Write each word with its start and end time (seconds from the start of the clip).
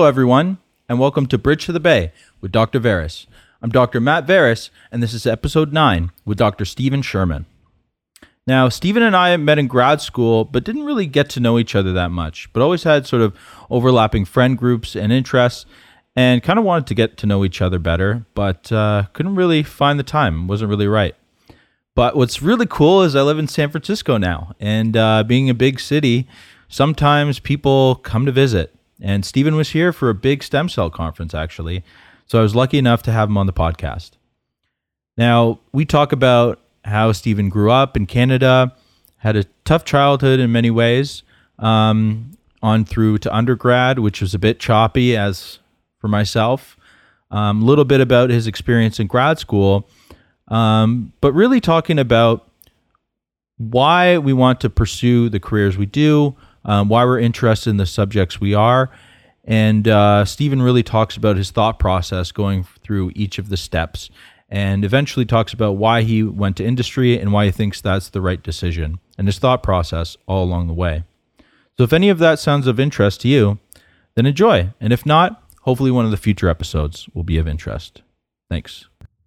Hello, 0.00 0.08
everyone, 0.08 0.56
and 0.88 0.98
welcome 0.98 1.26
to 1.26 1.36
Bridge 1.36 1.66
to 1.66 1.72
the 1.72 1.78
Bay 1.78 2.10
with 2.40 2.50
Dr. 2.50 2.78
Veris. 2.78 3.26
I'm 3.60 3.68
Dr. 3.68 4.00
Matt 4.00 4.26
Veris, 4.26 4.70
and 4.90 5.02
this 5.02 5.12
is 5.12 5.26
episode 5.26 5.74
9 5.74 6.10
with 6.24 6.38
Dr. 6.38 6.64
Stephen 6.64 7.02
Sherman. 7.02 7.44
Now, 8.46 8.70
Stephen 8.70 9.02
and 9.02 9.14
I 9.14 9.36
met 9.36 9.58
in 9.58 9.66
grad 9.66 10.00
school, 10.00 10.46
but 10.46 10.64
didn't 10.64 10.86
really 10.86 11.04
get 11.04 11.28
to 11.30 11.40
know 11.40 11.58
each 11.58 11.74
other 11.74 11.92
that 11.92 12.10
much, 12.10 12.50
but 12.54 12.62
always 12.62 12.84
had 12.84 13.06
sort 13.06 13.20
of 13.20 13.36
overlapping 13.68 14.24
friend 14.24 14.56
groups 14.56 14.96
and 14.96 15.12
interests, 15.12 15.66
and 16.16 16.42
kind 16.42 16.58
of 16.58 16.64
wanted 16.64 16.86
to 16.86 16.94
get 16.94 17.18
to 17.18 17.26
know 17.26 17.44
each 17.44 17.60
other 17.60 17.78
better, 17.78 18.24
but 18.32 18.72
uh, 18.72 19.04
couldn't 19.12 19.36
really 19.36 19.62
find 19.62 19.98
the 19.98 20.02
time. 20.02 20.48
Wasn't 20.48 20.70
really 20.70 20.88
right. 20.88 21.14
But 21.94 22.16
what's 22.16 22.40
really 22.40 22.66
cool 22.66 23.02
is 23.02 23.14
I 23.14 23.20
live 23.20 23.38
in 23.38 23.48
San 23.48 23.70
Francisco 23.70 24.16
now, 24.16 24.54
and 24.58 24.96
uh, 24.96 25.24
being 25.24 25.50
a 25.50 25.54
big 25.54 25.78
city, 25.78 26.26
sometimes 26.70 27.38
people 27.38 27.96
come 27.96 28.24
to 28.24 28.32
visit. 28.32 28.74
And 29.00 29.24
Stephen 29.24 29.56
was 29.56 29.70
here 29.70 29.92
for 29.92 30.10
a 30.10 30.14
big 30.14 30.42
stem 30.42 30.68
cell 30.68 30.90
conference, 30.90 31.34
actually. 31.34 31.84
So 32.26 32.38
I 32.38 32.42
was 32.42 32.54
lucky 32.54 32.78
enough 32.78 33.02
to 33.04 33.12
have 33.12 33.28
him 33.28 33.36
on 33.36 33.46
the 33.46 33.52
podcast. 33.52 34.12
Now, 35.16 35.58
we 35.72 35.84
talk 35.84 36.12
about 36.12 36.60
how 36.84 37.12
Stephen 37.12 37.48
grew 37.48 37.70
up 37.70 37.96
in 37.96 38.06
Canada, 38.06 38.74
had 39.18 39.36
a 39.36 39.44
tough 39.64 39.84
childhood 39.84 40.40
in 40.40 40.52
many 40.52 40.70
ways, 40.70 41.22
um, 41.58 42.32
on 42.62 42.84
through 42.84 43.18
to 43.18 43.34
undergrad, 43.34 43.98
which 43.98 44.20
was 44.20 44.34
a 44.34 44.38
bit 44.38 44.60
choppy 44.60 45.16
as 45.16 45.58
for 45.98 46.08
myself. 46.08 46.76
A 47.30 47.36
um, 47.36 47.62
little 47.62 47.84
bit 47.84 48.00
about 48.00 48.30
his 48.30 48.46
experience 48.46 48.98
in 48.98 49.06
grad 49.06 49.38
school, 49.38 49.88
um, 50.48 51.12
but 51.20 51.32
really 51.32 51.60
talking 51.60 51.98
about 51.98 52.48
why 53.56 54.18
we 54.18 54.32
want 54.32 54.60
to 54.62 54.70
pursue 54.70 55.28
the 55.28 55.38
careers 55.38 55.76
we 55.76 55.86
do, 55.86 56.34
um, 56.64 56.88
why 56.88 57.04
we're 57.04 57.18
interested 57.20 57.70
in 57.70 57.76
the 57.76 57.86
subjects 57.86 58.40
we 58.40 58.54
are. 58.54 58.90
And 59.44 59.88
uh, 59.88 60.24
Stephen 60.24 60.62
really 60.62 60.82
talks 60.82 61.16
about 61.16 61.36
his 61.36 61.50
thought 61.50 61.78
process 61.78 62.30
going 62.30 62.64
through 62.82 63.12
each 63.14 63.38
of 63.38 63.48
the 63.48 63.56
steps 63.56 64.10
and 64.48 64.84
eventually 64.84 65.24
talks 65.24 65.52
about 65.52 65.72
why 65.72 66.02
he 66.02 66.22
went 66.22 66.56
to 66.56 66.64
industry 66.64 67.18
and 67.18 67.32
why 67.32 67.46
he 67.46 67.50
thinks 67.50 67.80
that's 67.80 68.08
the 68.10 68.20
right 68.20 68.42
decision 68.42 68.98
and 69.16 69.28
his 69.28 69.38
thought 69.38 69.62
process 69.62 70.16
all 70.26 70.44
along 70.44 70.66
the 70.66 70.74
way. 70.74 71.04
So 71.78 71.84
if 71.84 71.92
any 71.92 72.08
of 72.08 72.18
that 72.18 72.38
sounds 72.38 72.66
of 72.66 72.78
interest 72.78 73.22
to 73.22 73.28
you, 73.28 73.58
then 74.14 74.26
enjoy. 74.26 74.70
And 74.80 74.92
if 74.92 75.06
not, 75.06 75.42
hopefully 75.62 75.90
one 75.90 76.04
of 76.04 76.10
the 76.10 76.16
future 76.16 76.48
episodes 76.48 77.08
will 77.14 77.22
be 77.22 77.38
of 77.38 77.48
interest. 77.48 78.02
Thanks. 78.50 78.86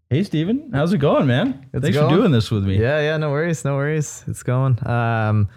Hey, 0.10 0.24
Stephen, 0.24 0.70
how's 0.74 0.94
it 0.94 1.00
going, 1.00 1.26
man? 1.26 1.66
It's 1.74 1.82
Thanks 1.82 1.98
going. 1.98 2.10
for 2.10 2.16
doing 2.16 2.32
this 2.32 2.52
with 2.52 2.66
me. 2.66 2.80
Yeah, 2.80 3.00
yeah, 3.02 3.18
no 3.18 3.32
worries, 3.32 3.66
no 3.66 3.76
worries. 3.76 4.24
It's 4.28 4.44
going. 4.44 4.78
Um, 4.88 5.50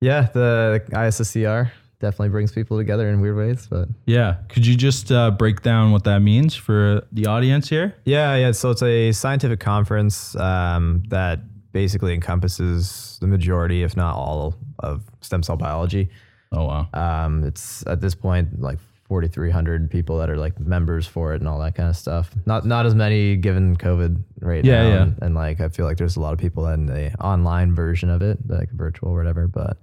yeah, 0.00 0.28
the 0.32 0.82
ISSCR 0.90 1.70
definitely 2.00 2.30
brings 2.30 2.50
people 2.52 2.78
together 2.78 3.08
in 3.10 3.20
weird 3.20 3.36
ways, 3.36 3.66
but 3.68 3.88
Yeah. 4.06 4.36
Could 4.48 4.66
you 4.66 4.74
just 4.74 5.12
uh, 5.12 5.30
break 5.30 5.60
down 5.62 5.92
what 5.92 6.04
that 6.04 6.20
means 6.20 6.54
for 6.54 7.02
the 7.12 7.26
audience 7.26 7.68
here? 7.68 7.94
yeah, 8.04 8.34
yeah. 8.36 8.52
So 8.52 8.70
it's 8.70 8.82
a 8.82 9.12
scientific 9.12 9.60
conference 9.60 10.34
um, 10.36 11.02
that 11.08 11.40
basically 11.72 12.14
encompasses 12.14 13.18
the 13.20 13.26
majority, 13.26 13.82
if 13.82 13.96
not 13.96 14.16
all, 14.16 14.54
of 14.78 15.02
stem 15.20 15.42
cell 15.42 15.56
biology. 15.58 16.08
Oh, 16.52 16.64
wow. 16.64 16.88
Um, 16.94 17.44
it's 17.44 17.86
at 17.86 18.00
this 18.00 18.14
point 18.14 18.60
like 18.60 18.78
4,300 19.04 19.90
people 19.90 20.18
that 20.18 20.30
are 20.30 20.36
like 20.38 20.58
members 20.58 21.06
for 21.06 21.34
it 21.34 21.40
and 21.40 21.48
all 21.48 21.58
that 21.60 21.74
kind 21.74 21.88
of 21.90 21.96
stuff. 21.96 22.30
Not 22.46 22.64
not 22.64 22.86
as 22.86 22.94
many 22.94 23.36
given 23.36 23.76
COVID 23.76 24.22
right 24.40 24.64
Yeah, 24.64 24.82
now. 24.82 24.88
yeah. 24.88 25.02
And, 25.02 25.18
and, 25.22 25.34
like 25.34 25.60
I 25.60 25.68
feel 25.68 25.84
like 25.84 25.96
there's 25.98 26.16
a 26.16 26.20
lot 26.20 26.32
of 26.32 26.38
people 26.38 26.66
in 26.68 26.86
the 26.86 27.12
online 27.22 27.74
version 27.74 28.08
of 28.08 28.22
it, 28.22 28.38
like 28.48 28.70
virtual 28.70 29.10
or 29.10 29.16
whatever. 29.16 29.46
But 29.48 29.76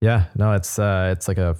yeah, 0.00 0.24
no, 0.36 0.52
it's 0.52 0.78
uh, 0.78 1.10
it's 1.12 1.28
like 1.28 1.38
a 1.38 1.56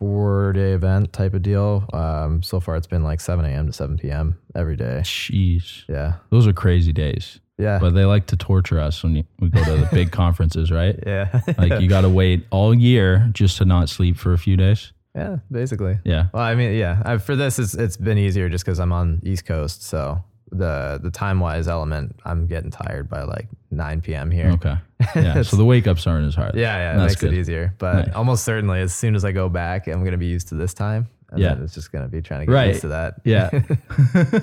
four 0.00 0.52
day 0.52 0.72
event 0.72 1.12
type 1.12 1.34
of 1.34 1.42
deal. 1.42 1.88
Um, 1.92 2.42
so 2.42 2.58
far 2.60 2.76
it's 2.76 2.86
been 2.86 3.04
like 3.04 3.20
7 3.20 3.44
a.m. 3.44 3.66
to 3.66 3.72
7 3.72 3.98
p.m. 3.98 4.38
every 4.54 4.76
day. 4.76 5.00
Jeez. 5.04 5.84
Yeah, 5.88 6.14
Those 6.30 6.46
are 6.46 6.52
crazy 6.52 6.92
days. 6.92 7.38
yeah, 7.58 7.78
But 7.78 7.90
they 7.94 8.04
like 8.04 8.26
to 8.28 8.36
torture 8.36 8.80
us 8.80 9.02
when 9.04 9.14
you, 9.16 9.24
we 9.38 9.48
go 9.48 9.62
to 9.64 9.76
the 9.76 9.88
big 9.92 10.10
conferences, 10.22 10.72
right? 10.72 10.98
yeah, 11.06 11.40
Like 11.56 11.80
you 11.80 11.88
got 11.88 12.00
to 12.00 12.08
wait 12.08 12.46
all 12.50 12.74
year 12.74 13.28
just 13.32 13.58
to 13.58 13.64
not 13.64 13.88
sleep 13.88 14.16
for 14.16 14.32
a 14.32 14.38
few 14.38 14.56
days. 14.56 14.92
yeah, 15.14 15.36
basically. 15.52 15.98
Yeah. 16.04 16.28
Well, 16.34 16.42
I 16.42 16.54
mean, 16.56 16.76
yeah. 16.76 17.00
I, 17.04 17.18
for 17.18 17.36
this, 17.36 17.58
it's 17.60 17.74
it's 17.74 17.96
been 17.96 18.18
easier 18.18 18.48
just 18.48 18.64
because 18.64 18.80
I'm 18.80 18.92
on 18.92 19.20
East 19.22 19.44
Coast, 19.44 19.84
so 19.84 20.24
the 20.52 21.00
the 21.02 21.10
time 21.10 21.40
wise 21.40 21.66
element, 21.66 22.20
I'm 22.24 22.46
getting 22.46 22.70
tired 22.70 23.08
by 23.08 23.22
like 23.22 23.48
9 23.70 24.00
p.m. 24.02 24.30
here. 24.30 24.50
Okay. 24.52 24.76
Yeah. 25.16 25.42
so 25.42 25.56
the 25.56 25.64
wake 25.64 25.88
ups 25.88 26.06
aren't 26.06 26.26
as 26.28 26.34
hard. 26.36 26.54
Yeah, 26.54 26.76
yeah, 26.76 26.94
it 26.94 26.98
That's 26.98 27.10
makes 27.14 27.20
good. 27.22 27.32
it 27.32 27.38
easier. 27.38 27.74
But 27.78 28.06
Nice. 28.06 28.14
almost 28.14 28.44
certainly, 28.44 28.80
as 28.80 28.94
soon 28.94 29.16
as 29.16 29.24
I 29.24 29.32
go 29.32 29.48
back, 29.48 29.88
I'm 29.88 30.04
gonna 30.04 30.16
be 30.16 30.26
used 30.26 30.48
to 30.48 30.54
this 30.54 30.72
time. 30.74 31.08
And 31.30 31.40
Yeah. 31.40 31.56
it's 31.60 31.74
just 31.74 31.90
gonna 31.90 32.06
be 32.08 32.22
trying 32.22 32.40
to 32.40 32.46
get 32.46 32.52
Right. 32.52 32.68
used 32.68 32.82
to 32.82 32.88
that. 32.88 33.14
Yeah. 33.24 33.50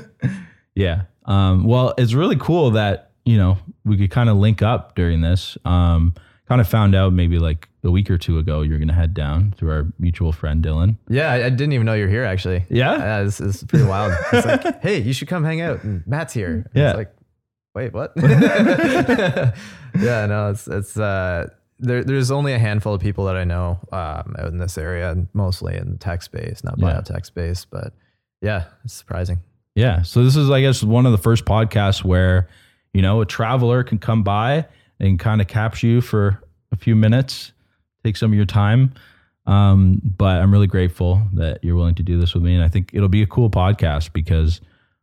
yeah. 0.76 1.04
Um, 1.26 1.64
well, 1.64 1.94
it's 1.98 2.14
really 2.14 2.36
cool 2.36 2.72
that, 2.72 3.12
you 3.26 3.38
know, 3.38 3.58
we 3.86 3.98
could 3.98 4.12
kind 4.12 4.30
of 4.30 4.38
link 4.38 4.62
up 4.62 4.96
during 4.96 5.22
this. 5.22 5.58
Um, 5.66 6.14
kind 6.50 6.60
of 6.60 6.68
found 6.68 6.96
out 6.96 7.14
maybe 7.14 7.38
like 7.40 7.70
a 7.84 7.92
week 7.92 8.10
or 8.10 8.18
two 8.18 8.40
ago 8.40 8.62
you're 8.62 8.80
to 8.80 8.94
head 8.94 9.14
down 9.14 9.54
through 9.56 9.72
our 9.72 9.86
mutual 10.00 10.32
friend 10.34 10.62
Dylan. 10.64 10.98
yeah, 11.08 11.32
I, 11.32 11.46
I 11.46 11.50
didn't 11.50 11.72
even 11.74 11.86
know 11.86 11.94
you're 11.94 12.10
here 12.10 12.26
actually. 12.26 12.66
Yeah? 12.70 12.98
yeah, 12.98 13.24
this 13.24 13.40
is 13.40 13.64
pretty 13.64 13.86
wild. 13.86 14.14
It's 14.34 14.46
like, 14.46 14.82
hey, 14.84 15.00
you 15.00 15.14
should 15.14 15.28
come 15.30 15.44
hang 15.46 15.62
out. 15.62 15.84
And 15.84 16.06
Matt's 16.08 16.34
here. 16.34 16.52
And 16.52 16.66
Yeah. 16.74 16.90
It's 16.90 16.98
like, 16.98 17.14
wait, 17.76 17.94
what? 17.94 18.12
yeah, 18.98 19.54
no, 20.26 20.50
it's 20.52 20.68
it's 20.68 20.98
uh 20.98 21.48
there, 21.82 22.04
there's 22.04 22.30
only 22.32 22.52
a 22.54 22.60
handful 22.60 22.94
of 22.94 23.00
people 23.02 23.24
that 23.26 23.38
I 23.38 23.46
know 23.46 23.80
um, 23.94 24.36
out 24.38 24.48
in 24.50 24.58
this 24.58 24.78
area, 24.78 25.12
and 25.12 25.30
mostly 25.34 25.78
in 25.78 25.92
the 25.94 25.98
tech 25.98 26.22
space, 26.24 26.62
not 26.64 26.76
Yeah. 26.78 26.88
biotech 27.00 27.26
space. 27.26 27.64
But 27.64 27.94
yeah, 28.42 28.66
it's 28.84 28.94
surprising. 28.94 29.40
Yeah. 29.76 30.02
So 30.02 30.26
this 30.26 30.36
is, 30.36 30.50
I 30.52 30.60
guess, 30.60 30.84
one 30.84 31.06
of 31.06 31.14
the 31.14 31.18
first 31.18 31.46
podcasts 31.46 32.04
where, 32.04 32.50
you 32.94 33.02
know, 33.02 33.22
a 33.22 33.26
traveler 33.26 33.84
can 33.84 33.98
come 33.98 34.24
by 34.24 34.66
and 35.00 35.20
kind 35.20 35.42
of 35.42 35.48
capture 35.48 35.88
you 35.88 36.02
for 36.02 36.42
a 36.72 36.76
few 36.76 36.96
minutes, 36.96 37.52
take 38.04 38.18
some 38.18 38.32
of 38.32 38.36
your 38.36 38.46
time. 38.46 38.94
Um, 39.46 40.02
but 40.04 40.38
I'm 40.42 40.52
really 40.52 40.68
grateful 40.68 41.22
that 41.34 41.64
you're 41.64 41.76
willing 41.76 41.96
to 41.96 42.04
do 42.04 42.20
this 42.20 42.34
with 42.34 42.44
me. 42.44 42.54
And 42.56 42.64
I 42.64 42.68
think 42.68 42.92
it'll 42.94 43.10
be 43.10 43.24
a 43.24 43.28
cool 43.28 43.50
podcast 43.50 44.14
because 44.14 44.62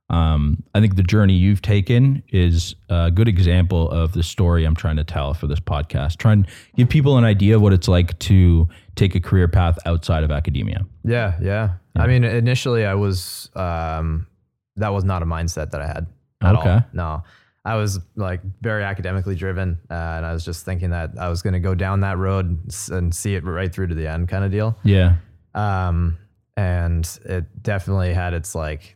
um, 0.09 0.63
I 0.73 0.81
think 0.81 0.95
the 0.95 1.03
journey 1.03 1.33
you've 1.35 1.63
taken 1.63 2.23
is 2.29 2.77
a 2.89 3.11
good 3.11 3.27
example 3.27 3.91
of 3.91 4.13
the 4.13 4.23
story 4.23 4.65
I'm 4.65 4.77
trying 4.77 4.97
to 4.97 5.05
tell 5.05 5.35
for 5.35 5.49
this 5.49 5.59
podcast. 5.59 6.19
Try 6.19 6.33
and 6.35 6.47
give 6.77 6.89
people 6.89 7.19
an 7.19 7.25
idea 7.25 7.57
of 7.57 7.63
what 7.63 7.73
it's 7.73 7.89
like 7.89 8.17
to 8.21 8.69
take 8.95 9.17
a 9.17 9.21
career 9.21 9.49
path 9.49 9.79
outside 9.85 10.23
of 10.23 10.31
academia. 10.31 10.87
Yeah, 11.03 11.37
yeah. 11.43 11.71
I 11.97 12.07
mean, 12.07 12.23
initially 12.23 12.85
I 12.87 12.95
was 12.95 13.51
um, 13.57 14.29
that 14.77 14.91
was 14.91 15.03
not 15.03 15.23
a 15.23 15.27
mindset 15.27 15.71
that 15.73 15.81
I 15.81 15.87
had 15.89 16.07
at 16.41 16.55
Okay. 16.55 16.71
all. 16.71 16.85
No, 16.93 17.25
I 17.67 17.75
was 17.75 17.99
like 18.15 18.41
very 18.61 18.85
academically 18.85 19.35
driven, 19.35 19.79
uh, 19.91 19.95
and 19.95 20.25
I 20.25 20.33
was 20.33 20.45
just 20.45 20.65
thinking 20.65 20.91
that 20.91 21.11
I 21.19 21.29
was 21.29 21.43
going 21.43 21.55
to 21.55 21.61
go 21.61 21.75
down 21.75 22.01
that 22.01 22.17
road 22.17 22.73
and 22.91 23.13
see 23.13 23.35
it 23.35 23.43
right 23.43 23.75
through 23.75 23.89
to 23.89 23.95
the 23.97 24.07
end, 24.07 24.29
kind 24.29 24.45
of 24.45 24.53
deal. 24.53 24.79
Yeah. 24.85 25.17
Um, 25.53 26.17
and 26.57 27.19
it 27.25 27.63
definitely 27.65 28.15
had 28.15 28.35
its 28.35 28.55
like 28.55 28.95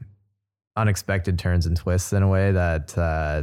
unexpected 0.77 1.37
turns 1.37 1.67
and 1.67 1.77
twists 1.77 2.13
in 2.13 2.23
a 2.23 2.29
way 2.29 2.53
that 2.53 2.97
uh, 2.97 3.43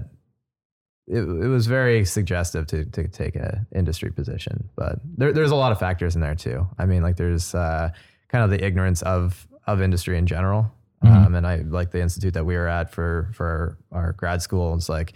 it, 1.07 1.19
it 1.19 1.47
was 1.47 1.67
very 1.67 2.05
suggestive 2.05 2.65
to 2.67 2.85
to 2.85 3.09
take 3.09 3.35
an 3.35 3.67
industry 3.75 4.11
position. 4.11 4.69
But 4.77 4.99
there, 5.17 5.33
there's 5.33 5.51
a 5.51 5.55
lot 5.55 5.73
of 5.73 5.79
factors 5.79 6.15
in 6.15 6.21
there 6.21 6.35
too. 6.35 6.65
I 6.79 6.85
mean, 6.85 7.03
like 7.03 7.17
there's 7.17 7.53
uh, 7.53 7.89
kind 8.29 8.45
of 8.45 8.49
the 8.49 8.65
ignorance 8.65 9.01
of 9.01 9.45
of 9.67 9.81
industry 9.81 10.17
in 10.17 10.25
general. 10.25 10.71
Um, 11.01 11.35
and 11.35 11.45
I 11.45 11.57
like 11.57 11.91
the 11.91 12.01
institute 12.01 12.33
that 12.33 12.45
we 12.45 12.55
were 12.55 12.67
at 12.67 12.91
for 12.91 13.29
for 13.33 13.77
our 13.91 14.13
grad 14.13 14.41
school. 14.41 14.73
It's 14.75 14.89
like 14.89 15.13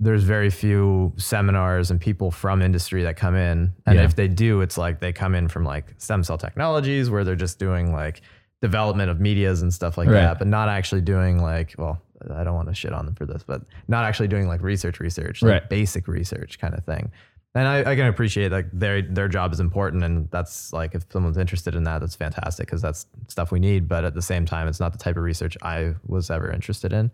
there's 0.00 0.22
very 0.22 0.48
few 0.48 1.12
seminars 1.16 1.90
and 1.90 2.00
people 2.00 2.30
from 2.30 2.62
industry 2.62 3.02
that 3.02 3.16
come 3.16 3.34
in. 3.34 3.72
And 3.84 3.96
Yeah. 3.96 4.04
if 4.04 4.14
they 4.14 4.28
do, 4.28 4.60
it's 4.60 4.78
like 4.78 5.00
they 5.00 5.12
come 5.12 5.34
in 5.34 5.48
from 5.48 5.64
like 5.64 5.92
stem 5.98 6.22
cell 6.22 6.38
technologies 6.38 7.10
where 7.10 7.24
they're 7.24 7.34
just 7.34 7.58
doing 7.58 7.92
like 7.92 8.22
development 8.62 9.10
of 9.10 9.20
medias 9.20 9.60
and 9.62 9.74
stuff 9.74 9.98
like 9.98 10.06
Right. 10.08 10.14
that, 10.22 10.38
but 10.38 10.46
not 10.46 10.68
actually 10.68 11.00
doing 11.00 11.42
like, 11.42 11.74
well, 11.78 12.00
I 12.34 12.42
don't 12.44 12.54
want 12.54 12.68
to 12.68 12.74
shit 12.74 12.92
on 12.92 13.06
them 13.06 13.14
for 13.16 13.26
this, 13.26 13.42
but 13.44 13.62
not 13.88 14.04
actually 14.04 14.28
doing 14.28 14.46
like 14.48 14.62
research, 14.62 14.98
research, 15.00 15.42
like 15.42 15.50
Right. 15.52 15.68
basic 15.68 16.06
research 16.08 16.58
kind 16.60 16.74
of 16.74 16.84
thing. 16.84 17.10
And 17.54 17.66
I, 17.66 17.78
I 17.80 17.96
can 17.96 18.06
appreciate 18.06 18.52
like 18.52 18.66
their 18.72 19.02
their 19.02 19.26
job 19.26 19.52
is 19.52 19.58
important, 19.60 20.04
and 20.04 20.30
that's 20.30 20.72
like 20.72 20.94
if 20.94 21.04
someone's 21.10 21.38
interested 21.38 21.74
in 21.74 21.82
that, 21.84 22.00
that's 22.00 22.14
fantastic 22.14 22.66
because 22.66 22.82
that's 22.82 23.06
stuff 23.28 23.50
we 23.50 23.58
need. 23.58 23.88
But 23.88 24.04
at 24.04 24.14
the 24.14 24.22
same 24.22 24.44
time, 24.44 24.68
it's 24.68 24.80
not 24.80 24.92
the 24.92 24.98
type 24.98 25.16
of 25.16 25.22
research 25.22 25.56
I 25.62 25.94
was 26.06 26.30
ever 26.30 26.50
interested 26.52 26.92
in. 26.92 27.10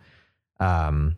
Um, 0.61 1.17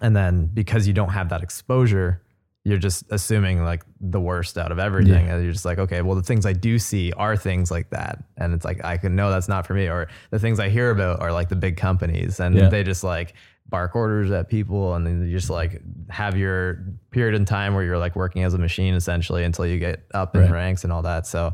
and 0.00 0.16
then 0.16 0.46
because 0.46 0.86
you 0.86 0.94
don't 0.94 1.10
have 1.10 1.28
that 1.28 1.42
exposure, 1.42 2.22
you're 2.64 2.78
just 2.78 3.04
assuming 3.10 3.64
like 3.64 3.82
the 4.00 4.20
worst 4.20 4.56
out 4.58 4.72
of 4.72 4.78
everything. 4.78 5.26
Yeah. 5.26 5.34
And 5.34 5.44
you're 5.44 5.52
just 5.52 5.64
like, 5.64 5.78
okay, 5.78 6.02
well, 6.02 6.14
the 6.16 6.22
things 6.22 6.46
I 6.46 6.52
do 6.52 6.78
see 6.78 7.12
are 7.12 7.36
things 7.36 7.70
like 7.70 7.90
that. 7.90 8.22
And 8.36 8.54
it's 8.54 8.64
like, 8.64 8.84
I 8.84 8.96
can 8.96 9.14
know 9.16 9.30
that's 9.30 9.48
not 9.48 9.66
for 9.66 9.74
me. 9.74 9.88
Or 9.88 10.08
the 10.30 10.38
things 10.38 10.58
I 10.60 10.68
hear 10.68 10.90
about 10.90 11.20
are 11.20 11.32
like 11.32 11.48
the 11.48 11.56
big 11.56 11.76
companies 11.76 12.40
and 12.40 12.54
Yeah. 12.54 12.68
they 12.68 12.82
just 12.82 13.04
like 13.04 13.34
bark 13.68 13.94
orders 13.96 14.30
at 14.30 14.48
people. 14.48 14.94
And 14.94 15.06
then 15.06 15.26
you 15.26 15.32
just 15.36 15.50
like 15.50 15.80
have 16.08 16.36
your 16.36 16.84
period 17.10 17.34
in 17.34 17.44
time 17.44 17.74
where 17.74 17.84
you're 17.84 17.98
like 17.98 18.16
working 18.16 18.42
as 18.44 18.54
a 18.54 18.58
machine 18.58 18.94
essentially 18.94 19.44
until 19.44 19.66
you 19.66 19.78
get 19.78 20.06
up 20.14 20.34
in 20.34 20.42
Right. 20.42 20.50
ranks 20.50 20.84
and 20.84 20.92
all 20.92 21.02
that. 21.02 21.26
So 21.26 21.52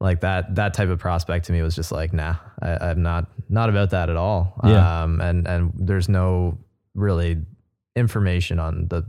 like 0.00 0.20
that 0.22 0.56
that 0.56 0.74
type 0.74 0.88
of 0.88 0.98
prospect 0.98 1.46
to 1.46 1.52
me 1.52 1.62
was 1.62 1.74
just 1.76 1.92
like, 1.92 2.12
nah, 2.12 2.34
I, 2.60 2.88
I'm 2.90 3.02
not 3.02 3.28
not 3.48 3.68
about 3.70 3.90
that 3.90 4.10
at 4.10 4.16
all. 4.16 4.54
Yeah. 4.64 5.02
Um, 5.02 5.20
and 5.20 5.46
and 5.46 5.72
there's 5.76 6.08
no 6.08 6.58
really 6.94 7.38
information 7.94 8.58
on 8.58 8.88
the 8.88 9.04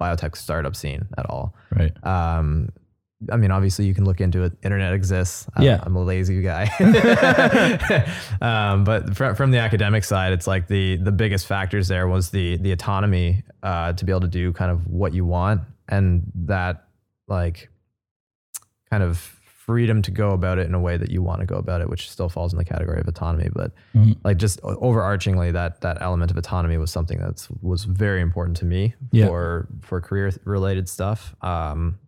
biotech 0.00 0.36
startup 0.36 0.74
scene 0.74 1.06
at 1.18 1.28
all. 1.28 1.54
Right. 1.76 1.92
Um, 2.06 2.70
I 3.30 3.36
mean, 3.36 3.50
obviously, 3.50 3.84
you 3.84 3.92
can 3.94 4.04
look 4.06 4.20
into 4.20 4.44
it. 4.44 4.52
Internet 4.62 4.94
exists. 4.94 5.46
I'm, 5.54 5.62
Yeah. 5.62 5.80
I'm 5.82 5.94
a 5.94 6.02
lazy 6.02 6.40
guy. 6.40 6.70
um, 8.40 8.84
but 8.84 9.14
from, 9.16 9.34
from 9.34 9.50
the 9.50 9.58
academic 9.58 10.04
side, 10.04 10.32
it's 10.32 10.46
like 10.46 10.68
the 10.68 10.96
the 10.96 11.12
biggest 11.12 11.46
factors 11.46 11.88
there 11.88 12.08
was 12.08 12.30
the 12.30 12.56
the 12.58 12.72
autonomy 12.72 13.42
uh, 13.62 13.92
to 13.92 14.04
be 14.04 14.12
able 14.12 14.22
to 14.22 14.28
do 14.28 14.52
kind 14.52 14.70
of 14.70 14.86
what 14.86 15.12
you 15.12 15.24
want, 15.24 15.62
and 15.88 16.22
that 16.34 16.84
like 17.28 17.68
kind 18.90 19.02
of 19.02 19.18
freedom 19.44 20.02
to 20.02 20.10
go 20.10 20.30
about 20.30 20.58
it 20.58 20.66
in 20.66 20.74
a 20.74 20.80
way 20.80 20.96
that 20.96 21.10
you 21.10 21.22
want 21.22 21.40
to 21.40 21.46
go 21.46 21.56
about 21.56 21.80
it, 21.80 21.88
which 21.88 22.10
still 22.10 22.28
falls 22.28 22.52
in 22.52 22.58
the 22.58 22.64
category 22.64 23.00
of 23.00 23.06
autonomy. 23.06 23.48
But 23.54 23.72
Mhm. 23.94 24.16
like 24.24 24.36
just 24.38 24.60
overarchingly, 24.62 25.52
that 25.52 25.82
that 25.82 25.98
element 26.00 26.30
of 26.30 26.36
autonomy 26.36 26.76
was 26.78 26.90
something 26.90 27.18
that 27.18 27.46
was 27.62 27.84
very 27.84 28.20
important 28.20 28.56
to 28.58 28.64
me 28.64 28.94
Yeah. 29.12 29.26
for 29.26 29.68
for 29.82 30.00
career 30.00 30.32
related 30.44 30.88
stuff. 30.88 31.36
Um, 31.42 31.98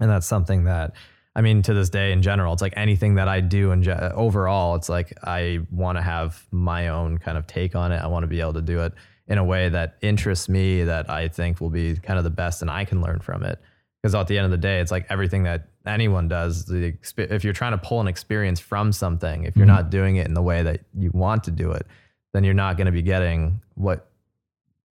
and 0.00 0.10
that's 0.10 0.26
something 0.26 0.64
that 0.64 0.92
I 1.34 1.40
mean 1.40 1.62
to 1.62 1.74
this 1.74 1.88
day 1.88 2.12
in 2.12 2.22
general, 2.22 2.52
it's 2.52 2.62
like 2.62 2.74
anything 2.76 3.14
that 3.16 3.28
I 3.28 3.40
do 3.40 3.70
and 3.70 3.82
ge- 3.84 3.88
overall, 3.88 4.74
it's 4.74 4.88
like 4.88 5.12
I 5.24 5.60
want 5.70 5.96
to 5.98 6.02
have 6.02 6.44
my 6.50 6.88
own 6.88 7.18
kind 7.18 7.38
of 7.38 7.46
take 7.46 7.76
on 7.76 7.92
it. 7.92 7.98
I 8.02 8.06
want 8.08 8.24
to 8.24 8.26
be 8.28 8.40
able 8.40 8.54
to 8.54 8.62
do 8.62 8.80
it 8.80 8.92
in 9.28 9.38
a 9.38 9.44
way 9.44 9.68
that 9.68 9.98
interests 10.00 10.48
me, 10.48 10.82
that 10.84 11.08
I 11.10 11.28
think 11.28 11.60
will 11.60 11.70
be 11.70 11.96
kind 11.96 12.18
of 12.18 12.24
the 12.24 12.30
best, 12.30 12.62
and 12.62 12.70
I 12.70 12.84
can 12.84 13.00
learn 13.02 13.20
from 13.20 13.42
it. 13.44 13.60
Because 14.02 14.14
at 14.14 14.26
the 14.26 14.36
end 14.38 14.46
of 14.46 14.50
the 14.50 14.56
day, 14.56 14.80
it's 14.80 14.90
like 14.90 15.06
everything 15.10 15.42
that 15.44 15.68
anyone 15.86 16.28
does. 16.28 16.64
The 16.64 16.92
expe- 16.92 17.30
if 17.30 17.44
you're 17.44 17.52
trying 17.52 17.72
to 17.72 17.78
pull 17.78 18.00
an 18.00 18.08
experience 18.08 18.58
from 18.58 18.90
something, 18.92 19.44
if 19.44 19.56
you're 19.56 19.66
Mhm. 19.66 19.68
not 19.76 19.90
doing 19.90 20.16
it 20.16 20.26
in 20.26 20.34
the 20.34 20.42
way 20.42 20.62
that 20.62 20.80
you 20.94 21.10
want 21.12 21.44
to 21.44 21.50
do 21.50 21.72
it, 21.72 21.86
then 22.32 22.42
you're 22.44 22.54
not 22.54 22.76
going 22.76 22.86
to 22.86 22.92
be 22.92 23.02
getting 23.02 23.60
what 23.74 24.07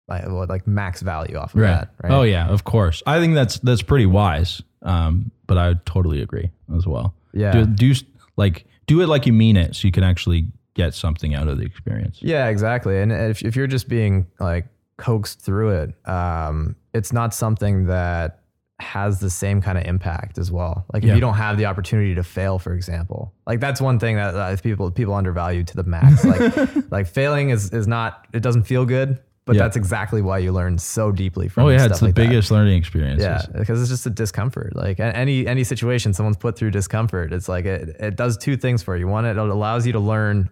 like, 0.08 0.26
like 0.48 0.66
max 0.66 1.00
value 1.02 1.36
off 1.36 1.54
of 1.54 1.60
Right. 1.60 1.70
that. 1.70 1.90
Right. 2.02 2.12
Oh 2.12 2.22
yeah, 2.22 2.48
of 2.48 2.64
course. 2.64 3.02
I 3.06 3.18
think 3.20 3.34
that's 3.34 3.58
that's 3.60 3.82
pretty 3.82 4.06
wise. 4.06 4.62
Um, 4.82 5.30
but 5.46 5.58
I 5.58 5.68
would 5.68 5.86
totally 5.86 6.22
agree 6.22 6.50
as 6.76 6.86
well. 6.86 7.14
yeah. 7.32 7.52
Do, 7.52 7.66
do 7.66 7.94
like 8.36 8.64
do 8.86 9.00
it 9.00 9.06
like 9.08 9.26
you 9.26 9.32
mean 9.32 9.56
it, 9.56 9.76
so 9.76 9.86
you 9.86 9.92
can 9.92 10.02
actually 10.04 10.46
get 10.74 10.94
something 10.94 11.34
out 11.34 11.48
of 11.48 11.58
the 11.58 11.64
experience. 11.64 12.18
Yeah, 12.22 12.48
exactly. 12.48 12.98
And 13.00 13.12
if, 13.12 13.42
if 13.42 13.54
you're 13.56 13.66
just 13.66 13.88
being 13.88 14.26
like 14.40 14.66
coaxed 14.96 15.40
through 15.40 15.70
it, 15.70 16.08
um, 16.08 16.74
it's 16.94 17.12
not 17.12 17.32
something 17.34 17.86
that 17.86 18.40
has 18.80 19.20
the 19.20 19.30
same 19.30 19.60
kind 19.62 19.78
of 19.78 19.84
impact 19.84 20.38
as 20.38 20.50
well. 20.50 20.84
Like 20.92 21.04
if 21.04 21.08
Yeah. 21.08 21.14
you 21.14 21.20
don't 21.20 21.34
have 21.34 21.56
the 21.58 21.66
opportunity 21.66 22.14
to 22.16 22.24
fail, 22.24 22.58
for 22.58 22.72
example, 22.72 23.32
like 23.46 23.60
that's 23.60 23.80
one 23.80 23.98
thing 24.00 24.16
that 24.16 24.34
uh, 24.34 24.56
people 24.56 24.90
people 24.90 25.14
undervalue 25.14 25.62
to 25.62 25.76
the 25.76 25.84
max. 25.84 26.24
Like 26.24 26.70
like 26.90 27.06
failing 27.06 27.50
is 27.50 27.70
is 27.72 27.86
not 27.86 28.26
it 28.32 28.42
doesn't 28.42 28.64
feel 28.64 28.84
good, 28.84 29.20
but 29.44 29.56
Yeah. 29.56 29.62
that's 29.62 29.76
exactly 29.76 30.22
why 30.22 30.38
you 30.38 30.52
learn 30.52 30.78
so 30.78 31.10
deeply 31.12 31.48
from. 31.48 31.64
It. 31.64 31.66
Oh 31.66 31.70
yeah, 31.70 31.86
it's 31.86 31.98
the 32.00 32.06
like 32.06 32.14
that. 32.14 32.26
biggest 32.28 32.50
learning 32.50 32.76
experience. 32.78 33.20
Yeah, 33.20 33.42
because 33.56 33.80
it's 33.80 33.90
just 33.90 34.06
a 34.06 34.10
discomfort. 34.10 34.76
Like 34.76 35.00
any 35.00 35.46
any 35.46 35.64
situation 35.64 36.12
someone's 36.12 36.36
put 36.36 36.56
through 36.56 36.70
discomfort, 36.70 37.32
it's 37.32 37.48
like 37.48 37.64
it, 37.64 37.96
it 38.00 38.16
does 38.16 38.36
two 38.36 38.56
things 38.56 38.82
for 38.82 38.96
you. 38.96 39.08
One, 39.08 39.24
it 39.24 39.36
allows 39.36 39.86
you 39.86 39.92
to 39.94 40.00
learn 40.00 40.48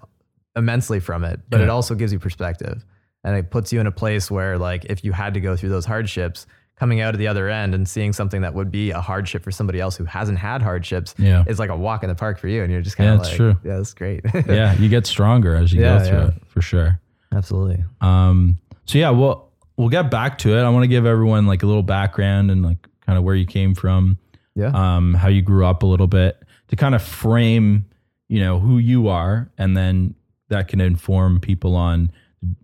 immensely 0.56 0.98
from 1.00 1.24
it, 1.24 1.40
but 1.48 1.60
it 1.60 1.68
also 1.68 1.94
gives 1.94 2.12
you 2.12 2.18
perspective, 2.18 2.84
and 3.24 3.36
it 3.36 3.50
puts 3.50 3.72
you 3.72 3.80
in 3.80 3.86
a 3.86 3.92
place 3.92 4.30
where 4.30 4.58
like 4.58 4.84
if 4.86 5.04
you 5.04 5.12
had 5.12 5.34
to 5.34 5.40
go 5.40 5.56
through 5.56 5.68
those 5.68 5.84
hardships, 5.86 6.46
coming 6.76 7.00
out 7.00 7.14
of 7.14 7.18
the 7.18 7.28
other 7.28 7.48
end 7.48 7.74
and 7.74 7.86
seeing 7.88 8.12
something 8.12 8.40
that 8.40 8.54
would 8.54 8.70
be 8.70 8.90
a 8.90 9.00
hardship 9.00 9.44
for 9.44 9.50
somebody 9.52 9.78
else 9.78 9.96
who 9.96 10.04
hasn't 10.06 10.38
had 10.38 10.62
hardships, 10.62 11.14
Yeah. 11.18 11.44
is 11.46 11.58
like 11.58 11.68
a 11.70 11.76
walk 11.76 12.02
in 12.02 12.08
the 12.08 12.14
park 12.14 12.38
for 12.38 12.48
you, 12.48 12.62
and 12.62 12.72
you're 12.72 12.80
just 12.80 12.96
kind 12.96 13.08
Yeah, 13.08 13.14
of 13.14 13.20
it's 13.20 13.28
like, 13.28 13.36
true. 13.36 13.56
yeah, 13.62 13.76
that's 13.76 13.92
great. 13.94 14.22
yeah, 14.48 14.74
you 14.78 14.88
get 14.88 15.06
stronger 15.06 15.54
as 15.54 15.72
you 15.72 15.80
Yeah, 15.82 15.98
go 15.98 16.04
through 16.04 16.18
yeah. 16.18 16.26
it 16.28 16.34
for 16.48 16.62
sure. 16.62 16.98
absolutely. 17.32 17.84
Um, 18.00 18.58
so 18.90 18.98
yeah, 18.98 19.10
well, 19.10 19.52
we'll 19.76 19.88
get 19.88 20.10
back 20.10 20.38
to 20.38 20.56
it. 20.58 20.62
I 20.62 20.68
want 20.70 20.82
to 20.84 20.88
give 20.88 21.06
everyone 21.06 21.46
like 21.46 21.62
a 21.62 21.66
little 21.66 21.82
background 21.82 22.50
and 22.50 22.62
like 22.64 22.86
kind 23.06 23.16
of 23.16 23.24
where 23.24 23.34
you 23.34 23.46
came 23.46 23.74
from, 23.74 24.18
Yeah, 24.54 24.72
um, 24.74 25.14
how 25.14 25.28
you 25.28 25.42
grew 25.42 25.64
up 25.64 25.82
a 25.82 25.86
little 25.86 26.06
bit 26.06 26.42
to 26.68 26.76
kind 26.76 26.94
of 26.94 27.02
frame, 27.02 27.86
you 28.28 28.40
know, 28.40 28.58
who 28.58 28.78
you 28.78 29.08
are, 29.08 29.50
and 29.58 29.76
then 29.76 30.14
that 30.48 30.68
can 30.68 30.80
inform 30.80 31.40
people 31.40 31.76
on, 31.76 32.10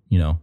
you 0.08 0.19
know, 0.19 0.38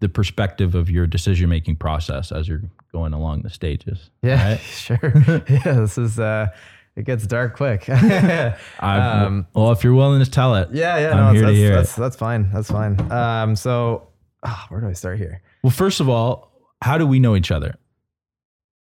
the 0.00 0.08
perspective 0.08 0.74
of 0.74 0.90
your 0.90 1.06
decision 1.06 1.48
making 1.48 1.76
process 1.76 2.30
as 2.32 2.46
you're 2.48 2.62
going 2.92 3.12
along 3.12 3.42
the 3.42 3.50
stages. 3.50 4.10
yeah, 4.22 4.50
right? 4.50 4.60
sure. 4.60 4.98
yeah, 5.48 5.72
this 5.72 5.96
is 5.98 6.18
uh, 6.18 6.48
it 6.96 7.04
gets 7.04 7.26
dark 7.26 7.56
quick. 7.56 7.88
Um, 8.80 9.46
well, 9.54 9.72
if 9.72 9.82
you're 9.84 9.94
willing 9.94 10.22
to 10.22 10.30
tell 10.30 10.54
it, 10.56 10.68
Yeah, 10.72 10.98
yeah, 10.98 11.10
no, 11.14 11.32
that's, 11.40 11.58
it. 11.58 11.68
that's, 11.72 11.94
that's 11.96 12.16
fine. 12.16 12.50
That's 12.52 12.70
fine. 12.70 13.00
Um, 13.10 13.56
so 13.56 14.08
ah, 14.44 14.66
where 14.68 14.80
do 14.80 14.88
I 14.88 14.92
start 14.92 15.18
here? 15.18 15.42
Well, 15.62 15.70
first 15.70 16.00
of 16.00 16.08
all, 16.08 16.52
how 16.82 16.98
do 16.98 17.06
we 17.06 17.18
know 17.20 17.36
each 17.36 17.50
other? 17.50 17.74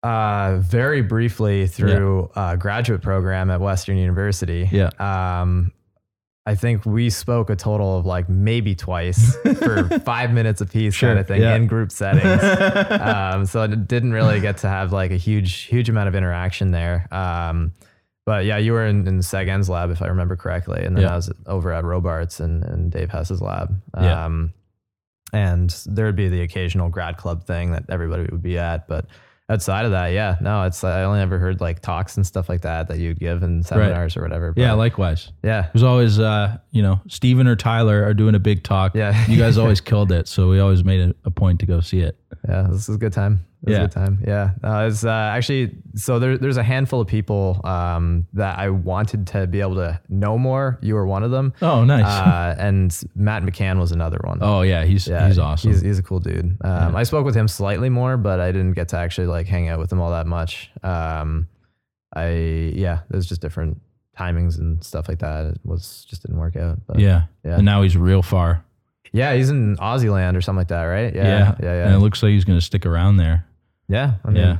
Uh, 0.03 0.57
very 0.57 1.01
briefly 1.03 1.67
through 1.67 2.29
a 2.35 2.57
graduate 2.57 3.01
program 3.03 3.51
at 3.51 3.61
Western 3.61 3.97
University. 3.97 4.67
Yeah. 4.71 4.89
Um, 4.99 5.71
I 6.47 6.55
think 6.55 6.87
we 6.87 7.11
spoke 7.11 7.51
a 7.51 7.55
total 7.55 7.97
of 7.99 8.07
like 8.07 8.27
maybe 8.27 8.73
twice 8.73 9.35
for 9.59 9.87
five 9.99 10.33
minutes 10.33 10.59
apiece, 10.59 10.95
Sure, 10.95 11.09
kind 11.09 11.19
of 11.19 11.27
thing, 11.27 11.41
yeah. 11.41 11.55
in 11.55 11.67
group 11.67 11.91
settings. 11.91 12.41
um, 12.99 13.45
so 13.45 13.61
I 13.61 13.67
didn't 13.67 14.11
really 14.11 14.39
get 14.39 14.57
to 14.57 14.67
have 14.67 14.91
like 14.91 15.11
a 15.11 15.17
huge, 15.17 15.53
huge 15.63 15.87
amount 15.87 16.07
of 16.07 16.15
interaction 16.15 16.71
there. 16.71 17.07
Um, 17.13 17.73
but 18.25 18.45
yeah, 18.45 18.57
you 18.57 18.73
were 18.73 18.87
in, 18.87 19.07
in 19.07 19.21
Sagan's 19.21 19.69
lab, 19.69 19.91
if 19.91 20.01
I 20.01 20.07
remember 20.07 20.35
correctly, 20.35 20.83
and 20.83 20.95
then 20.95 21.03
Yeah. 21.03 21.13
I 21.13 21.15
was 21.15 21.31
over 21.45 21.71
at 21.73 21.83
Robarts 21.83 22.39
and, 22.39 22.63
and 22.63 22.91
Dave 22.91 23.11
Hess's 23.11 23.39
lab. 23.41 23.79
Yeah. 23.95 24.25
And 25.33 25.69
there 25.85 26.05
would 26.05 26.15
be 26.15 26.27
the 26.29 26.41
occasional 26.41 26.89
grad 26.89 27.17
club 27.17 27.45
thing 27.45 27.71
that 27.71 27.85
everybody 27.89 28.23
would 28.31 28.41
be 28.41 28.57
at, 28.57 28.87
but 28.87 29.05
outside 29.49 29.85
of 29.85 29.91
that, 29.91 30.07
yeah, 30.07 30.37
no, 30.41 30.63
it's 30.63 30.83
I 30.83 31.03
only 31.03 31.19
ever 31.19 31.37
heard 31.37 31.59
like 31.61 31.81
talks 31.81 32.15
and 32.15 32.25
stuff 32.25 32.47
like 32.49 32.61
that 32.61 32.87
that 32.87 32.99
you'd 32.99 33.19
give 33.19 33.43
in 33.43 33.63
seminars 33.63 34.15
or 34.15 34.21
whatever. 34.21 34.53
yeah, 34.55 34.73
likewise. 34.73 35.31
yeah, 35.43 35.67
There's 35.73 35.83
always, 35.83 36.19
uh, 36.19 36.57
you 36.71 36.81
know, 36.81 37.01
Steven 37.07 37.47
or 37.47 37.55
Tyler 37.55 38.03
are 38.05 38.13
doing 38.13 38.35
a 38.35 38.39
big 38.39 38.63
talk. 38.63 38.95
Yeah. 38.95 39.25
You 39.27 39.37
guys 39.37 39.57
always 39.59 39.81
killed 39.81 40.11
it. 40.11 40.27
So 40.27 40.49
we 40.49 40.59
always 40.59 40.83
made 40.83 41.01
it 41.01 41.17
a 41.25 41.31
point 41.31 41.59
to 41.61 41.65
go 41.65 41.79
see 41.81 41.99
it. 41.99 42.17
Yeah, 42.47 42.67
this 42.71 42.87
is 42.87 42.95
a 42.95 42.97
good 42.97 43.13
time. 43.13 43.45
This 43.63 43.73
Yeah. 43.73 43.77
a 43.77 43.81
good 43.83 43.91
time. 43.91 44.23
Yeah, 44.25 44.51
no, 44.63 44.87
it's 44.87 45.05
uh, 45.05 45.09
actually 45.09 45.75
so 45.95 46.17
there, 46.17 46.37
there's 46.37 46.57
a 46.57 46.63
handful 46.63 46.99
of 47.01 47.07
people 47.07 47.61
um, 47.63 48.25
that 48.33 48.57
I 48.57 48.69
wanted 48.69 49.27
to 49.27 49.45
be 49.45 49.61
able 49.61 49.75
to 49.75 49.99
know 50.09 50.37
more. 50.37 50.79
You 50.81 50.95
were 50.95 51.05
one 51.05 51.21
of 51.23 51.29
them, 51.31 51.53
Oh, 51.61 51.83
nice. 51.83 52.03
uh, 52.05 52.55
and 52.57 52.97
Matt 53.15 53.43
McCann 53.43 53.79
was 53.79 53.91
another 53.91 54.19
one. 54.23 54.39
oh, 54.41 54.61
yeah. 54.63 54.83
He's, 54.85 55.07
yeah, 55.07 55.27
he's 55.27 55.37
awesome. 55.37 55.71
He's, 55.71 55.81
he's 55.81 55.99
a 55.99 56.03
cool 56.03 56.19
dude. 56.19 56.57
Um, 56.63 56.95
I 56.95 57.03
spoke 57.03 57.23
with 57.23 57.35
him 57.35 57.47
slightly 57.47 57.89
more, 57.89 58.17
but 58.17 58.39
I 58.39 58.51
didn't 58.51 58.73
get 58.73 58.87
to 58.89 58.97
actually 58.97 59.27
like 59.27 59.45
hang 59.47 59.69
out 59.69 59.77
with 59.79 59.91
him 59.91 60.01
all 60.01 60.09
that 60.11 60.25
much. 60.25 60.71
Um, 60.81 61.47
I 62.15 62.29
yeah, 62.75 63.01
there's 63.09 63.27
just 63.27 63.41
different 63.41 63.79
timings 64.17 64.57
and 64.57 64.83
stuff 64.83 65.07
like 65.07 65.19
that. 65.19 65.45
It 65.45 65.59
was 65.63 66.05
just 66.09 66.23
didn't 66.23 66.37
work 66.39 66.55
out. 66.55 66.79
But 66.87 66.99
yeah. 66.99 67.23
Yeah. 67.45 67.55
And 67.57 67.65
now 67.65 67.81
he's 67.83 67.95
real 67.95 68.21
far. 68.21 68.65
yeah, 69.13 69.33
he's 69.35 69.49
in 69.49 69.75
Aussie 69.77 70.11
land 70.11 70.35
or 70.37 70.41
something 70.41 70.57
like 70.59 70.67
that, 70.69 70.83
right? 70.83 71.13
Yeah. 71.13 71.23
Yeah, 71.23 71.55
yeah, 71.61 71.73
yeah. 71.75 71.85
And 71.87 71.95
it 71.95 71.99
looks 71.99 72.21
like 72.23 72.31
he's 72.31 72.45
going 72.45 72.57
to 72.59 72.65
stick 72.65 72.85
around 72.85 73.17
there. 73.17 73.45
Yeah, 73.87 74.13
I 74.23 74.27
mean, 74.29 74.37
Yeah. 74.43 74.57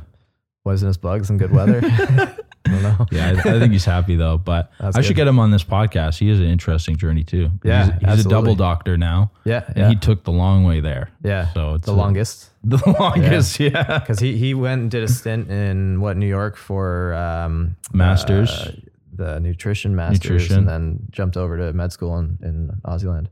poisonous 0.64 0.96
bugs 0.96 1.30
and 1.30 1.38
good 1.38 1.52
weather. 1.52 1.80
I 2.64 2.70
don't 2.70 2.82
know. 2.82 3.06
Yeah. 3.10 3.28
I, 3.44 3.56
I 3.56 3.58
think 3.58 3.72
he's 3.72 3.84
happy 3.84 4.14
though. 4.16 4.38
But 4.38 4.70
That's 4.80 4.96
I 4.96 5.00
should 5.00 5.16
get 5.16 5.26
him 5.26 5.38
on 5.40 5.50
this 5.50 5.64
podcast. 5.64 6.18
He 6.18 6.28
has 6.28 6.38
an 6.38 6.46
interesting 6.46 6.96
journey 6.96 7.24
too. 7.24 7.50
Yeah, 7.64 7.98
He's, 7.98 8.10
he's 8.18 8.26
a 8.26 8.28
double 8.28 8.54
doctor 8.54 8.96
now. 8.96 9.32
Yeah, 9.44 9.64
And 9.66 9.76
yeah, 9.76 9.88
he 9.88 9.96
took 9.96 10.22
the 10.24 10.30
long 10.32 10.64
way 10.64 10.80
there. 10.80 11.10
yeah. 11.24 11.52
So 11.54 11.74
it's 11.74 11.86
the 11.86 11.92
a- 11.92 11.94
longest 11.94 12.50
The 12.64 12.80
longest. 12.98 13.58
Yeah. 13.58 13.98
because 13.98 14.20
he 14.20 14.36
he 14.36 14.54
went 14.54 14.82
and 14.82 14.90
did 14.90 15.02
a 15.02 15.08
stint 15.08 15.50
in 15.50 16.00
what 16.00 16.16
New 16.16 16.28
York 16.28 16.56
for 16.56 17.12
um, 17.14 17.76
Masters. 17.92 18.50
uh, 18.50 18.72
the 19.14 19.40
nutrition 19.40 19.94
masters, 19.96 20.30
Nutrition. 20.30 20.58
and 20.58 20.68
then 20.68 20.98
jumped 21.10 21.36
over 21.36 21.56
to 21.58 21.72
med 21.72 21.92
school 21.92 22.16
in 22.18 22.38
in 22.42 22.70
Aussie. 22.86 23.26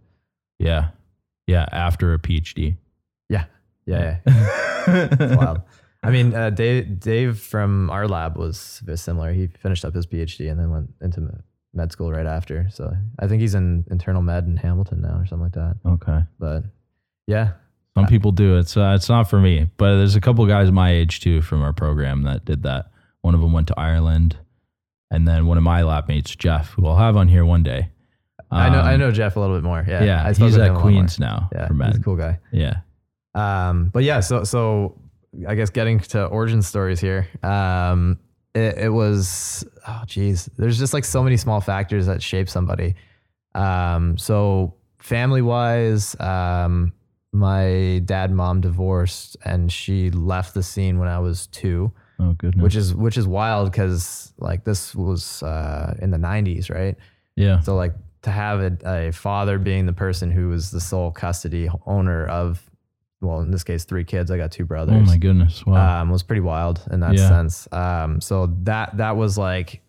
Yeah. 0.59 0.89
Yeah. 1.47 1.67
After 1.73 2.13
a 2.13 2.19
PhD. 2.19 2.77
Yeah, 3.29 3.45
yeah, 3.87 4.19
yeah. 4.27 5.09
It's 5.13 5.37
wild. 5.37 5.61
I 6.03 6.11
mean, 6.11 6.35
uh, 6.35 6.51
Dave 6.51 6.99
Dave 6.99 7.39
from 7.39 7.91
our 7.91 8.09
lab 8.09 8.37
was 8.39 8.81
very 8.85 8.97
similar. 8.99 9.33
He 9.33 9.49
finished 9.49 9.85
up 9.85 9.95
his 9.95 10.07
PhD 10.07 10.51
and 10.51 10.59
then 10.59 10.71
went 10.71 10.91
into 11.03 11.21
med- 11.75 11.93
school 11.93 12.11
right 12.11 12.27
after. 12.27 12.69
So 12.71 12.93
I 13.19 13.27
think 13.27 13.43
he's 13.43 13.55
in 13.55 13.85
internal 13.91 14.23
med 14.23 14.45
in 14.47 14.57
Hamilton 14.57 15.03
now 15.03 15.19
or 15.19 15.27
something 15.27 15.43
like 15.45 15.53
that. 15.53 15.77
Okay. 15.87 16.21
But 16.39 16.65
yeah, 17.27 17.53
Some 17.97 18.07
people 18.07 18.33
do. 18.33 18.57
It's 18.57 18.77
uh, 18.79 18.95
it's 18.97 19.09
not 19.11 19.29
for 19.29 19.39
me, 19.41 19.69
but 19.77 19.97
there's 19.99 20.17
a 20.17 20.21
couple 20.23 20.47
guys 20.47 20.71
my 20.73 20.91
age 20.91 21.21
too 21.21 21.43
from 21.43 21.61
our 21.63 21.73
program 21.75 22.23
that 22.23 22.45
did 22.47 22.63
that. 22.63 22.91
One 23.21 23.35
of 23.35 23.41
them 23.43 23.53
went 23.53 23.69
to 23.69 23.79
Ireland, 23.79 24.39
and 25.11 25.29
then 25.29 25.47
one 25.47 25.59
of 25.59 25.63
my 25.65 25.83
lab 25.83 26.09
mates, 26.09 26.35
Jeff, 26.35 26.71
who 26.71 26.87
I'll 26.87 26.97
have 26.97 27.17
on 27.19 27.29
here 27.29 27.45
one 27.45 27.63
day. 27.63 27.91
I 28.51 28.71
know 28.71 28.81
I 28.81 28.95
Um, 28.95 29.01
know 29.01 29.13
Jeff 29.13 29.37
a 29.37 29.41
little 29.41 29.55
bit 29.57 29.63
more. 29.65 29.85
Yeah, 29.87 30.03
Yeah, 30.03 30.25
I 30.25 30.29
he's 30.33 30.57
at 30.57 30.63
a 30.71 30.73
lot 30.73 30.73
more. 30.73 30.83
Queens 30.83 31.21
now 31.21 31.51
Yeah, 31.53 31.69
he's 31.89 31.99
a 31.99 32.03
cool 32.03 32.17
guy. 32.17 32.39
Yeah, 32.53 32.79
Um, 33.35 33.91
but 33.93 34.03
yeah, 34.03 34.21
so 34.21 34.45
so 34.45 34.99
I 35.47 35.55
guess 35.55 35.71
getting 35.71 36.01
to 36.01 36.25
origin 36.27 36.63
stories 36.63 37.01
here. 37.01 37.29
Um, 37.43 38.19
it, 38.55 38.79
it 38.79 38.89
was 38.89 39.65
oh 39.87 40.03
geez 40.07 40.51
there's 40.59 40.79
just 40.79 40.93
like 40.93 41.05
so 41.05 41.23
many 41.23 41.37
small 41.37 41.61
factors 41.61 42.07
that 42.07 42.21
shape 42.21 42.49
somebody 42.49 42.97
um 43.55 44.19
so 44.19 44.75
family 44.99 45.41
wise 45.43 46.19
um 46.21 46.93
my 47.33 48.03
dad 48.05 48.31
and 48.31 48.37
mom 48.37 48.61
divorced 48.61 49.37
and 49.45 49.71
she 49.71 50.11
left 50.11 50.53
the 50.55 50.63
scene 50.65 50.99
when 50.99 51.09
i 51.09 51.19
was 51.19 51.47
two 51.49 51.93
Oh 52.19 52.33
goodness. 52.33 52.63
which 52.63 52.77
is 52.77 52.95
which 52.95 53.17
is 53.17 53.27
wild 53.27 53.71
because 53.71 54.35
like 54.39 54.65
this 54.65 54.95
was 54.95 55.43
uh 55.43 55.95
in 56.03 56.11
the 56.11 56.19
90s 56.19 56.71
right 56.75 56.97
yeah. 57.37 57.61
so 57.61 57.77
like 57.77 57.95
to 58.23 58.31
have 58.31 58.61
a, 58.61 58.77
a 59.09 59.13
father 59.13 59.59
being 59.59 59.87
the 59.87 59.93
person 59.95 60.31
who 60.31 60.49
was 60.49 60.71
the 60.71 60.81
sole 60.81 61.13
custody 61.13 61.69
owner 61.87 62.27
of 62.27 62.70
well 63.21 63.41
in 63.41 63.51
this 63.51 63.63
case 63.65 63.85
three 63.85 64.05
kids 64.05 64.31
i 64.31 64.37
got 64.37 64.51
two 64.51 64.65
brothers 64.65 64.97
Oh 64.97 65.01
my 65.07 65.17
goodness. 65.19 65.65
Wow. 65.67 66.03
um, 66.03 66.11
was 66.11 66.23
pretty 66.23 66.41
wild 66.41 66.81
in 66.91 67.01
that 67.01 67.15
Yeah. 67.15 67.29
sense. 67.29 67.69
Um, 67.73 68.21
so 68.21 68.47
that 68.63 68.97
that 68.97 69.17
was 69.17 69.37
like 69.39 69.81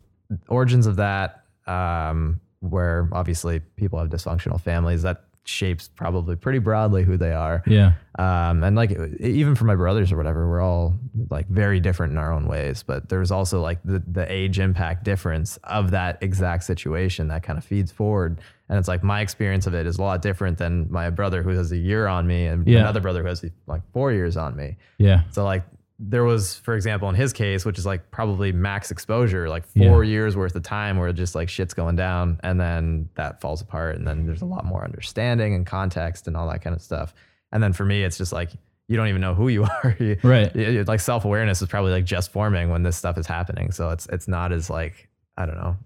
origins 0.49 0.85
of 0.87 0.97
that, 0.97 1.43
um, 1.67 2.39
where 2.59 3.09
obviously 3.11 3.59
people 3.75 3.99
have 3.99 4.09
dysfunctional 4.09 4.59
families. 4.59 5.01
That 5.03 5.23
shapes 5.43 5.89
probably 5.95 6.35
pretty 6.35 6.59
broadly 6.59 7.03
who 7.03 7.17
they 7.17 7.33
are. 7.33 7.63
yeah. 7.65 7.93
Um, 8.19 8.63
and 8.63 8.75
like 8.75 8.91
even 9.19 9.55
for 9.55 9.65
my 9.65 9.75
brothers 9.75 10.11
or 10.11 10.17
whatever, 10.17 10.47
we're 10.47 10.61
all 10.61 10.99
like 11.29 11.47
very 11.47 11.79
different 11.79 12.11
in 12.11 12.17
our 12.19 12.31
own 12.31 12.45
ways. 12.47 12.83
But 12.83 13.09
there's 13.09 13.31
also 13.31 13.61
like 13.61 13.79
the 13.83 14.03
the 14.05 14.31
age 14.31 14.59
impact 14.59 15.03
difference 15.03 15.57
of 15.63 15.91
that 15.91 16.21
exact 16.21 16.65
situation 16.65 17.29
that 17.29 17.41
kind 17.43 17.57
of 17.57 17.63
feeds 17.65 17.91
forward. 17.91 18.39
And 18.69 18.77
it's 18.77 18.87
like 18.87 19.03
my 19.03 19.21
experience 19.21 19.65
of 19.67 19.73
it 19.73 19.85
is 19.87 19.97
a 19.97 20.01
lot 20.01 20.21
different 20.21 20.57
than 20.57 20.91
my 20.91 21.09
brother 21.09 21.41
who 21.41 21.49
has 21.49 21.71
a 21.71 21.77
year 21.77 22.05
on 22.07 22.27
me 22.27 22.45
and 22.45 22.67
Yeah. 22.67 22.79
another 22.81 22.99
brother 23.01 23.21
who 23.23 23.27
has 23.29 23.43
like 23.65 23.81
four 23.93 24.11
years 24.11 24.37
on 24.37 24.55
me. 24.55 24.77
Yeah. 24.97 25.23
So 25.31 25.43
like 25.43 25.63
there 26.03 26.23
was, 26.23 26.55
for 26.55 26.73
example, 26.73 27.07
in 27.09 27.15
his 27.15 27.31
case, 27.31 27.63
which 27.63 27.77
is 27.77 27.85
like 27.85 28.09
probably 28.09 28.51
max 28.51 28.89
exposure, 28.89 29.47
like 29.47 29.65
four 29.67 30.03
years 30.03 30.35
worth 30.35 30.55
of 30.55 30.63
time 30.63 30.97
where 30.97 31.13
just 31.13 31.35
like 31.35 31.47
shit's 31.47 31.75
going 31.75 31.95
down 31.95 32.39
and 32.43 32.59
then 32.59 33.07
that 33.15 33.39
falls 33.39 33.61
apart. 33.61 33.97
And 33.97 34.07
then 34.07 34.25
there's 34.25 34.41
a 34.41 34.45
lot 34.45 34.65
more 34.65 34.83
understanding 34.83 35.53
and 35.53 35.63
context 35.65 36.27
and 36.27 36.35
all 36.35 36.47
that 36.49 36.63
kind 36.63 36.75
of 36.75 36.81
stuff. 36.81 37.13
And 37.51 37.61
then 37.61 37.71
for 37.71 37.85
me, 37.85 38.03
it's 38.03 38.17
just 38.17 38.33
like, 38.33 38.49
you 38.87 38.97
don't 38.97 39.09
even 39.09 39.21
know 39.21 39.35
who 39.35 39.47
you 39.47 39.63
are. 39.83 39.95
You- 39.99 40.17
Right. 40.23 40.53
you- 40.55 40.83
like 40.85 41.01
self 41.01 41.23
awareness 41.23 41.61
is 41.61 41.67
probably 41.67 41.91
like 41.91 42.05
just 42.05 42.31
forming 42.31 42.69
when 42.71 42.81
this 42.81 42.97
stuff 42.97 43.17
is 43.19 43.27
happening. 43.27 43.71
So 43.71 43.91
it's, 43.91 44.07
it's 44.07 44.27
not 44.27 44.51
as 44.51 44.71
like, 44.71 45.07
I 45.37 45.45
don't 45.45 45.57
know. 45.57 45.77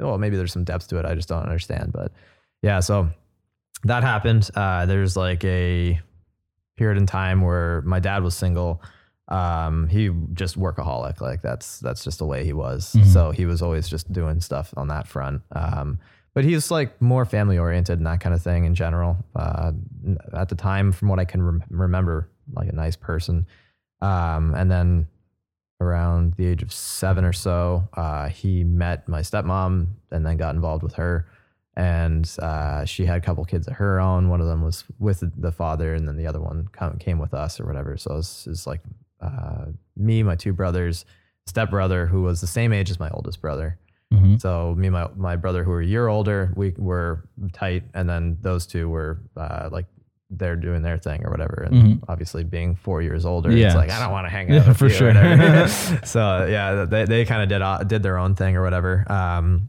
Well, 0.00 0.18
maybe 0.18 0.36
there's 0.36 0.52
some 0.52 0.64
depth 0.64 0.86
to 0.88 0.98
it. 0.98 1.06
I 1.06 1.14
just 1.14 1.28
don't 1.28 1.42
understand. 1.42 1.92
But 1.92 2.12
yeah, 2.62 2.80
so 2.80 3.08
that 3.84 4.02
happened. 4.02 4.48
Uh, 4.54 4.84
there's 4.86 5.16
like 5.16 5.42
a 5.44 5.98
period 6.76 6.98
in 6.98 7.06
time 7.06 7.40
where 7.40 7.80
my 7.82 7.98
dad 8.00 8.22
was 8.22 8.36
single. 8.36 8.82
Um, 9.28 9.88
he 9.88 10.10
just 10.32 10.58
workaholic. 10.58 11.20
Like 11.20 11.42
that's 11.42 11.80
that's 11.80 12.02
just 12.04 12.18
the 12.18 12.24
way 12.26 12.44
he 12.44 12.52
was. 12.52 12.94
Mhm. 12.94 13.04
So 13.06 13.30
he 13.30 13.44
was 13.46 13.60
always 13.62 13.88
just 13.88 14.10
doing 14.12 14.40
stuff 14.40 14.72
on 14.76 14.88
that 14.88 15.06
front. 15.06 15.42
Um, 15.52 15.98
but 16.34 16.44
he's 16.44 16.70
like 16.70 17.00
more 17.02 17.24
family 17.24 17.58
oriented 17.58 17.98
and 17.98 18.06
that 18.06 18.20
kind 18.20 18.34
of 18.34 18.40
thing 18.42 18.64
in 18.64 18.74
general. 18.74 19.16
Uh, 19.36 19.72
at 20.32 20.48
the 20.48 20.54
time, 20.54 20.92
from 20.92 21.08
what 21.08 21.18
I 21.18 21.24
can 21.24 21.42
rem- 21.42 21.64
remember, 21.70 22.30
like 22.54 22.68
a 22.68 22.74
nice 22.74 22.96
person. 22.96 23.46
Um, 24.00 24.54
and 24.54 24.70
then 24.70 25.08
around 25.80 26.34
the 26.34 26.46
age 26.46 26.62
of 26.62 26.72
seven 26.72 27.24
or 27.24 27.32
so, 27.32 27.88
uh, 27.94 28.28
he 28.28 28.64
met 28.64 29.08
my 29.08 29.20
stepmom 29.20 29.88
and 30.10 30.24
then 30.24 30.36
got 30.36 30.54
involved 30.54 30.82
with 30.82 30.94
her. 30.94 31.26
And 31.76 32.28
uh, 32.40 32.84
she 32.84 33.04
had 33.06 33.18
a 33.18 33.20
couple 33.20 33.44
kids 33.44 33.68
of 33.68 33.74
her 33.76 34.00
own. 34.00 34.28
One 34.28 34.40
of 34.40 34.48
them 34.48 34.62
was 34.62 34.84
with 34.98 35.22
the 35.40 35.52
father, 35.52 35.94
and 35.94 36.08
then 36.08 36.16
the 36.16 36.26
other 36.26 36.40
one 36.40 36.68
come, 36.72 36.98
came 36.98 37.18
with 37.20 37.32
us 37.34 37.60
or 37.60 37.66
whatever. 37.66 37.96
So 37.96 38.16
it's 38.16 38.48
it's 38.48 38.66
like 38.66 38.80
uh, 39.20 39.66
me, 39.96 40.22
my 40.22 40.36
two 40.36 40.52
brothers, 40.52 41.04
stepbrother, 41.46 42.06
who 42.06 42.22
was 42.22 42.40
the 42.40 42.46
same 42.46 42.72
age 42.72 42.90
as 42.90 42.98
my 43.00 43.10
oldest 43.10 43.40
brother. 43.40 43.78
hmm 44.12 44.36
So 44.36 44.74
me 44.76 44.86
and 44.88 44.94
my, 44.94 45.08
my 45.16 45.36
brother, 45.36 45.64
who 45.64 45.70
were 45.70 45.80
a 45.80 45.86
year 45.86 46.08
older, 46.08 46.52
we 46.56 46.74
were 46.78 47.24
tight, 47.52 47.84
and 47.94 48.08
then 48.08 48.38
those 48.40 48.66
two 48.66 48.88
were 48.88 49.20
uh, 49.36 49.68
like 49.72 49.86
they're 50.30 50.56
doing 50.56 50.82
their 50.82 50.98
thing 50.98 51.24
or 51.24 51.30
whatever. 51.30 51.62
And 51.66 51.74
Mhm. 51.74 52.04
obviously, 52.08 52.44
being 52.44 52.74
four 52.76 53.00
years 53.00 53.24
older, 53.24 53.50
Yeah. 53.50 53.66
it's 53.66 53.74
like 53.74 53.90
I 53.90 53.98
don't 53.98 54.12
want 54.12 54.26
to 54.26 54.30
hang 54.30 54.46
out 54.50 54.54
Yeah, 54.54 54.68
with 54.68 54.76
for 54.76 54.88
sure. 54.90 55.12
so 56.04 56.46
yeah, 56.46 56.84
they 56.84 57.04
they 57.06 57.24
kind 57.24 57.42
of 57.42 57.48
did 57.48 57.62
uh, 57.62 57.78
did 57.84 58.02
their 58.02 58.18
own 58.18 58.34
thing 58.34 58.54
or 58.56 58.62
whatever. 58.62 59.10
Um, 59.10 59.68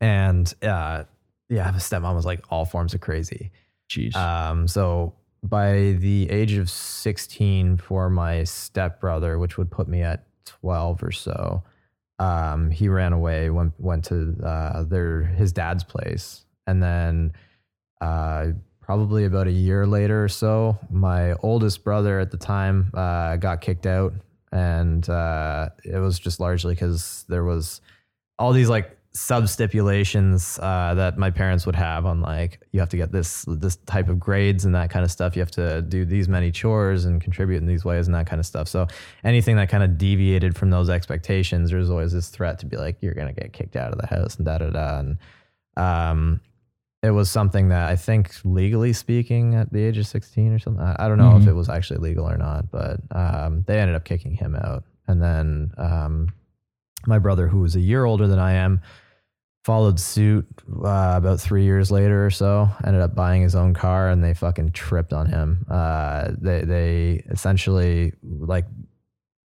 and 0.00 0.52
uh, 0.62 1.04
yeah, 1.48 1.70
my 1.70 1.78
stepmom 1.78 2.14
was 2.14 2.26
like 2.26 2.44
all 2.50 2.64
forms 2.66 2.92
of 2.94 3.00
crazy. 3.00 3.50
Jeez. 3.90 4.14
Um, 4.14 4.68
so 4.68 5.14
by 5.42 5.96
the 5.98 6.28
age 6.30 6.54
of 6.54 6.70
16 6.70 7.76
for 7.78 8.10
my 8.10 8.44
stepbrother, 8.44 9.38
which 9.38 9.56
would 9.56 9.70
put 9.70 9.88
me 9.88 10.02
at 10.02 10.26
12 10.44 11.02
or 11.02 11.12
so, 11.12 11.62
um, 12.18 12.70
he 12.70 12.88
ran 12.88 13.12
away, 13.12 13.50
went, 13.50 13.72
went 13.78 14.04
to, 14.06 14.36
uh, 14.44 14.82
their, 14.84 15.22
his 15.22 15.52
dad's 15.52 15.84
place. 15.84 16.44
And 16.66 16.82
then, 16.82 17.32
uh, 18.00 18.48
probably 18.80 19.24
about 19.24 19.46
a 19.46 19.52
year 19.52 19.86
later 19.86 20.24
or 20.24 20.28
so, 20.28 20.78
my 20.90 21.34
oldest 21.34 21.84
brother 21.84 22.18
at 22.18 22.30
the 22.30 22.36
time, 22.36 22.90
uh, 22.94 23.36
got 23.36 23.60
kicked 23.60 23.86
out. 23.86 24.14
And, 24.50 25.08
uh, 25.08 25.68
it 25.84 25.98
was 25.98 26.18
just 26.18 26.40
largely 26.40 26.74
because 26.74 27.24
there 27.28 27.44
was 27.44 27.80
all 28.38 28.52
these 28.52 28.68
like 28.68 28.97
sub 29.12 29.48
stipulations 29.48 30.58
uh, 30.62 30.94
that 30.94 31.18
my 31.18 31.30
parents 31.30 31.66
would 31.66 31.74
have 31.74 32.06
on 32.06 32.20
like 32.20 32.60
you 32.72 32.78
have 32.80 32.88
to 32.90 32.96
get 32.96 33.10
this 33.10 33.44
this 33.48 33.76
type 33.86 34.08
of 34.08 34.20
grades 34.20 34.64
and 34.64 34.74
that 34.74 34.90
kind 34.90 35.04
of 35.04 35.10
stuff. 35.10 35.34
You 35.34 35.40
have 35.40 35.50
to 35.52 35.82
do 35.82 36.04
these 36.04 36.28
many 36.28 36.50
chores 36.52 37.04
and 37.04 37.20
contribute 37.20 37.56
in 37.58 37.66
these 37.66 37.84
ways 37.84 38.06
and 38.06 38.14
that 38.14 38.26
kind 38.26 38.38
of 38.38 38.46
stuff. 38.46 38.68
So 38.68 38.86
anything 39.24 39.56
that 39.56 39.68
kind 39.68 39.82
of 39.82 39.98
deviated 39.98 40.56
from 40.56 40.70
those 40.70 40.88
expectations, 40.90 41.70
there's 41.70 41.90
always 41.90 42.12
this 42.12 42.28
threat 42.28 42.58
to 42.60 42.66
be 42.66 42.76
like 42.76 42.98
you're 43.00 43.14
gonna 43.14 43.32
get 43.32 43.52
kicked 43.52 43.76
out 43.76 43.92
of 43.92 43.98
the 43.98 44.06
house 44.06 44.36
and 44.36 44.44
da 44.46 44.58
da 44.58 44.70
da. 44.70 44.98
And 45.00 45.18
um, 45.76 46.40
it 47.02 47.10
was 47.10 47.30
something 47.30 47.68
that 47.68 47.88
I 47.88 47.96
think 47.96 48.32
legally 48.44 48.92
speaking, 48.92 49.54
at 49.54 49.72
the 49.72 49.82
age 49.82 49.98
of 49.98 50.06
16 50.06 50.52
or 50.52 50.58
something, 50.58 50.82
I, 50.82 50.96
I 50.98 51.08
don't 51.08 51.18
know 51.18 51.36
if 51.36 51.44
Mhm. 51.44 51.48
it 51.48 51.52
was 51.54 51.68
actually 51.68 51.98
legal 52.00 52.28
or 52.28 52.36
not, 52.36 52.70
but 52.70 53.00
um, 53.12 53.62
they 53.66 53.78
ended 53.78 53.94
up 53.96 54.04
kicking 54.04 54.34
him 54.34 54.54
out. 54.56 54.84
And 55.06 55.22
then 55.22 55.72
um, 55.78 56.28
my 57.06 57.18
brother, 57.18 57.48
who 57.48 57.60
was 57.60 57.76
a 57.76 57.80
year 57.80 58.04
older 58.04 58.26
than 58.26 58.38
I 58.38 58.52
am, 58.54 58.80
followed 59.64 60.00
suit 60.00 60.46
uh, 60.84 61.14
about 61.16 61.40
three 61.40 61.64
years 61.64 61.90
later 61.90 62.24
or 62.24 62.30
so. 62.30 62.68
Ended 62.84 63.02
up 63.02 63.14
buying 63.14 63.42
his 63.42 63.54
own 63.54 63.74
car, 63.74 64.08
and 64.08 64.22
they 64.22 64.34
fucking 64.34 64.72
tripped 64.72 65.12
on 65.12 65.26
him. 65.26 65.64
Uh, 65.70 66.32
they 66.40 66.62
they 66.62 67.22
essentially 67.30 68.12
like 68.22 68.64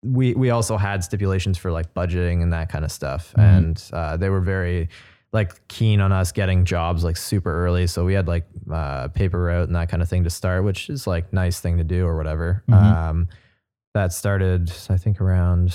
we 0.03 0.33
we 0.33 0.49
also 0.49 0.77
had 0.77 1.03
stipulations 1.03 1.57
for 1.57 1.71
like 1.71 1.93
budgeting 1.93 2.41
and 2.41 2.53
that 2.53 2.69
kind 2.69 2.85
of 2.85 2.91
stuff, 2.91 3.33
Mhm. 3.37 3.57
and 3.57 3.89
uh, 3.93 4.17
they 4.17 4.29
were 4.29 4.41
very 4.41 4.89
like 5.31 5.67
keen 5.67 6.01
on 6.01 6.11
us 6.11 6.31
getting 6.31 6.65
jobs 6.65 7.03
like 7.03 7.15
super 7.15 7.53
early. 7.65 7.85
So 7.85 8.03
we 8.03 8.13
had 8.15 8.27
like 8.27 8.45
uh, 8.71 9.09
paper 9.09 9.39
route 9.43 9.67
and 9.67 9.75
that 9.75 9.87
kind 9.89 10.01
of 10.01 10.09
thing 10.09 10.23
to 10.23 10.29
start, 10.31 10.63
which 10.63 10.89
is 10.89 11.05
like 11.05 11.31
nice 11.31 11.59
thing 11.59 11.77
to 11.77 11.83
do 11.83 12.05
or 12.07 12.17
whatever. 12.17 12.63
Mhm. 12.67 12.73
Um, 12.73 13.27
that 13.93 14.11
started 14.13 14.71
I 14.89 14.97
think 14.97 15.21
around 15.21 15.71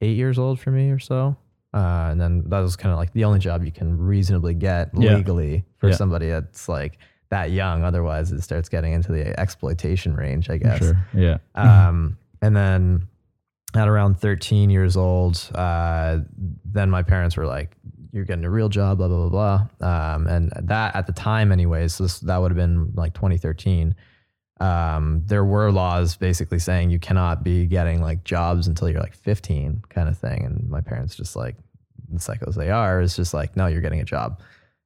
eight 0.00 0.16
years 0.16 0.38
old 0.38 0.60
for 0.60 0.70
me 0.70 0.90
or 0.90 0.98
so. 0.98 1.36
Uh, 1.72 2.08
and 2.10 2.20
then 2.20 2.44
that 2.48 2.60
was 2.60 2.76
kind 2.76 2.92
of 2.92 2.98
like 2.98 3.12
the 3.12 3.24
only 3.24 3.38
job 3.40 3.64
you 3.64 3.72
can 3.72 3.98
reasonably 3.98 4.54
get 4.54 4.90
Yeah. 4.94 5.16
legally 5.16 5.64
for 5.78 5.88
Yeah. 5.88 5.96
somebody 5.96 6.28
that's 6.28 6.68
like 6.68 6.98
that 7.30 7.50
young. 7.50 7.82
Otherwise, 7.82 8.30
it 8.30 8.42
starts 8.42 8.68
getting 8.68 8.92
into 8.92 9.10
the 9.10 9.38
exploitation 9.40 10.14
range, 10.14 10.50
I 10.50 10.58
guess. 10.58 10.78
Sure. 10.78 11.06
Yeah. 11.12 11.38
Um, 11.56 12.16
and 12.42 12.54
then 12.54 13.08
at 13.74 13.88
around 13.88 14.20
13 14.20 14.70
years 14.70 14.96
old, 14.96 15.50
uh, 15.54 16.18
then 16.64 16.90
my 16.90 17.02
parents 17.02 17.36
were 17.36 17.46
like, 17.46 17.76
you're 18.12 18.24
getting 18.24 18.44
a 18.44 18.50
real 18.50 18.68
job, 18.68 18.98
blah, 18.98 19.08
blah, 19.08 19.28
blah, 19.28 19.66
blah. 19.80 20.14
Um, 20.14 20.28
and 20.28 20.52
that 20.62 20.94
at 20.94 21.08
the 21.08 21.12
time 21.12 21.50
anyways, 21.50 21.94
so 21.96 22.04
this, 22.04 22.20
that 22.20 22.36
would 22.36 22.52
have 22.52 22.56
been 22.56 22.92
like 22.94 23.14
2013. 23.14 23.96
Um, 24.60 25.22
there 25.26 25.44
were 25.44 25.72
laws 25.72 26.16
basically 26.16 26.58
saying 26.58 26.90
you 26.90 26.98
cannot 26.98 27.42
be 27.42 27.66
getting 27.66 28.00
like 28.00 28.24
jobs 28.24 28.66
until 28.68 28.88
you're 28.88 29.00
like 29.00 29.14
15 29.14 29.82
kind 29.88 30.08
of 30.08 30.16
thing. 30.16 30.44
And 30.44 30.68
my 30.68 30.80
parents 30.80 31.14
just 31.16 31.34
like, 31.36 31.56
the 32.10 32.18
psychos 32.18 32.54
they 32.54 32.70
are, 32.70 33.00
is 33.00 33.16
just 33.16 33.34
like, 33.34 33.56
no, 33.56 33.66
you're 33.66 33.80
getting 33.80 34.00
a 34.00 34.04
job 34.04 34.40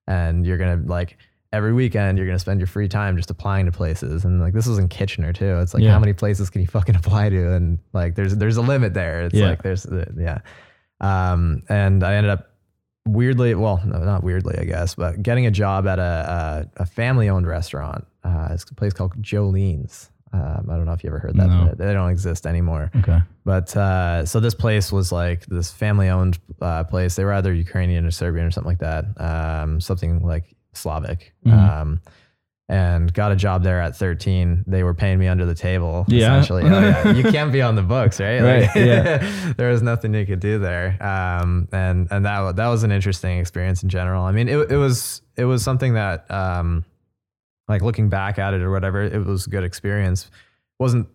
and 0.06 0.46
you're 0.46 0.56
going 0.56 0.82
to 0.82 0.88
like, 0.88 1.18
every 1.52 1.72
weekend 1.72 2.18
you're 2.18 2.26
going 2.26 2.34
to 2.36 2.40
spend 2.40 2.60
your 2.60 2.66
free 2.66 2.88
time 2.88 3.16
just 3.16 3.30
applying 3.30 3.64
to 3.64 3.72
places 3.72 4.26
and 4.26 4.38
like 4.38 4.52
this 4.52 4.66
was 4.66 4.76
in 4.76 4.86
kitchener 4.86 5.32
too 5.32 5.58
it's 5.60 5.72
like 5.72 5.82
Yeah. 5.82 5.92
how 5.92 5.98
many 5.98 6.12
places 6.12 6.50
can 6.50 6.60
you 6.60 6.66
fucking 6.66 6.94
apply 7.02 7.30
to 7.30 7.54
and 7.54 7.78
like 7.94 8.16
there's 8.16 8.36
there's 8.36 8.58
a 8.58 8.60
limit 8.60 8.92
there 8.92 9.22
it's 9.22 9.34
Yeah. 9.34 9.48
like 9.48 9.62
there's 9.62 9.86
uh, 9.86 10.04
yeah 10.18 10.40
um 11.00 11.62
and 11.70 12.04
i 12.04 12.16
ended 12.16 12.30
up 12.30 12.47
weirdly 13.12 13.54
well 13.54 13.80
no, 13.84 13.98
not 13.98 14.22
weirdly 14.22 14.56
i 14.58 14.64
guess 14.64 14.94
but 14.94 15.22
getting 15.22 15.46
a 15.46 15.50
job 15.50 15.86
at 15.86 15.98
a 15.98 16.66
a, 16.78 16.82
a 16.82 16.86
family 16.86 17.28
owned 17.28 17.46
restaurant 17.46 18.06
uh 18.24 18.48
it's 18.50 18.64
a 18.70 18.74
place 18.74 18.92
called 18.92 19.12
jolene's 19.22 20.10
um, 20.32 20.68
I 20.70 20.76
don't 20.76 20.84
know 20.84 20.92
if 20.92 21.02
you 21.02 21.08
ever 21.08 21.18
heard 21.18 21.36
that. 21.36 21.46
No. 21.46 21.72
They 21.74 21.92
don't 21.92 22.10
exist 22.10 22.46
anymore. 22.46 22.90
Okay. 22.96 23.18
But 23.44 23.74
uh, 23.76 24.26
so 24.26 24.40
this 24.40 24.54
place 24.54 24.92
was 24.92 25.10
like 25.10 25.46
this 25.46 25.70
family 25.70 26.08
owned 26.08 26.38
uh, 26.60 26.84
place. 26.84 27.16
They 27.16 27.24
were 27.24 27.32
either 27.32 27.52
Ukrainian 27.54 28.04
or 28.04 28.10
Serbian 28.10 28.44
or 28.44 28.50
something 28.50 28.68
like 28.68 28.80
that. 28.80 29.04
Um, 29.18 29.80
something 29.80 30.20
like 30.20 30.54
Slavic. 30.74 31.32
Mhm. 31.46 31.52
Um, 31.52 32.00
and 32.68 33.12
got 33.14 33.32
a 33.32 33.36
job 33.36 33.62
there 33.62 33.80
at 33.80 33.96
13. 33.96 34.64
They 34.66 34.82
were 34.82 34.92
paying 34.92 35.18
me 35.18 35.26
under 35.26 35.46
the 35.46 35.54
table. 35.54 36.04
Yeah. 36.06 36.38
Essentially. 36.38 36.64
Oh, 36.64 36.80
yeah. 36.80 37.12
You 37.12 37.22
can't 37.32 37.50
be 37.50 37.62
on 37.62 37.76
the 37.76 37.82
books, 37.82 38.20
right? 38.20 38.40
Right, 38.40 38.68
yeah. 38.76 39.52
there 39.56 39.70
was 39.70 39.82
nothing 39.82 40.12
you 40.12 40.26
could 40.26 40.40
do 40.40 40.58
there. 40.58 41.02
Um, 41.02 41.68
and, 41.72 42.08
and 42.10 42.26
that, 42.26 42.56
that 42.56 42.68
was 42.68 42.82
an 42.82 42.92
interesting 42.92 43.38
experience 43.38 43.82
in 43.82 43.88
general. 43.88 44.24
I 44.24 44.32
mean, 44.32 44.48
it, 44.48 44.70
it 44.70 44.76
was, 44.76 45.22
it 45.36 45.46
was 45.46 45.62
something 45.62 45.94
that, 45.94 46.30
um, 46.30 46.84
like 47.68 47.80
looking 47.80 48.10
back 48.10 48.38
at 48.38 48.52
it 48.52 48.60
or 48.60 48.70
whatever, 48.70 49.02
it 49.02 49.24
was 49.24 49.46
a 49.46 49.50
good 49.50 49.64
experience. 49.64 50.30
wasn't 50.78 51.08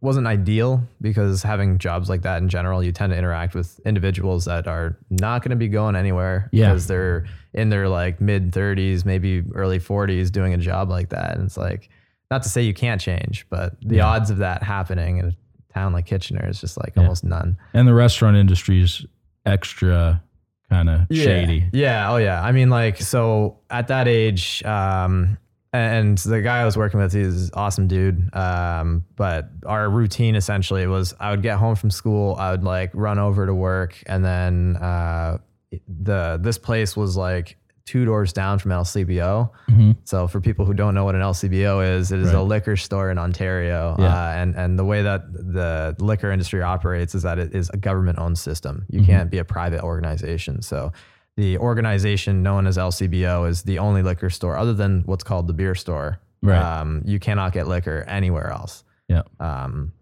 wasn't 0.00 0.26
ideal 0.26 0.82
because 1.00 1.42
having 1.42 1.78
jobs 1.78 2.08
like 2.08 2.22
that 2.22 2.42
in 2.42 2.48
general, 2.48 2.82
you 2.82 2.90
tend 2.92 3.12
to 3.12 3.16
interact 3.18 3.54
with 3.54 3.78
individuals 3.86 4.44
that 4.46 4.66
are 4.66 4.96
not 5.10 5.42
going 5.42 5.50
to 5.50 5.56
be 5.56 5.68
going 5.68 5.94
anywhere 5.96 6.48
Yeah. 6.52 6.68
because 6.70 6.86
they're 6.88 7.26
in 7.54 7.68
their 7.68 7.88
like 7.88 8.20
mid 8.20 8.52
30s, 8.52 9.04
maybe 9.04 9.44
early 9.54 9.78
40s 9.78 10.30
doing 10.32 10.52
a 10.54 10.58
job 10.58 10.88
like 10.90 11.10
that. 11.10 11.36
And 11.36 11.44
it's 11.46 11.56
like, 11.56 11.88
not 12.30 12.42
to 12.42 12.48
say 12.48 12.62
you 12.62 12.74
can't 12.74 13.00
change, 13.00 13.46
but 13.50 13.76
the 13.80 13.96
Yeah. 13.96 14.06
odds 14.06 14.30
of 14.30 14.38
that 14.38 14.62
happening 14.62 15.18
in 15.18 15.26
a 15.26 15.32
town 15.72 15.92
like 15.92 16.06
Kitchener 16.06 16.46
is 16.48 16.60
just 16.60 16.76
like 16.76 16.94
Yeah. 16.96 17.02
almost 17.02 17.22
none. 17.24 17.56
And 17.72 17.86
the 17.86 17.94
restaurant 17.94 18.36
industry 18.36 18.82
is 18.82 19.06
extra 19.46 20.22
kind 20.68 20.90
of 20.90 21.06
shady. 21.10 21.66
Yeah. 21.72 22.10
Oh, 22.10 22.16
yeah. 22.18 22.42
I 22.42 22.52
mean, 22.52 22.68
like, 22.68 22.98
so 23.00 23.58
at 23.70 23.88
that 23.88 24.06
age, 24.08 24.62
um, 24.64 25.38
and 25.72 26.16
the 26.18 26.40
guy 26.40 26.60
I 26.60 26.64
was 26.64 26.76
working 26.76 26.98
with, 27.00 27.12
he's 27.12 27.44
an 27.44 27.50
awesome 27.54 27.86
dude. 27.88 28.34
Um, 28.34 29.04
but 29.16 29.50
our 29.66 29.88
routine 29.90 30.34
essentially 30.34 30.86
was 30.86 31.14
I 31.20 31.30
would 31.30 31.42
get 31.42 31.58
home 31.58 31.74
from 31.76 31.90
school, 31.90 32.36
I 32.38 32.50
would 32.50 32.64
like 32.64 32.90
run 32.94 33.18
over 33.18 33.46
to 33.46 33.54
work, 33.54 34.02
and 34.06 34.24
then 34.24 34.76
uh, 34.76 35.38
the 35.86 36.38
this 36.42 36.58
place 36.58 36.96
was 36.96 37.16
like 37.16 37.56
two 37.84 38.04
doors 38.04 38.34
down 38.34 38.58
from 38.58 38.70
LCBO. 38.70 39.50
Mhm. 39.70 39.96
So 40.04 40.26
for 40.28 40.42
people 40.42 40.66
who 40.66 40.74
don't 40.74 40.94
know 40.94 41.06
what 41.06 41.14
an 41.14 41.22
LCBO 41.22 41.96
is, 41.98 42.12
it 42.12 42.18
is 42.20 42.32
a 42.32 42.42
liquor 42.42 42.76
store 42.76 43.10
in 43.10 43.16
Ontario. 43.16 43.96
Yeah. 43.98 44.06
Uh, 44.14 44.30
and 44.32 44.54
and 44.56 44.78
the 44.78 44.84
way 44.84 45.00
that 45.02 45.32
the 45.32 45.96
liquor 45.98 46.30
industry 46.30 46.60
operates 46.62 47.14
is 47.14 47.22
that 47.22 47.38
it 47.38 47.54
is 47.54 47.70
a 47.70 47.78
government 47.78 48.18
owned 48.18 48.38
system. 48.38 48.84
You 48.90 49.00
Mhm. 49.00 49.06
can't 49.06 49.30
be 49.30 49.38
a 49.38 49.44
private 49.44 49.82
organization. 49.82 50.60
So 50.60 50.92
the 51.38 51.56
organization 51.58 52.42
known 52.42 52.66
as 52.66 52.76
LCBO 52.76 53.48
is 53.48 53.62
the 53.62 53.78
only 53.78 54.02
liquor 54.02 54.28
store 54.28 54.56
other 54.56 54.74
than 54.74 55.02
what's 55.06 55.22
called 55.22 55.46
the 55.46 55.52
beer 55.52 55.76
store. 55.76 56.18
Right. 56.42 56.58
Um, 56.58 57.02
you 57.04 57.20
cannot 57.20 57.52
get 57.52 57.68
liquor 57.68 58.04
anywhere 58.08 58.50
else. 58.50 58.82
Yeah. 59.06 59.22
Um, 59.38 59.92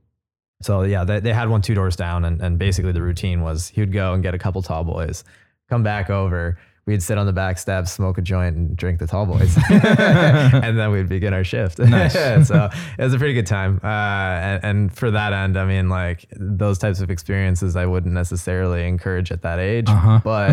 so 0.63 0.81
yeah, 0.81 1.05
they, 1.05 1.21
they 1.21 1.35
had 1.35 1.51
one 1.51 1.61
two 1.61 1.75
doors 1.75 1.95
down, 1.95 2.25
and, 2.25 2.41
and 2.41 2.59
basically 2.59 2.93
the 2.93 3.03
routine 3.03 3.43
was 3.43 3.69
he 3.69 3.83
would 3.83 3.93
go 3.93 4.15
and 4.15 4.23
get 4.23 4.35
a 4.35 4.39
couple 4.39 4.63
tall 4.63 4.83
boys, 4.83 5.25
come 5.69 5.83
back 5.83 6.09
over. 6.09 6.57
We'd 6.87 7.03
sit 7.03 7.19
on 7.19 7.27
the 7.27 7.33
back 7.33 7.59
steps, 7.59 7.91
smoke 7.91 8.17
a 8.17 8.23
joint, 8.23 8.55
and 8.55 8.77
drink 8.77 9.01
the 9.01 9.09
tall 9.09 9.27
boys, 9.27 9.59
and 9.71 10.79
then 10.79 10.93
we'd 10.93 11.09
begin 11.09 11.35
our 11.35 11.43
shift. 11.43 11.81
Nice. 11.81 12.13
so 12.47 12.71
it 12.97 13.03
was 13.03 13.13
a 13.13 13.19
pretty 13.19 13.35
good 13.35 13.49
time. 13.49 13.81
Uh, 13.83 13.89
and, 13.89 14.65
and 14.65 14.97
for 14.97 15.11
that 15.11 15.33
end, 15.33 15.59
I 15.59 15.65
mean, 15.65 15.89
like 15.89 16.27
those 16.31 16.79
types 16.79 17.01
of 17.01 17.11
experiences, 17.11 17.75
I 17.75 17.87
wouldn't 17.87 18.15
necessarily 18.15 18.87
encourage 18.87 19.33
at 19.33 19.43
that 19.43 19.59
age. 19.59 19.89
Uh-huh. 19.89 20.21
But 20.23 20.51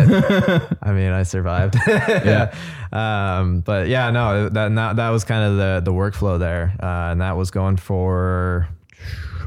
I 0.82 0.92
mean, 0.92 1.12
I 1.12 1.22
survived. 1.22 1.76
Yeah. 1.86 2.52
Um, 2.92 3.60
but 3.60 3.86
yeah, 3.86 4.10
no, 4.10 4.48
that 4.48 4.74
that, 4.74 4.96
that 4.96 5.10
was 5.10 5.22
kind 5.22 5.44
of 5.44 5.56
the 5.56 5.82
the 5.84 5.96
workflow 5.96 6.36
there, 6.36 6.74
uh, 6.82 7.12
and 7.12 7.20
that 7.20 7.36
was 7.36 7.52
going 7.52 7.76
for. 7.76 8.68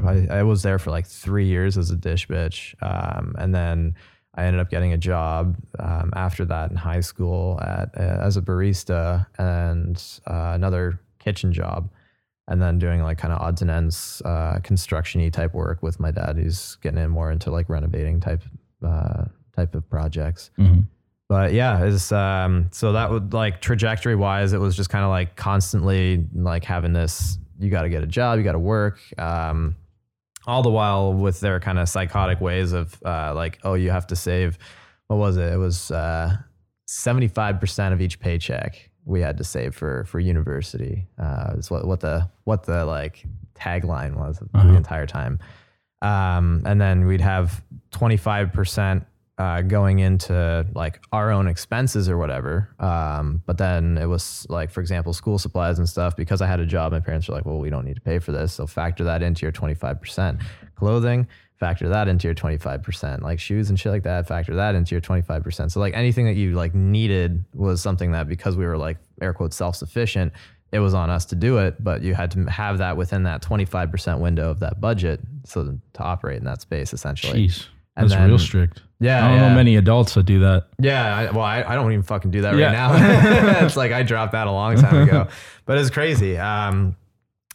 I, 0.06 0.26
I 0.30 0.42
was 0.44 0.62
there 0.62 0.78
for 0.78 0.90
like 0.90 1.06
three 1.06 1.46
years 1.46 1.76
as 1.76 1.90
a 1.90 1.96
dish 1.96 2.28
bitch, 2.28 2.74
um, 2.82 3.34
and 3.36 3.54
then 3.54 3.94
I 4.38 4.44
ended 4.44 4.60
up 4.60 4.70
getting 4.70 4.92
a 4.92 4.98
job 4.98 5.56
um, 5.80 6.12
after 6.14 6.44
that 6.46 6.70
in 6.70 6.76
high 6.76 7.00
school 7.00 7.58
at 7.60 7.90
uh, 7.98 8.26
as 8.26 8.36
a 8.36 8.42
barista 8.42 9.26
and 9.38 9.96
uh, 10.26 10.52
another 10.54 11.00
kitchen 11.18 11.52
job, 11.52 11.90
and 12.46 12.62
then 12.62 12.78
doing 12.78 13.02
like 13.02 13.18
kind 13.18 13.32
of 13.34 13.40
odds 13.40 13.62
and 13.62 13.70
ends 13.70 14.22
uh, 14.24 14.60
construction-y 14.62 15.28
type 15.30 15.52
work 15.54 15.82
with 15.82 15.98
my 15.98 16.10
dad. 16.12 16.38
He's 16.38 16.76
getting 16.82 17.00
in 17.04 17.10
more 17.10 17.30
into 17.32 17.50
like 17.50 17.68
renovating 17.68 18.20
type 18.20 18.42
uh, 18.86 19.24
type 19.56 19.74
of 19.74 19.82
projects 19.90 20.50
Mhm. 20.56 20.86
but 21.28 21.52
yeah, 21.52 21.82
it's 21.84 22.12
um 22.12 22.68
so 22.70 22.92
that 22.92 23.10
would 23.10 23.32
like 23.34 23.60
trajectory 23.60 24.14
wise, 24.14 24.52
it 24.52 24.60
was 24.60 24.76
just 24.76 24.88
kind 24.88 25.04
of 25.04 25.10
like 25.10 25.34
constantly 25.34 26.24
like 26.32 26.64
having 26.64 26.92
this, 26.92 27.38
you 27.58 27.70
got 27.70 27.82
to 27.82 27.88
get 27.88 28.04
a 28.04 28.06
job, 28.06 28.38
you 28.38 28.44
got 28.44 28.52
to 28.52 28.58
work, 28.76 29.00
um, 29.18 29.74
all 30.48 30.62
the 30.62 30.70
while 30.70 31.12
with 31.12 31.38
their 31.40 31.60
kind 31.60 31.78
of 31.78 31.88
psychotic 31.88 32.40
ways 32.40 32.72
of 32.72 33.00
uh, 33.04 33.32
like, 33.34 33.58
oh, 33.62 33.74
you 33.74 33.90
have 33.90 34.06
to 34.08 34.16
save. 34.16 34.58
What 35.06 35.16
was 35.18 35.36
it? 35.36 35.52
It 35.52 35.58
was 35.58 35.90
uh, 35.92 36.36
seventy 36.86 37.28
five 37.28 37.60
percent 37.60 37.94
of 37.94 38.00
each 38.00 38.18
paycheck 38.18 38.90
we 39.04 39.20
had 39.20 39.36
to 39.38 39.44
save 39.44 39.74
for 39.74 40.04
for 40.04 40.18
university. 40.20 41.06
Uh, 41.18 41.52
is 41.56 41.70
what 41.70 41.86
what 41.86 42.00
the 42.00 42.28
what 42.44 42.64
the 42.64 42.84
like 42.84 43.24
tagline 43.54 44.16
was 44.16 44.40
Uh-huh. 44.54 44.66
the 44.68 44.74
entire 44.74 45.06
time. 45.06 45.38
Um, 46.02 46.62
and 46.64 46.80
then 46.80 47.06
we'd 47.06 47.20
have 47.20 47.60
25% 47.90 49.04
uh, 49.38 49.62
going 49.62 50.00
into 50.00 50.66
like 50.74 51.00
our 51.12 51.30
own 51.30 51.46
expenses 51.46 52.08
or 52.08 52.18
whatever. 52.18 52.68
Um, 52.80 53.42
but 53.46 53.56
then 53.56 53.96
it 53.96 54.06
was 54.06 54.44
like, 54.48 54.70
for 54.70 54.80
example, 54.80 55.12
school 55.12 55.38
supplies 55.38 55.78
and 55.78 55.88
stuff. 55.88 56.16
Because 56.16 56.42
I 56.42 56.48
had 56.48 56.58
a 56.58 56.66
job, 56.66 56.92
my 56.92 57.00
parents 57.00 57.28
were 57.28 57.34
like, 57.34 57.46
well, 57.46 57.58
we 57.58 57.70
don't 57.70 57.84
need 57.84 57.94
to 57.94 58.00
pay 58.00 58.18
for 58.18 58.32
this. 58.32 58.52
So 58.52 58.66
factor 58.66 59.04
that 59.04 59.22
into 59.22 59.46
your 59.46 59.52
25%. 59.52 60.42
Clothing, 60.74 61.28
factor 61.54 61.88
that 61.88 62.08
into 62.08 62.26
your 62.26 62.34
25%. 62.34 63.22
Like 63.22 63.38
shoes 63.38 63.70
and 63.70 63.78
shit 63.78 63.92
like 63.92 64.02
that, 64.02 64.26
factor 64.26 64.56
that 64.56 64.74
into 64.74 64.94
your 64.94 65.00
25%. 65.00 65.70
So 65.70 65.78
like 65.78 65.94
anything 65.94 66.26
that 66.26 66.34
you 66.34 66.54
like 66.54 66.74
needed 66.74 67.44
was 67.54 67.80
something 67.80 68.10
that 68.12 68.28
because 68.28 68.56
we 68.56 68.66
were 68.66 68.76
like 68.76 68.98
air 69.22 69.32
quotes 69.32 69.56
self 69.56 69.76
sufficient, 69.76 70.32
it 70.72 70.80
was 70.80 70.94
on 70.94 71.10
us 71.10 71.24
to 71.26 71.36
do 71.36 71.58
it, 71.58 71.82
but 71.82 72.02
you 72.02 72.14
had 72.14 72.32
to 72.32 72.44
have 72.44 72.78
that 72.78 72.96
within 72.96 73.22
that 73.22 73.40
25% 73.40 74.18
window 74.18 74.50
of 74.50 74.58
that 74.60 74.80
budget 74.80 75.20
so 75.44 75.78
to 75.94 76.02
operate 76.02 76.38
in 76.38 76.44
that 76.44 76.60
space 76.60 76.92
essentially. 76.92 77.46
Jeez. 77.46 77.68
And 77.98 78.08
That's 78.08 78.28
real 78.28 78.38
strict. 78.38 78.82
Yeah. 79.00 79.24
I 79.24 79.28
don't 79.28 79.38
yeah. 79.40 79.48
know 79.48 79.54
many 79.56 79.74
adults 79.76 80.14
that 80.14 80.24
do 80.24 80.38
that. 80.40 80.68
Yeah, 80.78 81.16
I, 81.16 81.30
well, 81.32 81.44
I, 81.44 81.64
I 81.64 81.74
don't 81.74 81.90
even 81.90 82.04
fucking 82.04 82.30
do 82.30 82.42
that 82.42 82.52
right 82.52 82.72
now. 82.72 83.64
it's 83.64 83.76
like 83.76 83.90
I 83.90 84.04
dropped 84.04 84.32
that 84.32 84.46
a 84.46 84.52
long 84.52 84.76
time 84.76 85.08
ago, 85.08 85.28
but 85.66 85.78
it's 85.78 85.90
crazy. 85.90 86.38
Um, 86.38 86.96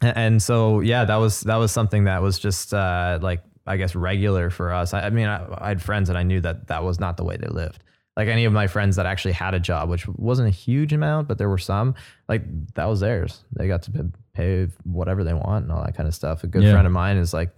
and 0.01 0.43
so 0.43 0.81
yeah, 0.81 1.05
that 1.05 1.15
was 1.15 1.41
that 1.41 1.55
was 1.55 1.71
something 1.71 2.03
that 2.05 2.21
was 2.21 2.39
just 2.39 2.73
uh, 2.73 3.19
like 3.21 3.41
I 3.65 3.77
guess 3.77 3.95
regular 3.95 4.49
for 4.49 4.73
us. 4.73 4.93
I, 4.93 5.03
I 5.03 5.09
mean, 5.11 5.27
I, 5.27 5.47
I 5.59 5.69
had 5.69 5.81
friends 5.81 6.09
and 6.09 6.17
I 6.17 6.23
knew 6.23 6.41
that 6.41 6.67
that 6.67 6.83
was 6.83 6.99
not 6.99 7.15
the 7.15 7.23
way 7.23 7.37
they 7.37 7.47
lived. 7.47 7.83
Like 8.17 8.27
any 8.27 8.43
of 8.43 8.51
my 8.51 8.67
friends 8.67 8.97
that 8.97 9.05
actually 9.05 9.31
had 9.31 9.53
a 9.53 9.59
job, 9.61 9.89
which 9.89 10.05
wasn't 10.07 10.49
a 10.49 10.51
huge 10.51 10.91
amount, 10.91 11.29
but 11.29 11.37
there 11.37 11.49
were 11.49 11.57
some. 11.57 11.95
Like 12.27 12.43
that 12.75 12.85
was 12.85 12.99
theirs. 12.99 13.45
They 13.53 13.67
got 13.67 13.83
to 13.83 14.11
pay 14.33 14.67
whatever 14.83 15.23
they 15.23 15.33
want 15.33 15.63
and 15.63 15.71
all 15.71 15.83
that 15.83 15.95
kind 15.95 16.07
of 16.07 16.13
stuff. 16.13 16.43
A 16.43 16.47
good 16.47 16.63
Yeah. 16.63 16.73
friend 16.73 16.85
of 16.85 16.91
mine 16.91 17.15
is 17.15 17.33
like 17.33 17.51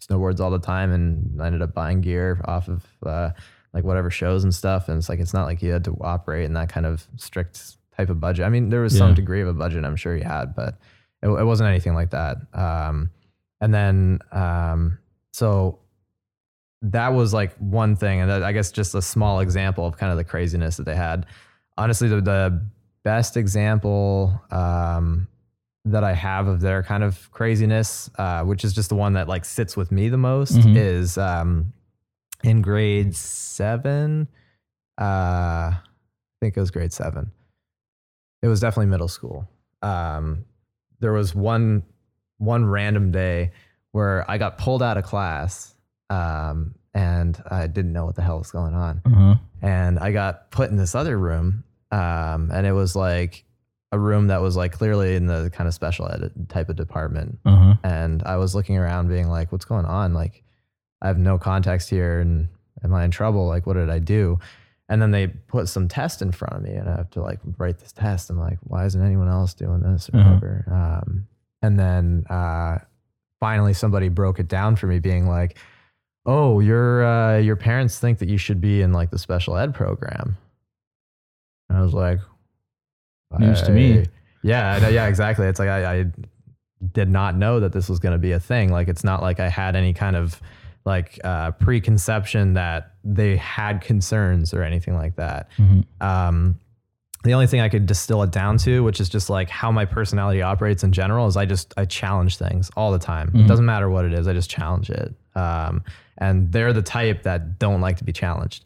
snowboards 0.00 0.40
all 0.40 0.50
the 0.50 0.58
time 0.58 0.92
and 0.92 1.40
I 1.42 1.46
ended 1.46 1.62
up 1.62 1.74
buying 1.74 2.00
gear 2.00 2.40
off 2.44 2.68
of 2.68 2.84
uh, 3.04 3.30
like 3.72 3.84
whatever 3.84 4.10
shows 4.10 4.44
and 4.44 4.54
stuff. 4.54 4.88
And 4.88 4.98
it's 4.98 5.08
like, 5.08 5.20
it's 5.20 5.34
not 5.34 5.46
like 5.46 5.58
he 5.60 5.66
had 5.68 5.84
to 5.84 5.96
operate 6.00 6.44
in 6.44 6.52
that 6.54 6.68
kind 6.68 6.86
of 6.86 7.06
strict 7.16 7.76
type 7.96 8.10
of 8.10 8.20
budget. 8.20 8.44
I 8.44 8.48
mean, 8.48 8.68
there 8.68 8.80
was 8.82 8.94
Yeah. 8.94 8.98
some 9.00 9.14
degree 9.14 9.40
of 9.42 9.48
a 9.48 9.54
budget 9.54 9.84
I'm 9.84 9.96
sure 9.96 10.14
he 10.16 10.22
had, 10.22 10.54
but 10.54 10.78
it, 11.22 11.28
it 11.28 11.44
wasn't 11.44 11.68
anything 11.68 11.94
like 11.94 12.10
that. 12.10 12.36
Um, 12.52 13.10
and 13.60 13.72
then, 13.74 14.18
um, 14.32 14.98
so 15.32 15.78
that 16.82 17.08
was 17.14 17.32
like 17.32 17.56
one 17.56 17.96
thing. 17.96 18.20
And 18.20 18.30
that, 18.30 18.42
I 18.42 18.52
guess 18.52 18.70
just 18.70 18.94
a 18.94 19.02
small 19.02 19.40
example 19.40 19.86
of 19.86 19.96
kind 19.96 20.12
of 20.12 20.18
the 20.18 20.24
craziness 20.24 20.76
that 20.76 20.84
they 20.84 20.94
had. 20.94 21.26
Honestly, 21.78 22.08
the, 22.08 22.20
the 22.20 22.66
best 23.02 23.36
example, 23.36 24.40
um, 24.50 25.26
that 25.86 26.04
I 26.04 26.12
have 26.14 26.46
of 26.48 26.60
their 26.60 26.82
kind 26.82 27.02
of 27.04 27.30
craziness, 27.30 28.10
uh, 28.18 28.42
which 28.42 28.64
is 28.64 28.72
just 28.74 28.88
the 28.88 28.94
one 28.96 29.12
that 29.14 29.28
like 29.28 29.44
sits 29.44 29.76
with 29.76 29.90
me 29.92 30.08
the 30.08 30.16
most, 30.18 30.54
Mhm. 30.56 30.76
is 30.76 31.16
um, 31.16 31.72
in 32.42 32.60
grade 32.60 33.14
seven. 33.16 34.28
Uh, 35.00 35.72
I 35.74 35.78
think 36.40 36.56
it 36.56 36.60
was 36.60 36.70
grade 36.70 36.92
seven. 36.92 37.30
It 38.42 38.48
was 38.48 38.60
definitely 38.60 38.86
middle 38.86 39.08
school. 39.08 39.48
Um, 39.82 40.44
there 41.00 41.12
was 41.12 41.34
one 41.34 41.82
one 42.38 42.66
random 42.66 43.12
day 43.12 43.52
where 43.92 44.30
I 44.30 44.36
got 44.36 44.58
pulled 44.58 44.82
out 44.82 44.98
of 44.98 45.04
class, 45.04 45.74
um, 46.10 46.74
and 46.92 47.40
I 47.50 47.66
didn't 47.66 47.92
know 47.94 48.04
what 48.04 48.14
the 48.14 48.22
hell 48.22 48.38
was 48.38 48.50
going 48.50 48.74
on 48.74 49.00
Uh-huh. 49.06 49.34
and 49.62 49.98
I 49.98 50.12
got 50.12 50.50
put 50.50 50.68
in 50.70 50.76
this 50.76 50.94
other 50.94 51.16
room, 51.18 51.64
um, 51.90 52.50
and 52.52 52.66
it 52.66 52.72
was 52.72 52.94
like 52.94 53.44
a 53.96 53.98
room 53.98 54.28
that 54.28 54.40
was 54.40 54.56
like 54.56 54.72
clearly 54.72 55.16
in 55.16 55.26
the 55.26 55.50
kind 55.52 55.66
of 55.66 55.74
special 55.74 56.08
ed 56.08 56.30
type 56.48 56.68
of 56.68 56.76
department. 56.76 57.38
Uh-huh. 57.44 57.74
And 57.82 58.22
I 58.24 58.36
was 58.36 58.54
looking 58.54 58.76
around, 58.76 59.08
being 59.08 59.28
like, 59.28 59.50
"What's 59.52 59.64
going 59.64 59.84
on? 59.86 60.14
Like, 60.14 60.42
I 61.02 61.08
have 61.08 61.18
no 61.18 61.38
context 61.38 61.90
here, 61.90 62.20
and 62.20 62.48
am 62.84 62.94
I 62.94 63.04
in 63.04 63.10
trouble? 63.10 63.46
Like, 63.46 63.66
what 63.66 63.74
did 63.74 63.90
I 63.90 63.98
do?" 63.98 64.38
And 64.88 65.02
then 65.02 65.10
they 65.10 65.26
put 65.26 65.68
some 65.68 65.88
test 65.88 66.22
in 66.22 66.30
front 66.30 66.54
of 66.54 66.62
me, 66.62 66.70
and 66.74 66.88
I 66.88 66.96
have 66.96 67.10
to 67.10 67.20
like 67.22 67.40
write 67.58 67.78
this 67.78 67.92
test. 67.92 68.30
I'm 68.30 68.38
like, 68.38 68.58
"Why 68.62 68.84
isn't 68.84 69.02
anyone 69.04 69.28
else 69.28 69.52
doing 69.54 69.80
this 69.80 70.08
or 70.12 70.18
Uh-huh. 70.20 70.28
whatever?" 70.34 70.64
Um, 71.04 71.26
and 71.62 71.78
then 71.78 72.24
uh, 72.30 72.78
finally, 73.40 73.72
somebody 73.74 74.08
broke 74.08 74.38
it 74.38 74.46
down 74.48 74.76
for 74.76 74.86
me, 74.86 75.00
being 75.00 75.26
like, 75.28 75.58
"Oh, 76.24 76.60
your 76.60 77.04
uh, 77.04 77.38
your 77.38 77.56
parents 77.56 77.98
think 77.98 78.18
that 78.20 78.28
you 78.28 78.38
should 78.38 78.60
be 78.60 78.80
in 78.82 78.92
like 78.92 79.10
the 79.10 79.18
special 79.18 79.56
ed 79.56 79.74
program." 79.74 80.36
And 81.68 81.76
I 81.78 81.82
was 81.82 81.92
like, 81.94 82.20
News 83.38 83.62
to 83.62 83.72
me. 83.72 84.06
Yeah, 84.42 84.78
no, 84.80 84.88
yeah, 84.88 85.06
exactly. 85.06 85.46
It's 85.46 85.58
like 85.58 85.68
I, 85.68 85.98
I 86.00 86.04
did 86.92 87.08
not 87.10 87.36
know 87.36 87.60
that 87.60 87.72
this 87.72 87.88
was 87.88 87.98
going 87.98 88.12
to 88.12 88.18
be 88.18 88.32
a 88.32 88.40
thing. 88.40 88.70
Like 88.70 88.88
it's 88.88 89.02
not 89.04 89.22
like 89.22 89.40
I 89.40 89.48
had 89.48 89.74
any 89.76 89.92
kind 89.92 90.14
of 90.16 90.40
like 90.84 91.18
uh, 91.24 91.50
preconception 91.52 92.54
that 92.54 92.92
they 93.02 93.36
had 93.36 93.80
concerns 93.80 94.54
or 94.54 94.62
anything 94.62 94.94
like 94.94 95.16
that. 95.16 95.48
Um, 96.00 96.60
the 97.24 97.34
only 97.34 97.48
thing 97.48 97.60
I 97.60 97.68
could 97.68 97.86
distill 97.86 98.22
it 98.22 98.30
down 98.30 98.56
to, 98.58 98.84
which 98.84 99.00
is 99.00 99.08
just 99.08 99.28
like 99.28 99.50
how 99.50 99.72
my 99.72 99.84
personality 99.84 100.42
operates 100.42 100.84
in 100.84 100.92
general, 100.92 101.26
is 101.26 101.36
I 101.36 101.44
just 101.44 101.74
I 101.76 101.84
challenge 101.84 102.36
things 102.36 102.70
all 102.76 102.92
the 102.92 103.00
time. 103.00 103.32
It 103.34 103.48
doesn't 103.48 103.66
matter 103.66 103.90
what 103.90 104.04
it 104.04 104.12
is, 104.12 104.28
I 104.28 104.32
just 104.32 104.48
challenge 104.48 104.90
it. 104.90 105.12
Um, 105.34 105.82
and 106.18 106.52
they're 106.52 106.72
the 106.72 106.82
type 106.82 107.24
that 107.24 107.58
don't 107.58 107.80
like 107.80 107.96
to 107.96 108.04
be 108.04 108.12
challenged. 108.12 108.64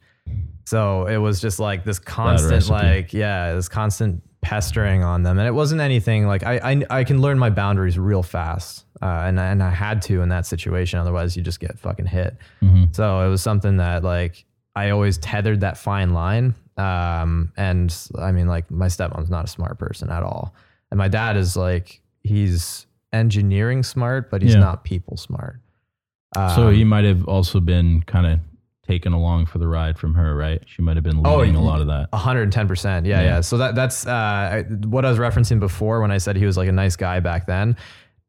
So 0.67 1.07
it 1.07 1.17
was 1.17 1.41
just 1.41 1.59
like 1.59 1.85
this 1.85 1.99
constant, 1.99 2.53
like 2.71 3.15
yeah, 3.15 3.55
this 3.55 3.69
constant 3.69 4.23
pestering 4.43 5.03
on 5.03 5.23
them, 5.23 5.39
and 5.39 5.47
it 5.47 5.53
wasn't 5.55 5.81
anything 5.81 6.27
like 6.27 6.43
I 6.45 6.57
I, 6.63 6.83
I 7.01 7.05
can 7.05 7.21
learn 7.21 7.39
my 7.39 7.51
boundaries 7.51 7.99
real 7.99 8.23
fast, 8.23 8.85
uh, 9.03 9.05
and 9.27 9.39
I- 9.41 9.47
and 9.47 9.63
I 9.63 9.71
had 9.71 10.01
to 10.03 10.23
in 10.23 10.29
that 10.31 10.47
situation. 10.47 10.99
Otherwise, 10.99 11.37
you 11.37 11.43
just 11.43 11.61
get 11.61 11.79
fucking 11.79 12.07
hit. 12.07 12.37
So 12.93 13.21
it 13.21 13.29
was 13.29 13.43
something 13.43 13.77
that 13.79 14.03
like 14.03 14.45
I 14.75 14.91
always 14.91 15.19
tethered 15.19 15.61
that 15.61 15.77
fine 15.79 16.13
line. 16.15 16.55
Um, 16.77 17.53
and 17.57 17.95
I 18.19 18.33
mean, 18.33 18.47
like 18.47 18.71
my 18.71 18.87
stepmom's 18.87 19.29
not 19.31 19.45
a 19.45 19.49
smart 19.49 19.79
person 19.79 20.11
at 20.11 20.23
all, 20.23 20.55
and 20.91 20.97
my 20.99 21.09
dad 21.09 21.37
is 21.37 21.57
like 21.57 22.01
he's 22.23 22.87
engineering 23.13 23.83
smart, 23.83 24.31
but 24.31 24.41
he's 24.41 24.55
Yeah. 24.55 24.61
not 24.61 24.85
people 24.85 25.17
smart. 25.17 25.61
so 26.35 26.69
Um, 26.69 26.75
he 26.75 26.85
might 26.85 27.05
have 27.05 27.27
also 27.27 27.59
been 27.61 28.03
kind 28.05 28.25
of 28.27 28.39
taken 28.91 29.13
along 29.13 29.47
for 29.47 29.59
the 29.59 29.69
ride 29.69 29.99
from 29.99 30.15
her, 30.15 30.35
right? 30.35 30.61
She 30.67 30.83
might 30.83 30.97
have 30.97 31.05
been 31.05 31.21
Oh, 31.25 31.37
leading 31.39 31.55
a 31.57 31.61
y- 31.61 31.65
lot 31.67 31.81
of 31.81 31.87
that. 31.87 32.09
hundred 32.13 32.43
and 32.43 32.53
ten 32.53 32.67
percent. 32.67 33.07
Yeah, 33.07 33.21
Yeah. 33.21 33.27
yeah. 33.37 33.41
So 33.41 33.57
that 33.59 33.75
that's 33.75 34.07
uh, 34.07 34.65
what 34.87 35.05
I 35.05 35.11
was 35.11 35.19
referencing 35.19 35.61
before 35.61 36.01
when 36.01 36.11
I 36.11 36.19
said 36.19 36.37
he 36.37 36.45
was 36.47 36.57
like 36.57 36.69
a 36.69 36.73
nice 36.73 36.97
guy 36.97 37.21
back 37.21 37.47
then. 37.47 37.77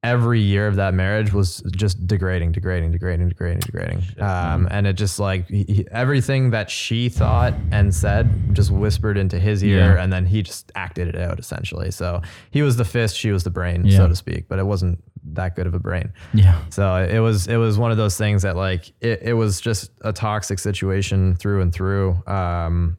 Every 0.03 0.39
year 0.39 0.65
of 0.67 0.77
that 0.77 0.95
marriage 0.95 1.31
was 1.31 1.61
just 1.75 2.07
degrading, 2.07 2.53
degrading, 2.53 2.91
degrading, 2.91 3.29
degrading, 3.29 3.59
degrading. 3.59 4.01
Um, 4.19 4.67
and 4.71 4.87
it 4.87 4.93
just 4.93 5.19
like 5.19 5.47
he, 5.47 5.63
he- 5.67 5.87
everything 5.91 6.49
that 6.51 6.71
she 6.71 7.07
thought 7.07 7.53
and 7.71 7.93
said 7.93 8.27
just 8.55 8.71
whispered 8.71 9.15
into 9.17 9.37
his 9.39 9.63
ear, 9.63 9.93
Yeah. 9.95 10.03
and 10.03 10.11
then 10.11 10.25
he 10.25 10.41
just 10.41 10.71
acted 10.75 11.07
it 11.07 11.15
out 11.15 11.37
essentially. 11.39 11.91
So 11.91 12.21
he 12.49 12.63
was 12.63 12.77
the 12.77 12.85
fist, 12.85 13.15
she 13.15 13.31
was 13.31 13.43
the 13.43 13.51
brain, 13.51 13.85
Yeah. 13.85 13.97
so 13.97 14.07
to 14.07 14.15
speak. 14.15 14.47
But 14.47 14.57
it 14.57 14.65
wasn't 14.65 15.03
that 15.35 15.55
good 15.55 15.67
of 15.67 15.73
a 15.73 15.79
brain. 15.79 16.13
Yeah. 16.33 16.61
So 16.69 16.95
it 16.95 17.19
was 17.19 17.47
it 17.47 17.57
was 17.57 17.77
one 17.77 17.91
of 17.91 17.97
those 17.97 18.17
things 18.17 18.41
that 18.43 18.55
like 18.55 18.91
it, 19.01 19.19
it 19.23 19.33
was 19.33 19.59
just 19.61 19.91
a 20.01 20.11
toxic 20.13 20.59
situation 20.59 21.35
through 21.35 21.61
and 21.61 21.73
through. 21.73 22.21
Um, 22.27 22.97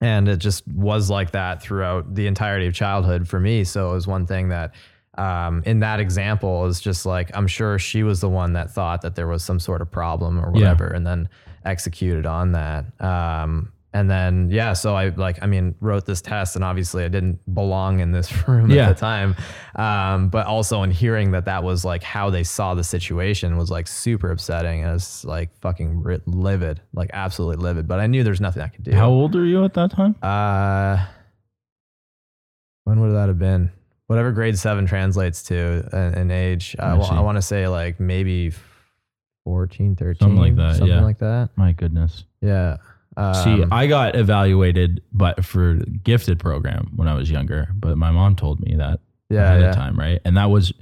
and 0.00 0.28
it 0.28 0.36
just 0.38 0.66
was 0.68 1.10
like 1.10 1.32
that 1.32 1.60
throughout 1.60 2.14
the 2.14 2.26
entirety 2.28 2.66
of 2.66 2.74
childhood 2.74 3.26
for 3.28 3.40
me. 3.40 3.64
So 3.64 3.90
it 3.90 3.94
was 3.94 4.06
one 4.06 4.26
thing 4.26 4.48
that 4.50 4.74
um, 5.16 5.62
in 5.66 5.80
that 5.80 5.98
example 5.98 6.66
is 6.66 6.80
just 6.80 7.04
like 7.04 7.30
I'm 7.34 7.48
sure 7.48 7.78
she 7.78 8.04
was 8.04 8.20
the 8.20 8.28
one 8.28 8.52
that 8.52 8.70
thought 8.70 9.02
that 9.02 9.16
there 9.16 9.26
was 9.26 9.42
some 9.42 9.58
sort 9.58 9.82
of 9.82 9.90
problem 9.90 10.38
or 10.38 10.52
Yeah. 10.54 10.60
whatever, 10.60 10.86
and 10.86 11.04
then 11.06 11.28
executed 11.64 12.24
on 12.26 12.52
that. 12.52 12.84
Um, 13.02 13.72
and 13.94 14.10
then 14.10 14.50
yeah, 14.50 14.74
so 14.74 14.94
I 14.94 15.08
like 15.08 15.38
I 15.42 15.46
mean 15.46 15.74
wrote 15.80 16.04
this 16.04 16.20
test, 16.20 16.56
and 16.56 16.64
obviously 16.64 17.04
I 17.04 17.08
didn't 17.08 17.38
belong 17.54 18.00
in 18.00 18.12
this 18.12 18.30
room 18.48 18.70
Yeah. 18.70 18.90
at 18.90 18.96
the 18.96 19.00
time. 19.00 19.34
Um, 19.76 20.28
but 20.28 20.46
also 20.46 20.82
in 20.82 20.90
hearing 20.90 21.30
that 21.32 21.46
that 21.46 21.62
was 21.64 21.84
like 21.84 22.02
how 22.02 22.28
they 22.30 22.42
saw 22.44 22.74
the 22.74 22.84
situation 22.84 23.56
was 23.56 23.70
like 23.70 23.86
super 23.88 24.30
upsetting. 24.30 24.84
And 24.84 24.94
it's 24.94 25.24
like 25.24 25.50
fucking 25.60 26.02
ri- 26.02 26.20
livid, 26.26 26.80
like 26.92 27.10
absolutely 27.12 27.62
livid. 27.64 27.88
But 27.88 28.00
I 28.00 28.06
knew 28.06 28.22
there's 28.24 28.40
nothing 28.40 28.62
I 28.62 28.68
could 28.68 28.84
do. 28.84 28.92
How 28.92 29.08
old 29.08 29.34
are 29.36 29.44
you 29.46 29.64
at 29.64 29.72
that 29.74 29.90
time? 29.92 30.14
Uh, 30.22 31.04
when 32.84 33.00
would 33.00 33.12
that 33.12 33.28
have 33.28 33.38
been? 33.38 33.70
Whatever 34.06 34.32
grade 34.32 34.58
seven 34.58 34.86
translates 34.86 35.42
to 35.44 35.88
in, 35.92 36.14
in 36.14 36.30
age. 36.30 36.74
Uh, 36.78 36.96
well. 36.98 37.10
I 37.10 37.20
want 37.20 37.36
to 37.36 37.42
say 37.42 37.68
like 37.68 38.00
maybe 38.00 38.52
14, 39.44 39.96
13. 39.96 40.18
Something 40.20 40.36
like 40.38 40.56
that, 40.56 40.76
Something 40.76 40.96
yeah. 40.96 41.02
like 41.04 41.18
that. 41.18 41.50
My 41.56 41.72
goodness. 41.72 42.24
Yeah. 42.40 42.78
Um, 43.18 43.34
See, 43.34 43.64
I 43.72 43.86
got 43.88 44.14
evaluated, 44.16 45.02
but 45.12 45.44
for 45.44 45.74
gifted 46.04 46.38
program 46.38 46.92
when 46.96 47.08
I 47.08 47.14
was 47.14 47.30
younger. 47.30 47.68
But 47.74 47.98
my 47.98 48.10
mom 48.12 48.36
told 48.36 48.60
me 48.60 48.76
that 48.76 49.00
yeah, 49.28 49.42
ahead 49.44 49.60
yeah. 49.60 49.68
of 49.70 49.74
time, 49.74 49.98
right? 49.98 50.20
And 50.24 50.36
that 50.36 50.50
was 50.50 50.72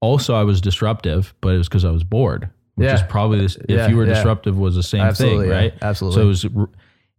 also 0.00 0.34
I 0.34 0.42
was 0.44 0.60
disruptive, 0.60 1.34
but 1.40 1.54
it 1.54 1.58
was 1.58 1.68
because 1.68 1.84
I 1.84 1.90
was 1.90 2.02
bored, 2.02 2.48
which 2.76 2.86
Yeah. 2.86 2.94
is 2.94 3.02
probably 3.02 3.40
this. 3.40 3.56
If 3.56 3.68
Yeah, 3.68 3.88
you 3.88 3.96
were 3.96 4.06
disruptive, 4.06 4.58
was 4.58 4.74
the 4.74 4.82
same 4.82 5.02
Absolutely, 5.02 5.44
thing, 5.44 5.50
right? 5.54 5.74
Absolutely. 5.82 6.16
So 6.16 6.22
it 6.22 6.28
was. 6.56 6.68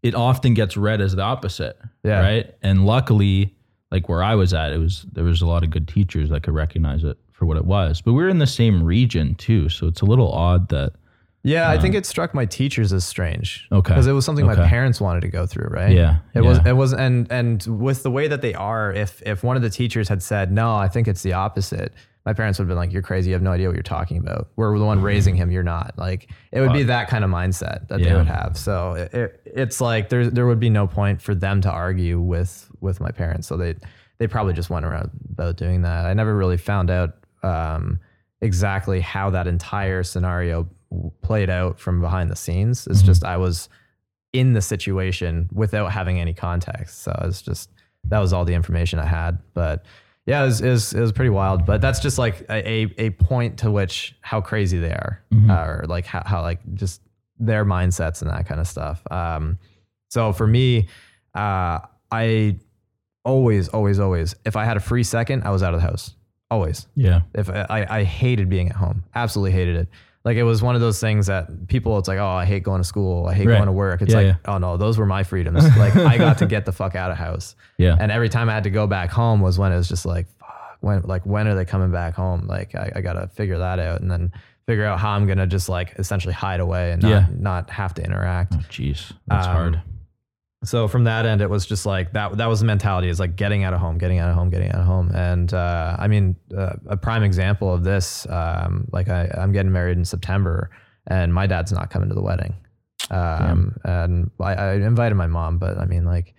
It 0.01 0.15
often 0.15 0.53
gets 0.53 0.75
read 0.75 0.99
as 0.99 1.15
the 1.15 1.21
opposite, 1.21 1.77
Yeah. 2.03 2.19
right? 2.19 2.53
And 2.61 2.85
luckily, 2.85 3.53
like 3.89 4.09
where 4.09 4.21
I 4.21 4.35
was 4.35 4.53
at, 4.53 4.73
it 4.73 4.79
was 4.79 5.05
there 5.13 5.23
was 5.23 5.41
a 5.41 5.45
lot 5.47 5.63
of 5.63 5.69
good 5.69 5.87
teachers 5.87 6.29
that 6.29 6.43
could 6.43 6.53
recognize 6.55 7.03
it 7.05 7.17
for 7.31 7.45
what 7.45 7.55
it 7.57 7.63
was. 7.65 8.01
But 8.01 8.11
we 8.13 8.21
were 8.23 8.27
in 8.29 8.39
the 8.39 8.47
same 8.47 8.83
region 8.83 9.35
too, 9.35 9.69
so 9.69 9.87
it's 9.87 10.01
a 10.01 10.05
little 10.05 10.31
odd 10.33 10.67
that 10.69 10.93
Yeah, 11.43 11.69
I 11.69 11.77
think 11.77 11.93
uh. 11.93 11.99
it 11.99 12.05
struck 12.05 12.33
my 12.33 12.45
teachers 12.45 12.93
as 12.93 13.03
strange. 13.03 13.67
Okay. 13.71 13.89
Because 13.89 14.07
it 14.07 14.13
was 14.13 14.25
something 14.25 14.45
my 14.45 14.55
parents 14.55 15.01
wanted 15.01 15.21
to 15.21 15.27
go 15.27 15.45
through, 15.45 15.67
right? 15.67 15.91
Yeah, 15.91 16.19
It 16.33 16.41
was 16.41 16.59
it 16.65 16.73
was 16.73 16.93
and 16.93 17.29
and 17.31 17.63
with 17.67 18.03
the 18.03 18.11
way 18.11 18.27
that 18.27 18.41
they 18.41 18.53
are, 18.53 18.93
if 18.93 19.21
if 19.23 19.43
one 19.43 19.57
of 19.57 19.61
the 19.61 19.69
teachers 19.69 20.07
had 20.07 20.23
said, 20.23 20.51
No, 20.51 20.75
I 20.75 20.87
think 20.87 21.07
it's 21.07 21.21
the 21.21 21.33
opposite, 21.33 21.93
my 22.25 22.31
parents 22.31 22.59
would 22.59 22.63
have 22.63 22.69
been 22.69 22.77
like, 22.77 22.93
You're 22.93 23.01
crazy, 23.01 23.29
you 23.29 23.33
have 23.33 23.41
no 23.41 23.51
idea 23.51 23.67
what 23.67 23.75
you're 23.75 23.83
talking 23.83 24.17
about. 24.17 24.49
We're 24.55 24.77
the 24.79 24.85
one 24.85 24.97
mm-hmm. 24.97 25.05
raising 25.05 25.35
him, 25.35 25.51
you're 25.51 25.63
not. 25.63 25.93
Like 25.97 26.29
it 26.53 26.61
would 26.61 26.71
be 26.71 26.83
uh, 26.83 26.87
that 26.87 27.09
kind 27.09 27.25
of 27.25 27.29
mindset 27.29 27.89
that 27.89 28.01
they 28.01 28.13
would 28.13 28.27
have. 28.27 28.57
So 28.57 28.93
it, 28.93 29.13
it, 29.13 29.41
it's 29.45 29.81
like 29.81 30.07
there 30.07 30.29
there 30.29 30.47
would 30.47 30.61
be 30.61 30.69
no 30.69 30.87
point 30.87 31.21
for 31.21 31.35
them 31.35 31.59
to 31.61 31.69
argue 31.69 32.21
with 32.21 32.71
with 32.79 33.01
my 33.01 33.11
parents. 33.11 33.47
So 33.47 33.57
they 33.57 33.75
they 34.17 34.27
probably 34.27 34.53
just 34.53 34.69
went 34.69 34.85
around 34.85 35.11
about 35.29 35.57
doing 35.57 35.81
that. 35.81 36.05
I 36.05 36.13
never 36.13 36.33
really 36.33 36.57
found 36.57 36.89
out 36.89 37.17
um, 37.43 37.99
exactly 38.39 39.01
how 39.01 39.29
that 39.31 39.47
entire 39.47 40.03
scenario 40.03 40.69
played 41.21 41.49
out 41.49 41.79
from 41.79 42.01
behind 42.01 42.29
the 42.29 42.35
scenes. 42.35 42.87
It's 42.87 43.01
just 43.01 43.23
I 43.23 43.37
was 43.37 43.69
in 44.33 44.53
the 44.53 44.61
situation 44.61 45.49
without 45.53 45.91
having 45.91 46.19
any 46.19 46.33
context. 46.33 47.03
So 47.03 47.17
it's 47.25 47.41
just 47.41 47.69
that 48.05 48.19
was 48.19 48.33
all 48.33 48.45
the 48.45 48.53
information 48.53 48.99
I 48.99 49.05
had. 49.05 49.39
But 49.53 49.85
yeah, 50.25 50.41
it 50.41 50.45
was, 50.45 50.61
it 50.61 50.69
was, 50.69 50.93
it 50.93 50.99
was 50.99 51.11
pretty 51.11 51.29
wild. 51.29 51.65
But 51.65 51.81
that's 51.81 51.99
just 51.99 52.17
like 52.17 52.45
a, 52.49 52.93
a, 52.97 53.09
point 53.11 53.59
to 53.59 53.71
which 53.71 54.15
how 54.21 54.41
crazy 54.41 54.79
they 54.79 54.91
are, 54.91 55.21
uh, 55.49 55.65
or 55.65 55.85
like 55.87 56.05
how, 56.05 56.23
how 56.25 56.41
like 56.41 56.59
just 56.73 57.01
their 57.39 57.65
mindsets 57.65 58.21
and 58.21 58.31
that 58.31 58.45
kind 58.45 58.59
of 58.59 58.67
stuff. 58.67 59.01
Um, 59.11 59.57
so 60.09 60.33
for 60.33 60.47
me, 60.47 60.87
uh, 61.35 61.79
I 62.11 62.57
always, 63.25 63.69
always, 63.69 63.99
always, 63.99 64.35
if 64.45 64.55
I 64.55 64.65
had 64.65 64.77
a 64.77 64.79
free 64.79 65.03
second, 65.03 65.43
I 65.43 65.49
was 65.49 65.63
out 65.63 65.73
of 65.73 65.81
the 65.81 65.87
house. 65.87 66.15
Always. 66.51 66.87
yeah, 66.93 67.21
If 67.33 67.49
I, 67.49 67.87
I 67.89 68.03
hated 68.03 68.47
being 68.47 68.69
at 68.69 68.75
home, 68.75 69.03
absolutely 69.15 69.51
hated 69.51 69.75
it. 69.75 69.87
Like 70.25 70.37
it 70.37 70.43
was 70.43 70.61
one 70.63 70.75
of 70.75 70.81
those 70.81 70.99
things 71.01 71.27
that 71.27 71.67
people, 71.67 71.97
it's 71.97 72.07
like, 72.07 72.17
oh, 72.19 72.25
I 72.27 72.45
hate 72.45 72.63
going 72.63 72.79
to 72.81 72.87
school, 72.87 73.27
I 73.27 73.33
hate 73.33 73.45
Right. 73.47 73.55
going 73.55 73.65
to 73.67 73.73
work. 73.73 74.01
It's 74.01 74.11
Yeah, 74.13 74.17
like, 74.17 74.25
yeah. 74.27 74.35
oh 74.53 74.57
no, 74.57 74.77
those 74.77 74.97
were 74.97 75.05
my 75.05 75.23
freedoms. 75.23 75.63
like 75.77 75.95
I 75.97 76.17
got 76.17 76.37
to 76.37 76.45
get 76.45 76.65
the 76.65 76.71
fuck 76.71 76.95
out 76.95 77.11
of 77.11 77.17
house. 77.17 77.55
yeah. 77.77 77.97
And 77.99 78.11
every 78.11 78.29
time 78.29 78.49
I 78.49 78.53
had 78.53 78.63
to 78.63 78.69
go 78.69 78.87
back 78.87 79.09
home 79.09 79.41
was 79.41 79.59
when 79.59 79.71
it 79.73 79.75
was 79.75 79.89
just 79.89 80.05
like, 80.05 80.27
fuck, 80.39 80.77
when 80.79 81.01
like 81.01 81.25
when 81.25 81.47
are 81.47 81.55
they 81.55 81.65
coming 81.65 81.91
back 81.91 82.13
home? 82.13 82.47
Like 82.47 82.73
I, 82.73 82.91
I 82.95 83.01
gotta 83.01 83.27
figure 83.27 83.57
that 83.57 83.79
out 83.79 83.99
and 84.01 84.09
then 84.09 84.31
figure 84.65 84.85
out 84.85 84.97
how 84.99 85.09
I'm 85.11 85.27
gonna 85.27 85.45
just 85.47 85.67
like 85.67 85.93
essentially 85.99 86.33
hide 86.33 86.61
away 86.61 86.91
and 86.93 87.01
not 87.01 87.09
Yeah. 87.09 87.25
not 87.37 87.69
have 87.69 87.93
to 87.95 88.03
interact. 88.03 88.53
Oh, 88.55 88.61
Jeez, 88.69 89.11
that's 89.27 89.45
Um, 89.47 89.53
hard. 89.53 89.81
So 90.63 90.87
from 90.87 91.03
that 91.03 91.25
end, 91.25 91.41
it 91.41 91.49
was 91.49 91.65
just 91.65 91.85
like 91.85 92.13
that. 92.13 92.37
That 92.37 92.47
was 92.47 92.61
the 92.61 92.65
mentality: 92.65 93.09
is 93.09 93.19
like 93.19 93.35
getting 93.35 93.63
out 93.63 93.73
of 93.73 93.79
home, 93.79 93.97
getting 93.97 94.19
out 94.19 94.29
of 94.29 94.35
home, 94.35 94.49
getting 94.49 94.69
out 94.69 94.79
of 94.79 94.85
home. 94.85 95.11
And 95.13 95.53
uh, 95.53 95.95
I 95.99 96.07
mean, 96.07 96.35
uh, 96.57 96.73
a 96.87 96.97
prime 96.97 97.23
example 97.23 97.73
of 97.73 97.83
this, 97.83 98.25
um, 98.29 98.87
like 98.91 99.09
I, 99.09 99.29
I'm 99.37 99.51
getting 99.51 99.71
married 99.71 99.97
in 99.97 100.05
September, 100.05 100.71
and 101.07 101.33
my 101.33 101.47
dad's 101.47 101.71
not 101.71 101.89
coming 101.89 102.09
to 102.09 102.15
the 102.15 102.21
wedding. 102.21 102.55
Um, 103.11 103.75
and 103.83 104.31
I, 104.39 104.53
I 104.53 104.73
invited 104.75 105.15
my 105.15 105.27
mom, 105.27 105.57
but 105.57 105.77
I 105.77 105.85
mean, 105.85 106.05
like, 106.05 106.33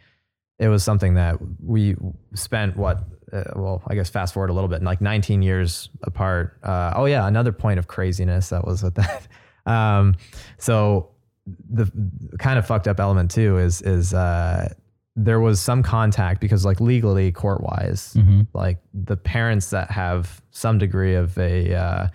it 0.58 0.68
was 0.68 0.82
something 0.82 1.14
that 1.14 1.36
we 1.62 1.96
spent 2.34 2.76
what. 2.76 3.04
Uh, 3.32 3.42
well, 3.56 3.82
I 3.88 3.94
guess 3.94 4.08
fast 4.08 4.32
forward 4.32 4.50
a 4.50 4.52
little 4.52 4.68
bit, 4.68 4.82
like 4.82 5.00
19 5.00 5.42
years 5.42 5.88
apart. 6.02 6.58
Uh, 6.62 6.92
oh 6.94 7.06
yeah, 7.06 7.26
another 7.26 7.52
point 7.52 7.78
of 7.78 7.88
craziness 7.88 8.50
that 8.50 8.64
was 8.64 8.82
with 8.82 8.94
that. 8.94 9.28
Um, 9.66 10.16
so 10.58 11.13
the 11.46 11.90
kind 12.38 12.58
of 12.58 12.66
fucked 12.66 12.88
up 12.88 13.00
element 13.00 13.30
too 13.30 13.58
is 13.58 13.82
is 13.82 14.14
uh, 14.14 14.72
there 15.16 15.40
was 15.40 15.60
some 15.60 15.82
contact 15.82 16.40
because 16.40 16.64
like 16.64 16.80
legally 16.80 17.30
court 17.32 17.60
wise, 17.62 18.14
hmm 18.14 18.42
like 18.54 18.78
the 18.92 19.16
parents 19.16 19.70
that 19.70 19.90
have 19.90 20.42
some 20.50 20.78
degree 20.78 21.14
of 21.14 21.36
a 21.38 21.74
uh, 21.74 22.08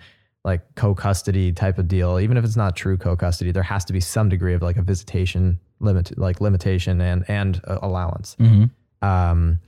like 0.44 0.62
co-custody 0.74 1.52
type 1.52 1.78
of 1.78 1.86
deal, 1.86 2.18
even 2.18 2.36
if 2.36 2.44
it's 2.44 2.56
not 2.56 2.74
true 2.74 2.96
co-custody, 2.96 3.52
there 3.52 3.62
has 3.62 3.84
to 3.84 3.92
be 3.92 4.00
some 4.00 4.28
degree 4.28 4.54
of 4.54 4.62
like 4.62 4.76
a 4.76 4.82
visitation 4.82 5.60
limit, 5.80 6.16
like 6.18 6.40
limitation 6.40 7.00
and 7.00 7.24
and 7.28 7.60
uh, 7.66 7.78
allowance. 7.82 8.36
hmm 8.38 8.64
Um, 9.02 9.60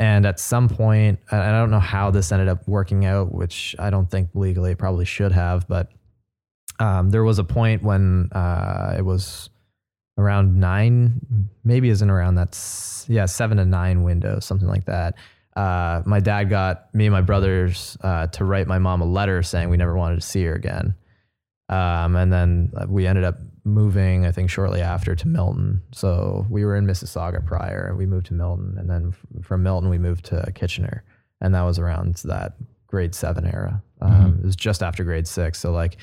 and 0.00 0.26
at 0.26 0.40
some 0.40 0.68
point, 0.68 1.20
I 1.30 1.52
don't 1.52 1.70
know 1.70 1.78
how 1.78 2.10
this 2.10 2.32
ended 2.32 2.48
up 2.48 2.66
working 2.66 3.04
out, 3.04 3.32
which 3.32 3.76
I 3.78 3.90
don't 3.90 4.10
think 4.10 4.30
legally 4.34 4.72
it 4.72 4.78
probably 4.78 5.04
should 5.04 5.30
have, 5.32 5.68
but 5.68 5.92
um, 6.78 7.10
there 7.10 7.24
was 7.24 7.38
a 7.38 7.44
point 7.44 7.82
when 7.82 8.30
uh, 8.32 8.94
it 8.98 9.02
was 9.02 9.50
around 10.18 10.58
nine, 10.58 11.20
maybe 11.64 11.88
isn't 11.88 12.10
around 12.10 12.36
that, 12.36 12.56
yeah, 13.08 13.26
seven 13.26 13.56
to 13.58 13.64
nine 13.64 14.02
window, 14.02 14.38
something 14.40 14.68
like 14.68 14.84
that. 14.84 15.14
uh, 15.56 16.02
my 16.04 16.20
dad 16.20 16.50
got 16.50 16.92
me 16.94 17.06
and 17.06 17.12
my 17.12 17.20
brothers 17.20 17.96
uh, 18.02 18.26
to 18.28 18.44
write 18.44 18.66
my 18.66 18.78
mom 18.78 19.00
a 19.00 19.04
letter 19.04 19.42
saying 19.42 19.68
we 19.68 19.76
never 19.76 19.96
wanted 19.96 20.16
to 20.16 20.26
see 20.26 20.44
her 20.44 20.54
again. 20.54 20.94
Um, 21.68 22.16
and 22.16 22.32
then 22.32 22.72
we 22.88 23.06
ended 23.06 23.24
up 23.24 23.36
moving, 23.64 24.26
I 24.26 24.32
think, 24.32 24.50
shortly 24.50 24.82
after 24.82 25.14
to 25.14 25.28
Milton. 25.28 25.80
So 25.92 26.44
we 26.50 26.64
were 26.64 26.76
in 26.76 26.86
Mississauga 26.86 27.44
prior. 27.44 27.94
We 27.96 28.04
moved 28.04 28.26
to 28.26 28.34
Milton, 28.34 28.76
and 28.78 28.90
then 28.90 29.14
from 29.42 29.62
Milton 29.62 29.88
we 29.88 29.98
moved 29.98 30.26
to 30.26 30.44
Kitchener, 30.54 31.04
and 31.40 31.54
that 31.54 31.62
was 31.62 31.78
around 31.78 32.16
that 32.24 32.54
grade 32.86 33.14
seven 33.14 33.46
era. 33.46 33.82
Um, 34.02 34.38
It 34.40 34.44
was 34.44 34.56
just 34.56 34.82
after 34.82 35.04
grade 35.04 35.26
six. 35.26 35.58
So 35.58 35.72
like, 35.72 35.96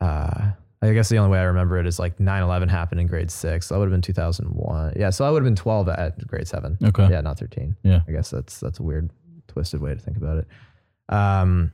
uh, 0.00 0.50
I 0.80 0.92
guess 0.92 1.08
the 1.08 1.18
only 1.18 1.32
way 1.32 1.40
I 1.40 1.44
remember 1.44 1.78
it 1.78 1.86
is 1.86 1.98
like 1.98 2.18
9-11 2.18 2.68
happened 2.70 3.00
in 3.00 3.06
grade 3.08 3.30
six. 3.30 3.68
That 3.68 3.78
would 3.78 3.86
have 3.86 3.92
been 3.92 4.02
2001. 4.02 4.92
Yeah. 4.96 5.10
So 5.10 5.24
I 5.24 5.30
would 5.30 5.42
have 5.42 5.46
been 5.46 5.56
12 5.56 5.88
at 5.88 6.26
grade 6.26 6.46
seven. 6.46 6.78
Okay. 6.82 7.08
Yeah. 7.10 7.20
Not 7.20 7.38
13. 7.38 7.76
Yeah. 7.82 8.02
I 8.06 8.12
guess 8.12 8.30
that's, 8.30 8.60
that's 8.60 8.78
a 8.78 8.82
weird 8.84 9.10
twisted 9.48 9.80
way 9.80 9.94
to 9.94 10.00
think 10.00 10.16
about 10.16 10.38
it. 10.38 10.46
Um, 11.12 11.72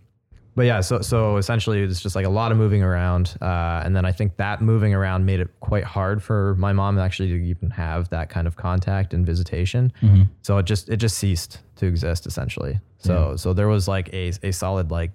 but 0.57 0.65
yeah, 0.67 0.81
so, 0.81 1.01
so 1.01 1.37
essentially 1.37 1.83
it's 1.83 2.01
just 2.01 2.15
like 2.17 2.25
a 2.25 2.31
lot 2.31 2.51
of 2.53 2.57
moving 2.57 2.83
around. 2.83 3.37
Uh, 3.43 3.83
and 3.85 3.95
then 3.95 4.05
I 4.07 4.13
think 4.13 4.37
that 4.37 4.63
moving 4.63 4.95
around 4.95 5.27
made 5.27 5.41
it 5.41 5.49
quite 5.61 5.85
hard 5.85 6.23
for 6.23 6.55
my 6.55 6.73
mom 6.73 6.99
actually 6.99 7.29
to 7.31 7.35
even 7.45 7.71
have 7.71 8.09
that 8.11 8.31
kind 8.31 8.47
of 8.47 8.57
contact 8.57 9.13
and 9.13 9.27
visitation. 9.27 9.93
Mhm. 10.01 10.29
So 10.43 10.57
it 10.59 10.63
just, 10.65 10.89
it 10.89 10.97
just 10.97 11.19
ceased 11.19 11.59
to 11.77 11.87
exist 11.87 12.25
essentially. 12.27 12.81
So, 12.99 13.37
so 13.37 13.53
there 13.53 13.69
was 13.69 13.87
like 13.87 14.09
a, 14.15 14.33
a 14.43 14.53
solid 14.53 14.91
like 14.91 15.11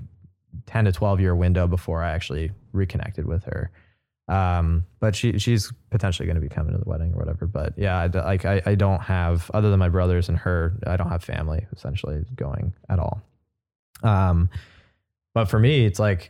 10 0.70 0.86
to 0.86 0.92
12 0.92 1.20
year 1.20 1.36
window 1.36 1.68
before 1.68 2.04
I 2.04 2.12
actually 2.12 2.52
reconnected 2.74 3.26
with 3.26 3.44
her. 3.46 3.72
Um, 4.28 4.86
but 5.00 5.16
she, 5.16 5.40
she's 5.40 5.74
potentially 5.90 6.28
going 6.28 6.36
to 6.36 6.42
be 6.42 6.48
coming 6.50 6.74
to 6.74 6.78
the 6.78 6.88
wedding 6.88 7.12
or 7.16 7.18
whatever. 7.18 7.48
But 7.48 7.74
yeah, 7.76 7.98
I, 7.98 8.06
like 8.06 8.46
I, 8.46 8.62
I 8.64 8.76
don't 8.76 9.02
have, 9.02 9.50
other 9.56 9.72
than 9.72 9.80
my 9.80 9.90
brothers 9.90 10.30
and 10.30 10.38
her, 10.38 10.74
I 10.86 10.96
don't 10.98 11.10
have 11.10 11.24
family 11.24 11.66
essentially 11.76 12.24
going 12.36 12.74
at 12.88 13.00
all. 13.00 13.24
Um, 14.04 14.52
but 15.34 15.46
for 15.46 15.58
me, 15.58 15.86
it's 15.86 15.98
like, 15.98 16.30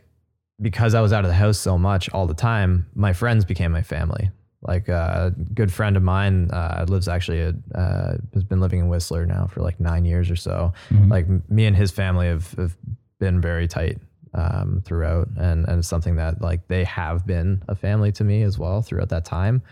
because 0.62 0.94
I 0.94 1.02
was 1.02 1.12
out 1.12 1.24
of 1.24 1.28
the 1.28 1.34
house 1.34 1.58
so 1.58 1.76
much 1.76 2.08
all 2.10 2.26
the 2.26 2.32
time, 2.34 2.86
my 2.94 3.12
friends 3.12 3.44
became 3.44 3.72
my 3.72 3.82
family. 3.82 4.30
Like 4.62 4.88
uh, 4.88 5.30
a 5.36 5.52
good 5.54 5.70
friend 5.72 5.96
of 5.98 6.02
mine 6.02 6.50
uh, 6.50 6.86
lives 6.88 7.08
actually, 7.08 7.40
at, 7.42 7.54
uh, 7.74 8.12
has 8.32 8.44
been 8.44 8.60
living 8.60 8.78
in 8.80 8.88
Whistler 8.88 9.26
now 9.26 9.46
for 9.46 9.60
like 9.60 9.78
nine 9.78 10.06
years 10.06 10.30
or 10.30 10.36
so. 10.36 10.72
Mhm. 10.90 11.10
Like 11.10 11.26
m- 11.26 11.42
me 11.50 11.66
and 11.66 11.76
his 11.76 11.90
family 11.90 12.28
have, 12.28 12.50
have 12.52 12.76
been 13.18 13.40
very 13.42 13.68
tight 13.68 13.98
um, 14.34 14.82
throughout, 14.84 15.28
and 15.36 15.66
and 15.68 15.78
it's 15.80 15.88
something 15.88 16.16
that 16.16 16.40
like 16.40 16.66
they 16.68 16.84
have 16.84 17.26
been 17.26 17.62
a 17.68 17.74
family 17.74 18.12
to 18.12 18.24
me 18.24 18.42
as 18.42 18.58
well 18.58 18.82
throughout 18.82 19.08
that 19.10 19.24
time. 19.24 19.62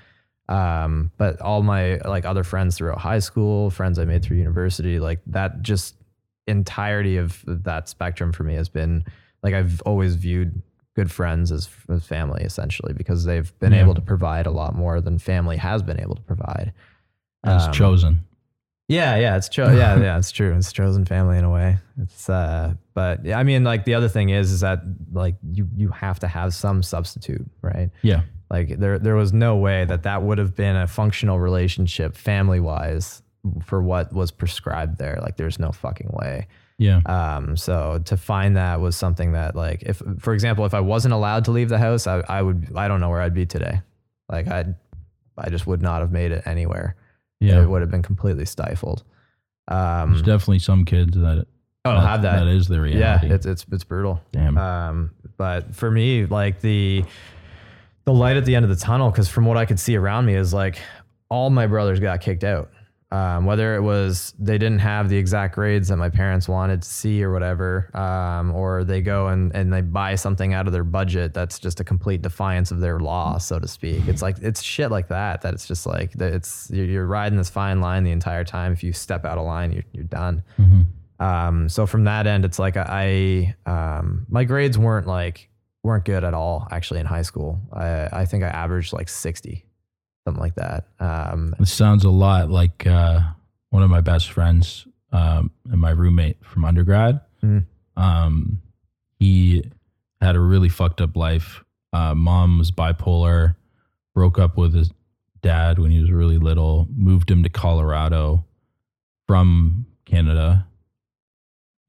Um, 0.49 1.11
but 1.19 1.41
all 1.43 1.63
my 1.63 1.97
like 1.99 2.25
other 2.25 2.43
friends 2.45 2.77
throughout 2.77 2.99
high 2.99 3.19
school, 3.19 3.71
friends 3.71 3.99
I 3.99 4.05
made 4.05 4.23
through 4.23 4.39
university, 4.39 4.99
like 4.99 5.21
that 5.27 5.61
just 5.63 5.95
entirety 6.47 7.19
of 7.19 7.45
that 7.47 7.89
spectrum 7.89 8.33
for 8.33 8.45
me 8.45 8.55
has 8.55 8.69
been 8.71 9.05
like 9.43 9.53
I've 9.55 9.83
always 9.83 10.15
viewed 10.15 10.63
good 10.97 11.11
friends 11.13 11.53
as, 11.53 11.69
as 11.91 12.05
family 12.07 12.43
essentially 12.43 12.93
because 12.95 13.25
they've 13.25 13.57
been 13.61 13.73
Yeah. 13.73 13.83
able 13.83 13.95
to 13.95 14.01
provide 14.01 14.47
a 14.47 14.51
lot 14.51 14.75
more 14.75 15.01
than 15.01 15.19
family 15.19 15.59
has 15.59 15.83
been 15.83 16.01
able 16.01 16.17
to 16.17 16.23
provide. 16.23 16.73
As 17.45 17.67
Um, 17.67 17.73
chosen. 17.73 18.21
Yeah, 18.89 19.17
yeah, 19.17 19.37
it's 19.37 19.49
cho- 19.49 19.71
yeah, 19.71 20.01
yeah, 20.01 20.19
it's 20.19 20.31
true. 20.33 20.57
It's 20.57 20.73
chosen 20.73 21.05
family 21.05 21.39
in 21.39 21.45
a 21.45 21.51
way. 21.51 21.77
It's 22.01 22.29
uh 22.29 22.75
but 22.95 23.31
I 23.31 23.43
mean 23.43 23.63
like 23.65 23.85
the 23.85 23.95
other 23.95 24.09
thing 24.09 24.31
is 24.31 24.51
is 24.51 24.61
that 24.61 24.81
like 25.13 25.37
you 25.53 25.69
you 25.77 25.89
have 25.91 26.19
to 26.21 26.29
have 26.29 26.55
some 26.55 26.83
substitute, 26.83 27.47
right? 27.63 27.91
Yeah. 28.03 28.23
Like 28.51 28.79
there 28.79 28.99
there 28.99 29.15
was 29.15 29.33
no 29.33 29.57
way 29.57 29.85
that 29.85 30.05
that 30.05 30.23
would 30.23 30.39
have 30.39 30.57
been 30.57 30.75
a 30.75 30.87
functional 30.87 31.39
relationship 31.39 32.17
family 32.17 32.61
wise 32.61 33.23
for 33.65 33.83
what 33.83 34.13
was 34.13 34.31
prescribed 34.31 34.99
there. 34.99 35.19
Like 35.21 35.37
there's 35.37 35.59
no 35.59 35.71
fucking 35.71 36.11
way. 36.13 36.47
Yeah. 36.79 37.01
Um, 37.07 37.57
so 37.57 38.01
to 38.07 38.17
find 38.17 38.57
that 38.57 38.81
was 38.81 38.97
something 38.97 39.33
that 39.33 39.55
like 39.55 39.83
if 39.83 40.01
for 40.19 40.33
example, 40.33 40.65
if 40.65 40.73
I 40.73 40.81
wasn't 40.81 41.13
allowed 41.13 41.45
to 41.47 41.51
leave 41.51 41.69
the 41.69 41.79
house, 41.79 42.07
I, 42.07 42.23
I 42.29 42.41
would 42.41 42.73
I 42.75 42.89
don't 42.89 43.01
know 43.01 43.11
where 43.11 43.21
I'd 43.21 43.35
be 43.35 43.45
today. 43.45 43.83
Like 44.31 44.49
I 44.49 44.65
I 45.37 45.51
just 45.51 45.67
would 45.67 45.83
not 45.83 46.01
have 46.01 46.11
made 46.11 46.33
it 46.33 46.47
anywhere. 46.47 46.97
Yeah. 47.41 47.63
It 47.63 47.69
would 47.69 47.83
have 47.83 47.91
been 47.91 48.03
completely 48.03 48.45
stifled. 48.45 49.05
Um, 49.69 50.11
There's 50.11 50.23
definitely 50.23 50.59
some 50.61 50.85
kids 50.85 51.17
that 51.17 51.47
oh, 51.85 51.95
that, 51.95 52.01
have 52.01 52.23
that. 52.23 52.45
That 52.45 52.49
is 52.49 52.69
the 52.69 52.77
yeah, 52.77 52.81
reality. 53.21 53.31
it's 53.31 53.47
it's 53.47 53.67
it's 53.71 53.85
brutal. 53.85 54.21
Damn. 54.33 54.57
Um, 54.59 55.11
but 55.37 55.75
for 55.75 55.91
me, 55.91 56.27
like 56.27 56.61
the 56.61 57.05
the 58.05 58.13
light 58.13 58.37
at 58.37 58.45
the 58.45 58.57
end 58.57 58.65
of 58.65 58.71
the 58.71 58.77
tunnel, 58.77 59.11
because 59.11 59.29
from 59.29 59.45
what 59.45 59.57
I 59.57 59.67
could 59.67 59.79
see 59.79 59.97
around 59.97 60.27
me, 60.27 60.35
is 60.35 60.55
like 60.55 60.79
all 61.29 61.51
my 61.51 61.67
brothers 61.67 62.01
got 62.01 62.21
kicked 62.21 62.45
out. 62.45 62.71
Um, 63.11 63.47
whether 63.47 63.75
it 63.75 63.81
was 63.81 64.35
they 64.39 64.59
didn't 64.59 64.81
have 64.81 65.09
the 65.09 65.17
exact 65.17 65.55
grades 65.55 65.89
that 65.89 65.97
my 65.97 66.11
parents 66.11 66.47
wanted 66.47 66.83
to 66.83 66.89
see 66.89 67.23
or 67.25 67.33
whatever, 67.33 67.91
um, 67.97 68.55
or 68.55 68.85
they 68.85 69.01
go 69.01 69.29
and, 69.29 69.51
and 69.55 69.73
they 69.73 69.81
buy 69.81 70.15
something 70.15 70.53
out 70.53 70.67
of 70.67 70.75
their 70.75 70.85
budget 70.85 71.33
that's 71.33 71.59
just 71.59 71.81
a 71.81 71.85
complete 71.85 72.21
defiance 72.21 72.71
of 72.71 72.81
their 72.81 73.01
law, 73.01 73.39
so 73.39 73.59
to 73.59 73.67
speak. 73.67 74.07
It's 74.09 74.21
like 74.21 74.37
it's 74.43 74.61
shit 74.63 74.91
like 74.91 75.09
that 75.09 75.41
that 75.41 75.55
it's 75.55 75.67
just 75.67 75.87
like 75.87 76.13
it's 76.21 76.71
you're, 76.71 76.85
you're 76.85 77.07
riding 77.07 77.39
this 77.39 77.49
fine 77.49 77.81
line 77.81 78.05
the 78.05 78.13
entire 78.13 78.45
time. 78.45 78.73
If 78.75 78.83
you 78.85 78.93
step 78.93 79.25
out 79.25 79.39
of 79.39 79.47
line, 79.47 79.73
you're 79.73 79.85
you're 79.93 80.05
done. 80.05 80.43
Mhm. 80.59 80.85
Um, 81.21 81.69
so 81.69 81.87
from 81.87 82.05
that 82.05 82.27
end, 82.27 82.45
it's 82.45 82.59
like 82.59 82.77
I, 82.77 83.57
um, 83.67 84.27
my 84.29 84.45
grades 84.45 84.79
weren't 84.79 85.07
like, 85.07 85.49
weren't 85.83 86.05
good 86.05 86.23
at 86.25 86.35
all 86.35 86.69
actually 86.71 87.01
in 87.01 87.07
high 87.07 87.23
school. 87.23 87.61
I, 87.73 88.09
I 88.13 88.25
think 88.27 88.45
I 88.45 88.49
averaged 88.49 88.93
like 88.93 89.09
60, 89.09 89.65
something 90.29 90.43
like 90.43 90.57
that. 90.57 90.85
Um, 91.01 91.55
It 91.59 91.69
sounds 91.69 92.05
a 92.05 92.11
lot 92.11 92.51
like 92.51 92.87
uh, 92.87 93.21
one 93.71 93.83
of 93.83 93.89
my 93.89 94.03
best 94.03 94.31
friends 94.31 94.87
um, 95.11 95.51
and 95.71 95.81
my 95.81 95.91
roommate 95.91 96.45
from 96.45 96.67
undergrad. 96.67 97.21
Mm. 97.43 97.65
Um, 97.97 98.61
he 99.19 99.65
had 100.21 100.37
a 100.37 100.41
really 100.41 100.69
fucked 100.69 101.01
up 101.01 101.17
life. 101.17 101.65
Uh, 101.95 102.15
mom 102.15 102.59
was 102.59 102.71
bipolar, 102.71 103.57
broke 104.15 104.39
up 104.39 104.59
with 104.59 104.75
his 104.75 104.91
dad 105.41 105.79
when 105.79 105.91
he 105.91 106.01
was 106.01 106.11
really 106.11 106.37
little, 106.37 106.87
moved 106.95 107.31
him 107.31 107.43
to 107.43 107.49
Colorado 107.49 108.45
from 109.27 109.87
Canada, 110.05 110.67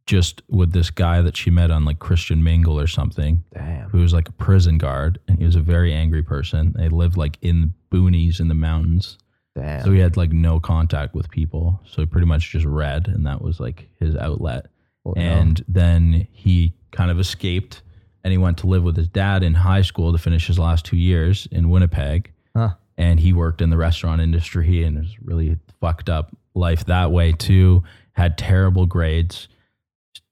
just 0.09 0.41
with 0.49 0.71
this 0.71 0.89
guy 0.89 1.21
that 1.21 1.37
she 1.37 1.51
met 1.51 1.69
on 1.69 1.85
like 1.85 1.99
Christian 1.99 2.43
Mingle 2.43 2.79
or 2.79 2.87
something 2.87 3.43
damn. 3.53 3.91
who 3.91 3.99
was 3.99 4.11
like 4.11 4.27
a 4.27 4.31
prison 4.31 4.79
guard 4.79 5.19
and 5.27 5.37
he 5.37 5.45
was 5.45 5.55
a 5.55 5.61
very 5.61 5.93
angry 5.93 6.23
person. 6.23 6.73
They 6.75 6.89
lived 6.89 7.15
like 7.15 7.37
in 7.43 7.61
the 7.61 7.71
boonies 7.95 8.39
in 8.39 8.47
the 8.47 8.55
mountains. 8.55 9.19
Damn. 9.55 9.83
So 9.83 9.91
he 9.91 9.99
had 9.99 10.17
like 10.17 10.31
no 10.31 10.59
contact 10.59 11.13
with 11.13 11.29
people. 11.29 11.79
So 11.85 12.01
he 12.01 12.07
pretty 12.07 12.25
much 12.25 12.49
just 12.49 12.65
read 12.65 13.07
and 13.07 13.27
that 13.27 13.43
was 13.43 13.59
like 13.59 13.87
his 13.99 14.15
outlet. 14.15 14.65
Well, 15.03 15.13
no. 15.15 15.21
And 15.21 15.63
then 15.67 16.27
he 16.31 16.73
kind 16.89 17.11
of 17.11 17.19
escaped 17.19 17.83
and 18.23 18.31
he 18.31 18.39
went 18.39 18.57
to 18.59 18.67
live 18.67 18.81
with 18.81 18.97
his 18.97 19.09
dad 19.09 19.43
in 19.43 19.53
high 19.53 19.83
school 19.83 20.11
to 20.11 20.17
finish 20.17 20.47
his 20.47 20.57
last 20.57 20.85
two 20.85 20.97
years 20.97 21.47
in 21.51 21.69
Winnipeg. 21.69 22.33
Huh. 22.55 22.71
And 22.97 23.19
he 23.19 23.31
worked 23.31 23.61
in 23.61 23.69
the 23.69 23.77
restaurant 23.77 24.21
industry 24.21 24.83
and 24.83 24.97
it 24.97 25.01
was 25.01 25.21
really 25.21 25.59
fucked 25.79 26.09
up 26.09 26.35
life 26.55 26.85
that 26.85 27.11
way 27.11 27.31
too. 27.31 27.83
Had 28.13 28.39
terrible 28.39 28.87
grades. 28.87 29.47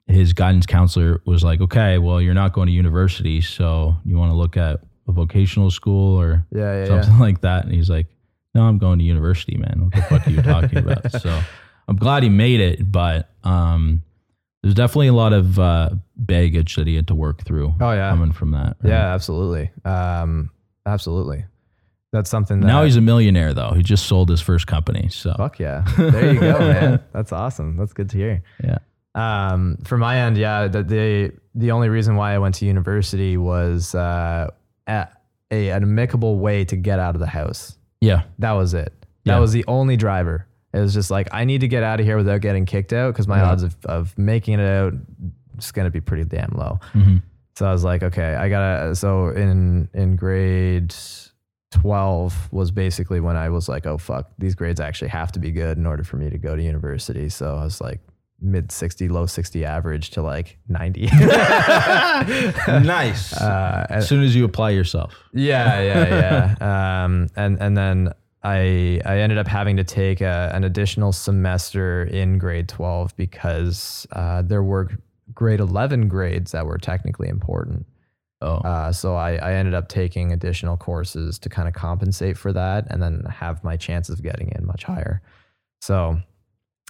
His 0.08 0.34
guidance 0.34 0.66
counselor 0.66 1.22
was 1.26 1.44
like, 1.44 1.60
okay, 1.62 1.98
well, 1.98 2.22
you're 2.22 2.34
not 2.34 2.54
going 2.54 2.68
to 2.68 2.74
university. 2.74 3.42
So 3.42 3.96
you 4.06 4.18
want 4.18 4.32
to 4.32 4.38
look 4.38 4.56
at 4.58 4.80
a 5.08 5.12
vocational 5.12 5.70
school 5.70 6.20
or 6.20 6.46
yeah, 6.52 6.80
yeah, 6.80 6.86
something 6.86 7.12
yeah. 7.14 7.20
like 7.28 7.42
that. 7.42 7.66
And 7.66 7.74
he's 7.74 7.90
like, 7.90 8.08
no, 8.56 8.64
I'm 8.64 8.78
going 8.78 9.00
to 9.00 9.06
university, 9.06 9.58
man. 9.58 9.84
What 9.84 9.94
the 9.94 10.02
fuck 10.04 10.28
are 10.28 10.32
you 10.32 10.42
talking 10.42 10.78
about? 10.80 11.12
So 11.22 11.42
I'm 11.88 11.96
glad 11.96 12.24
he 12.24 12.30
made 12.30 12.60
it, 12.60 12.92
but 12.92 13.30
um, 13.44 14.02
there's 14.64 14.74
definitely 14.76 15.08
a 15.08 15.14
lot 15.14 15.32
of 15.34 15.60
uh, 15.60 15.92
baggage 16.16 16.76
that 16.76 16.88
he 16.88 16.96
had 16.96 17.08
to 17.08 17.16
work 17.16 17.44
through 17.46 17.74
Oh 17.80 17.92
yeah. 17.92 18.10
coming 18.10 18.32
from 18.32 18.52
that. 18.52 18.78
right? 18.82 18.90
yeah, 18.90 19.14
absolutely. 19.14 19.72
Um, 19.86 20.50
absolutely. 20.86 21.46
That's 22.14 22.30
something 22.30 22.62
that 22.62 22.68
Now 22.68 22.84
he's 22.84 22.96
a 22.96 23.02
millionaire, 23.02 23.54
though. 23.54 23.74
He 23.76 23.84
just 23.84 24.06
sold 24.06 24.30
his 24.30 24.42
first 24.42 24.66
company. 24.68 25.10
So 25.10 25.34
Fuck 25.38 25.60
yeah. 25.60 25.86
There 25.98 26.34
you 26.34 26.40
go, 26.40 26.58
man. 26.60 27.04
That's 27.14 27.32
awesome. 27.34 27.76
That's 27.78 27.94
good 27.94 28.10
to 28.12 28.18
hear. 28.18 28.44
yeah. 28.64 28.78
Um, 29.18 29.78
for 29.84 29.98
my 29.98 30.18
end, 30.20 30.38
yeah, 30.38 30.68
the, 30.68 30.84
the 30.84 31.32
the 31.56 31.72
only 31.72 31.90
reason 31.90 32.16
why 32.16 32.34
I 32.34 32.38
went 32.38 32.56
to 32.56 32.66
university 32.66 33.36
was 33.36 33.96
uh, 33.96 34.50
a, 34.88 35.08
a 35.52 35.70
an 35.70 35.84
amicable 35.84 36.38
way 36.38 36.64
to 36.66 36.76
get 36.76 37.00
out 37.00 37.16
of 37.16 37.20
the 37.20 37.26
house. 37.28 37.78
Yeah. 38.00 38.24
That 38.40 38.52
was 38.52 38.74
it. 38.76 38.94
That 39.26 39.34
Yeah. 39.34 39.40
was 39.40 39.52
the 39.54 39.66
only 39.68 39.98
driver. 39.98 40.46
It 40.74 40.80
was 40.80 40.94
just 40.94 41.10
like 41.10 41.28
I 41.34 41.46
need 41.46 41.62
to 41.62 41.68
get 41.68 41.82
out 41.82 42.00
of 42.00 42.06
here 42.06 42.16
without 42.18 42.42
getting 42.42 42.66
kicked 42.68 42.94
out 42.94 43.14
because 43.14 43.28
my 43.28 43.38
Yeah. 43.40 43.50
odds 43.50 43.64
of, 43.64 43.76
of 43.86 44.16
making 44.20 44.60
it 44.60 44.70
out 44.70 44.94
is 45.58 45.72
gonna 45.72 45.90
be 45.90 46.02
pretty 46.02 46.24
damn 46.26 46.52
low. 46.56 46.80
Mhm. 46.94 47.24
So 47.56 47.66
I 47.66 47.72
was 47.72 47.84
like, 47.84 48.04
okay, 48.04 48.36
I 48.36 48.50
gotta. 48.50 48.96
So 48.96 49.30
in 49.30 49.90
in 49.96 50.16
grade 50.16 50.94
twelve 51.72 52.52
was 52.52 52.72
basically 52.72 53.20
when 53.20 53.36
I 53.36 53.50
was 53.50 53.68
like, 53.68 53.86
oh 53.88 53.98
fuck, 53.98 54.30
these 54.38 54.56
grades 54.56 54.80
actually 54.80 55.10
have 55.10 55.32
to 55.34 55.40
be 55.40 55.52
good 55.52 55.78
in 55.78 55.86
order 55.86 56.04
for 56.04 56.18
me 56.18 56.30
to 56.30 56.38
go 56.38 56.56
to 56.56 56.62
university. 56.62 57.30
So 57.30 57.56
I 57.58 57.64
was 57.64 57.82
like 57.82 58.00
mid 58.40 58.72
sixty, 58.72 59.08
low 59.10 59.26
sixty 59.26 59.66
average 59.66 60.12
to 60.12 60.22
like 60.22 60.58
ninety. 60.68 61.06
nice. 62.68 63.34
uh, 63.34 63.86
as 63.90 64.08
soon 64.08 64.24
as 64.24 64.36
you 64.36 64.46
apply 64.46 64.72
yourself. 64.72 65.16
yeah, 65.34 65.82
yeah, 65.82 66.56
yeah. 66.62 67.04
um, 67.04 67.28
and 67.36 67.62
and 67.62 67.78
then 67.78 68.14
I 68.44 69.02
I 69.06 69.20
ended 69.20 69.38
up 69.38 69.48
having 69.48 69.78
to 69.78 69.84
take 69.84 70.22
a, 70.22 70.52
an 70.54 70.64
additional 70.64 71.12
semester 71.12 72.04
in 72.04 72.38
grade 72.38 72.70
12 72.70 73.16
because 73.16 74.08
uh, 74.12 74.42
there 74.44 74.64
were 74.64 74.90
grade 75.34 75.60
11 75.60 76.08
grades 76.08 76.52
that 76.52 76.66
were 76.66 76.78
technically 76.78 77.28
important. 77.28 77.86
Oh, 78.40 78.58
Uh, 78.58 78.92
so 78.92 79.16
I, 79.16 79.38
I 79.38 79.54
ended 79.54 79.74
up 79.74 79.88
taking 79.90 80.32
additional 80.32 80.78
courses 80.78 81.40
to 81.40 81.50
kind 81.50 81.68
of 81.68 81.74
compensate 81.74 82.38
for 82.38 82.54
that 82.54 82.86
and 82.92 83.02
then 83.02 83.24
have 83.30 83.64
my 83.64 83.76
chances 83.78 84.20
of 84.20 84.24
getting 84.24 84.52
in 84.56 84.66
much 84.66 84.84
higher. 84.84 85.22
So 85.82 86.20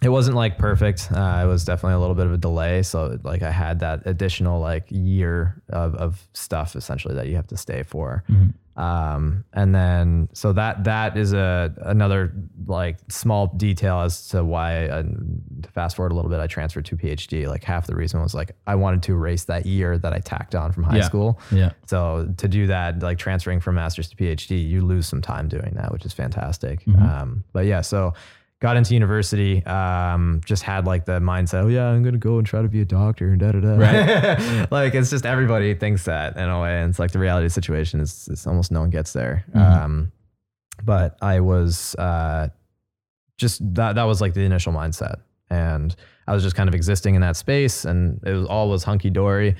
it 0.04 0.10
wasn't 0.10 0.36
like 0.36 0.58
perfect. 0.58 1.10
Uh, 1.12 1.42
it 1.44 1.48
was 1.48 1.66
definitely 1.66 1.96
a 1.96 2.00
little 2.00 2.16
bit 2.16 2.28
of 2.28 2.34
a 2.34 2.38
delay. 2.38 2.84
So 2.84 3.18
like 3.24 3.42
I 3.42 3.52
had 3.52 3.80
that 3.80 4.04
additional 4.06 4.60
like 4.62 4.86
year 4.90 5.62
of, 5.70 5.96
of 5.96 6.28
stuff 6.34 6.76
essentially 6.76 7.16
that 7.16 7.28
you 7.28 7.36
have 7.36 7.48
to 7.48 7.58
stay 7.58 7.84
for. 7.84 8.24
Mhm. 8.30 8.54
Um, 8.80 9.44
and 9.54 9.74
then 9.74 10.30
so 10.34 10.54
that 10.54 10.84
that 10.84 11.18
is 11.18 11.34
a 11.34 11.74
another 11.82 12.32
like 12.68 12.98
small 13.10 13.48
detail 13.48 14.02
as 14.02 14.28
to 14.28 14.44
why 14.46 14.86
uh, 14.88 15.02
to 15.02 15.70
fast 15.74 15.96
forward 15.96 16.12
a 16.12 16.16
little 16.16 16.30
bit 16.30 16.40
I 16.40 16.46
transferred 16.46 16.86
to 16.86 16.96
PhD 16.96 17.48
like 17.48 17.64
half 17.64 17.88
the 17.88 17.96
reason 17.96 18.22
was 18.22 18.36
like 18.36 18.52
I 18.68 18.76
wanted 18.76 19.02
to 19.02 19.14
erase 19.14 19.46
that 19.46 19.66
year 19.66 19.98
that 19.98 20.14
I 20.14 20.20
tacked 20.20 20.54
on 20.54 20.72
from 20.74 20.84
high 20.84 20.98
Yeah. 20.98 21.02
school 21.06 21.40
yeah. 21.52 21.72
so 21.88 22.32
to 22.38 22.48
do 22.48 22.68
that, 22.68 23.00
like 23.02 23.18
transferring 23.18 23.62
from 23.62 23.74
master's 23.76 24.10
to 24.10 24.16
PhD, 24.16 24.64
you 24.70 24.82
lose 24.86 25.08
some 25.08 25.24
time 25.24 25.48
doing 25.48 25.74
that, 25.74 25.92
which 25.92 26.06
is 26.06 26.14
fantastic. 26.14 26.86
Mhm. 26.86 27.02
Um, 27.02 27.44
but 27.54 27.66
yeah, 27.66 27.82
so 27.82 28.14
got 28.60 28.76
into 28.76 28.94
university, 28.94 29.64
um, 29.66 30.42
just 30.46 30.64
had 30.64 30.86
like 30.86 31.06
the 31.06 31.20
mindset, 31.20 31.64
oh 31.64 31.68
yeah, 31.68 31.88
I'm 31.88 32.04
gonna 32.04 32.18
go 32.18 32.38
and 32.38 32.48
try 32.48 32.62
to 32.62 32.68
be 32.68 32.82
a 32.82 32.86
doctor 32.86 33.32
and 33.32 33.40
da 33.40 33.52
da 33.52 33.60
da. 33.60 33.76
Right. 33.76 34.68
like 34.72 34.96
it's 34.96 35.10
just 35.10 35.26
everybody 35.26 35.74
thinks 35.76 36.06
that 36.06 36.38
in 36.38 36.50
a 36.50 36.62
way, 36.62 36.82
and 36.82 36.90
it's 36.90 37.00
like 37.00 37.12
the 37.12 37.20
reality 37.20 37.46
of 37.46 37.52
the 37.52 37.54
situation 37.54 38.00
is, 38.00 38.28
is 38.30 38.48
almost 38.48 38.72
no 38.72 38.80
one 38.82 38.90
gets 38.90 39.14
there. 39.14 39.46
Mhm. 39.54 39.60
Um, 39.60 40.12
but 40.84 41.18
I 41.22 41.40
was 41.40 41.96
uh, 41.96 42.50
just 43.38 43.62
that 43.76 43.96
that 43.96 44.04
was 44.04 44.22
like 44.22 44.34
the 44.34 44.42
initial 44.42 44.74
mindset, 44.74 45.18
and 45.50 45.96
I 46.28 46.34
was 46.34 46.44
just 46.44 46.56
kind 46.56 46.68
of 46.68 46.76
existing 46.76 47.16
in 47.16 47.22
that 47.22 47.36
space, 47.36 47.86
and 47.86 48.20
it 48.26 48.34
was 48.34 48.48
all 48.48 48.70
was 48.70 48.84
hunky 48.84 49.10
dory 49.10 49.56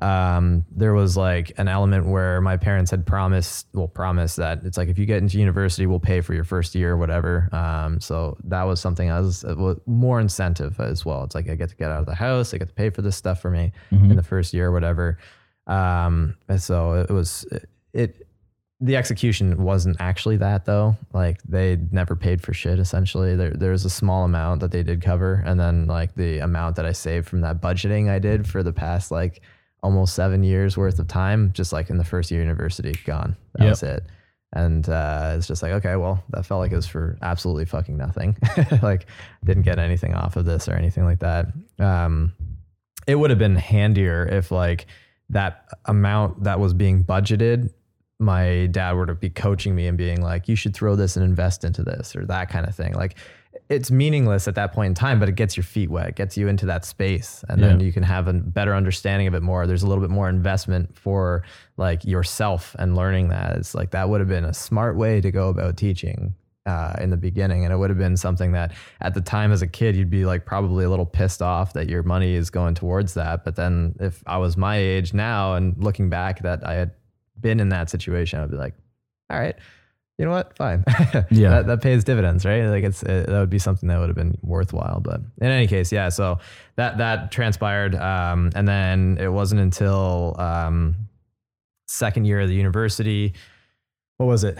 um, 0.00 0.64
there 0.70 0.94
was 0.94 1.16
like 1.16 1.52
an 1.58 1.68
element 1.68 2.06
where 2.06 2.40
my 2.40 2.56
parents 2.56 2.90
had 2.90 3.06
promised, 3.06 3.66
well, 3.74 3.86
promised 3.88 4.36
that 4.38 4.64
it's 4.64 4.78
like 4.78 4.88
if 4.88 4.98
you 4.98 5.04
get 5.06 5.18
into 5.22 5.38
university, 5.38 5.86
we'll 5.86 6.00
pay 6.00 6.20
for 6.22 6.32
your 6.34 6.44
first 6.44 6.74
year 6.74 6.92
or 6.92 6.96
whatever. 6.96 7.48
Um, 7.52 8.00
so 8.00 8.36
that 8.44 8.62
was 8.62 8.80
something 8.80 9.10
I 9.10 9.20
was, 9.20 9.44
was 9.44 9.78
more 9.86 10.20
incentive 10.20 10.80
as 10.80 11.04
well. 11.04 11.24
It's 11.24 11.34
like 11.34 11.50
I 11.50 11.54
get 11.54 11.68
to 11.70 11.76
get 11.76 11.90
out 11.90 12.00
of 12.00 12.06
the 12.06 12.14
house, 12.14 12.54
I 12.54 12.58
get 12.58 12.68
to 12.68 12.74
pay 12.74 12.90
for 12.90 13.02
this 13.02 13.16
stuff 13.16 13.40
for 13.42 13.50
me 13.50 13.72
Mhm. 13.92 14.10
in 14.10 14.16
the 14.16 14.22
first 14.22 14.54
year 14.54 14.68
or 14.68 14.72
whatever. 14.72 15.18
Um, 15.66 16.36
and 16.48 16.60
so 16.60 16.94
it 16.94 17.10
was 17.10 17.44
it. 17.92 18.26
The 18.82 18.96
execution 18.96 19.62
wasn't 19.62 19.98
actually 20.00 20.38
that 20.38 20.64
though. 20.64 20.96
Like 21.12 21.42
they 21.42 21.76
never 21.92 22.16
paid 22.16 22.40
for 22.40 22.54
shit. 22.54 22.78
Essentially, 22.78 23.36
there 23.36 23.50
there 23.50 23.72
was 23.72 23.84
a 23.84 23.90
small 23.90 24.24
amount 24.24 24.60
that 24.62 24.70
they 24.70 24.82
did 24.82 25.02
cover, 25.02 25.42
and 25.44 25.60
then 25.60 25.84
like 25.86 26.14
the 26.14 26.38
amount 26.38 26.76
that 26.76 26.86
I 26.86 26.92
saved 26.92 27.28
from 27.28 27.42
that 27.42 27.60
budgeting 27.60 28.08
I 28.08 28.18
did 28.18 28.48
for 28.48 28.62
the 28.62 28.72
past 28.72 29.10
like 29.10 29.42
almost 29.82 30.14
seven 30.14 30.42
years 30.42 30.76
worth 30.76 30.98
of 30.98 31.08
time, 31.08 31.52
just 31.52 31.72
like 31.72 31.90
in 31.90 31.96
the 31.98 32.04
first 32.04 32.30
year 32.30 32.40
of 32.40 32.44
university, 32.46 32.92
gone. 33.04 33.36
That 33.54 33.64
Yep. 33.64 33.70
was 33.70 33.82
it. 33.82 34.02
And 34.52 34.88
uh, 34.88 35.34
it's 35.36 35.46
just 35.46 35.62
like, 35.62 35.72
okay, 35.72 35.94
well, 35.96 36.24
that 36.30 36.44
felt 36.44 36.58
like 36.60 36.72
it 36.72 36.76
was 36.76 36.86
for 36.86 37.16
absolutely 37.22 37.66
fucking 37.66 37.96
nothing. 37.96 38.36
like, 38.82 39.06
didn't 39.44 39.62
get 39.62 39.78
anything 39.78 40.12
off 40.14 40.36
of 40.36 40.44
this 40.44 40.68
or 40.68 40.72
anything 40.74 41.04
like 41.04 41.20
that. 41.20 41.46
Um, 41.78 42.32
it 43.06 43.14
would 43.14 43.30
have 43.30 43.38
been 43.38 43.54
handier 43.56 44.26
if 44.26 44.50
like 44.50 44.86
that 45.30 45.68
amount 45.84 46.42
that 46.44 46.58
was 46.58 46.74
being 46.74 47.04
budgeted, 47.04 47.72
my 48.18 48.66
dad 48.66 48.92
were 48.96 49.06
to 49.06 49.14
be 49.14 49.30
coaching 49.30 49.74
me 49.74 49.86
and 49.86 49.96
being 49.96 50.20
like, 50.20 50.48
you 50.48 50.56
should 50.56 50.74
throw 50.74 50.96
this 50.96 51.16
and 51.16 51.24
invest 51.24 51.64
into 51.64 51.82
this 51.84 52.14
or 52.16 52.26
that 52.26 52.50
kind 52.50 52.66
of 52.66 52.74
thing. 52.74 52.92
Like, 52.94 53.16
it's 53.70 53.88
meaningless 53.88 54.48
at 54.48 54.56
that 54.56 54.72
point 54.72 54.88
in 54.88 54.94
time, 54.94 55.20
but 55.20 55.28
it 55.28 55.36
gets 55.36 55.56
your 55.56 55.62
feet 55.62 55.90
wet, 55.90 56.08
it 56.08 56.16
gets 56.16 56.36
you 56.36 56.48
into 56.48 56.66
that 56.66 56.84
space, 56.84 57.44
and 57.48 57.62
then 57.62 57.78
you 57.78 57.92
can 57.92 58.02
have 58.02 58.26
a 58.26 58.32
better 58.32 58.74
understanding 58.74 59.28
of 59.28 59.34
it 59.34 59.42
more. 59.42 59.64
There's 59.64 59.84
a 59.84 59.86
little 59.86 60.02
bit 60.02 60.10
more 60.10 60.28
investment 60.28 60.98
for 60.98 61.44
like 61.76 62.04
yourself 62.04 62.74
and 62.80 62.96
learning 62.96 63.28
that. 63.28 63.56
It's 63.56 63.72
like 63.72 63.92
that 63.92 64.08
would 64.08 64.20
have 64.20 64.28
been 64.28 64.44
a 64.44 64.52
smart 64.52 64.96
way 64.96 65.20
to 65.20 65.30
go 65.30 65.50
about 65.50 65.76
teaching 65.76 66.34
uh, 66.66 66.94
in 67.00 67.10
the 67.10 67.16
beginning, 67.16 67.64
and 67.64 67.72
it 67.72 67.76
would 67.76 67.90
have 67.90 67.98
been 67.98 68.16
something 68.16 68.50
that 68.52 68.72
at 69.00 69.14
the 69.14 69.20
time 69.20 69.52
as 69.52 69.62
a 69.62 69.68
kid 69.68 69.94
you'd 69.94 70.10
be 70.10 70.24
like 70.24 70.44
probably 70.44 70.84
a 70.84 70.90
little 70.90 71.06
pissed 71.06 71.40
off 71.40 71.72
that 71.74 71.88
your 71.88 72.02
money 72.02 72.34
is 72.34 72.50
going 72.50 72.74
towards 72.74 73.14
that. 73.14 73.44
But 73.44 73.54
then 73.54 73.94
if 74.00 74.20
I 74.26 74.38
was 74.38 74.56
my 74.56 74.78
age 74.78 75.14
now 75.14 75.54
and 75.54 75.76
looking 75.78 76.10
back 76.10 76.42
that 76.42 76.66
I 76.66 76.74
had 76.74 76.90
been 77.38 77.60
in 77.60 77.68
that 77.68 77.88
situation, 77.88 78.40
I'd 78.40 78.50
be 78.50 78.56
like, 78.56 78.74
all 79.30 79.38
right 79.38 79.54
you 80.20 80.26
know 80.26 80.32
what? 80.32 80.54
Fine. 80.54 80.84
Yeah. 81.30 81.48
that, 81.50 81.66
that 81.68 81.80
pays 81.82 82.04
dividends, 82.04 82.44
right? 82.44 82.66
Like 82.66 82.84
it's 82.84 83.02
it, 83.02 83.26
that 83.26 83.40
would 83.40 83.48
be 83.48 83.58
something 83.58 83.88
that 83.88 83.98
would 83.98 84.10
have 84.10 84.16
been 84.16 84.36
worthwhile. 84.42 85.00
But 85.00 85.22
in 85.40 85.46
any 85.46 85.66
case, 85.66 85.90
yeah. 85.90 86.10
So 86.10 86.38
that 86.76 86.98
that 86.98 87.32
transpired, 87.32 87.94
um, 87.94 88.50
and 88.54 88.68
then 88.68 89.16
it 89.18 89.28
wasn't 89.32 89.62
until 89.62 90.36
um, 90.38 90.94
second 91.88 92.26
year 92.26 92.40
of 92.40 92.48
the 92.48 92.54
university. 92.54 93.32
What 94.18 94.26
was 94.26 94.44
it? 94.44 94.58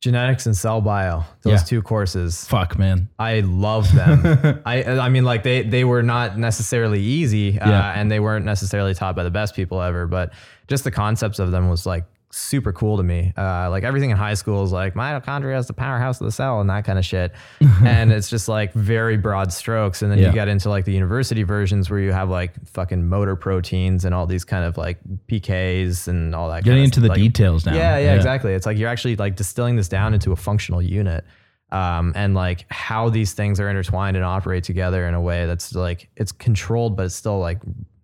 Genetics 0.00 0.46
and 0.46 0.56
cell 0.56 0.80
bio. 0.80 1.24
Those 1.42 1.52
Yeah. 1.62 1.64
two 1.66 1.82
courses. 1.82 2.44
Fuck, 2.46 2.78
man. 2.78 3.08
I 3.18 3.40
love 3.40 3.92
them. 3.94 4.62
I 4.66 4.84
I 4.84 5.08
mean, 5.08 5.24
like 5.24 5.42
they 5.42 5.62
they 5.62 5.82
were 5.82 6.02
not 6.04 6.38
necessarily 6.38 7.00
easy, 7.00 7.58
uh, 7.58 7.68
Yeah. 7.68 8.00
and 8.00 8.10
they 8.10 8.20
weren't 8.20 8.44
necessarily 8.44 8.94
taught 8.94 9.16
by 9.16 9.24
the 9.24 9.30
best 9.30 9.56
people 9.56 9.82
ever. 9.82 10.06
But 10.06 10.32
just 10.68 10.84
the 10.84 10.90
concepts 10.92 11.38
of 11.40 11.50
them 11.50 11.68
was 11.68 11.84
like 11.84 12.04
super 12.36 12.72
cool 12.72 12.96
to 12.96 13.02
me. 13.02 13.32
Uh, 13.36 13.70
like 13.70 13.84
everything 13.84 14.10
in 14.10 14.16
high 14.16 14.34
school 14.34 14.62
is 14.64 14.72
like 14.72 14.94
mitochondria 14.94 15.58
is 15.58 15.66
the 15.66 15.72
powerhouse 15.72 16.20
of 16.20 16.24
the 16.26 16.32
cell 16.32 16.60
and 16.60 16.68
that 16.68 16.84
kind 16.84 16.98
of 16.98 17.04
shit. 17.04 17.32
and 17.84 18.12
it's 18.12 18.28
just 18.28 18.48
like 18.48 18.72
very 18.74 19.16
broad 19.16 19.52
strokes. 19.52 20.02
And 20.02 20.10
then 20.10 20.18
Yeah. 20.18 20.26
you 20.28 20.32
get 20.32 20.48
into 20.48 20.68
like 20.68 20.84
the 20.84 20.92
university 20.92 21.42
versions 21.44 21.90
where 21.90 22.00
you 22.00 22.12
have 22.12 22.28
like 22.28 22.52
fucking 22.66 23.08
motor 23.08 23.36
proteins 23.36 24.04
and 24.04 24.14
all 24.14 24.26
these 24.26 24.44
kind 24.44 24.64
of 24.64 24.76
like 24.76 24.98
PKs 25.28 26.08
and 26.08 26.34
all 26.34 26.48
that. 26.50 26.64
Getting 26.64 26.84
into 26.84 27.00
the 27.00 27.08
like, 27.08 27.18
details 27.18 27.64
now. 27.66 27.74
yeah, 27.74 27.98
yeah, 27.98 28.14
exactly. 28.14 28.52
It's 28.52 28.66
like 28.66 28.78
you're 28.78 28.88
actually 28.90 29.16
like 29.16 29.36
distilling 29.36 29.76
this 29.76 29.88
down 29.88 30.12
into 30.14 30.32
a 30.32 30.36
functional 30.36 30.82
unit. 30.82 31.24
Um, 31.72 32.12
and 32.14 32.34
like 32.34 32.66
how 32.70 33.08
these 33.08 33.32
things 33.32 33.58
are 33.58 33.68
intertwined 33.68 34.16
and 34.16 34.24
operate 34.24 34.62
together 34.64 35.08
in 35.08 35.14
a 35.14 35.20
way 35.20 35.46
that's 35.46 35.74
like 35.74 36.08
it's 36.16 36.30
controlled, 36.30 36.96
but 36.96 37.06
it's 37.06 37.14
still 37.16 37.38
like 37.40 37.60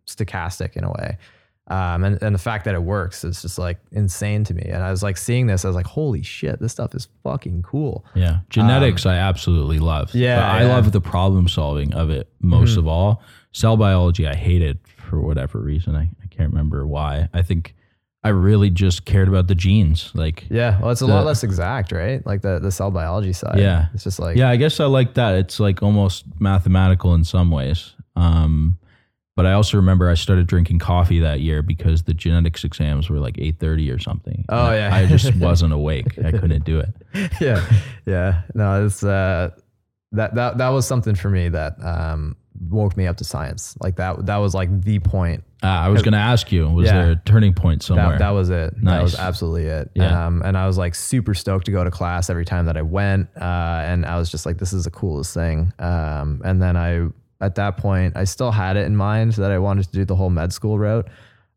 stochastic 0.06 0.76
in 0.76 0.84
a 0.84 0.90
way. 0.90 1.18
Um, 1.70 2.02
and, 2.02 2.20
and 2.20 2.34
the 2.34 2.38
fact 2.38 2.64
that 2.64 2.74
it 2.74 2.82
works 2.82 3.22
is 3.22 3.40
just 3.42 3.56
like 3.56 3.78
insane 3.92 4.42
to 4.44 4.54
me. 4.54 4.62
And 4.64 4.82
I 4.82 4.90
was 4.90 5.02
like 5.04 5.16
seeing 5.16 5.46
this, 5.46 5.64
I 5.64 5.68
was 5.68 5.76
like, 5.76 5.86
holy 5.86 6.22
shit, 6.22 6.58
this 6.58 6.72
stuff 6.72 6.94
is 6.96 7.06
fucking 7.22 7.62
cool. 7.62 8.04
Yeah. 8.16 8.40
Genetics, 8.50 9.06
I 9.06 9.14
absolutely 9.14 9.78
love. 9.78 10.12
Um, 10.14 10.20
yeah, 10.20 10.40
But 10.40 10.50
I 10.50 10.62
yeah. 10.62 10.68
love 10.74 10.90
the 10.90 11.00
problem 11.00 11.46
solving 11.46 11.94
of 11.94 12.10
it 12.10 12.28
most 12.40 12.76
of 12.76 12.88
all. 12.88 13.22
Cell 13.52 13.76
biology, 13.76 14.26
I 14.26 14.34
hated 14.34 14.78
for 14.96 15.20
whatever 15.20 15.60
reason. 15.60 15.94
I, 15.94 16.10
I 16.22 16.26
can't 16.28 16.50
remember 16.50 16.84
why. 16.86 17.28
I 17.32 17.42
think 17.42 17.76
I 18.24 18.30
really 18.30 18.70
just 18.70 19.04
cared 19.04 19.28
about 19.28 19.46
the 19.46 19.54
genes. 19.54 20.10
Like, 20.12 20.46
Yeah. 20.50 20.80
Well, 20.80 20.90
it's 20.90 21.02
a 21.02 21.06
The- 21.06 21.12
lot 21.14 21.24
less 21.24 21.44
exact, 21.44 21.92
right? 21.92 22.24
Like 22.26 22.42
the, 22.42 22.58
the 22.58 22.72
cell 22.72 22.90
biology 22.90 23.32
side. 23.32 23.60
Yeah. 23.60 23.86
It's 23.94 24.02
just 24.02 24.18
like, 24.18 24.36
yeah, 24.36 24.48
I 24.50 24.56
guess 24.56 24.80
I 24.80 24.86
like 24.86 25.14
that. 25.14 25.36
It's 25.36 25.60
like 25.60 25.84
almost 25.84 26.24
mathematical 26.40 27.14
in 27.14 27.22
some 27.22 27.52
ways. 27.52 27.94
Um, 28.16 28.76
but 29.42 29.46
I 29.46 29.52
also 29.54 29.76
remember 29.78 30.08
I 30.10 30.14
started 30.14 30.46
drinking 30.46 30.78
coffee 30.80 31.18
that 31.20 31.40
year 31.40 31.62
because 31.62 32.02
the 32.02 32.12
genetics 32.14 32.62
exams 32.64 33.08
were 33.08 33.18
like 33.18 33.36
eight 33.38 33.58
thirty 33.58 33.90
or 33.90 33.98
something. 33.98 34.44
Oh, 34.48 34.66
And 34.66 34.76
yeah. 34.76 34.94
I 34.94 35.06
just 35.06 35.34
wasn't 35.36 35.72
awake. 35.72 36.18
I 36.18 36.30
couldn't 36.32 36.64
do 36.64 36.80
it. 36.80 36.94
yeah, 37.40 37.64
yeah. 38.06 38.42
No, 38.54 38.84
it's 38.84 39.02
uh, 39.02 39.50
that 40.12 40.34
that 40.34 40.58
that 40.58 40.68
was 40.68 40.86
something 40.86 41.14
for 41.14 41.30
me 41.30 41.48
that 41.48 41.82
um, 41.82 42.36
woke 42.68 42.96
me 42.96 43.06
up 43.06 43.16
to 43.18 43.24
science. 43.24 43.76
Like 43.80 43.96
that 43.96 44.26
that 44.26 44.36
was 44.38 44.54
like 44.54 44.82
the 44.82 44.98
point. 44.98 45.42
Uh, 45.62 45.66
I 45.66 45.88
was 45.88 46.00
going 46.00 46.12
to 46.12 46.18
ask 46.18 46.50
you, 46.50 46.66
was 46.70 46.86
Yeah. 46.86 46.92
there 47.02 47.10
a 47.12 47.16
turning 47.16 47.52
point 47.52 47.82
somewhere? 47.82 48.12
That, 48.12 48.18
that 48.20 48.30
was 48.30 48.48
it. 48.48 48.72
That 48.82 49.02
was 49.02 49.14
absolutely 49.14 49.66
it. 49.66 49.90
Yeah. 49.94 50.26
Um, 50.26 50.40
and 50.42 50.56
I 50.56 50.66
was 50.66 50.78
like 50.78 50.94
super 50.94 51.34
stoked 51.34 51.66
to 51.66 51.70
go 51.70 51.84
to 51.84 51.90
class 51.90 52.30
every 52.30 52.46
time 52.46 52.64
that 52.64 52.78
I 52.78 52.82
went. 52.82 53.28
Uh, 53.38 53.44
and 53.84 54.06
I 54.06 54.16
was 54.18 54.30
just 54.30 54.46
like, 54.46 54.56
this 54.56 54.72
is 54.72 54.84
the 54.84 54.90
coolest 54.90 55.34
thing. 55.34 55.70
Um, 55.78 56.40
and 56.46 56.62
then 56.62 56.78
I, 56.78 57.08
at 57.40 57.54
that 57.56 57.76
point, 57.76 58.16
I 58.16 58.24
still 58.24 58.50
had 58.50 58.76
it 58.76 58.86
in 58.86 58.96
mind 58.96 59.32
that 59.34 59.50
I 59.50 59.58
wanted 59.58 59.86
to 59.86 59.92
do 59.92 60.04
the 60.04 60.16
whole 60.16 60.30
med 60.30 60.52
school 60.52 60.78
route. 60.78 61.08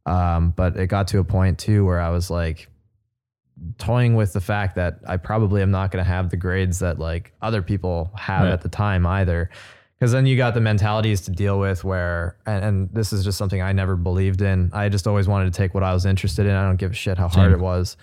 Um, 0.06 0.52
but 0.56 0.76
it 0.78 0.88
got 0.88 1.08
to 1.10 1.20
a 1.20 1.24
point 1.24 1.60
too 1.60 1.86
where 1.86 2.00
I 2.00 2.10
was 2.10 2.30
like 2.30 2.70
toying 3.78 4.16
with 4.16 4.34
the 4.34 4.42
fact 4.42 4.76
that 4.76 5.00
I 5.08 5.18
probably 5.18 5.62
am 5.62 5.72
not 5.72 5.92
going 5.92 6.04
to 6.04 6.10
have 6.10 6.30
the 6.30 6.38
grades 6.38 6.80
that 6.80 7.00
like 7.00 7.34
other 7.42 7.62
people 7.62 8.12
have 8.16 8.44
Right. 8.44 8.52
at 8.52 8.62
the 8.62 8.70
time 8.70 9.06
either. 9.06 9.50
Because 10.00 10.12
then 10.12 10.26
you 10.26 10.36
got 10.36 10.54
the 10.54 10.60
mentalities 10.60 11.22
to 11.22 11.32
deal 11.32 11.58
with 11.60 11.84
where, 11.86 12.36
and, 12.46 12.66
and 12.66 12.90
this 12.94 13.14
is 13.14 13.24
just 13.24 13.38
something 13.38 13.62
I 13.62 13.72
never 13.72 13.96
believed 13.96 14.42
in. 14.42 14.70
I 14.74 14.90
just 14.90 15.08
always 15.08 15.30
wanted 15.30 15.54
to 15.54 15.58
take 15.58 15.74
what 15.74 15.84
I 15.84 15.94
was 15.94 16.06
interested 16.06 16.46
in. 16.46 16.52
I 16.54 16.64
don't 16.66 16.76
give 16.76 16.92
a 16.92 16.96
shit 16.96 17.18
how 17.18 17.30
hard 17.30 17.54
it 17.54 17.60
was. 17.60 17.96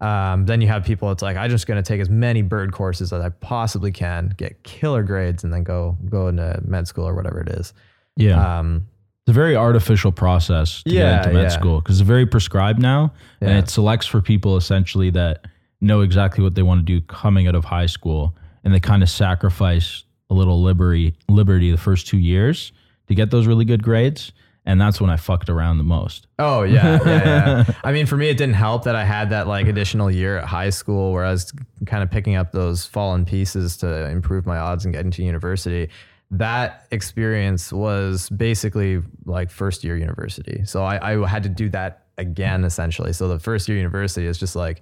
Um, 0.00 0.44
then 0.46 0.60
you 0.60 0.68
have 0.68 0.84
people, 0.84 1.10
it's 1.12 1.22
like, 1.22 1.36
I'm 1.36 1.48
just 1.48 1.66
going 1.66 1.82
to 1.82 1.86
take 1.86 2.00
as 2.00 2.10
many 2.10 2.42
bird 2.42 2.72
courses 2.72 3.12
as 3.12 3.20
I 3.22 3.28
possibly 3.30 3.92
can, 3.92 4.34
get 4.36 4.62
killer 4.64 5.02
grades, 5.02 5.44
and 5.44 5.52
then 5.52 5.62
go 5.62 5.96
go 6.10 6.28
into 6.28 6.60
med 6.64 6.86
school 6.88 7.06
or 7.08 7.14
whatever 7.14 7.40
it 7.40 7.48
is. 7.48 7.72
yeah. 8.16 8.58
Um, 8.58 8.86
It's 9.26 9.30
a 9.30 9.32
very 9.32 9.56
artificial 9.56 10.12
process 10.12 10.82
to 10.82 10.90
Yeah, 10.90 11.02
get 11.02 11.18
into 11.26 11.34
med 11.34 11.42
yeah. 11.44 11.48
school 11.48 11.80
because 11.80 12.00
it's 12.00 12.06
very 12.06 12.26
prescribed 12.26 12.80
now, 12.80 13.12
and 13.40 13.50
it 13.50 13.70
selects 13.70 14.06
for 14.06 14.20
people 14.20 14.56
essentially 14.56 15.10
that 15.10 15.46
know 15.80 16.00
exactly 16.02 16.42
what 16.42 16.54
they 16.54 16.62
want 16.62 16.80
to 16.80 16.84
do 16.84 17.00
coming 17.06 17.46
out 17.48 17.54
of 17.54 17.64
high 17.64 17.86
school, 17.86 18.34
and 18.64 18.74
they 18.74 18.80
kind 18.80 19.02
of 19.02 19.08
sacrifice 19.08 20.04
a 20.28 20.34
little 20.34 20.62
liberty 20.62 21.14
liberty 21.28 21.70
the 21.70 21.78
first 21.78 22.06
two 22.06 22.18
years 22.18 22.72
to 23.06 23.14
get 23.14 23.30
those 23.30 23.46
really 23.46 23.64
good 23.64 23.82
grades. 23.82 24.32
And 24.66 24.80
that's 24.80 24.98
when 25.00 25.10
I 25.10 25.16
fucked 25.16 25.50
around 25.50 25.76
the 25.78 25.84
most. 25.84 26.26
Oh 26.38 26.62
yeah, 26.62 26.98
yeah, 27.04 27.24
yeah. 27.66 27.74
I 27.84 27.92
mean, 27.92 28.06
for 28.06 28.16
me, 28.16 28.28
it 28.30 28.38
didn't 28.38 28.54
help 28.54 28.84
that 28.84 28.96
I 28.96 29.04
had 29.04 29.28
that 29.30 29.46
like 29.46 29.66
additional 29.66 30.10
year 30.10 30.38
at 30.38 30.46
high 30.46 30.70
school 30.70 31.12
where 31.12 31.24
I 31.24 31.30
was 31.32 31.52
kind 31.86 32.02
of 32.02 32.10
picking 32.10 32.34
up 32.36 32.52
those 32.52 32.86
fallen 32.86 33.24
pieces 33.26 33.76
to 33.78 34.08
improve 34.08 34.46
my 34.46 34.56
odds 34.56 34.84
and 34.86 34.94
get 34.94 35.04
into 35.04 35.22
university. 35.22 35.90
That 36.30 36.86
experience 36.90 37.72
was 37.72 38.30
basically 38.30 39.02
like 39.26 39.50
first 39.50 39.84
year 39.84 39.96
university. 39.98 40.62
So 40.64 40.82
I, 40.82 41.12
I 41.12 41.28
had 41.28 41.42
to 41.42 41.50
do 41.50 41.68
that 41.68 42.06
again 42.16 42.64
essentially. 42.64 43.12
So 43.12 43.28
the 43.28 43.38
first 43.38 43.68
year 43.68 43.76
university 43.76 44.26
is 44.26 44.38
just 44.38 44.56
like 44.56 44.80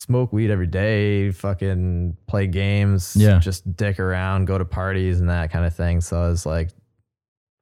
smoke 0.00 0.32
weed 0.32 0.50
every 0.50 0.66
day, 0.66 1.30
fucking 1.30 2.16
play 2.26 2.48
games, 2.48 3.14
Yeah. 3.16 3.38
just 3.38 3.76
dick 3.76 4.00
around, 4.00 4.46
go 4.46 4.58
to 4.58 4.64
parties 4.64 5.20
and 5.20 5.30
that 5.30 5.52
kind 5.52 5.64
of 5.64 5.74
thing. 5.76 6.00
So 6.00 6.20
I 6.20 6.28
was 6.28 6.44
like, 6.44 6.70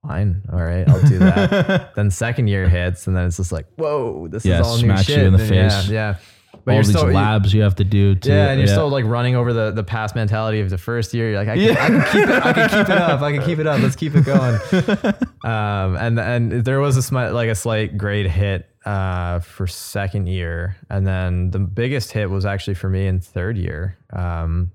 fine, 0.07 0.43
all 0.53 0.63
right, 0.63 0.89
I'll 0.89 1.03
do 1.07 1.19
that. 1.19 1.93
then 1.97 2.11
second 2.11 2.49
year 2.49 2.69
hits, 2.69 3.07
and 3.07 3.17
then 3.17 3.27
it's 3.27 3.37
just 3.37 3.53
like, 3.53 3.67
whoa, 3.77 4.29
this 4.29 4.45
Yeah, 4.45 4.61
is 4.61 4.67
all 4.67 4.77
new 4.77 4.83
smash 4.85 5.09
you 5.09 5.17
in 5.17 5.33
the 5.33 5.39
And 5.41 5.49
face. 5.49 5.89
Yeah, 5.89 5.93
yeah. 5.93 6.17
But 6.65 6.73
All 6.73 6.75
you're 6.75 6.83
these 6.85 6.97
still, 6.99 7.07
labs 7.11 7.55
you 7.55 7.63
have 7.63 7.77
to 7.77 7.85
do. 7.85 8.17
Too. 8.17 8.29
yeah, 8.31 8.51
and 8.51 8.59
you're 8.59 8.67
still 8.67 8.89
like 8.91 9.05
running 9.07 9.35
over 9.37 9.53
the, 9.53 9.71
the 9.71 9.85
past 9.85 10.15
mentality 10.17 10.61
of 10.61 10.69
the 10.69 10.77
first 10.79 11.15
year. 11.15 11.31
You're 11.31 11.39
like, 11.39 11.49
I 11.49 11.57
can, 11.57 11.77
I 11.77 11.87
can 11.87 12.13
keep 12.13 12.29
it, 12.29 12.43
I 12.45 12.53
can 12.53 12.69
keep 12.69 12.89
it 12.95 12.99
up, 13.03 13.21
I 13.23 13.33
can 13.33 13.43
keep 13.45 13.59
it 13.61 13.67
up. 13.67 13.81
Let's 13.81 13.97
keep 13.97 14.15
it 14.15 14.25
going. 14.27 14.59
Um, 15.45 15.97
and 15.97 16.19
and 16.21 16.53
there 16.65 16.81
was 16.81 16.97
a 16.97 17.01
smi- 17.01 17.33
like 17.33 17.49
a 17.49 17.55
slight 17.55 17.97
grade 17.97 18.27
hit 18.27 18.69
uh, 18.85 19.39
for 19.41 19.67
second 19.67 20.27
year, 20.27 20.77
and 20.91 21.07
then 21.07 21.51
the 21.51 21.61
biggest 21.61 22.13
hit 22.13 22.29
was 22.29 22.45
actually 22.45 22.75
for 22.75 22.91
me 22.91 23.07
in 23.07 23.21
third 23.21 23.57
year. 23.57 23.97
Um, 24.13 24.71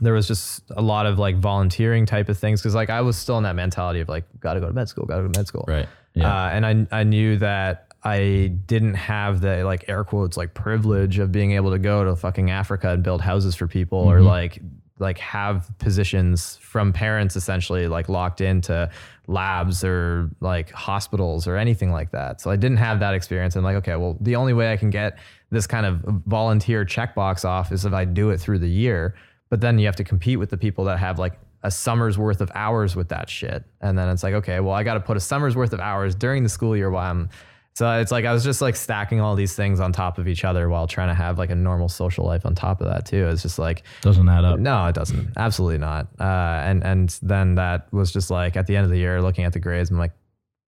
there 0.00 0.12
was 0.12 0.26
just 0.26 0.62
a 0.76 0.82
lot 0.82 1.06
of 1.06 1.18
like 1.18 1.36
volunteering 1.38 2.06
type 2.06 2.28
of 2.28 2.38
things 2.38 2.60
because 2.60 2.74
like 2.74 2.90
I 2.90 3.00
was 3.00 3.16
still 3.16 3.38
in 3.38 3.44
that 3.44 3.56
mentality 3.56 4.00
of 4.00 4.08
like, 4.08 4.24
got 4.40 4.54
to 4.54 4.60
go 4.60 4.66
to 4.66 4.72
med 4.72 4.88
school, 4.88 5.04
got 5.06 5.16
to 5.16 5.22
go 5.22 5.28
to 5.28 5.38
med 5.38 5.46
school. 5.46 5.64
right. 5.68 5.88
Yeah. 6.14 6.32
Uh, 6.32 6.48
and 6.50 6.64
I, 6.66 7.00
I 7.00 7.02
knew 7.02 7.36
that 7.38 7.92
I 8.04 8.52
didn't 8.66 8.94
have 8.94 9.40
the 9.40 9.64
like 9.64 9.88
air 9.88 10.04
quotes 10.04 10.36
like 10.36 10.54
privilege 10.54 11.18
of 11.18 11.32
being 11.32 11.52
able 11.52 11.70
to 11.72 11.78
go 11.78 12.04
to 12.04 12.14
fucking 12.14 12.50
Africa 12.50 12.90
and 12.90 13.02
build 13.02 13.20
houses 13.20 13.54
for 13.54 13.66
people 13.66 13.98
or 13.98 14.20
like 14.20 14.60
like 14.98 15.18
have 15.18 15.68
positions 15.78 16.56
from 16.58 16.92
parents 16.92 17.34
essentially 17.34 17.88
like 17.88 18.08
locked 18.08 18.40
into 18.40 18.88
labs 19.26 19.82
or 19.82 20.30
like 20.40 20.70
hospitals 20.70 21.46
or 21.46 21.56
anything 21.56 21.90
like 21.90 22.12
that. 22.12 22.40
So 22.40 22.50
I 22.50 22.56
didn't 22.56 22.76
have 22.76 23.00
that 23.00 23.14
experience. 23.14 23.56
And 23.56 23.64
like, 23.64 23.76
okay, 23.76 23.96
well, 23.96 24.16
the 24.20 24.36
only 24.36 24.52
way 24.52 24.72
I 24.72 24.76
can 24.76 24.90
get 24.90 25.18
this 25.50 25.66
kind 25.66 25.84
of 25.86 26.00
volunteer 26.26 26.84
checkbox 26.84 27.44
off 27.44 27.72
is 27.72 27.84
if 27.84 27.92
I 27.92 28.04
do 28.04 28.30
it 28.30 28.38
through 28.38 28.60
the 28.60 28.68
year. 28.68 29.14
But 29.54 29.60
then 29.60 29.78
you 29.78 29.86
have 29.86 29.94
to 29.94 30.02
compete 30.02 30.40
with 30.40 30.50
the 30.50 30.56
people 30.56 30.82
that 30.86 30.98
have 30.98 31.20
like 31.20 31.34
a 31.62 31.70
summer's 31.70 32.18
worth 32.18 32.40
of 32.40 32.50
hours 32.56 32.96
with 32.96 33.10
that 33.10 33.30
shit. 33.30 33.62
And 33.80 33.96
then 33.96 34.08
it's 34.08 34.24
like, 34.24 34.34
okay, 34.34 34.58
well, 34.58 34.74
I 34.74 34.82
got 34.82 34.94
to 34.94 35.00
put 35.00 35.16
a 35.16 35.20
summer's 35.20 35.54
worth 35.54 35.72
of 35.72 35.78
hours 35.78 36.16
during 36.16 36.42
the 36.42 36.48
school 36.48 36.76
year 36.76 36.90
while 36.90 37.08
I'm. 37.08 37.28
So 37.74 37.88
it's 38.00 38.10
like 38.10 38.24
I 38.24 38.32
was 38.32 38.42
just 38.42 38.60
like 38.60 38.74
stacking 38.74 39.20
all 39.20 39.36
these 39.36 39.54
things 39.54 39.78
on 39.78 39.92
top 39.92 40.18
of 40.18 40.26
each 40.26 40.44
other 40.44 40.68
while 40.68 40.88
trying 40.88 41.06
to 41.06 41.14
have 41.14 41.38
like 41.38 41.50
a 41.50 41.54
normal 41.54 41.88
social 41.88 42.24
life 42.26 42.44
on 42.44 42.56
top 42.56 42.80
of 42.80 42.88
that 42.88 43.06
too. 43.06 43.28
It's 43.28 43.42
just 43.42 43.60
like, 43.60 43.84
Doesn't 44.00 44.28
add 44.28 44.44
up. 44.44 44.58
no, 44.58 44.86
it 44.86 44.94
doesn't. 44.96 45.28
Absolutely 45.36 45.78
not. 45.78 46.08
Uh, 46.18 46.24
and 46.68 46.82
and 46.82 47.16
then 47.22 47.54
that 47.54 47.92
was 47.92 48.12
just 48.12 48.32
like 48.32 48.56
at 48.56 48.66
the 48.66 48.74
end 48.74 48.86
of 48.86 48.90
the 48.90 48.98
year, 48.98 49.22
looking 49.22 49.44
at 49.44 49.52
the 49.52 49.60
grades, 49.60 49.88
I'm 49.88 49.98
like, 49.98 50.14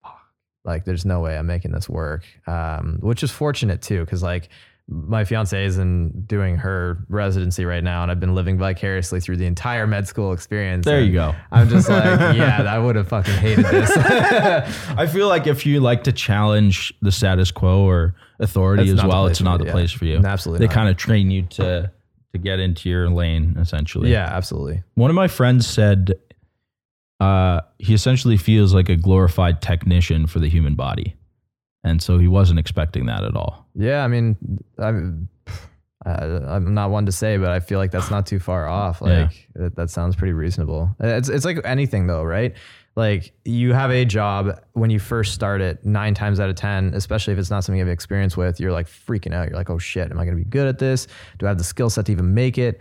fuck, 0.04 0.20
like 0.64 0.86
there's 0.86 1.06
no 1.06 1.22
way 1.22 1.36
I'm 1.36 1.48
making 1.48 1.72
this 1.72 1.90
work. 1.90 2.24
Um, 2.46 3.00
which 3.02 3.24
is 3.24 3.32
fortunate 3.32 3.82
too, 3.82 4.02
because 4.06 4.22
like 4.22 4.50
my 4.88 5.26
fiance 5.26 5.66
is 5.66 5.80
in 5.80 6.26
doing 6.28 6.58
her 6.58 7.06
residency 7.10 7.66
right 7.66 7.84
now, 7.84 8.04
and 8.04 8.12
I've 8.12 8.20
been 8.20 8.36
living 8.36 8.58
vicariously 8.58 9.20
through 9.20 9.38
the 9.38 9.46
entire 9.46 9.88
med 9.88 10.08
school 10.08 10.32
experience. 10.32 10.86
There 10.86 11.02
you 11.02 11.14
go. 11.14 11.34
I'm 11.52 11.70
just 11.70 11.90
like, 11.90 12.04
yeah, 12.36 12.62
I 12.62 12.78
would 12.78 12.96
have 12.96 13.08
fucking 13.08 13.34
hated 13.34 13.66
this. 13.66 13.92
I 13.98 15.08
feel 15.08 15.28
like 15.28 15.48
if 15.48 15.66
you 15.66 15.80
like 15.80 16.04
to 16.04 16.12
challenge 16.12 16.94
the 17.02 17.12
status 17.12 17.50
quo 17.50 17.80
or 17.80 18.16
authority 18.40 18.90
That's 18.90 19.04
as 19.04 19.08
well, 19.08 19.26
it's 19.26 19.42
not 19.42 19.60
the 19.60 19.72
place 19.72 19.92
for 19.92 20.06
you. 20.06 20.18
Absolutely 20.24 20.68
They 20.68 20.74
kind 20.74 20.90
of 20.90 20.98
train 20.98 21.32
you 21.32 21.44
to 21.44 21.92
to 22.34 22.38
get 22.38 22.60
into 22.60 22.90
your 22.90 23.10
lane, 23.10 23.56
essentially. 23.58 24.12
yeah, 24.12 24.26
absolutely. 24.26 24.84
One 24.96 25.10
of 25.10 25.16
my 25.16 25.30
friends 25.30 25.66
said 25.66 26.14
uh, 27.20 27.62
he 27.80 27.94
essentially 27.94 28.38
feels 28.38 28.74
like 28.74 28.90
a 28.90 28.96
glorified 28.96 29.62
technician 29.62 30.28
for 30.28 30.40
the 30.40 30.50
human 30.50 30.76
body. 30.76 31.16
And 31.86 32.02
so 32.02 32.18
he 32.18 32.28
wasn't 32.28 32.58
expecting 32.58 33.06
that 33.06 33.24
at 33.24 33.36
all. 33.36 33.68
Yeah, 33.76 34.04
I 34.04 34.08
mean, 34.08 34.36
I'm, 34.80 35.30
I, 36.04 36.26
I'm 36.48 36.74
not 36.74 36.90
one 36.90 37.06
to 37.06 37.12
say, 37.12 37.38
but 37.38 37.52
I 37.52 37.60
feel 37.60 37.78
like 37.78 37.92
that's 37.92 38.10
not 38.10 38.26
too 38.26 38.40
far 38.40 38.68
off. 38.68 39.04
Yeah. 39.06 39.22
Like 39.22 39.50
that, 39.54 39.76
that 39.76 39.90
sounds 39.92 40.16
pretty 40.16 40.34
reasonable. 40.34 40.90
It's 41.00 41.30
it's 41.30 41.46
like 41.46 41.60
anything 41.64 42.08
though, 42.08 42.24
right? 42.24 42.56
Like 42.96 43.34
you 43.44 43.74
have 43.74 43.92
a 43.92 44.04
job 44.04 44.60
when 44.74 44.90
you 44.90 44.98
first 44.98 45.34
start 45.34 45.62
it, 45.62 45.86
nine 45.86 46.16
times 46.16 46.40
out 46.40 46.50
of 46.50 46.56
ten, 46.56 46.94
especially 46.96 47.34
if 47.34 47.40
it's 47.40 47.52
not 47.52 47.64
something 47.64 47.78
you 47.78 47.86
have 47.86 47.94
experience 47.94 48.36
with, 48.36 48.60
you're 48.60 48.72
like 48.72 48.88
freaking 48.88 49.34
out. 49.34 49.50
You're 49.50 49.58
like, 49.58 49.70
oh 49.70 49.78
shit, 49.78 50.10
am 50.10 50.18
I 50.18 50.26
going 50.26 50.36
to 50.36 50.44
be 50.44 50.50
good 50.50 50.68
at 50.68 50.80
this? 50.80 51.06
Do 51.38 51.46
I 51.46 51.50
have 51.50 51.60
the 51.60 51.64
skill 51.64 51.92
set 51.92 52.08
to 52.08 52.12
even 52.12 52.34
make 52.34 52.58
it? 52.58 52.80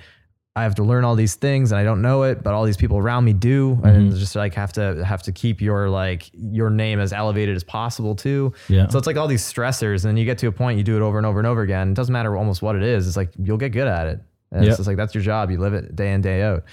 I 0.57 0.63
have 0.63 0.77
to 0.77 0.85
learn 0.85 1.05
all 1.05 1.17
these 1.17 1.35
things 1.35 1.73
and 1.73 1.81
I 1.81 1.83
don't 1.83 2.01
know 2.01 2.23
it, 2.23 2.45
but 2.45 2.55
all 2.55 2.65
these 2.65 2.77
people 2.77 2.97
around 2.99 3.25
me 3.25 3.33
do, 3.33 3.79
and 3.83 4.15
just 4.15 4.37
like 4.37 4.55
have 4.55 4.73
to 4.75 5.05
have 5.05 5.21
to 5.25 5.33
keep 5.33 5.61
your 5.61 5.91
like 5.91 6.31
your 6.33 6.71
name 6.71 7.01
as 7.01 7.13
elevated 7.13 7.57
as 7.57 7.65
possible 7.65 8.15
too. 8.15 8.53
Yeah. 8.69 8.87
So 8.89 8.97
it's 8.99 9.07
like 9.09 9.17
all 9.17 9.27
these 9.27 9.43
stressors, 9.43 10.05
and 10.05 10.11
then 10.11 10.17
you 10.17 10.25
get 10.25 10.39
to 10.39 10.47
a 10.47 10.53
point, 10.53 10.79
you 10.79 10.85
do 10.85 10.97
it 10.97 11.03
over 11.03 11.19
and 11.19 11.27
over 11.27 11.41
and 11.41 11.47
over 11.49 11.63
again. 11.63 11.91
It 11.91 11.95
doesn't 11.95 12.13
matter 12.13 12.37
almost 12.37 12.63
what 12.63 12.77
it 12.77 12.85
is. 12.85 13.09
It's 13.09 13.17
like 13.17 13.31
you'll 13.43 13.57
get 13.57 13.71
good 13.71 13.89
at 13.89 14.07
it. 14.07 14.21
And 14.53 14.63
Yep. 14.63 14.69
It's 14.69 14.77
just 14.79 14.87
like 14.87 14.97
that's 14.97 15.13
your 15.13 15.25
job. 15.25 15.51
You 15.51 15.59
live 15.59 15.75
it 15.75 15.97
day 15.97 16.13
in 16.13 16.21
day 16.21 16.43
out. 16.43 16.65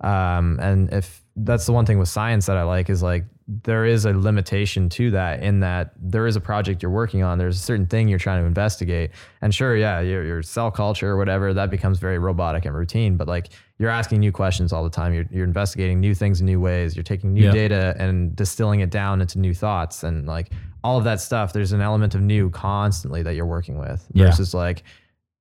Um, 0.00 0.58
and 0.60 0.92
if 0.92 1.24
that's 1.36 1.64
the 1.64 1.72
one 1.72 1.86
thing 1.86 2.00
with 2.00 2.08
science 2.08 2.46
that 2.46 2.56
I 2.56 2.64
like 2.64 2.90
is 2.90 3.04
like 3.04 3.24
there 3.50 3.86
is 3.86 4.04
a 4.04 4.12
limitation 4.12 4.90
to 4.90 5.10
that 5.10 5.42
in 5.42 5.60
that 5.60 5.92
there 5.96 6.26
is 6.26 6.36
a 6.36 6.40
project 6.40 6.82
you're 6.82 6.92
working 6.92 7.22
on. 7.22 7.38
There's 7.38 7.56
a 7.56 7.62
certain 7.62 7.86
thing 7.86 8.06
you're 8.06 8.18
trying 8.18 8.42
to 8.42 8.46
investigate. 8.46 9.12
And 9.40 9.54
sure, 9.54 9.74
yeah, 9.74 10.00
your, 10.00 10.22
your 10.22 10.42
cell 10.42 10.70
culture 10.70 11.08
or 11.08 11.16
whatever, 11.16 11.54
that 11.54 11.70
becomes 11.70 11.98
very 11.98 12.18
robotic 12.18 12.66
and 12.66 12.74
routine, 12.76 13.16
but 13.16 13.26
like 13.26 13.48
you're 13.78 13.88
asking 13.88 14.20
new 14.20 14.32
questions 14.32 14.70
all 14.70 14.84
the 14.84 14.90
time. 14.90 15.14
You're, 15.14 15.24
you're 15.30 15.44
investigating 15.44 15.98
new 15.98 16.14
things 16.14 16.40
in 16.40 16.46
new 16.46 16.60
ways. 16.60 16.94
You're 16.94 17.04
taking 17.04 17.32
new 17.32 17.44
Yeah. 17.46 17.52
data 17.52 17.94
and 17.98 18.36
distilling 18.36 18.80
it 18.80 18.90
down 18.90 19.22
into 19.22 19.38
new 19.38 19.54
thoughts 19.54 20.02
and 20.02 20.26
like 20.26 20.50
all 20.84 20.98
of 20.98 21.04
that 21.04 21.18
stuff. 21.20 21.54
There's 21.54 21.72
an 21.72 21.80
element 21.80 22.14
of 22.14 22.20
new 22.20 22.50
constantly 22.50 23.22
that 23.22 23.34
you're 23.34 23.46
working 23.46 23.78
with 23.78 24.06
Yeah. 24.12 24.26
versus 24.26 24.52
like 24.52 24.82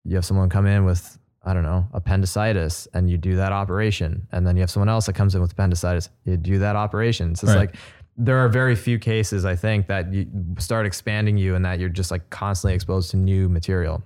you 0.06 0.16
have 0.16 0.24
someone 0.24 0.48
come 0.48 0.66
in 0.66 0.86
with 0.86 1.18
I 1.46 1.54
don't 1.54 1.64
know 1.64 1.88
appendicitis 1.94 2.88
and 2.94 3.10
you 3.10 3.18
do 3.18 3.38
that 3.38 3.54
operation, 3.54 4.28
and 4.34 4.46
then 4.46 4.58
you 4.58 4.62
have 4.62 4.70
someone 4.70 4.90
else 4.90 5.06
that 5.06 5.14
comes 5.14 5.34
in 5.34 5.40
with 5.42 5.54
appendicitis, 5.54 6.10
you 6.26 6.36
do 6.36 6.60
that 6.60 6.76
operation. 6.76 7.36
So 7.36 7.48
it's 7.48 7.56
Right. 7.56 7.70
like 7.72 7.76
there 8.18 8.38
are 8.38 8.50
very 8.50 8.76
few 8.76 8.98
cases 9.00 9.46
I 9.46 9.56
think 9.56 9.88
that 9.88 10.12
you 10.12 10.26
start 10.58 10.86
expanding 10.86 11.38
you 11.38 11.54
and 11.56 11.64
that 11.66 11.80
you're 11.80 11.90
just 11.90 12.10
like 12.12 12.30
constantly 12.30 12.74
exposed 12.74 13.12
to 13.12 13.18
new 13.18 13.48
material. 13.48 14.04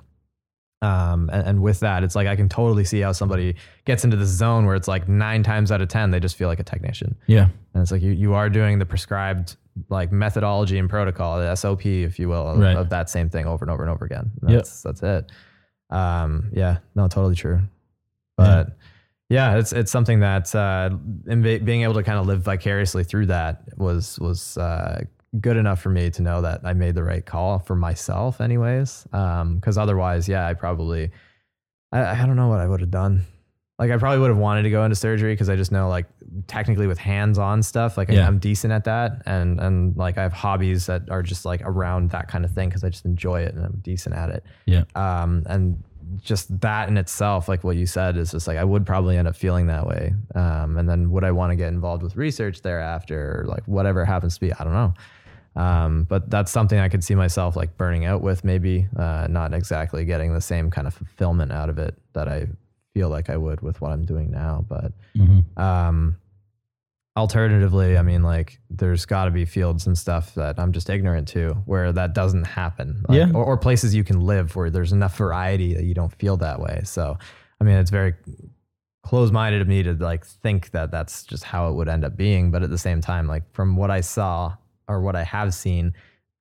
Um, 0.83 1.29
and, 1.31 1.47
and 1.47 1.61
with 1.61 1.79
that, 1.81 2.03
it's 2.03 2.15
like 2.15 2.27
I 2.27 2.35
can 2.35 2.49
totally 2.49 2.83
see 2.83 3.01
how 3.01 3.11
somebody 3.11 3.55
gets 3.85 4.03
into 4.03 4.17
this 4.17 4.29
zone 4.29 4.65
where 4.65 4.75
it's 4.75 4.87
like 4.87 5.07
nine 5.07 5.43
times 5.43 5.71
out 5.71 5.79
of 5.81 5.87
ten 5.89 6.09
they 6.11 6.19
just 6.19 6.35
feel 6.35 6.47
like 6.47 6.59
a 6.59 6.63
technician. 6.63 7.15
Yeah. 7.27 7.49
And 7.73 7.81
it's 7.83 7.91
like 7.91 8.01
you, 8.01 8.11
you 8.11 8.33
are 8.33 8.49
doing 8.49 8.79
the 8.79 8.85
prescribed 8.85 9.55
like 9.89 10.11
methodology 10.11 10.77
and 10.79 10.89
protocol, 10.89 11.39
the 11.39 11.55
SOP, 11.55 11.85
if 11.85 12.19
you 12.19 12.27
will, 12.29 12.47
of, 12.49 12.59
Right. 12.59 12.75
of 12.75 12.89
that 12.89 13.09
same 13.09 13.29
thing 13.29 13.45
over 13.45 13.63
and 13.63 13.71
over 13.71 13.83
and 13.83 13.91
over 13.91 14.03
again. 14.05 14.31
Yep. 14.47 14.51
That's 14.51 14.81
that's 14.81 15.03
it. 15.03 15.31
Um, 15.89 16.49
yeah, 16.51 16.79
no, 16.95 17.07
totally 17.07 17.35
true. 17.35 17.61
But 18.35 18.67
yeah, 18.67 18.73
it's 19.57 19.71
it's 19.71 19.91
something 19.91 20.19
that 20.19 20.53
uh, 20.53 20.89
and 21.27 21.41
being 21.41 21.83
able 21.83 21.93
to 21.93 22.03
kind 22.03 22.19
of 22.19 22.27
live 22.27 22.41
vicariously 22.41 23.03
through 23.03 23.27
that 23.27 23.63
was 23.77 24.19
was 24.19 24.57
uh, 24.57 25.03
good 25.39 25.55
enough 25.55 25.81
for 25.81 25.89
me 25.89 26.09
to 26.09 26.21
know 26.21 26.41
that 26.41 26.61
I 26.65 26.73
made 26.73 26.95
the 26.95 27.03
right 27.03 27.25
call 27.25 27.59
for 27.59 27.75
myself, 27.75 28.41
anyways. 28.41 29.03
Because 29.11 29.77
otherwise, 29.77 30.27
yeah, 30.27 30.45
I 30.47 30.53
probably 30.53 31.11
I, 31.91 32.21
I 32.21 32.25
don't 32.25 32.35
know 32.35 32.49
what 32.49 32.59
I 32.59 32.67
would 32.67 32.81
have 32.81 32.91
done. 32.91 33.23
Like 33.79 33.89
I 33.89 33.97
probably 33.97 34.19
would 34.19 34.29
have 34.29 34.37
wanted 34.37 34.63
to 34.63 34.69
go 34.69 34.83
into 34.83 34.95
surgery 34.95 35.33
because 35.33 35.49
I 35.49 35.55
just 35.55 35.71
know 35.71 35.89
like 35.89 36.05
technically 36.45 36.85
with 36.85 36.99
hands-on 36.99 37.63
stuff, 37.63 37.97
like 37.97 38.09
Yeah. 38.09 38.27
I'm 38.27 38.37
decent 38.37 38.73
at 38.73 38.83
that, 38.83 39.23
and 39.25 39.59
and 39.59 39.95
like 39.97 40.17
I 40.19 40.23
have 40.23 40.33
hobbies 40.33 40.85
that 40.85 41.09
are 41.09 41.23
just 41.23 41.45
like 41.45 41.61
around 41.63 42.11
that 42.11 42.27
kind 42.27 42.45
of 42.45 42.51
thing 42.51 42.69
because 42.69 42.83
I 42.83 42.89
just 42.89 43.05
enjoy 43.05 43.41
it 43.41 43.55
and 43.55 43.65
I'm 43.65 43.79
decent 43.81 44.13
at 44.13 44.29
it. 44.29 44.43
Yeah. 44.65 44.83
Um, 44.95 45.43
and 45.47 45.83
just 46.21 46.59
that 46.61 46.89
in 46.89 46.97
itself, 46.97 47.47
like 47.47 47.63
what 47.63 47.75
you 47.77 47.85
said, 47.85 48.17
is 48.17 48.31
just 48.31 48.47
like 48.47 48.57
I 48.57 48.63
would 48.63 48.85
probably 48.85 49.17
end 49.17 49.27
up 49.27 49.35
feeling 49.35 49.67
that 49.67 49.85
way. 49.87 50.13
Um, 50.35 50.77
and 50.77 50.89
then 50.89 51.11
would 51.11 51.23
I 51.23 51.31
want 51.31 51.51
to 51.51 51.55
get 51.55 51.67
involved 51.69 52.03
with 52.03 52.15
research 52.15 52.61
thereafter, 52.61 53.41
or 53.41 53.45
like 53.45 53.63
whatever 53.67 54.05
happens 54.05 54.35
to 54.35 54.39
be? 54.41 54.53
I 54.53 54.63
don't 54.63 54.73
know. 54.73 54.93
Um, 55.53 56.03
but 56.05 56.29
that's 56.29 56.51
something 56.51 56.79
I 56.79 56.87
could 56.87 57.03
see 57.03 57.15
myself 57.15 57.55
like 57.57 57.75
burning 57.77 58.05
out 58.05 58.21
with, 58.21 58.43
maybe 58.45 58.87
uh, 58.97 59.27
not 59.29 59.53
exactly 59.53 60.05
getting 60.05 60.33
the 60.33 60.39
same 60.41 60.71
kind 60.71 60.87
of 60.87 60.93
fulfillment 60.93 61.51
out 61.51 61.69
of 61.69 61.77
it 61.77 61.97
that 62.13 62.27
I 62.29 62.47
feel 62.93 63.09
like 63.09 63.29
I 63.29 63.35
would 63.37 63.61
with 63.61 63.81
what 63.81 63.91
I'm 63.91 64.05
doing 64.05 64.31
now. 64.31 64.65
But 64.67 64.93
Mhm. 65.15 65.57
um, 65.59 66.15
alternatively, 67.17 67.97
I 67.97 68.01
mean, 68.01 68.23
like 68.23 68.59
there's 68.69 69.05
got 69.05 69.25
to 69.25 69.31
be 69.31 69.45
fields 69.45 69.85
and 69.87 69.97
stuff 69.97 70.33
that 70.35 70.59
I'm 70.59 70.71
just 70.71 70.89
ignorant 70.89 71.27
to 71.29 71.53
where 71.65 71.91
that 71.91 72.13
doesn't 72.13 72.45
happen. 72.45 73.03
Like, 73.07 73.17
Yeah. 73.17 73.31
Or, 73.33 73.43
or 73.43 73.57
places 73.57 73.93
you 73.93 74.03
can 74.03 74.21
live 74.21 74.55
where 74.55 74.69
there's 74.69 74.93
enough 74.93 75.17
variety 75.17 75.73
that 75.73 75.83
you 75.83 75.93
don't 75.93 76.13
feel 76.15 76.37
that 76.37 76.59
way. 76.59 76.81
So, 76.85 77.17
I 77.59 77.63
mean, 77.63 77.75
it's 77.75 77.91
very 77.91 78.13
close-minded 79.03 79.61
of 79.61 79.67
me 79.67 79.83
to 79.83 79.93
like 79.93 80.25
think 80.25 80.71
that 80.71 80.91
that's 80.91 81.23
just 81.23 81.43
how 81.43 81.69
it 81.69 81.73
would 81.73 81.89
end 81.89 82.05
up 82.05 82.15
being. 82.15 82.51
But 82.51 82.63
at 82.63 82.69
the 82.69 82.77
same 82.77 83.01
time, 83.01 83.27
like 83.27 83.43
from 83.53 83.75
what 83.75 83.91
I 83.91 84.01
saw 84.01 84.55
or 84.87 85.01
what 85.01 85.15
I 85.15 85.23
have 85.23 85.53
seen, 85.53 85.93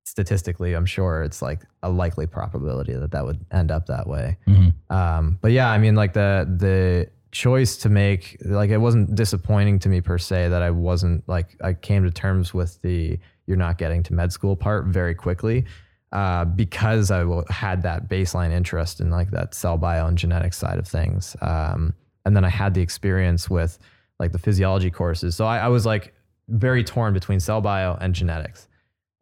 statistically, 0.04 0.74
I'm 0.74 0.86
sure 0.86 1.22
it's 1.22 1.42
like 1.42 1.62
a 1.82 1.90
likely 1.90 2.26
probability 2.26 2.94
that 2.94 3.10
that 3.10 3.24
would 3.24 3.44
end 3.50 3.70
up 3.70 3.86
that 3.86 4.06
way. 4.06 4.36
Mm-hmm. 4.46 4.94
Um, 4.94 5.38
but 5.40 5.52
yeah, 5.52 5.70
I 5.70 5.78
mean, 5.78 5.94
like 5.94 6.12
the 6.12 6.46
the 6.58 7.08
choice 7.33 7.76
to 7.78 7.89
make, 7.89 8.37
like, 8.45 8.70
it 8.70 8.78
wasn't 8.78 9.14
disappointing 9.14 9.78
to 9.81 9.89
me 9.89 10.01
per 10.01 10.18
se 10.18 10.49
that 10.49 10.62
I 10.62 10.70
wasn't 10.70 11.28
like 11.28 11.57
I 11.62 11.74
came 11.74 12.05
to 12.05 12.11
terms 12.11 12.53
with 12.53 12.81
the 12.83 13.18
you're 13.47 13.57
not 13.57 13.78
getting 13.78 14.03
to 14.05 14.14
med 14.14 14.33
school 14.33 14.57
part 14.57 14.87
very 14.87 15.14
quickly. 15.14 15.64
Uh, 16.12 16.45
because 16.45 17.12
I 17.12 17.24
had 17.51 17.83
that 17.83 18.09
baseline 18.09 18.51
interest 18.51 19.01
in 19.01 19.11
like 19.11 19.31
that 19.31 19.55
cell 19.55 19.78
bio 19.78 20.09
and 20.09 20.18
genetics 20.18 20.59
side 20.59 20.81
of 20.81 20.89
things, 20.89 21.37
um, 21.41 21.95
and 22.24 22.35
then 22.35 22.45
I 22.45 22.49
had 22.49 22.74
the 22.74 22.81
experience 22.81 23.49
with 23.49 23.78
like 24.18 24.33
the 24.33 24.39
physiology 24.39 24.91
courses. 24.91 25.37
So 25.37 25.47
I, 25.47 25.59
I 25.59 25.68
was 25.68 25.87
like 25.87 26.12
very 26.49 26.83
torn 26.83 27.14
between 27.14 27.39
cell 27.39 27.61
bio 27.61 27.97
and 28.01 28.12
genetics, 28.12 28.66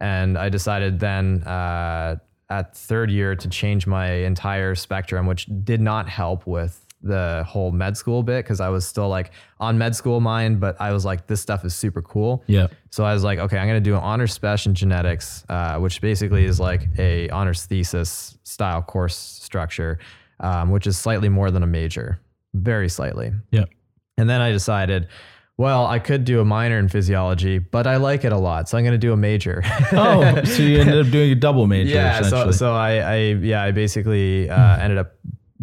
and 0.01 0.39
I 0.39 0.49
decided 0.49 0.99
then 0.99 1.43
uh, 1.43 2.17
at 2.49 2.75
third 2.75 3.11
year 3.11 3.35
to 3.35 3.49
change 3.51 3.87
my 3.87 4.11
entire 4.11 4.75
spectrum, 4.75 5.27
which 5.27 5.47
did 5.65 5.83
not 5.83 6.09
help 6.09 6.47
with 6.47 6.87
the 7.03 7.45
whole 7.47 7.71
med 7.71 7.97
school 7.97 8.23
bit 8.23 8.45
because 8.45 8.61
I 8.61 8.69
was 8.69 8.87
still 8.87 9.09
like 9.09 9.33
on 9.61 9.79
med 9.79 9.95
school 9.95 10.21
mind, 10.21 10.61
but 10.61 10.81
I 10.81 10.93
was 10.93 11.05
like, 11.05 11.27
this 11.27 11.41
stuff 11.41 11.65
is 11.65 11.75
super 11.75 12.03
cool. 12.03 12.43
Yeah. 12.47 12.69
So 12.91 13.05
I 13.05 13.15
was 13.15 13.23
like, 13.23 13.39
okay, 13.39 13.59
I'm 13.59 13.69
going 13.69 13.83
to 13.83 13.91
do 13.91 13.95
an 13.95 14.03
honors 14.03 14.33
special 14.33 14.71
in 14.71 14.75
genetics, 14.75 15.45
uh, 15.49 15.79
which 15.79 16.01
basically 16.01 16.45
is 16.45 16.59
like 16.59 16.89
a 16.99 17.29
honors 17.31 17.67
thesis 17.67 18.37
style 18.43 18.83
course 18.83 19.17
structure, 19.17 19.99
um, 20.41 20.71
which 20.71 20.87
is 20.87 20.99
slightly 20.99 21.29
more 21.29 21.51
than 21.51 21.63
a 21.63 21.67
major, 21.67 22.21
very 22.55 22.89
slightly. 22.89 23.33
Yeah. 23.51 23.65
And 24.17 24.29
then 24.29 24.41
I 24.41 24.51
decided, 24.51 25.07
well, 25.57 25.87
I 25.87 25.99
could 25.99 26.25
do 26.25 26.41
a 26.41 26.45
minor 26.45 26.79
in 26.79 26.89
physiology, 26.89 27.59
but 27.59 27.87
I 27.87 27.97
like 27.97 28.25
it 28.25 28.33
a 28.33 28.39
lot, 28.39 28.69
so 28.69 28.79
I'm 28.79 28.85
going 28.85 28.93
to 28.93 28.99
do 28.99 29.13
a 29.13 29.17
major. 29.17 29.63
Oh, 29.93 30.43
so 30.45 30.63
you 30.63 30.81
ended 30.81 31.05
up 31.07 31.13
doing 31.13 31.33
a 31.33 31.35
double 31.35 31.67
major. 31.67 31.91
yeah. 31.95 32.23
So, 32.23 32.51
so 32.53 32.75
I, 32.75 32.99
I, 32.99 33.17
yeah, 33.17 33.63
I 33.63 33.73
basically 33.73 34.49
uh, 34.49 34.79
ended 34.79 34.99
up 34.99 35.15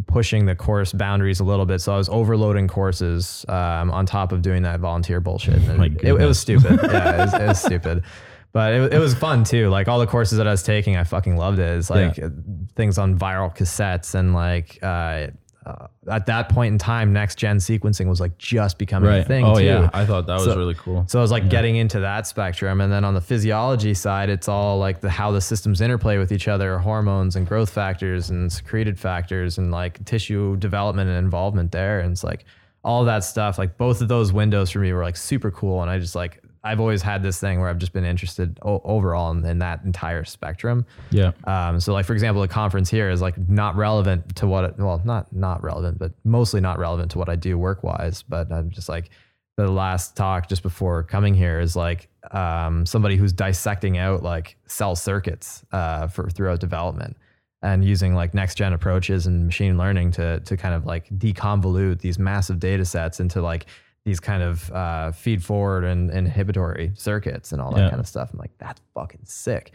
pushing 0.07 0.45
the 0.45 0.55
course 0.55 0.91
boundaries 0.91 1.39
a 1.39 1.43
little 1.43 1.65
bit. 1.65 1.79
So 1.79 1.93
I 1.93 1.97
was 1.97 2.09
overloading 2.09 2.67
courses 2.67 3.45
um, 3.47 3.91
on 3.91 4.05
top 4.05 4.31
of 4.31 4.41
doing 4.41 4.63
that 4.63 4.79
volunteer 4.79 5.19
bullshit. 5.19 5.61
It, 5.75 6.13
it 6.13 6.25
was 6.25 6.39
stupid. 6.39 6.79
yeah, 6.83 7.15
it 7.15 7.25
was, 7.25 7.33
it 7.33 7.47
was 7.47 7.61
stupid. 7.61 8.03
But 8.51 8.73
it, 8.73 8.93
it 8.93 8.99
was 8.99 9.13
fun 9.13 9.43
too. 9.43 9.69
Like 9.69 9.87
all 9.87 9.99
the 9.99 10.07
courses 10.07 10.37
that 10.37 10.47
I 10.47 10.51
was 10.51 10.63
taking, 10.63 10.95
I 10.95 11.03
fucking 11.03 11.35
loved 11.35 11.59
it. 11.59 11.77
It's 11.77 11.89
like 11.89 12.17
uh, 12.17 12.29
things 12.75 12.97
on 12.97 13.19
viral 13.19 13.55
cassettes 13.55 14.15
and 14.15 14.33
like 14.33 14.79
uh, 14.81 15.27
uh, 15.65 15.87
at 16.11 16.27
that 16.27 16.49
point 16.49 16.71
in 16.71 16.77
time, 16.77 17.11
next 17.11 17.39
gen 17.39 17.57
sequencing 17.57 18.07
was 18.07 18.19
like 18.19 18.37
just 18.37 18.77
becoming 18.77 19.09
a 19.09 19.23
thing. 19.23 19.43
oh 19.43 19.55
too. 19.55 19.65
yeah, 19.65 19.89
I 19.93 20.05
thought 20.05 20.27
that 20.27 20.39
was 20.39 20.55
really 20.55 20.75
cool. 20.75 21.05
So 21.07 21.17
I 21.17 21.21
was 21.23 21.31
like 21.31 21.49
getting 21.49 21.75
into 21.77 21.99
that 22.01 22.27
spectrum, 22.27 22.81
and 22.81 22.91
then 22.91 23.03
on 23.03 23.15
the 23.15 23.21
physiology 23.21 23.95
side, 23.95 24.29
it's 24.29 24.47
all 24.47 24.77
like 24.77 25.01
the 25.01 25.09
how 25.09 25.31
the 25.31 25.41
systems 25.41 25.81
interplay 25.81 26.19
with 26.19 26.31
each 26.31 26.47
other, 26.47 26.77
hormones 26.77 27.35
and 27.35 27.47
growth 27.47 27.71
factors 27.71 28.29
and 28.29 28.51
secreted 28.51 28.99
factors, 28.99 29.57
and 29.57 29.71
like 29.71 30.03
tissue 30.05 30.55
development 30.57 31.09
and 31.09 31.17
involvement 31.17 31.71
there, 31.71 31.99
and 31.99 32.11
it's 32.11 32.23
like 32.23 32.45
all 32.83 33.03
that 33.05 33.23
stuff. 33.23 33.57
Like 33.57 33.77
both 33.77 34.01
of 34.01 34.07
those 34.07 34.31
windows 34.31 34.69
for 34.69 34.79
me 34.79 34.93
were 34.93 35.03
like 35.03 35.17
super 35.17 35.49
cool, 35.49 35.81
and 35.81 35.89
I 35.89 35.97
just 35.97 36.15
like 36.15 36.43
I've 36.65 36.79
always 36.79 37.03
had 37.03 37.21
this 37.21 37.39
thing 37.39 37.59
where 37.59 37.69
I've 37.69 37.77
just 37.77 37.93
been 37.93 38.03
interested 38.03 38.57
o- 38.63 38.81
overall 38.83 39.31
in, 39.31 39.45
in 39.45 39.59
that 39.59 39.83
entire 39.83 40.25
spectrum. 40.25 40.85
yeah. 41.11 41.31
Um, 41.45 41.79
so 41.79 41.93
like 41.93 42.05
for 42.05 42.13
example, 42.13 42.41
the 42.41 42.47
conference 42.47 42.89
here 42.89 43.09
is 43.09 43.21
like 43.21 43.37
not 43.47 43.75
relevant 43.75 44.35
to 44.37 44.47
what 44.47 44.63
it, 44.65 44.77
well 44.77 45.01
not 45.05 45.31
not 45.31 45.63
relevant, 45.63 45.99
but 45.99 46.11
mostly 46.23 46.59
not 46.59 46.79
relevant 46.79 47.11
to 47.11 47.19
what 47.19 47.29
I 47.29 47.35
do 47.35 47.57
work 47.57 47.83
wise. 47.83 48.23
But 48.23 48.51
I'm 48.51 48.71
just 48.71 48.89
like 48.89 49.11
the 49.57 49.71
last 49.71 50.17
talk 50.17 50.49
just 50.49 50.63
before 50.63 51.03
coming 51.03 51.33
here 51.33 51.59
is 51.59 51.75
like 51.75 52.09
um, 52.31 52.85
somebody 52.85 53.15
who's 53.15 53.31
dissecting 53.31 53.97
out 53.97 54.23
like 54.23 54.57
cell 54.65 54.95
circuits 54.95 55.63
uh, 55.71 56.07
for 56.07 56.29
throughout 56.29 56.59
development 56.59 57.15
and 57.61 57.85
using 57.85 58.13
like 58.13 58.33
next 58.33 58.55
gen 58.55 58.73
approaches 58.73 59.27
and 59.27 59.45
machine 59.45 59.77
learning 59.77 60.11
to 60.11 60.39
to 60.41 60.57
kind 60.57 60.73
of 60.75 60.85
like 60.85 61.07
deconvolute 61.09 61.99
these 61.99 62.19
massive 62.19 62.59
data 62.59 62.85
sets 62.85 63.19
into 63.19 63.41
like 63.41 63.65
these 64.05 64.19
kind 64.19 64.43
of 64.43 64.71
uh, 64.71 65.11
feed 65.11 65.43
forward 65.43 65.83
and 65.83 66.11
inhibitory 66.11 66.91
circuits 66.95 67.51
and 67.51 67.61
all 67.61 67.71
that 67.73 67.81
Yeah. 67.81 67.89
kind 67.89 67.99
of 67.99 68.07
stuff. 68.07 68.29
I'm 68.31 68.39
like, 68.39 68.55
that's 68.59 68.79
fucking 68.93 69.21
sick. 69.23 69.71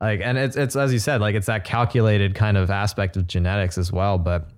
Like, 0.00 0.20
and 0.22 0.36
it's 0.38 0.56
it's 0.56 0.74
as 0.74 0.92
you 0.92 0.98
said, 0.98 1.20
like 1.20 1.34
it's 1.34 1.46
that 1.46 1.64
calculated 1.64 2.34
kind 2.34 2.56
of 2.56 2.70
aspect 2.70 3.16
of 3.16 3.26
genetics 3.26 3.78
as 3.78 3.92
well, 3.92 4.18
but 4.18 4.48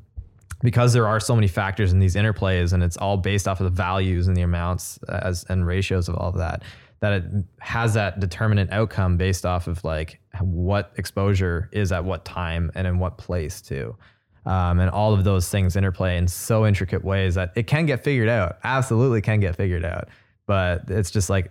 because 0.62 0.92
there 0.92 1.06
are 1.06 1.20
so 1.20 1.34
many 1.34 1.48
factors 1.48 1.92
in 1.92 1.98
these 1.98 2.14
interplays 2.14 2.72
and 2.72 2.82
it's 2.82 2.96
all 2.96 3.16
based 3.16 3.46
off 3.46 3.60
of 3.60 3.64
the 3.64 3.70
values 3.70 4.26
and 4.26 4.36
the 4.36 4.40
amounts 4.42 4.98
as 5.08 5.44
and 5.50 5.66
ratios 5.66 6.08
of 6.08 6.14
all 6.16 6.30
of 6.30 6.36
that 6.38 6.62
that 7.00 7.12
it 7.12 7.24
has 7.60 7.92
that 7.92 8.18
determinant 8.20 8.72
outcome 8.72 9.18
based 9.18 9.44
off 9.44 9.66
of 9.66 9.84
like 9.84 10.18
what 10.40 10.92
exposure 10.96 11.68
is 11.72 11.92
at 11.92 12.02
what 12.06 12.24
time 12.24 12.72
and 12.74 12.86
in 12.86 12.98
what 12.98 13.18
place 13.18 13.60
too 13.60 13.94
um, 14.46 14.78
and 14.78 14.88
all 14.90 15.12
of 15.12 15.24
those 15.24 15.48
things 15.48 15.76
interplay 15.76 16.16
in 16.16 16.28
so 16.28 16.64
intricate 16.64 17.04
ways 17.04 17.34
that 17.34 17.52
it 17.56 17.66
can 17.66 17.84
get 17.84 18.02
figured 18.04 18.28
out 18.28 18.58
absolutely 18.64 19.20
can 19.20 19.40
get 19.40 19.56
figured 19.56 19.84
out. 19.84 20.08
But 20.46 20.84
it's 20.88 21.10
just 21.10 21.28
like 21.28 21.50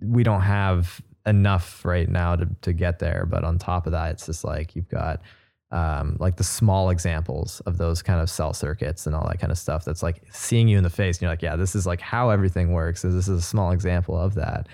we 0.00 0.24
don't 0.24 0.42
have 0.42 1.00
enough 1.24 1.84
right 1.84 2.08
now 2.08 2.36
to, 2.36 2.48
to 2.62 2.72
get 2.72 2.98
there. 2.98 3.24
But 3.24 3.44
on 3.44 3.58
top 3.58 3.86
of 3.86 3.92
that 3.92 4.12
it's 4.12 4.26
just 4.26 4.44
like 4.44 4.74
you've 4.74 4.88
got 4.88 5.22
um, 5.70 6.16
like 6.18 6.36
the 6.36 6.44
small 6.44 6.90
examples 6.90 7.60
of 7.60 7.78
those 7.78 8.02
kind 8.02 8.20
of 8.20 8.28
cell 8.28 8.52
circuits 8.52 9.06
and 9.06 9.14
all 9.14 9.26
that 9.28 9.38
kind 9.38 9.50
of 9.50 9.58
stuff 9.58 9.84
that's 9.84 10.02
like 10.02 10.22
seeing 10.30 10.68
you 10.68 10.76
in 10.76 10.84
the 10.84 10.90
face. 10.90 11.16
And 11.16 11.22
you're 11.22 11.30
like 11.30 11.42
yeah 11.42 11.54
this 11.54 11.76
is 11.76 11.86
like 11.86 12.00
how 12.00 12.30
everything 12.30 12.72
works. 12.72 13.02
This 13.02 13.28
is 13.28 13.28
a 13.28 13.42
small 13.42 13.70
example 13.70 14.18
of 14.18 14.34
that 14.34 14.68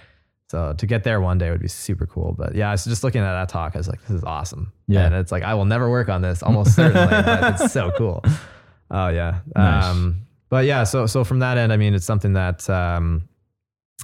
so 0.51 0.75
to 0.77 0.87
get 0.87 1.05
there 1.05 1.21
one 1.21 1.39
day 1.39 1.49
would 1.51 1.61
be 1.61 1.69
super 1.69 2.07
cool 2.07 2.35
but 2.37 2.55
yeah 2.55 2.69
i 2.69 2.73
was 2.73 2.85
just 2.85 3.05
looking 3.05 3.21
at 3.21 3.33
that 3.33 3.49
talk 3.49 3.75
i 3.75 3.79
was 3.79 3.87
like 3.89 4.01
this 4.03 4.11
is 4.11 4.25
awesome 4.25 4.73
Yeah. 4.89 5.07
and 5.07 5.15
it's 5.15 5.31
like 5.31 5.43
i 5.45 5.55
will 5.55 5.65
never 5.65 5.89
work 5.89 6.09
on 6.09 6.23
this 6.23 6.43
almost 6.43 6.75
certainly 6.75 7.07
but 7.09 7.61
it's 7.61 7.73
so 7.73 7.91
cool 7.99 8.23
oh 8.91 9.09
yeah 9.09 9.41
Nice. 9.55 9.85
um, 9.85 10.27
but 10.49 10.65
yeah 10.65 10.83
so 10.85 11.07
so 11.07 11.23
from 11.25 11.39
that 11.39 11.57
end 11.59 11.73
i 11.73 11.77
mean 11.77 11.95
it's 11.95 12.05
something 12.07 12.33
that 12.33 12.69
um, 12.69 13.29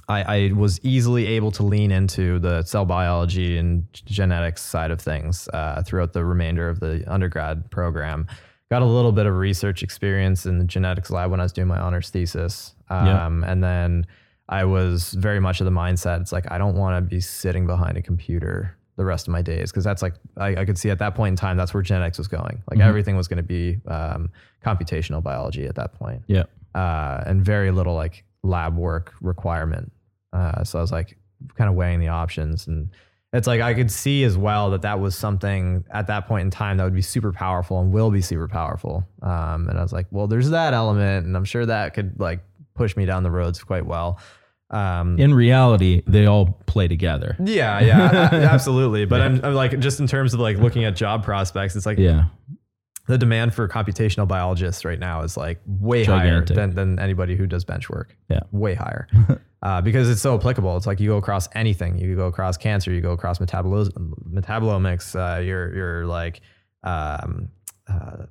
I, 0.07 0.21
I 0.37 0.51
was 0.53 0.79
easily 0.83 1.25
able 1.27 1.51
to 1.51 1.63
lean 1.63 1.91
into 1.91 2.39
the 2.39 2.63
cell 2.63 2.85
biology 2.85 3.57
and 3.57 3.85
genetics 3.91 4.61
side 4.61 4.91
of 4.91 5.01
things 5.01 5.49
uh, 5.53 5.81
throughout 5.83 6.13
the 6.13 6.23
remainder 6.23 6.69
of 6.69 6.79
the 6.79 7.03
undergrad 7.11 7.69
program. 7.71 8.27
Got 8.71 8.83
a 8.83 8.85
little 8.85 9.11
bit 9.11 9.25
of 9.25 9.33
research 9.35 9.83
experience 9.83 10.45
in 10.45 10.59
the 10.59 10.63
genetics 10.65 11.09
lab 11.09 11.29
when 11.31 11.41
I 11.41 11.43
was 11.43 11.51
doing 11.51 11.67
my 11.67 11.79
honors 11.79 12.09
thesis. 12.09 12.73
Yeah. 12.89 13.25
Um, 13.25 13.43
And 13.43 13.61
then 13.61 14.05
I 14.49 14.63
was 14.65 15.11
very 15.13 15.39
much 15.39 15.59
of 15.61 15.65
the 15.65 15.71
mindset 15.71 16.21
it's 16.21 16.31
like, 16.31 16.49
I 16.51 16.57
don't 16.57 16.75
want 16.75 16.95
to 16.97 17.01
be 17.09 17.19
sitting 17.19 17.65
behind 17.67 17.97
a 17.97 18.01
computer 18.01 18.75
the 18.95 19.05
rest 19.05 19.27
of 19.27 19.31
my 19.31 19.41
days 19.41 19.71
because 19.71 19.83
that's 19.83 20.01
like, 20.01 20.13
I, 20.37 20.55
I 20.61 20.65
could 20.65 20.77
see 20.77 20.89
at 20.89 20.99
that 20.99 21.13
point 21.15 21.33
in 21.33 21.35
time, 21.35 21.57
that's 21.57 21.73
where 21.73 21.83
genetics 21.83 22.17
was 22.17 22.27
going. 22.27 22.63
Like 22.69 22.79
Mhm. 22.79 22.83
everything 22.85 23.15
was 23.17 23.27
going 23.27 23.37
to 23.37 23.43
be 23.43 23.79
um, 23.87 24.29
computational 24.65 25.21
biology 25.21 25.65
at 25.67 25.75
that 25.75 25.93
point 25.93 26.23
Yeah. 26.27 26.43
uh, 26.73 27.23
and 27.25 27.43
very 27.43 27.71
little 27.71 27.93
like 27.93 28.23
lab 28.43 28.75
work 28.75 29.13
requirement. 29.21 29.91
Uh, 30.33 30.63
so 30.63 30.79
I 30.79 30.81
was 30.81 30.91
like 30.91 31.17
kind 31.55 31.69
of 31.69 31.75
weighing 31.75 31.99
the 31.99 32.07
options, 32.07 32.65
and 32.67 32.89
it's 33.33 33.45
like 33.47 33.61
I 33.61 33.73
could 33.73 33.91
see 33.91 34.23
as 34.23 34.37
well 34.37 34.71
that 34.71 34.81
that 34.81 34.99
was 34.99 35.15
something 35.15 35.83
at 35.91 36.07
that 36.07 36.27
point 36.27 36.41
in 36.45 36.49
time 36.51 36.77
that 36.77 36.83
would 36.85 36.93
be 36.95 37.01
super 37.01 37.31
powerful 37.31 37.79
and 37.81 37.91
will 37.91 38.09
be 38.09 38.21
super 38.21 38.47
powerful. 38.47 39.07
Um, 39.21 39.67
and 39.69 39.77
I 39.77 39.81
was 39.83 39.93
like, 39.93 40.07
well, 40.11 40.27
there's 40.27 40.49
that 40.49 40.73
element, 40.73 41.25
and 41.27 41.35
I'm 41.37 41.45
sure 41.45 41.65
that 41.65 41.93
could 41.93 42.19
like 42.19 42.39
push 42.77 42.95
me 42.95 43.05
down 43.05 43.23
the 43.23 43.31
roads 43.31 43.63
quite 43.63 43.85
well. 43.85 44.19
Um, 44.69 45.17
In 45.19 45.33
reality, 45.33 46.03
they 46.07 46.25
all 46.25 46.59
play 46.65 46.87
together. 46.87 47.35
yeah, 47.39 47.79
yeah, 47.79 48.29
absolutely. 48.51 49.05
But 49.05 49.21
I'm, 49.21 49.43
I'm 49.43 49.53
like 49.53 49.79
just 49.79 49.99
in 49.99 50.07
terms 50.07 50.33
of 50.33 50.39
like 50.39 50.57
looking 50.57 50.83
at 50.85 50.95
job 50.95 51.23
prospects, 51.23 51.75
it's 51.75 51.85
like 51.85 51.97
Yeah. 51.97 52.25
the 53.07 53.17
demand 53.17 53.53
for 53.53 53.67
computational 53.69 54.27
biologists 54.27 54.83
right 54.83 54.99
now 54.99 55.21
is 55.21 55.37
like 55.37 55.61
way 55.65 56.03
Gigantic. 56.03 56.55
higher 56.55 56.67
than, 56.67 56.75
than 56.75 56.99
anybody 56.99 57.35
who 57.37 57.47
does 57.47 57.63
bench 57.63 57.89
work. 57.89 58.15
Yeah. 58.29 58.41
Way 58.51 58.73
higher. 58.73 59.07
uh, 59.61 59.81
because 59.81 60.09
it's 60.09 60.21
so 60.21 60.35
applicable. 60.35 60.75
It's 60.75 60.85
like 60.85 60.99
you 60.99 61.09
go 61.11 61.17
across 61.17 61.47
anything. 61.55 61.97
You 61.97 62.17
go 62.17 62.27
across 62.27 62.57
cancer, 62.57 62.91
you 62.91 62.99
go 62.99 63.11
across 63.13 63.39
metabolo- 63.39 63.89
metabolomics, 64.29 65.15
uh, 65.15 65.39
you're, 65.39 65.73
you're 65.73 66.05
like, 66.05 66.41
um, 66.83 67.47
uh, 67.89 68.25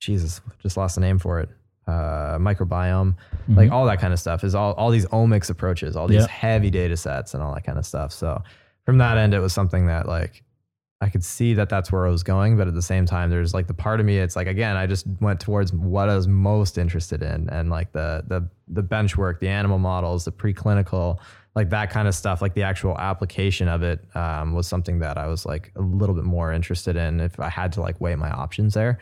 Jesus, 0.00 0.42
just 0.62 0.76
lost 0.76 0.96
the 0.96 1.00
name 1.00 1.18
for 1.18 1.40
it. 1.40 1.48
Uh, 1.88 2.36
microbiome, 2.38 3.14
like 3.48 3.70
Mhm. 3.70 3.72
all 3.72 3.86
that 3.86 3.98
kind 3.98 4.12
of 4.12 4.20
stuff 4.20 4.44
is 4.44 4.54
all, 4.54 4.72
all 4.74 4.90
these 4.90 5.06
omics 5.06 5.48
approaches, 5.48 5.96
all 5.96 6.06
these 6.06 6.20
Yeah. 6.24 6.28
heavy 6.28 6.68
data 6.70 6.98
sets 6.98 7.32
and 7.32 7.42
all 7.42 7.54
that 7.54 7.64
kind 7.64 7.78
of 7.78 7.86
stuff. 7.86 8.12
So 8.12 8.42
from 8.84 8.98
that 8.98 9.16
end, 9.16 9.32
it 9.32 9.40
was 9.40 9.54
something 9.54 9.86
that 9.86 10.06
like 10.06 10.42
I 11.00 11.08
could 11.08 11.24
see 11.24 11.54
that 11.54 11.68
that's 11.70 11.90
where 11.90 12.06
I 12.06 12.10
was 12.10 12.22
going, 12.22 12.58
but 12.58 12.68
at 12.68 12.74
the 12.74 12.82
same 12.82 13.06
time, 13.06 13.30
there's 13.30 13.54
like 13.54 13.68
the 13.68 13.72
part 13.74 14.00
of 14.00 14.06
me. 14.06 14.18
It's 14.18 14.36
like 14.36 14.48
again, 14.48 14.76
I 14.76 14.86
just 14.86 15.06
went 15.20 15.40
towards 15.40 15.72
what 15.72 16.10
I 16.10 16.14
was 16.16 16.28
most 16.28 16.76
interested 16.76 17.22
in, 17.22 17.48
and 17.50 17.70
like 17.70 17.92
the 17.92 18.22
the 18.26 18.46
the 18.68 18.82
bench 18.82 19.16
work, 19.16 19.40
the 19.40 19.48
animal 19.48 19.78
models, 19.78 20.26
the 20.26 20.32
preclinical, 20.32 21.18
like 21.58 21.70
that 21.70 21.90
kind 21.90 22.08
of 22.08 22.14
stuff. 22.14 22.40
Like 22.40 22.54
the 22.54 22.62
actual 22.62 22.96
application 22.98 23.68
of 23.68 23.82
it 23.82 24.00
um, 24.16 24.54
was 24.54 24.66
something 24.66 24.98
that 25.00 25.18
I 25.18 25.26
was 25.26 25.44
like 25.44 25.72
a 25.76 25.82
little 25.82 26.14
bit 26.14 26.24
more 26.24 26.52
interested 26.52 26.96
in. 26.96 27.20
If 27.20 27.38
I 27.38 27.48
had 27.48 27.72
to 27.74 27.80
like 27.80 28.00
weigh 28.00 28.14
my 28.16 28.30
options 28.30 28.74
there, 28.74 28.98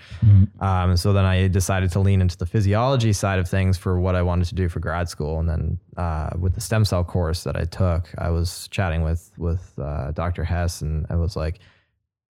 um, 0.61 0.97
so 0.97 1.13
then 1.13 1.25
I 1.25 1.49
decided 1.49 1.93
to 1.93 2.01
lean 2.01 2.21
into 2.21 2.37
the 2.37 2.47
physiology 2.47 3.13
side 3.13 3.39
of 3.39 3.49
things 3.49 3.79
for 3.79 4.01
what 4.01 4.15
I 4.15 4.23
wanted 4.23 4.49
to 4.49 4.55
do 4.55 4.69
for 4.69 4.81
grad 4.81 5.09
school, 5.09 5.39
and 5.39 5.49
then 5.49 5.79
uh, 5.97 6.31
with 6.39 6.55
the 6.55 6.61
stem 6.61 6.85
cell 6.85 7.05
course 7.05 7.45
that 7.45 7.57
I 7.57 7.65
took, 7.65 8.13
I 8.19 8.31
was 8.31 8.69
chatting 8.69 9.03
with 9.03 9.31
with 9.39 9.73
uh, 9.79 10.11
Dr. 10.13 10.43
Hess, 10.45 10.83
and 10.83 11.07
I 11.09 11.17
was 11.17 11.37
like 11.37 11.61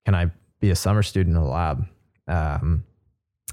can 0.07 0.15
I 0.15 0.31
be 0.61 0.69
a 0.69 0.75
summer 0.75 1.03
student 1.03 1.35
in 1.35 1.43
the 1.43 1.49
lab? 1.49 1.85
Um, 2.29 2.85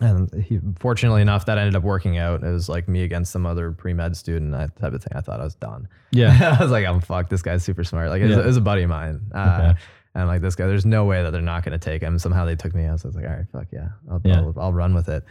and 0.01 0.32
he, 0.42 0.59
fortunately 0.80 1.22
enough, 1.22 1.47
that 1.47 1.57
ended 1.59 1.76
up 1.76 1.82
working 1.84 2.18
out. 2.18 2.42
It 2.42 2.51
was 2.51 2.68
like 2.68 2.88
me 2.88 3.03
against 3.03 3.30
some 3.32 3.47
other 3.47 3.70
pre 3.72 3.92
med 3.95 4.16
student, 4.16 4.53
that 4.53 4.74
type 4.76 4.92
of 4.92 5.03
thing. 5.03 5.12
I 5.16 5.20
thought 5.20 5.40
I 5.40 5.45
was 5.45 5.55
done. 5.55 5.88
Yeah. 6.11 6.57
I 6.59 6.62
was 6.62 6.72
like, 6.72 6.84
I'm 6.86 7.01
fucked. 7.01 7.30
This 7.30 7.42
guy's 7.42 7.62
super 7.62 7.84
smart. 7.84 8.09
Like, 8.11 8.20
it, 8.22 8.26
was, 8.26 8.36
Yeah. 8.36 8.42
it 8.42 8.47
was 8.47 8.57
a 8.57 8.61
buddy 8.61 8.82
of 8.82 8.90
mine. 8.90 9.20
Uh, 9.34 9.59
Okay. 9.70 9.80
And 10.16 10.22
I'm 10.22 10.28
like, 10.28 10.42
this 10.42 10.55
guy, 10.55 10.68
there's 10.68 10.86
no 10.86 11.05
way 11.07 11.24
that 11.24 11.32
they're 11.32 11.40
not 11.42 11.64
going 11.64 11.72
to 11.78 11.84
take 11.84 12.01
him. 12.01 12.20
Somehow 12.20 12.45
they 12.45 12.55
took 12.55 12.72
me 12.72 12.84
out. 12.84 13.01
So 13.01 13.07
I 13.07 13.09
was 13.09 13.16
like, 13.16 13.24
all 13.24 13.32
right, 13.32 13.47
fuck 13.53 13.66
yeah. 13.72 13.88
I'll, 14.09 14.20
Yeah. 14.24 14.42
I'll, 14.42 14.55
I'll 14.57 14.72
run 14.72 14.95
with 14.95 15.09
it. 15.09 15.24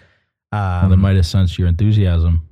Um, 0.52 0.60
Well, 0.82 0.90
they 0.90 0.96
might 0.98 1.16
have 1.16 1.26
sensed 1.26 1.58
your 1.58 1.70
enthusiasm. 1.70 2.48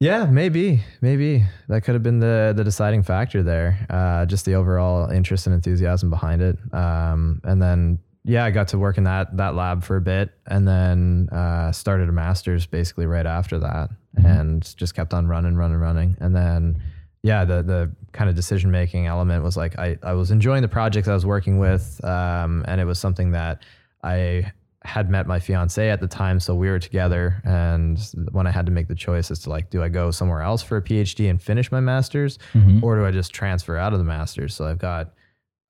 yeah, 0.00 0.24
maybe, 0.24 0.82
maybe 1.02 1.44
that 1.68 1.82
could 1.82 1.94
have 1.94 2.02
been 2.02 2.20
the 2.20 2.52
the 2.56 2.64
deciding 2.64 3.02
factor 3.02 3.42
there. 3.42 3.86
Uh, 3.90 4.24
just 4.26 4.44
the 4.46 4.54
overall 4.54 5.10
interest 5.10 5.46
and 5.46 5.54
enthusiasm 5.54 6.08
behind 6.10 6.40
it. 6.42 6.56
Um, 6.74 7.40
and 7.44 7.60
then 7.62 7.98
yeah, 8.24 8.44
I 8.44 8.50
got 8.50 8.68
to 8.68 8.78
work 8.78 8.96
in 8.98 9.04
that 9.04 9.36
that 9.36 9.54
lab 9.54 9.82
for 9.84 9.96
a 9.96 10.00
bit, 10.00 10.30
and 10.46 10.66
then 10.66 11.28
uh, 11.30 11.72
started 11.72 12.08
a 12.08 12.12
master's 12.12 12.66
basically 12.66 13.06
right 13.06 13.26
after 13.26 13.58
that, 13.58 13.90
and 14.16 14.76
just 14.76 14.94
kept 14.94 15.12
on 15.14 15.26
running, 15.26 15.56
running, 15.56 15.78
running. 15.78 16.16
And 16.20 16.34
then 16.34 16.82
yeah, 17.22 17.44
the 17.44 17.62
the 17.62 17.90
kind 18.12 18.28
of 18.30 18.36
decision 18.36 18.70
making 18.70 19.06
element 19.06 19.42
was 19.44 19.56
like 19.56 19.78
I 19.78 19.98
I 20.02 20.12
was 20.14 20.30
enjoying 20.30 20.62
the 20.62 20.68
projects 20.68 21.08
I 21.08 21.14
was 21.14 21.26
working 21.26 21.58
with, 21.58 22.02
um, 22.04 22.64
and 22.66 22.80
it 22.80 22.84
was 22.84 22.98
something 22.98 23.32
that 23.32 23.62
I 24.02 24.52
had 24.86 25.08
met 25.08 25.26
my 25.26 25.40
fiance 25.40 25.88
at 25.88 25.98
the 26.00 26.06
time, 26.06 26.38
so 26.38 26.54
we 26.54 26.68
were 26.68 26.78
together. 26.78 27.40
And 27.44 27.98
when 28.32 28.46
I 28.46 28.50
had 28.50 28.66
to 28.66 28.72
make 28.72 28.86
the 28.86 28.94
choice 28.94 29.30
as 29.30 29.38
to 29.40 29.48
like, 29.50 29.70
do 29.70 29.82
I 29.82 29.88
go 29.88 30.10
somewhere 30.10 30.42
else 30.42 30.62
for 30.62 30.76
a 30.76 30.82
PhD 30.82 31.30
and 31.30 31.40
finish 31.40 31.72
my 31.72 31.80
master's, 31.80 32.38
Mhm. 32.52 32.82
or 32.82 32.96
do 32.98 33.06
I 33.06 33.10
just 33.10 33.32
transfer 33.32 33.78
out 33.78 33.94
of 33.94 33.98
the 33.98 34.04
master's? 34.04 34.54
So 34.54 34.66
I've 34.66 34.78
got, 34.78 35.14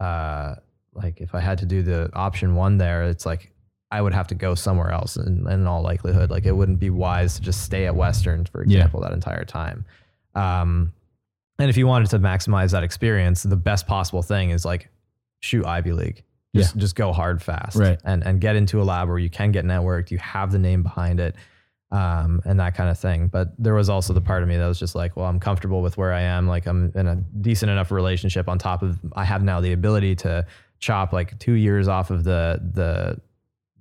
uh, 0.01 0.57
like, 0.95 1.21
if 1.21 1.35
I 1.35 1.41
had 1.41 1.59
to 1.59 1.67
do 1.67 1.83
the 1.83 2.11
option 2.15 2.55
one 2.55 2.79
there, 2.79 3.05
it's 3.05 3.27
like 3.27 3.53
I 3.91 4.01
would 4.01 4.13
have 4.15 4.27
to 4.29 4.35
go 4.35 4.55
somewhere 4.55 4.91
else 4.91 5.17
in, 5.17 5.47
in 5.49 5.67
all 5.67 5.83
likelihood. 5.83 6.31
Like, 6.31 6.47
it 6.47 6.53
wouldn't 6.53 6.79
be 6.81 6.91
wise 6.91 7.37
to 7.37 7.43
just 7.43 7.63
stay 7.63 7.87
at 7.87 7.95
Western, 7.95 8.45
for 8.47 8.65
Yeah. 8.65 8.79
example, 8.79 9.01
that 9.03 9.13
entire 9.13 9.45
time. 9.45 9.85
Um, 10.35 10.93
and 11.59 11.71
if 11.71 11.77
you 11.77 11.87
wanted 11.87 12.11
to 12.11 12.19
maximize 12.19 12.73
that 12.73 12.83
experience, 12.83 13.45
the 13.45 13.57
best 13.57 13.87
possible 13.87 14.23
thing 14.23 14.51
is 14.51 14.65
like 14.65 14.89
shoot 15.41 15.65
Ivy 15.65 15.93
League. 15.93 16.25
Just 16.57 16.77
just 16.77 16.95
go 16.95 17.13
hard 17.13 17.43
fast. 17.43 17.77
Right. 17.77 17.99
And 18.05 18.25
and 18.25 18.41
get 18.41 18.55
into 18.55 18.81
a 18.81 18.85
lab 18.85 19.09
where 19.09 19.19
you 19.19 19.29
can 19.31 19.51
get 19.51 19.65
networked, 19.65 20.11
you 20.13 20.19
have 20.19 20.53
the 20.53 20.59
name 20.59 20.85
behind 20.85 21.19
it, 21.19 21.35
um, 21.91 22.41
and 22.45 22.61
that 22.61 22.75
kind 22.77 22.89
of 22.89 22.97
thing. 22.99 23.27
But 23.29 23.53
there 23.59 23.75
was 23.75 23.89
also 23.89 24.13
the 24.13 24.21
part 24.21 24.43
of 24.45 24.49
me 24.49 24.57
that 24.57 24.67
was 24.67 24.79
just 24.79 24.95
like, 24.95 25.17
well, 25.17 25.27
I'm 25.27 25.41
comfortable 25.41 25.83
with 25.83 25.97
where 25.97 26.13
I 26.13 26.21
am. 26.23 26.47
Like 26.47 26.67
I'm 26.67 26.93
in 26.95 27.07
a 27.09 27.17
decent 27.41 27.71
enough 27.71 27.91
relationship 27.91 28.49
on 28.49 28.59
top 28.59 28.83
of 28.83 29.01
I 29.15 29.25
have 29.25 29.43
now 29.43 29.61
the 29.61 29.73
ability 29.73 30.15
to 30.17 30.47
chop 30.79 31.13
like 31.13 31.39
two 31.39 31.53
years 31.53 31.89
off 31.89 32.11
of 32.11 32.25
the 32.25 32.61
the 32.73 33.21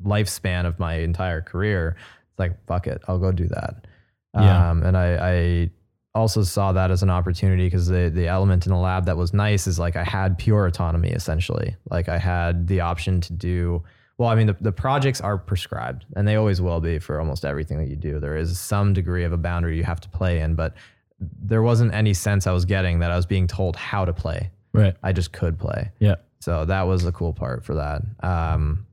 lifespan 0.04 0.66
of 0.66 0.80
my 0.80 0.96
entire 0.96 1.42
career. 1.42 1.96
It's 2.30 2.40
like, 2.40 2.66
fuck 2.66 2.88
it, 2.88 3.02
I'll 3.08 3.20
go 3.20 3.32
do 3.32 3.48
that. 3.48 3.88
Yeah. 4.34 4.72
Um, 4.72 4.84
and 4.84 4.98
I, 4.98 5.16
I 5.16 5.70
also 6.16 6.44
saw 6.44 6.72
that 6.74 6.92
as 6.92 7.04
an 7.04 7.10
opportunity 7.10 7.66
because 7.66 7.88
the 7.88 8.10
the 8.10 8.28
element 8.28 8.66
in 8.66 8.72
the 8.72 8.78
lab 8.78 9.06
that 9.06 9.18
was 9.18 9.34
nice 9.34 9.68
is 9.68 9.80
like 9.80 9.96
I 9.96 10.04
had 10.04 10.38
pure 10.38 10.66
autonomy 10.66 11.10
essentially. 11.10 11.76
Like 11.90 12.10
I 12.10 12.18
had 12.18 12.68
the 12.68 12.82
option 12.82 13.22
to 13.22 13.34
do 13.34 13.84
well, 14.18 14.30
I 14.30 14.36
mean 14.36 14.48
the, 14.48 14.58
the 14.62 14.72
projects 14.72 15.22
are 15.22 15.38
prescribed 15.38 16.06
and 16.16 16.28
they 16.28 16.36
always 16.36 16.62
will 16.62 16.80
be 16.80 17.00
for 17.00 17.20
almost 17.20 17.46
everything 17.46 17.78
that 17.80 17.88
you 17.90 17.96
do. 17.96 18.20
There 18.20 18.38
is 18.38 18.60
some 18.60 18.94
degree 18.94 19.24
of 19.24 19.34
a 19.34 19.38
boundary 19.38 19.78
you 19.78 19.84
have 19.84 20.02
to 20.02 20.10
play 20.10 20.40
in, 20.40 20.56
but 20.56 20.76
there 21.20 21.64
wasn't 21.64 21.94
any 21.94 22.14
sense 22.14 22.46
I 22.48 22.52
was 22.52 22.66
getting 22.66 23.00
that 23.00 23.12
I 23.12 23.16
was 23.16 23.26
being 23.26 23.48
told 23.48 23.76
how 23.76 24.06
to 24.06 24.14
play. 24.14 24.52
Right. 24.74 24.96
I 25.04 25.14
just 25.14 25.32
could 25.32 25.58
play. 25.58 25.92
Yeah. 26.00 26.16
So 26.44 26.66
that 26.66 26.82
was 26.84 27.04
the 27.04 27.12
cool 27.14 27.32
part 27.34 27.64
for 27.64 27.76
that. 27.76 28.02
Um, 28.22 28.86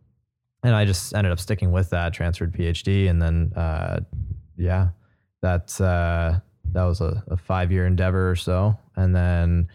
and 0.62 0.74
I 0.74 0.84
just 0.84 1.14
ended 1.14 1.32
up 1.32 1.40
sticking 1.40 1.72
with 1.72 1.90
that, 1.90 2.12
transferred 2.12 2.52
PhD, 2.52 3.08
and 3.10 3.20
then 3.20 3.52
uh, 3.56 4.00
yeah, 4.56 4.88
that 5.42 5.80
uh, 5.80 6.38
that 6.72 6.84
was 6.84 7.00
a, 7.00 7.24
a 7.28 7.36
five 7.36 7.72
year 7.72 7.86
endeavor 7.86 8.30
or 8.30 8.36
so, 8.36 8.78
and 8.94 9.16
then 9.16 9.68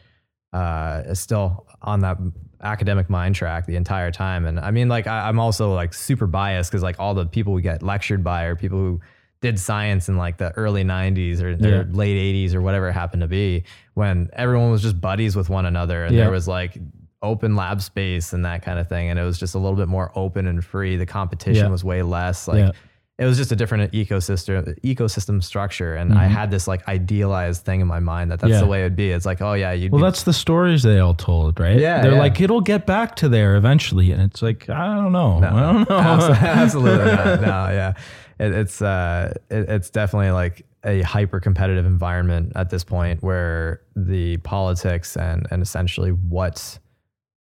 uh, 0.54 1.14
still 1.14 1.66
on 1.82 2.00
that 2.02 2.18
academic 2.62 3.10
mind 3.10 3.36
track 3.36 3.66
the 3.66 3.76
entire 3.76 4.12
time. 4.12 4.46
And 4.46 4.60
I 4.60 4.72
mean, 4.72 4.88
like 4.88 5.08
I, 5.08 5.28
I'm 5.28 5.40
also 5.40 5.74
like 5.74 5.94
super 5.94 6.28
biased 6.28 6.72
because 6.72 6.84
like 6.84 7.00
all 7.00 7.14
the 7.14 7.26
people 7.26 7.54
we 7.54 7.62
get 7.62 7.84
lectured 7.84 8.24
by 8.24 8.44
are 8.44 8.56
people 8.56 8.78
who 8.78 9.02
did 9.42 9.60
science 9.60 10.08
in 10.08 10.18
like 10.18 10.38
the 10.38 10.52
early 10.54 10.84
90s 10.84 11.42
or, 11.42 11.50
Yeah. 11.52 11.84
late 11.92 12.16
80s 12.50 12.54
or 12.56 12.62
whatever 12.62 12.88
it 12.90 12.94
happened 12.94 13.22
to 13.22 13.28
be 13.28 13.64
when 13.96 14.30
everyone 14.34 14.72
was 14.72 14.82
just 14.82 15.00
buddies 15.02 15.36
with 15.36 15.50
one 15.50 15.66
another 15.66 16.06
and 16.06 16.16
Yeah. 16.16 16.24
there 16.24 16.32
was 16.32 16.48
like 16.48 16.78
open 17.26 17.56
lab 17.56 17.82
space 17.82 18.32
and 18.34 18.46
that 18.46 18.62
kind 18.62 18.80
of 18.80 18.88
thing 18.88 19.10
and 19.10 19.20
it 19.20 19.24
was 19.24 19.38
just 19.38 19.56
a 19.56 19.60
little 19.60 19.76
bit 19.78 19.88
more 19.88 20.12
open 20.16 20.48
and 20.48 20.64
free 20.64 20.96
the 20.98 21.06
competition 21.06 21.66
Yeah. 21.66 21.70
was 21.72 21.84
way 21.84 22.02
less 22.04 22.48
like 22.48 22.60
Yeah. 22.60 22.72
it 23.18 23.26
was 23.26 23.38
just 23.38 23.52
a 23.52 23.56
different 23.56 23.92
ecosystem 23.94 24.80
ecosystem 24.82 25.44
structure 25.44 25.96
and 25.96 26.14
i 26.14 26.26
had 26.26 26.52
this 26.52 26.68
like 26.68 26.88
idealized 26.88 27.64
thing 27.66 27.82
in 27.82 27.88
my 27.88 28.00
mind 28.00 28.32
that 28.32 28.40
that's 28.40 28.50
Mm-hmm. 28.52 28.54
Yeah. 28.56 28.60
the 28.62 28.68
way 28.68 28.80
it'd 28.82 28.96
be 28.96 29.10
it's 29.12 29.26
like 29.26 29.42
oh 29.42 29.54
yeah 29.54 29.72
you'd 29.72 29.92
Well, 29.92 30.02
that's 30.02 30.24
the 30.24 30.34
stories 30.34 30.84
they 30.84 31.00
all 31.00 31.14
told, 31.16 31.60
right? 31.60 31.80
Yeah, 31.80 32.02
They're 32.02 32.18
like, 32.18 32.40
it'll 32.42 32.62
get 32.62 32.86
back 32.86 33.16
to 33.18 33.30
there 33.30 33.56
eventually. 33.56 34.12
And 34.12 34.22
it's 34.22 34.42
like, 34.42 34.70
I 34.70 34.96
don't 34.96 35.12
know. 35.12 35.38
I 35.38 35.50
don't 35.74 35.90
know. 35.90 35.96
Abso- 36.12 36.38
Absolutely 36.64 37.06
not. 37.12 37.42
No, 37.42 37.48
yeah. 37.80 37.94
It, 38.40 38.52
it's 38.54 38.82
uh, 38.82 39.34
it, 39.50 39.70
it's 39.70 39.90
definitely 39.90 40.32
like 40.32 40.66
a 40.84 41.02
hyper 41.02 41.40
competitive 41.40 41.86
environment 41.86 42.52
at 42.56 42.70
this 42.70 42.84
point 42.84 43.24
where 43.24 43.82
the 43.96 44.38
politics 44.38 45.16
and 45.18 45.48
and 45.52 45.62
essentially 45.64 46.12
what 46.12 46.78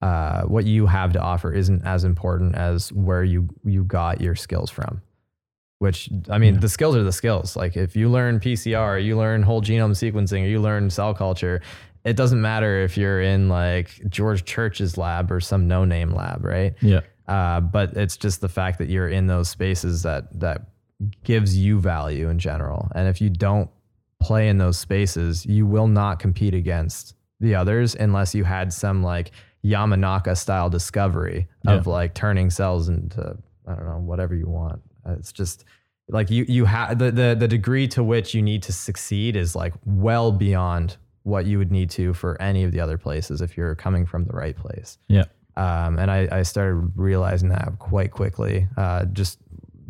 uh, 0.08 0.42
what 0.54 0.64
you 0.66 0.86
have 0.86 1.12
to 1.14 1.20
offer 1.20 1.50
isn't 1.52 1.82
as 1.84 2.04
important 2.04 2.54
as 2.56 2.92
where 2.92 3.24
you 3.24 3.48
you 3.64 3.84
got 3.84 4.20
your 4.20 4.34
skills 4.34 4.70
from. 4.70 5.00
Which 5.78 6.08
I 6.30 6.38
mean, 6.38 6.54
Yeah. 6.54 6.60
the 6.60 6.68
skills 6.68 6.94
are 6.96 7.02
the 7.02 7.12
skills. 7.12 7.56
Like 7.56 7.76
if 7.76 7.96
you 7.96 8.08
learn 8.08 8.38
PCR, 8.40 9.02
you 9.04 9.16
learn 9.16 9.42
whole 9.42 9.60
genome 9.62 9.92
sequencing, 10.02 10.42
or 10.44 10.46
you 10.46 10.60
learn 10.60 10.90
cell 10.90 11.14
culture. 11.14 11.60
It 12.04 12.16
doesn't 12.16 12.40
matter 12.40 12.80
if 12.82 12.96
you're 12.98 13.20
in 13.22 13.48
like 13.48 13.88
George 14.08 14.44
Church's 14.44 14.96
lab 14.98 15.32
or 15.32 15.40
some 15.40 15.66
no 15.68 15.84
name 15.84 16.10
lab, 16.14 16.44
right? 16.44 16.74
yeah. 16.82 17.00
uh, 17.26 17.60
but 17.60 17.96
it's 17.96 18.16
just 18.18 18.40
the 18.42 18.48
fact 18.48 18.78
that 18.78 18.88
you're 18.88 19.08
in 19.08 19.26
those 19.26 19.48
spaces 19.48 20.02
that 20.02 20.24
that 20.40 20.58
gives 21.24 21.56
you 21.56 21.80
value 21.80 22.28
in 22.28 22.38
general. 22.38 22.88
And 22.94 23.08
if 23.08 23.20
you 23.22 23.30
don't 23.30 23.70
play 24.22 24.48
in 24.48 24.58
those 24.58 24.78
spaces, 24.78 25.44
you 25.46 25.66
will 25.66 25.88
not 25.88 26.18
compete 26.18 26.54
against 26.54 27.14
the 27.40 27.54
others 27.56 27.94
unless 27.94 28.34
you 28.34 28.44
had 28.44 28.72
some 28.72 29.02
like 29.02 29.32
Yamanaka 29.64 30.36
style 30.36 30.68
discovery 30.70 31.48
of 31.66 31.86
Yeah. 31.86 31.92
like 31.92 32.14
turning 32.14 32.50
cells 32.50 32.88
into 32.88 33.36
I 33.66 33.74
don't 33.74 33.86
know 33.86 33.98
whatever 33.98 34.34
you 34.34 34.46
want. 34.48 34.82
Uh, 35.06 35.12
It's 35.12 35.32
just 35.32 35.64
like 36.08 36.30
you 36.30 36.44
you 36.48 36.66
have 36.66 36.98
the, 36.98 37.10
the 37.10 37.34
the 37.38 37.48
degree 37.48 37.88
to 37.88 38.04
which 38.04 38.34
you 38.34 38.42
need 38.42 38.62
to 38.64 38.72
succeed 38.72 39.36
is 39.36 39.56
like 39.56 39.72
well 39.86 40.32
beyond 40.32 40.96
what 41.22 41.46
you 41.46 41.56
would 41.56 41.72
need 41.72 41.88
to 41.90 42.12
for 42.12 42.40
any 42.42 42.64
of 42.64 42.72
the 42.72 42.80
other 42.80 42.98
places 42.98 43.40
if 43.40 43.56
you're 43.56 43.74
coming 43.74 44.04
from 44.04 44.24
the 44.26 44.32
right 44.34 44.56
place. 44.56 44.98
Yeah. 45.08 45.24
Um, 45.56 45.98
and 45.98 46.10
I, 46.10 46.28
I 46.30 46.42
started 46.42 46.92
realizing 46.96 47.48
that 47.50 47.78
quite 47.78 48.10
quickly, 48.10 48.66
uh, 48.76 49.06
just 49.06 49.38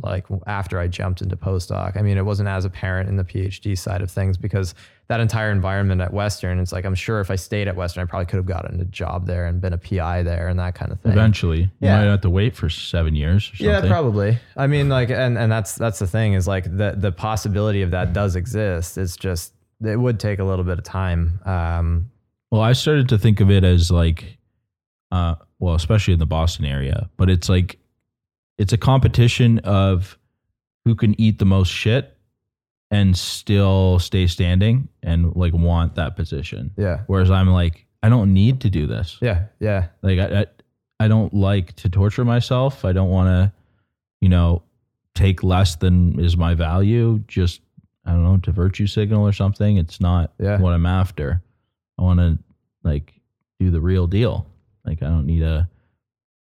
like 0.04 0.26
after 0.46 0.78
I 0.78 0.86
jumped 0.86 1.22
into 1.22 1.36
postdoc. 1.36 1.96
I 1.96 2.02
mean, 2.02 2.16
it 2.18 2.24
wasn't 2.24 2.48
as 2.48 2.64
apparent 2.64 3.08
in 3.08 3.16
the 3.16 3.24
PhD 3.24 3.76
side 3.76 4.02
of 4.02 4.10
things 4.10 4.36
because 4.36 4.74
that 5.08 5.20
entire 5.20 5.50
environment 5.50 6.00
at 6.00 6.12
Western, 6.12 6.58
it's 6.58 6.72
like 6.72 6.84
I'm 6.84 6.94
sure 6.94 7.20
if 7.20 7.30
I 7.30 7.36
stayed 7.36 7.68
at 7.68 7.76
Western, 7.76 8.02
I 8.02 8.06
probably 8.06 8.26
could 8.26 8.36
have 8.36 8.46
gotten 8.46 8.80
a 8.80 8.84
job 8.84 9.26
there 9.26 9.46
and 9.46 9.60
been 9.60 9.72
a 9.72 9.78
PI 9.78 10.22
there 10.22 10.48
and 10.48 10.58
that 10.58 10.74
kind 10.74 10.92
of 10.92 11.00
thing. 11.00 11.12
Eventually. 11.12 11.70
yeah. 11.80 11.96
You 11.96 12.04
might 12.04 12.10
have 12.10 12.20
to 12.22 12.30
wait 12.30 12.54
for 12.54 12.68
seven 12.70 13.14
years 13.14 13.50
or 13.58 13.64
Yeah, 13.64 13.80
probably. 13.86 14.38
I 14.56 14.66
mean, 14.66 14.88
like, 14.88 15.10
and 15.10 15.36
and 15.36 15.50
that's 15.50 15.74
that's 15.74 15.98
the 15.98 16.06
thing 16.06 16.34
is 16.34 16.46
like 16.46 16.64
the 16.64 16.94
the 16.96 17.12
possibility 17.12 17.82
of 17.82 17.90
that 17.90 18.12
does 18.12 18.36
exist. 18.36 18.96
It's 18.98 19.16
just 19.16 19.52
it 19.84 19.96
would 19.96 20.20
take 20.20 20.38
a 20.38 20.44
little 20.44 20.64
bit 20.64 20.78
of 20.78 20.84
time. 20.84 21.40
Um, 21.44 22.10
Well, 22.50 22.60
I 22.62 22.72
started 22.72 23.08
to 23.10 23.18
think 23.18 23.40
of 23.40 23.50
it 23.50 23.64
as 23.64 23.90
like, 23.90 24.38
uh, 25.10 25.34
well, 25.58 25.74
especially 25.74 26.14
in 26.14 26.20
the 26.20 26.26
Boston 26.26 26.64
area, 26.64 27.10
but 27.16 27.28
it's 27.28 27.48
like, 27.48 27.78
it's 28.58 28.72
a 28.72 28.78
competition 28.78 29.58
of 29.60 30.18
who 30.84 30.94
can 30.94 31.18
eat 31.20 31.38
the 31.38 31.44
most 31.44 31.68
shit 31.68 32.16
and 32.90 33.16
still 33.16 33.98
stay 33.98 34.26
standing 34.26 34.88
and 35.02 35.34
like 35.34 35.52
want 35.52 35.94
that 35.96 36.14
position. 36.16 36.70
yeah, 36.76 37.00
Whereas 37.06 37.30
I'm 37.30 37.48
like, 37.48 37.86
I 38.02 38.08
don't 38.08 38.32
need 38.34 38.60
to 38.62 38.70
do 38.70 38.86
this. 38.86 39.18
yeah, 39.22 39.44
yeah, 39.60 39.86
Like, 40.02 40.18
I, 40.18 40.40
I, 40.42 40.46
I 41.00 41.08
don't 41.08 41.32
like 41.34 41.74
to 41.76 41.88
torture 41.88 42.24
myself. 42.24 42.84
I 42.84 42.92
don't 42.92 43.08
want 43.08 43.28
to, 43.28 43.52
you 44.20 44.28
know, 44.28 44.62
take 45.14 45.42
less 45.42 45.76
than 45.76 46.20
is 46.20 46.36
my 46.36 46.54
value. 46.54 47.20
Just 47.26 47.60
I 48.04 48.12
don't 48.12 48.22
know 48.22 48.36
to 48.38 48.52
virtue 48.52 48.86
signal 48.86 49.26
or 49.26 49.32
something. 49.32 49.76
It's 49.78 50.00
not 50.00 50.32
Yeah. 50.38 50.58
what 50.60 50.72
I'm 50.74 50.86
after. 50.86 51.42
I 51.98 52.02
want 52.02 52.20
to 52.20 52.38
like 52.82 53.14
do 53.58 53.70
the 53.70 53.80
real 53.80 54.06
deal. 54.06 54.46
Like 54.84 55.02
I 55.02 55.06
don't 55.06 55.26
need 55.26 55.40
to 55.40 55.68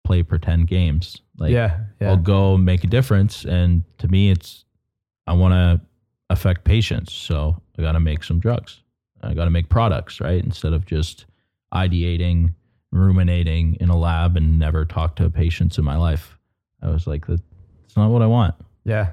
play 0.03 0.23
pretend 0.23 0.67
games. 0.67 1.21
Like 1.37 1.51
yeah, 1.51 1.79
yeah, 1.99 2.09
I'll 2.11 2.17
go 2.17 2.57
make 2.57 2.83
a 2.83 2.87
difference. 2.87 3.45
And 3.45 3.83
to 3.97 4.07
me, 4.07 4.29
it's 4.29 4.65
I 5.25 5.33
want 5.33 5.53
to 5.53 5.81
affect 6.29 6.63
patients. 6.63 7.13
So 7.13 7.61
I 7.77 7.81
got 7.81 7.93
to 7.93 7.99
make 7.99 8.23
some 8.23 8.39
drugs. 8.39 8.81
I 9.21 9.33
got 9.33 9.45
to 9.45 9.51
make 9.51 9.69
products, 9.69 10.19
right? 10.19 10.43
Instead 10.43 10.73
of 10.73 10.85
just 10.85 11.25
ideating, 11.73 12.53
ruminating 12.91 13.77
in 13.79 13.89
a 13.89 13.97
lab 13.97 14.37
and 14.37 14.59
never 14.59 14.85
talk 14.85 15.15
to 15.15 15.29
patients 15.29 15.77
in 15.77 15.85
my 15.85 15.97
life. 15.97 16.37
I 16.81 16.89
was 16.89 17.07
like, 17.07 17.25
that's 17.25 17.41
not 17.95 18.09
what 18.09 18.21
I 18.21 18.27
want. 18.27 18.55
yeah, 18.83 19.11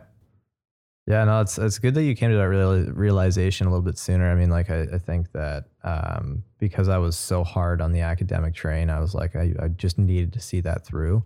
yeah. 1.11 1.25
No, 1.25 1.41
it's 1.41 1.59
it's 1.59 1.79
good 1.79 1.95
that 1.95 2.05
you 2.05 2.15
came 2.15 2.31
to 2.31 2.37
that 2.37 2.49
real, 2.49 2.85
realization 2.93 3.67
a 3.67 3.71
little 3.71 3.85
bit 3.85 3.99
sooner. 3.99 4.31
I 4.31 4.35
mean, 4.35 4.51
like 4.51 4.71
I, 4.71 4.83
I 4.95 4.99
think 4.99 5.33
that 5.33 5.65
um, 5.83 6.45
because 6.59 6.89
I 6.89 6.99
was 6.99 7.17
so 7.17 7.43
hard 7.43 7.81
on 7.81 7.93
the 7.93 8.01
academic 8.01 8.55
train, 8.55 8.91
I 8.91 9.01
was 9.01 9.15
like, 9.15 9.35
I, 9.35 9.53
I 9.61 9.69
just 9.69 9.99
needed 9.99 10.33
to 10.35 10.41
see 10.41 10.61
that 10.61 10.87
through. 10.87 11.25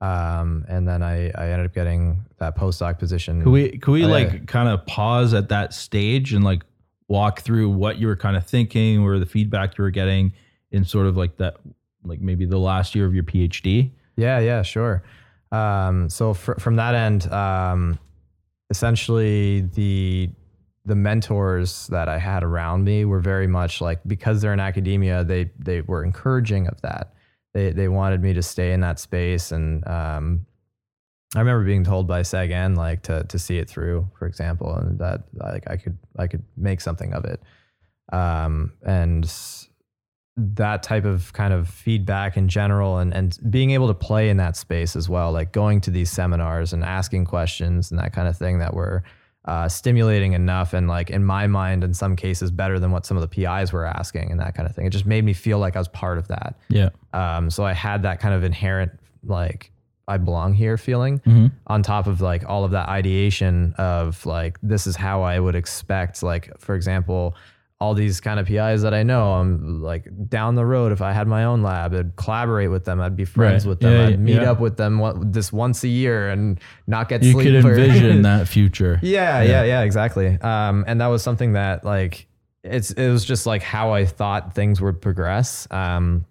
Um, 0.00 0.64
and 0.68 0.86
then 0.86 1.02
I 1.02 1.30
I 1.34 1.48
ended 1.50 1.66
up 1.66 1.74
getting 1.74 2.24
that 2.38 2.56
postdoc 2.56 2.98
position. 2.98 3.42
Could 3.42 3.50
we 3.50 3.78
could 3.78 3.92
we 3.92 4.04
like 4.06 4.46
kind 4.46 4.68
of 4.68 4.86
pause 4.86 5.34
at 5.34 5.48
that 5.48 5.74
stage 5.74 6.32
and 6.32 6.44
like 6.44 6.62
walk 7.08 7.40
through 7.40 7.70
what 7.70 7.98
you 7.98 8.06
were 8.06 8.16
kind 8.16 8.36
of 8.36 8.46
thinking 8.46 9.00
or 9.00 9.18
the 9.18 9.26
feedback 9.26 9.78
you 9.78 9.84
were 9.84 9.90
getting 9.90 10.32
in 10.70 10.84
sort 10.84 11.06
of 11.06 11.16
like 11.16 11.36
that 11.36 11.56
like 12.04 12.20
maybe 12.20 12.46
the 12.46 12.58
last 12.58 12.94
year 12.94 13.06
of 13.06 13.14
your 13.14 13.24
PhD? 13.24 13.90
Yeah, 14.16 14.38
yeah, 14.38 14.62
sure. 14.62 15.02
Um, 15.52 16.08
so 16.10 16.34
fr- 16.34 16.54
from 16.58 16.76
that 16.76 16.94
end, 16.94 17.30
um, 17.32 17.98
essentially 18.70 19.62
the 19.62 20.30
the 20.84 20.94
mentors 20.94 21.88
that 21.88 22.08
I 22.08 22.18
had 22.18 22.44
around 22.44 22.84
me 22.84 23.04
were 23.04 23.18
very 23.18 23.48
much 23.48 23.80
like 23.80 24.00
because 24.06 24.40
they're 24.40 24.52
in 24.52 24.60
academia, 24.60 25.24
they 25.24 25.50
they 25.58 25.80
were 25.80 26.04
encouraging 26.04 26.68
of 26.68 26.80
that. 26.82 27.12
They 27.54 27.72
they 27.72 27.88
wanted 27.88 28.22
me 28.22 28.34
to 28.34 28.42
stay 28.42 28.72
in 28.72 28.80
that 28.80 28.98
space, 29.00 29.50
and 29.50 29.86
um, 29.88 30.46
I 31.34 31.40
remember 31.40 31.64
being 31.64 31.84
told 31.84 32.06
by 32.06 32.22
Sagan 32.22 32.76
like 32.76 33.02
to 33.02 33.24
to 33.24 33.38
see 33.38 33.58
it 33.58 33.68
through, 33.68 34.08
for 34.18 34.26
example, 34.26 34.74
and 34.74 34.98
that 35.00 35.24
like 35.34 35.68
I 35.68 35.76
could 35.76 35.98
I 36.18 36.28
could 36.28 36.44
make 36.56 36.80
something 36.80 37.12
of 37.12 37.24
it. 37.24 37.42
Um, 38.12 38.72
and 38.84 39.30
that 40.36 40.82
type 40.82 41.04
of 41.04 41.32
kind 41.32 41.52
of 41.54 41.68
feedback 41.68 42.36
in 42.36 42.46
general 42.48 42.98
and, 42.98 43.14
and 43.14 43.38
being 43.48 43.70
able 43.70 43.88
to 43.88 43.94
play 43.94 44.28
in 44.28 44.36
that 44.36 44.54
space 44.56 44.94
as 44.94 45.08
well, 45.08 45.32
like 45.32 45.50
going 45.52 45.80
to 45.80 45.90
these 45.90 46.10
seminars 46.10 46.72
and 46.74 46.84
asking 46.84 47.24
questions 47.24 47.90
and 47.90 47.98
that 47.98 48.12
kind 48.12 48.28
of 48.28 48.36
thing 48.36 48.58
that 48.58 48.74
were 48.74 49.02
uh, 49.46 49.68
stimulating 49.68 50.32
enough 50.34 50.74
and 50.74 50.88
like 50.88 51.08
in 51.08 51.24
my 51.24 51.46
mind 51.46 51.82
in 51.84 51.94
some 51.94 52.16
cases 52.16 52.50
better 52.50 52.78
than 52.78 52.90
what 52.90 53.06
some 53.06 53.16
of 53.16 53.22
the 53.22 53.28
PIs 53.28 53.72
were 53.72 53.86
asking 53.86 54.30
and 54.30 54.40
that 54.40 54.54
kind 54.54 54.68
of 54.68 54.74
thing. 54.74 54.84
It 54.86 54.90
just 54.90 55.06
made 55.06 55.24
me 55.24 55.32
feel 55.32 55.58
like 55.58 55.74
I 55.76 55.78
was 55.78 55.88
part 55.88 56.18
of 56.18 56.28
that. 56.28 56.58
Yeah. 56.68 56.90
Um, 57.14 57.48
so 57.48 57.64
I 57.64 57.72
had 57.72 58.02
that 58.02 58.20
kind 58.20 58.34
of 58.34 58.44
inherent 58.44 58.90
like 59.24 59.70
I 60.08 60.18
belong 60.18 60.52
here 60.52 60.76
feeling 60.76 61.20
Mm-hmm. 61.20 61.46
on 61.68 61.82
top 61.82 62.06
of 62.08 62.20
like 62.20 62.44
all 62.46 62.64
of 62.64 62.72
that 62.72 62.88
ideation 62.88 63.74
of 63.78 64.24
like 64.26 64.58
this 64.62 64.86
is 64.86 64.96
how 64.96 65.22
I 65.22 65.40
would 65.40 65.54
expect 65.54 66.22
like 66.22 66.50
for 66.58 66.74
example 66.74 67.34
all 67.78 67.92
these 67.92 68.20
kind 68.22 68.40
of 68.40 68.46
PIs 68.46 68.80
that 68.82 68.94
I 68.94 69.02
know 69.02 69.32
I'm 69.34 69.82
like 69.82 70.08
down 70.28 70.54
the 70.54 70.64
road 70.64 70.92
if 70.92 71.02
I 71.02 71.12
had 71.12 71.28
my 71.28 71.44
own 71.44 71.62
lab 71.62 71.92
I'd 71.94 72.16
collaborate 72.16 72.70
with 72.70 72.84
them 72.86 73.00
I'd 73.02 73.16
be 73.16 73.26
friends 73.26 73.66
Right. 73.66 73.68
with 73.70 73.80
them 73.80 73.92
Yeah, 73.92 74.06
I'd 74.06 74.20
meet 74.20 74.36
yeah. 74.36 74.50
up 74.50 74.60
with 74.60 74.78
them 74.78 74.98
one, 74.98 75.30
this 75.30 75.52
once 75.52 75.84
a 75.84 75.88
year 75.88 76.30
and 76.30 76.58
not 76.86 77.08
get 77.10 77.22
You 77.22 77.32
sleep 77.32 77.52
could 77.52 77.62
for- 77.62 77.74
envision 77.78 78.22
that 78.30 78.48
future. 78.48 78.98
yeah, 79.02 79.42
yeah, 79.42 79.62
yeah, 79.64 79.82
exactly. 79.82 80.38
Um, 80.40 80.84
and 80.86 81.00
that 81.02 81.08
was 81.08 81.22
something 81.22 81.52
that 81.52 81.84
like 81.84 82.26
it's 82.64 82.92
it 82.92 83.10
was 83.10 83.24
just 83.24 83.44
like 83.46 83.62
how 83.62 83.92
I 83.92 84.06
thought 84.06 84.54
things 84.54 84.80
would 84.80 85.00
progress. 85.02 85.68
Um, 85.70 86.24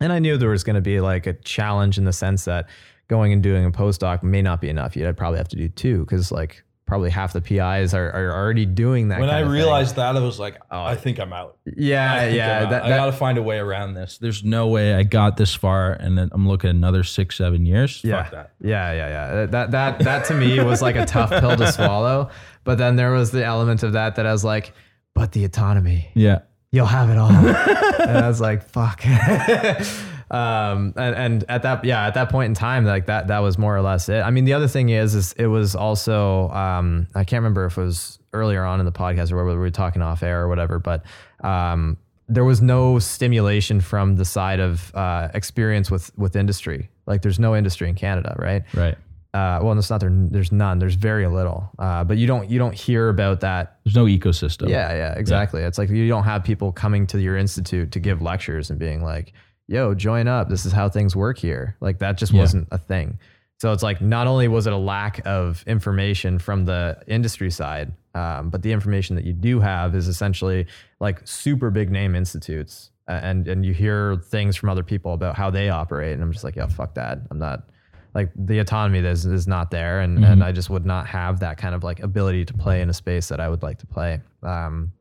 and 0.00 0.12
I 0.12 0.18
knew 0.20 0.36
there 0.38 0.48
was 0.50 0.64
going 0.64 0.76
to 0.76 0.80
be 0.82 1.00
like 1.00 1.26
a 1.26 1.34
challenge 1.34 1.98
in 1.98 2.04
the 2.04 2.12
sense 2.12 2.46
that 2.46 2.68
going 3.08 3.32
and 3.32 3.42
doing 3.42 3.64
a 3.66 3.70
postdoc 3.70 4.22
may 4.22 4.40
not 4.42 4.60
be 4.60 4.68
enough. 4.70 4.96
You'd 4.96 5.16
probably 5.16 5.38
have 5.38 5.48
to 5.48 5.56
do 5.56 5.68
two 5.68 6.00
because 6.04 6.32
like 6.32 6.64
probably 6.88 7.10
half 7.10 7.34
the 7.34 7.42
PIs 7.42 7.92
are, 7.92 8.10
are 8.10 8.32
already 8.32 8.64
doing 8.64 9.08
that. 9.08 9.20
When 9.20 9.28
I 9.28 9.40
of 9.40 9.44
thing. 9.44 9.52
realized 9.52 9.96
that, 9.96 10.16
I 10.16 10.20
was 10.20 10.40
like, 10.40 10.56
oh, 10.70 10.82
I 10.82 10.96
think 10.96 11.20
I'm 11.20 11.34
out. 11.34 11.58
yeah, 11.66 12.14
I 12.14 12.28
yeah, 12.28 12.62
out. 12.62 12.70
that, 12.70 12.84
I 12.84 12.88
got 12.88 13.06
to 13.06 13.12
find 13.12 13.36
a 13.36 13.42
way 13.42 13.58
around 13.58 13.92
this. 13.92 14.16
There's 14.16 14.42
no 14.42 14.68
way 14.68 14.94
I 14.94 15.02
got 15.02 15.36
this 15.36 15.54
far, 15.54 15.92
and 15.92 16.16
then 16.16 16.30
I'm 16.32 16.48
looking 16.48 16.70
at 16.70 16.76
another 16.76 17.04
six, 17.04 17.36
seven 17.36 17.66
years. 17.66 18.00
yeah, 18.02 18.22
Fuck 18.22 18.32
that. 18.32 18.52
yeah, 18.60 18.92
yeah, 18.92 19.08
yeah. 19.08 19.46
That 19.46 19.70
that 19.72 19.98
that 20.00 20.24
to 20.24 20.34
me 20.34 20.58
was 20.60 20.80
like 20.80 20.96
a 20.96 21.04
tough 21.04 21.28
pill 21.30 21.56
to 21.56 21.70
swallow. 21.70 22.30
But 22.64 22.78
then 22.78 22.96
there 22.96 23.12
was 23.12 23.32
the 23.32 23.44
element 23.44 23.82
of 23.82 23.92
that 23.92 24.16
that 24.16 24.24
I 24.24 24.32
was 24.32 24.42
like, 24.42 24.72
but 25.14 25.32
the 25.32 25.44
autonomy. 25.44 26.10
Yeah. 26.14 26.40
you'll 26.72 26.86
have 26.86 27.10
it 27.10 27.18
all. 27.18 27.30
and 28.00 28.16
I 28.18 28.28
was 28.28 28.40
like, 28.40 28.62
fuck. 28.68 29.02
um, 30.30 30.92
and, 30.96 31.14
and 31.14 31.44
at 31.48 31.62
that, 31.62 31.84
yeah, 31.84 32.06
at 32.06 32.14
that 32.14 32.30
point 32.30 32.48
in 32.48 32.54
time, 32.54 32.84
like 32.84 33.06
that, 33.06 33.28
that 33.28 33.38
was 33.38 33.58
more 33.58 33.76
or 33.76 33.80
less 33.82 34.08
it. 34.08 34.20
I 34.20 34.30
mean, 34.30 34.44
the 34.44 34.52
other 34.54 34.68
thing 34.68 34.88
is, 34.90 35.14
is 35.14 35.32
it 35.34 35.46
was 35.46 35.74
also, 35.74 36.48
um, 36.50 37.06
I 37.14 37.24
can't 37.24 37.40
remember 37.42 37.64
if 37.64 37.78
it 37.78 37.82
was 37.82 38.18
earlier 38.32 38.64
on 38.64 38.80
in 38.80 38.86
the 38.86 38.92
podcast 38.92 39.32
or 39.32 39.44
whether 39.44 39.58
we 39.58 39.64
were 39.64 39.70
talking 39.70 40.02
off 40.02 40.22
air 40.22 40.42
or 40.42 40.48
whatever, 40.48 40.78
but, 40.78 41.04
um, 41.42 41.96
there 42.28 42.44
was 42.44 42.60
no 42.60 42.98
stimulation 42.98 43.80
from 43.80 44.16
the 44.16 44.24
side 44.24 44.60
of, 44.60 44.94
uh, 44.94 45.28
experience 45.32 45.90
with, 45.90 46.10
with 46.18 46.36
industry. 46.36 46.90
Like 47.06 47.22
there's 47.22 47.38
no 47.38 47.56
industry 47.56 47.88
in 47.88 47.94
Canada, 47.94 48.36
right? 48.38 48.64
Right. 48.74 48.96
Uh, 49.34 49.60
well, 49.62 49.78
it's 49.78 49.90
not 49.90 50.00
there. 50.00 50.10
There's 50.10 50.52
none. 50.52 50.78
There's 50.78 50.94
very 50.94 51.26
little. 51.26 51.70
Uh, 51.78 52.02
but 52.02 52.16
you 52.16 52.26
don't 52.26 52.48
you 52.48 52.58
don't 52.58 52.74
hear 52.74 53.10
about 53.10 53.40
that 53.40 53.78
There's 53.84 53.94
no 53.94 54.06
ecosystem. 54.06 54.70
yeah, 54.70 54.90
yeah, 54.94 55.14
exactly. 55.18 55.62
It's 55.62 55.76
like 55.76 55.90
you 55.90 56.08
don't 56.08 56.24
have 56.24 56.42
people 56.44 56.72
coming 56.72 57.06
to 57.08 57.20
your 57.20 57.36
institute 57.36 57.92
to 57.92 58.00
give 58.00 58.22
lectures 58.22 58.70
and 58.70 58.78
being 58.78 59.02
like, 59.02 59.34
"Yo, 59.68 59.94
join 59.94 60.26
up. 60.26 60.48
This 60.48 60.66
is 60.66 60.72
how 60.72 60.88
things 60.88 61.14
work 61.14 61.38
here." 61.38 61.76
Like 61.80 61.98
that 62.00 62.18
just 62.18 62.32
Yeah. 62.32 62.40
wasn't 62.40 62.68
a 62.72 62.78
thing. 62.78 63.18
So 63.60 63.72
it's 63.72 63.82
like 63.82 64.00
not 64.00 64.26
only 64.26 64.46
was 64.48 64.66
it 64.66 64.72
a 64.72 64.76
lack 64.76 65.20
of 65.26 65.64
information 65.66 66.38
from 66.38 66.64
the 66.64 66.96
industry 67.06 67.50
side, 67.50 67.92
um, 68.14 68.50
but 68.50 68.62
the 68.62 68.70
information 68.72 69.16
that 69.16 69.24
you 69.24 69.32
do 69.32 69.58
have 69.60 69.94
is 69.96 70.06
essentially 70.08 70.66
like 71.00 71.20
super 71.24 71.70
big 71.70 71.90
name 71.90 72.14
institutes, 72.14 72.90
uh, 73.08 73.12
and 73.22 73.46
and 73.48 73.66
you 73.66 73.72
hear 73.74 74.16
things 74.16 74.56
from 74.56 74.68
other 74.68 74.82
people 74.84 75.12
about 75.12 75.36
how 75.36 75.50
they 75.50 75.70
operate, 75.70 76.12
and 76.14 76.22
I'm 76.22 76.32
just 76.32 76.44
like, 76.44 76.56
"Yeah, 76.56 76.66
fuck 76.66 76.94
that. 76.94 77.20
I'm 77.30 77.38
not." 77.38 77.68
Like 78.14 78.30
the 78.34 78.58
autonomy 78.60 79.00
that 79.02 79.10
is, 79.10 79.26
is 79.26 79.46
not 79.46 79.70
there, 79.70 80.00
and, 80.00 80.24
and 80.24 80.42
I 80.42 80.50
just 80.50 80.70
would 80.70 80.86
not 80.86 81.06
have 81.08 81.40
that 81.40 81.58
kind 81.58 81.74
of 81.74 81.84
like 81.84 82.00
ability 82.00 82.46
to 82.46 82.54
play 82.54 82.80
in 82.80 82.88
a 82.88 82.92
space 82.94 83.28
that 83.28 83.38
I 83.38 83.48
would 83.50 83.62
like 83.62 83.78
to 83.80 83.86
play. 83.86 84.20
Um, 84.42 84.92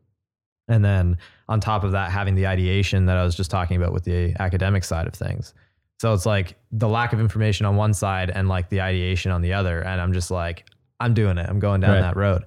and 0.67 0.83
then 0.83 1.17
on 1.49 1.59
top 1.59 1.83
of 1.83 1.91
that, 1.93 2.11
having 2.11 2.35
the 2.35 2.47
ideation 2.47 3.05
that 3.05 3.17
I 3.17 3.23
was 3.23 3.35
just 3.35 3.49
talking 3.51 3.77
about 3.77 3.93
with 3.93 4.03
the 4.03 4.35
academic 4.39 4.83
side 4.83 5.07
of 5.07 5.13
things. 5.13 5.53
So 5.99 6.13
it's 6.13 6.25
like 6.25 6.55
the 6.71 6.87
lack 6.87 7.13
of 7.13 7.19
information 7.19 7.65
on 7.65 7.75
one 7.75 7.93
side 7.93 8.29
and 8.29 8.47
like 8.47 8.69
the 8.69 8.81
ideation 8.81 9.31
on 9.31 9.41
the 9.41 9.53
other. 9.53 9.81
And 9.81 9.99
I'm 10.01 10.13
just 10.13 10.29
like, 10.29 10.65
I'm 10.99 11.13
doing 11.13 11.37
it. 11.37 11.47
I'm 11.49 11.59
going 11.59 11.81
down 11.81 11.91
Right. 11.95 12.01
that 12.01 12.15
road. 12.17 12.43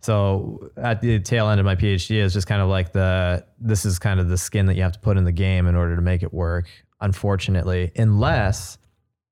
So 0.00 0.70
at 0.76 1.00
the 1.00 1.18
tail 1.18 1.48
end 1.48 1.58
of 1.58 1.66
my 1.66 1.74
PhD 1.74 2.16
is 2.16 2.32
just 2.32 2.46
kind 2.46 2.62
of 2.62 2.68
like 2.68 2.92
the 2.92 3.44
this 3.58 3.84
is 3.84 3.98
kind 3.98 4.20
of 4.20 4.28
the 4.28 4.38
skin 4.38 4.66
that 4.66 4.76
you 4.76 4.82
have 4.82 4.92
to 4.92 5.00
put 5.00 5.16
in 5.16 5.24
the 5.24 5.32
game 5.32 5.66
in 5.66 5.74
order 5.74 5.96
to 5.96 6.02
make 6.02 6.22
it 6.22 6.32
work. 6.32 6.68
Unfortunately, 7.00 7.90
unless 7.96 8.78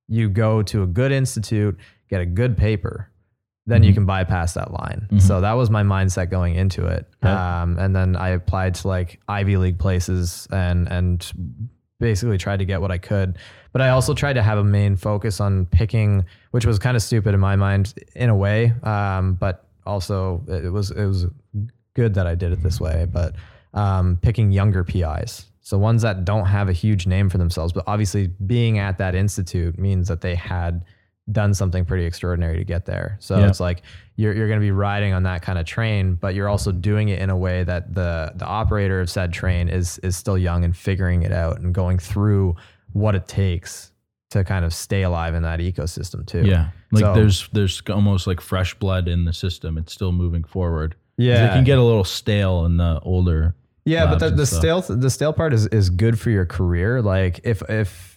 you 0.09 0.29
go 0.29 0.63
to 0.63 0.83
a 0.83 0.87
good 0.87 1.13
institute, 1.13 1.79
get 2.11 2.21
a 2.21 2.27
good 2.27 2.57
paper, 2.57 3.09
then 3.67 3.83
you 3.83 3.95
can 3.95 4.05
bypass 4.05 4.55
that 4.55 4.73
line. 4.73 5.09
So 5.21 5.41
that 5.41 5.55
was 5.55 5.71
my 5.71 5.83
mindset 5.83 6.31
going 6.31 6.55
into 6.55 6.87
it. 6.87 7.07
Um, 7.63 7.79
and 7.79 7.97
then 7.97 8.15
I 8.17 8.31
applied 8.31 8.75
to 8.77 8.89
like 8.89 9.21
Ivy 9.29 9.57
League 9.57 9.79
places 9.79 10.47
and 10.51 10.87
and 10.91 11.33
basically 12.01 12.37
tried 12.37 12.59
to 12.59 12.65
get 12.67 12.81
what 12.81 12.91
I 12.91 12.99
could. 12.99 13.39
But 13.73 13.81
I 13.81 13.89
also 13.89 14.13
tried 14.15 14.35
to 14.35 14.43
have 14.43 14.59
a 14.59 14.65
main 14.65 14.97
focus 14.97 15.41
on 15.41 15.67
picking, 15.67 16.27
which 16.51 16.67
was 16.67 16.79
kind 16.79 16.97
of 16.97 17.03
stupid 17.03 17.35
in 17.35 17.41
my 17.41 17.57
mind 17.57 17.95
in 18.15 18.29
a 18.29 18.37
way. 18.37 18.73
Um, 18.83 19.35
but 19.35 19.67
also 19.87 20.43
it 20.49 20.71
was 20.71 20.91
it 20.91 21.07
was 21.07 21.27
good 21.95 22.15
that 22.15 22.27
I 22.27 22.35
did 22.35 22.53
it 22.53 22.63
this 22.63 22.81
way. 22.81 23.07
But 23.11 23.35
um, 23.73 24.19
picking 24.21 24.53
younger 24.53 24.85
PIs. 24.85 25.47
So 25.63 25.79
ones 25.79 26.03
that 26.03 26.27
don't 26.27 26.45
have 26.45 26.69
a 26.69 26.73
huge 26.73 27.07
name 27.07 27.31
for 27.31 27.39
themselves, 27.39 27.73
but 27.73 27.85
obviously 27.87 28.27
being 28.27 28.79
at 28.79 28.99
that 28.99 29.15
institute 29.15 29.79
means 29.79 30.09
that 30.09 30.21
they 30.21 30.35
had 30.35 30.85
done 31.33 31.55
something 31.55 31.85
pretty 31.85 32.05
extraordinary 32.05 32.59
to 32.59 32.65
get 32.65 32.85
there. 32.85 33.17
So 33.21 33.39
Yeah. 33.39 33.49
it's 33.49 33.61
like 33.61 33.83
you're 34.17 34.35
you're 34.35 34.47
going 34.49 34.61
to 34.61 34.65
be 34.65 34.71
riding 34.71 35.13
on 35.15 35.23
that 35.25 35.43
kind 35.43 35.59
of 35.59 35.65
train, 35.67 36.15
but 36.17 36.35
you're 36.35 36.49
also 36.49 36.71
doing 36.71 37.09
it 37.09 37.19
in 37.21 37.31
a 37.31 37.37
way 37.37 37.65
that 37.65 37.95
the 37.95 38.33
the 38.37 38.45
operator 38.45 39.01
of 39.01 39.09
said 39.09 39.33
train 39.33 39.69
is 39.69 39.99
is 40.01 40.17
still 40.17 40.37
young 40.39 40.65
and 40.65 40.77
figuring 40.77 41.23
it 41.23 41.33
out 41.33 41.59
and 41.61 41.75
going 41.75 41.99
through 41.99 42.55
what 42.93 43.15
it 43.15 43.27
takes 43.27 43.91
to 44.31 44.45
kind 44.45 44.65
of 44.65 44.75
stay 44.75 45.03
alive 45.03 45.35
in 45.35 45.43
that 45.45 45.61
ecosystem 45.61 46.27
too. 46.27 46.43
Yeah. 46.45 46.69
Like 46.93 47.03
So- 47.05 47.15
there's 47.15 47.49
there's 47.53 47.83
almost 47.89 48.27
like 48.27 48.41
fresh 48.41 48.75
blood 48.75 49.09
in 49.09 49.25
the 49.25 49.33
system. 49.33 49.79
It's 49.79 49.93
still 49.93 50.13
moving 50.13 50.45
forward. 50.45 50.95
Yeah. 51.17 51.47
It 51.47 51.55
can 51.55 51.65
get 51.65 51.79
a 51.79 51.83
little 51.83 52.05
stale 52.05 52.65
in 52.67 52.77
the 52.77 53.01
older. 53.03 53.55
Yeah, 53.87 54.07
but 54.07 54.19
the, 54.19 54.31
the 54.31 54.47
stale 54.47 54.81
the 54.83 55.11
stale 55.11 55.33
part 55.33 55.53
is 55.55 55.67
is 55.69 55.89
good 55.91 56.19
for 56.19 56.31
your 56.31 56.47
career. 56.47 57.01
Like 57.03 57.41
if 57.45 57.63
if 57.69 58.14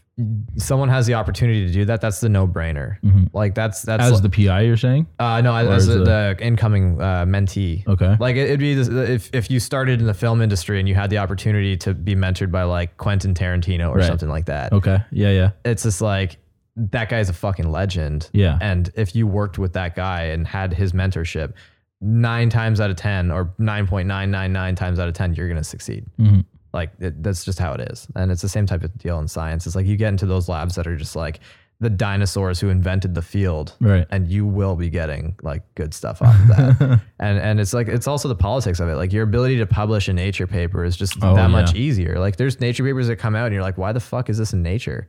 someone 0.57 0.89
has 0.89 1.05
the 1.05 1.13
opportunity 1.13 1.67
to 1.67 1.71
do 1.71 1.85
that, 1.85 2.01
that's 2.01 2.19
the 2.19 2.29
no 2.29 2.47
brainer. 2.47 2.97
Like 3.33 3.53
that's 3.55 3.83
that's 3.83 4.03
As 4.03 4.21
the 4.21 4.29
PI, 4.29 4.61
you're 4.61 4.77
saying? 4.77 5.07
uh, 5.19 5.41
no, 5.41 5.55
as, 5.55 5.87
is 5.87 5.95
the, 5.95 6.03
the 6.03 6.37
incoming 6.39 6.99
uh, 7.01 7.25
mentee. 7.25 7.87
Okay. 7.87 8.17
Like 8.19 8.35
it- 8.35 8.45
it'd 8.47 8.59
be 8.59 8.73
this, 8.73 8.87
if 8.87 9.29
if 9.33 9.51
you 9.51 9.59
started 9.59 9.99
in 10.01 10.07
the 10.07 10.13
film 10.13 10.41
industry 10.41 10.79
and 10.79 10.89
you 10.89 10.95
had 10.95 11.09
the 11.09 11.19
opportunity 11.19 11.77
to 11.77 11.93
be 11.93 12.15
mentored 12.15 12.51
by 12.51 12.63
like 12.63 12.97
Quentin 12.97 13.33
Tarantino 13.33 13.89
or 13.89 13.97
Right. 13.97 14.07
something 14.07 14.29
like 14.29 14.45
that. 14.47 14.73
Okay. 14.73 14.97
Yeah. 15.11 15.31
Yeah. 15.31 15.51
It's 15.65 15.83
just 15.83 16.01
like 16.01 16.37
that 16.77 17.09
guy's 17.09 17.29
a 17.29 17.33
fucking 17.33 17.69
legend. 17.71 18.29
Yeah. 18.33 18.57
And 18.61 18.91
if 18.95 19.15
you 19.15 19.27
worked 19.27 19.57
with 19.57 19.73
that 19.73 19.95
guy 19.95 20.23
and 20.25 20.45
had 20.47 20.73
his 20.73 20.93
mentorship, 20.93 21.53
nine 22.01 22.49
times 22.49 22.79
out 22.79 22.89
of 22.91 22.95
ten 22.95 23.31
or 23.31 23.53
nine 23.57 23.87
point 23.87 24.07
nine 24.07 24.29
nine 24.31 24.53
nine 24.53 24.75
times 24.75 24.99
out 24.99 25.07
of 25.07 25.13
ten, 25.13 25.33
you're 25.33 25.47
gonna 25.47 25.63
succeed. 25.63 26.05
Mhm. 26.19 26.45
Like 26.77 26.91
it, 26.99 27.21
that's 27.23 27.43
just 27.43 27.59
how 27.59 27.73
it 27.73 27.81
is, 27.91 28.07
and 28.15 28.31
it's 28.31 28.41
the 28.41 28.49
same 28.49 28.65
type 28.65 28.83
of 28.83 28.95
deal 28.99 29.19
in 29.19 29.27
science. 29.27 29.65
It's 29.67 29.75
like 29.75 29.85
you 29.87 29.97
get 29.97 30.09
into 30.09 30.25
those 30.25 30.47
labs 30.47 30.75
that 30.75 30.85
are 30.87 30.95
just 30.95 31.15
like 31.15 31.39
the 31.79 31.89
dinosaurs 31.91 32.59
who 32.59 32.69
invented 32.69 33.13
the 33.13 33.21
field, 33.21 33.75
Right. 33.79 34.07
and 34.09 34.27
you 34.27 34.47
will 34.47 34.75
be 34.75 34.89
getting 34.89 35.35
like 35.43 35.61
good 35.75 35.93
stuff 35.93 36.21
off 36.23 36.33
of 36.39 36.47
that. 36.47 37.01
and 37.19 37.37
and 37.39 37.59
it's 37.59 37.73
like 37.73 37.87
it's 37.87 38.07
also 38.07 38.27
the 38.27 38.35
politics 38.49 38.79
of 38.79 38.89
it. 38.89 38.95
Like 38.95 39.11
your 39.13 39.23
ability 39.23 39.57
to 39.57 39.65
publish 39.67 40.07
a 40.07 40.13
Nature 40.13 40.47
paper 40.47 40.83
is 40.83 40.95
just 40.97 41.17
Oh, 41.21 41.35
that 41.35 41.49
much 41.51 41.75
easier. 41.75 42.17
Like 42.19 42.35
there's 42.37 42.59
Nature 42.59 42.83
papers 42.83 43.07
that 43.07 43.17
come 43.17 43.35
out, 43.35 43.45
and 43.45 43.53
you're 43.53 43.63
like, 43.63 43.77
why 43.77 43.91
the 43.91 43.99
fuck 43.99 44.29
is 44.29 44.37
this 44.37 44.53
in 44.53 44.63
Nature? 44.63 45.07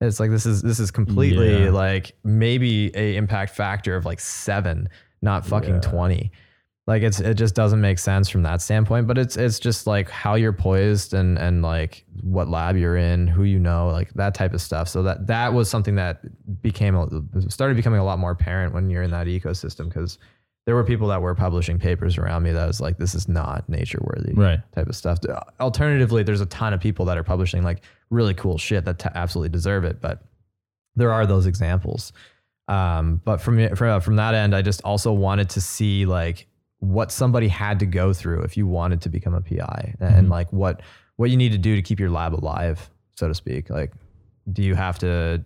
It's 0.00 0.20
like 0.20 0.30
this 0.30 0.46
is 0.46 0.62
this 0.62 0.78
is 0.80 0.90
completely 0.90 1.64
Yeah. 1.64 1.70
like 1.70 2.12
maybe 2.24 2.90
a 2.94 3.16
impact 3.16 3.54
factor 3.56 3.96
of 3.96 4.04
like 4.04 4.20
seven, 4.20 4.88
not 5.22 5.44
fucking 5.46 5.74
Yeah. 5.76 5.80
twenty. 5.80 6.32
Like 6.86 7.02
it's 7.02 7.18
it 7.18 7.34
just 7.34 7.54
doesn't 7.56 7.80
make 7.80 7.98
sense 7.98 8.28
from 8.28 8.42
that 8.44 8.62
standpoint. 8.62 9.08
But 9.08 9.18
it's 9.18 9.36
it's 9.36 9.58
just 9.58 9.86
like 9.88 10.08
how 10.08 10.34
you're 10.36 10.52
poised 10.52 11.14
and 11.14 11.36
and 11.36 11.60
like 11.62 12.04
what 12.22 12.48
lab 12.48 12.76
you're 12.76 12.96
in, 12.96 13.26
who 13.26 13.42
you 13.42 13.58
know, 13.58 13.88
like 13.88 14.12
that 14.14 14.34
type 14.34 14.54
of 14.54 14.60
stuff. 14.62 14.88
So 14.88 15.02
that 15.02 15.26
that 15.26 15.52
was 15.52 15.68
something 15.68 15.96
that 15.96 16.20
became 16.62 16.94
a, 16.94 17.08
started 17.50 17.76
becoming 17.76 17.98
a 17.98 18.04
lot 18.04 18.20
more 18.20 18.30
apparent 18.30 18.72
when 18.72 18.88
you're 18.88 19.02
in 19.02 19.10
that 19.10 19.26
ecosystem 19.26 19.88
because 19.88 20.18
there 20.64 20.74
were 20.76 20.84
people 20.84 21.08
that 21.08 21.20
were 21.22 21.34
publishing 21.34 21.78
papers 21.78 22.18
around 22.18 22.42
me 22.44 22.52
that 22.52 22.66
was 22.66 22.80
like 22.80 22.98
this 22.98 23.14
is 23.16 23.28
not 23.28 23.68
nature 23.68 24.00
worthy 24.02 24.32
Right. 24.34 24.60
type 24.72 24.88
of 24.88 24.94
stuff. 24.96 25.18
Alternatively, 25.60 26.22
there's 26.22 26.40
a 26.40 26.46
ton 26.46 26.72
of 26.72 26.80
people 26.80 27.04
that 27.06 27.16
are 27.18 27.22
publishing 27.24 27.62
like 27.64 27.82
really 28.10 28.34
cool 28.34 28.58
shit 28.58 28.84
that 28.84 28.98
t- 29.00 29.08
absolutely 29.14 29.48
deserve 29.48 29.84
it, 29.84 30.00
but 30.00 30.22
there 30.94 31.12
are 31.12 31.26
those 31.26 31.46
examples. 31.46 32.12
Um, 32.68 33.20
but 33.24 33.40
from 33.40 33.74
from 33.74 34.00
from 34.00 34.16
that 34.16 34.34
end, 34.34 34.54
I 34.54 34.62
just 34.62 34.82
also 34.82 35.12
wanted 35.12 35.50
to 35.50 35.60
see 35.60 36.04
like 36.06 36.46
what 36.80 37.10
somebody 37.10 37.48
had 37.48 37.78
to 37.80 37.86
go 37.86 38.12
through 38.12 38.42
if 38.42 38.56
you 38.56 38.66
wanted 38.66 39.00
to 39.02 39.08
become 39.08 39.34
a 39.34 39.40
PI, 39.40 39.94
and 40.00 40.26
Mhm. 40.28 40.30
like 40.30 40.52
what 40.52 40.82
what 41.16 41.30
you 41.30 41.36
need 41.38 41.50
to 41.52 41.58
do 41.58 41.74
to 41.74 41.80
keep 41.80 41.98
your 41.98 42.10
lab 42.10 42.34
alive, 42.34 42.90
so 43.14 43.26
to 43.26 43.34
speak. 43.34 43.70
Like, 43.70 43.92
do 44.52 44.62
you 44.62 44.74
have 44.74 44.98
to? 44.98 45.42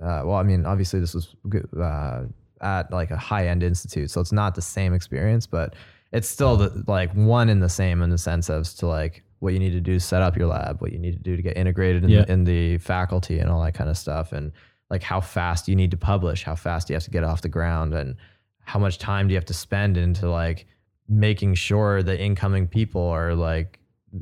Uh, 0.00 0.22
well, 0.26 0.34
I 0.34 0.42
mean, 0.42 0.66
obviously, 0.66 1.00
this 1.00 1.14
was 1.14 1.34
good, 1.48 1.66
uh, 1.80 2.24
at 2.60 2.92
like 2.92 3.10
a 3.10 3.16
high 3.16 3.46
end 3.48 3.62
institute, 3.62 4.10
so 4.10 4.20
it's 4.20 4.32
not 4.32 4.54
the 4.54 4.60
same 4.62 4.92
experience, 4.92 5.46
but 5.46 5.74
it's 6.12 6.28
still 6.28 6.56
the, 6.58 6.84
like 6.86 7.10
one 7.14 7.48
in 7.48 7.60
the 7.60 7.68
same 7.70 8.02
in 8.02 8.10
the 8.10 8.18
sense 8.18 8.48
of 8.50 8.68
to 8.76 8.86
like 8.86 9.22
what 9.40 9.52
you 9.54 9.58
need 9.58 9.70
to 9.70 9.80
do 9.80 9.94
to 9.94 10.00
set 10.00 10.20
up 10.20 10.36
your 10.36 10.48
lab, 10.48 10.80
what 10.82 10.92
you 10.92 10.98
need 10.98 11.12
to 11.12 11.18
do 11.22 11.36
to 11.36 11.42
get 11.42 11.56
integrated 11.56 12.02
in, 12.04 12.10
Yeah. 12.10 12.24
the, 12.24 12.32
in 12.32 12.44
the 12.44 12.78
faculty 12.78 13.38
and 13.38 13.48
all 13.50 13.62
that 13.64 13.72
kind 13.74 13.88
of 13.88 13.96
stuff, 13.96 14.32
and 14.32 14.52
like 14.90 15.02
how 15.02 15.20
fast 15.20 15.68
you 15.68 15.76
need 15.76 15.90
to 15.92 15.96
publish, 15.96 16.44
how 16.44 16.54
fast 16.54 16.90
you 16.90 16.94
have 16.94 17.04
to 17.04 17.10
get 17.10 17.24
off 17.24 17.40
the 17.42 17.48
ground, 17.48 17.94
and 17.94 18.14
how 18.68 18.78
much 18.78 18.98
time 18.98 19.26
do 19.28 19.32
you 19.32 19.36
have 19.38 19.46
to 19.46 19.54
spend 19.54 19.96
into 19.96 20.28
like 20.30 20.66
making 21.08 21.54
sure 21.54 22.02
the 22.02 22.18
incoming 22.20 22.66
people 22.68 23.02
are 23.08 23.34
like 23.34 23.78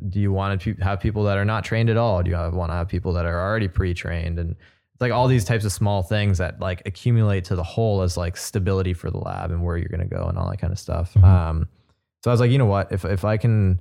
do 0.09 0.21
you 0.21 0.33
want 0.33 0.61
to 0.61 0.75
have 0.75 1.01
people 1.01 1.25
that 1.25 1.37
are 1.39 1.45
not 1.45 1.65
trained 1.65 1.89
at 1.91 1.97
all? 1.97 2.23
Do 2.23 2.31
you 2.31 2.37
want 2.37 2.71
to 2.71 2.75
have 2.75 2.89
people 2.89 3.13
that 3.13 3.25
are 3.25 3.41
already 3.41 3.69
pre-trained? 3.69 4.39
And 4.39 4.51
it's 4.53 5.01
like 5.01 5.13
all 5.13 5.29
these 5.29 5.45
types 5.45 5.65
of 5.65 5.73
small 5.73 6.03
things 6.03 6.39
that 6.39 6.59
like 6.61 6.83
accumulate 6.87 7.45
to 7.47 7.57
the 7.57 7.63
whole 7.63 8.03
as 8.03 8.17
like 8.17 8.37
stability 8.37 8.95
for 8.95 9.11
the 9.11 9.19
lab 9.19 9.51
and 9.51 9.65
where 9.65 9.77
you're 9.77 9.89
going 9.89 10.01
to 10.09 10.13
go 10.13 10.27
and 10.27 10.39
all 10.39 10.51
that 10.51 10.59
kind 10.59 10.73
of 10.73 10.79
stuff. 10.79 11.15
Mhm. 11.15 11.25
um 11.25 11.69
so 12.23 12.31
i 12.31 12.33
was 12.33 12.41
like 12.41 12.51
you 12.51 12.59
know 12.59 12.67
what? 12.67 12.91
If 12.91 13.05
if 13.05 13.25
i 13.25 13.37
can 13.37 13.81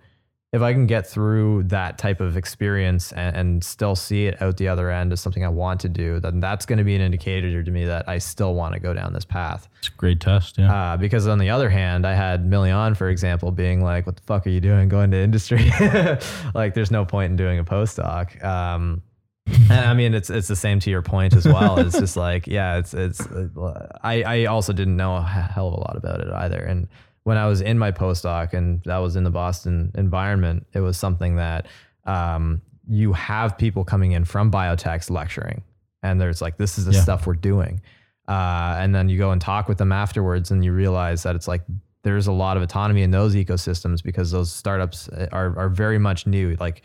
if 0.56 0.62
I 0.62 0.72
can 0.72 0.88
get 0.88 1.06
through 1.06 1.64
that 1.64 1.98
type 1.98 2.22
of 2.22 2.38
experience 2.38 3.12
and, 3.12 3.36
and 3.36 3.64
still 3.64 3.96
see 3.96 4.28
it 4.28 4.42
out 4.42 4.56
the 4.56 4.70
other 4.70 4.90
end 4.90 5.12
as 5.12 5.20
something 5.20 5.44
I 5.44 5.50
want 5.50 5.82
to 5.82 5.90
do, 5.90 6.22
then 6.22 6.40
that's 6.40 6.66
going 6.66 6.78
to 6.78 6.86
be 6.86 6.96
an 6.96 7.02
indicator 7.02 7.62
to 7.62 7.72
me 7.72 7.84
that 7.86 8.08
I 8.08 8.20
still 8.20 8.56
want 8.56 8.74
to 8.74 8.80
go 8.80 8.94
down 8.94 9.12
this 9.12 9.26
path. 9.26 9.68
It's 9.80 9.90
a 9.90 9.92
great 9.92 10.22
test. 10.22 10.58
Yeah. 10.58 10.74
Uh, 10.74 10.98
because 10.98 11.28
on 11.28 11.40
the 11.40 11.50
other 11.50 11.70
hand, 11.70 12.08
I 12.08 12.14
had 12.14 12.46
Million, 12.46 12.96
for 12.96 13.10
example, 13.10 13.52
being 13.52 13.84
like, 13.84 14.06
"What 14.06 14.16
the 14.16 14.22
fuck 14.24 14.48
are 14.48 14.50
you 14.50 14.62
doing? 14.62 14.88
Going 14.88 15.12
to 15.12 15.18
industry? 15.18 15.70
like, 16.54 16.74
there's 16.74 16.92
no 16.92 17.04
point 17.04 17.32
in 17.32 17.36
doing 17.36 17.60
a 17.60 17.66
postdoc." 17.66 18.42
Um, 18.44 19.04
and 19.48 19.86
I 19.86 19.94
mean, 19.94 20.14
it's 20.14 20.30
it's 20.30 20.48
the 20.48 20.56
same 20.56 20.80
to 20.80 20.90
your 20.90 21.02
point 21.02 21.36
as 21.36 21.46
well. 21.46 21.80
It's 21.86 22.00
just 22.00 22.16
like, 22.16 22.48
yeah, 22.48 22.78
it's 22.78 22.94
it's. 22.94 23.22
uh, 23.22 23.98
I 24.02 24.24
I 24.24 24.46
also 24.46 24.74
didn't 24.74 24.96
know 24.96 25.18
a 25.18 25.22
hell 25.22 25.68
of 25.68 25.74
a 25.74 25.78
lot 25.78 25.98
about 25.98 26.22
it 26.22 26.30
either, 26.30 26.60
and 26.60 26.88
when 27.26 27.38
I 27.38 27.48
was 27.48 27.60
in 27.62 27.78
my 27.78 27.92
postdoc 27.92 28.54
and 28.54 28.82
that 28.86 28.98
was 29.00 29.16
in 29.16 29.24
the 29.24 29.32
Boston 29.32 29.92
environment, 29.96 30.66
it 30.74 30.80
was 30.80 30.96
something 30.96 31.36
that 31.38 31.66
um, 32.06 32.62
you 32.88 33.14
have 33.14 33.58
people 33.58 33.84
coming 33.84 34.12
in 34.14 34.24
from 34.26 34.52
biotechs 34.52 35.10
lecturing, 35.10 35.64
and 36.04 36.22
there's 36.22 36.40
like, 36.42 36.58
this 36.58 36.78
is 36.78 36.86
the 36.86 36.94
Yeah. 36.94 37.02
stuff 37.02 37.26
we're 37.28 37.34
doing. 37.34 37.82
Uh, 38.28 38.76
and 38.80 38.94
then 38.94 39.10
you 39.10 39.18
go 39.18 39.32
and 39.32 39.42
talk 39.42 39.68
with 39.68 39.80
them 39.80 39.92
afterwards, 39.92 40.52
and 40.52 40.64
you 40.64 40.72
realize 40.72 41.24
that 41.24 41.36
it's 41.36 41.48
like 41.48 41.62
there's 42.04 42.28
a 42.28 42.32
lot 42.32 42.58
of 42.58 42.62
autonomy 42.64 43.02
in 43.02 43.10
those 43.10 43.34
ecosystems 43.34 44.04
because 44.04 44.30
those 44.30 44.52
startups 44.52 45.10
uh, 45.10 45.28
are 45.32 45.58
are 45.58 45.70
very 45.70 45.98
much 45.98 46.28
new. 46.28 46.56
Like 46.60 46.84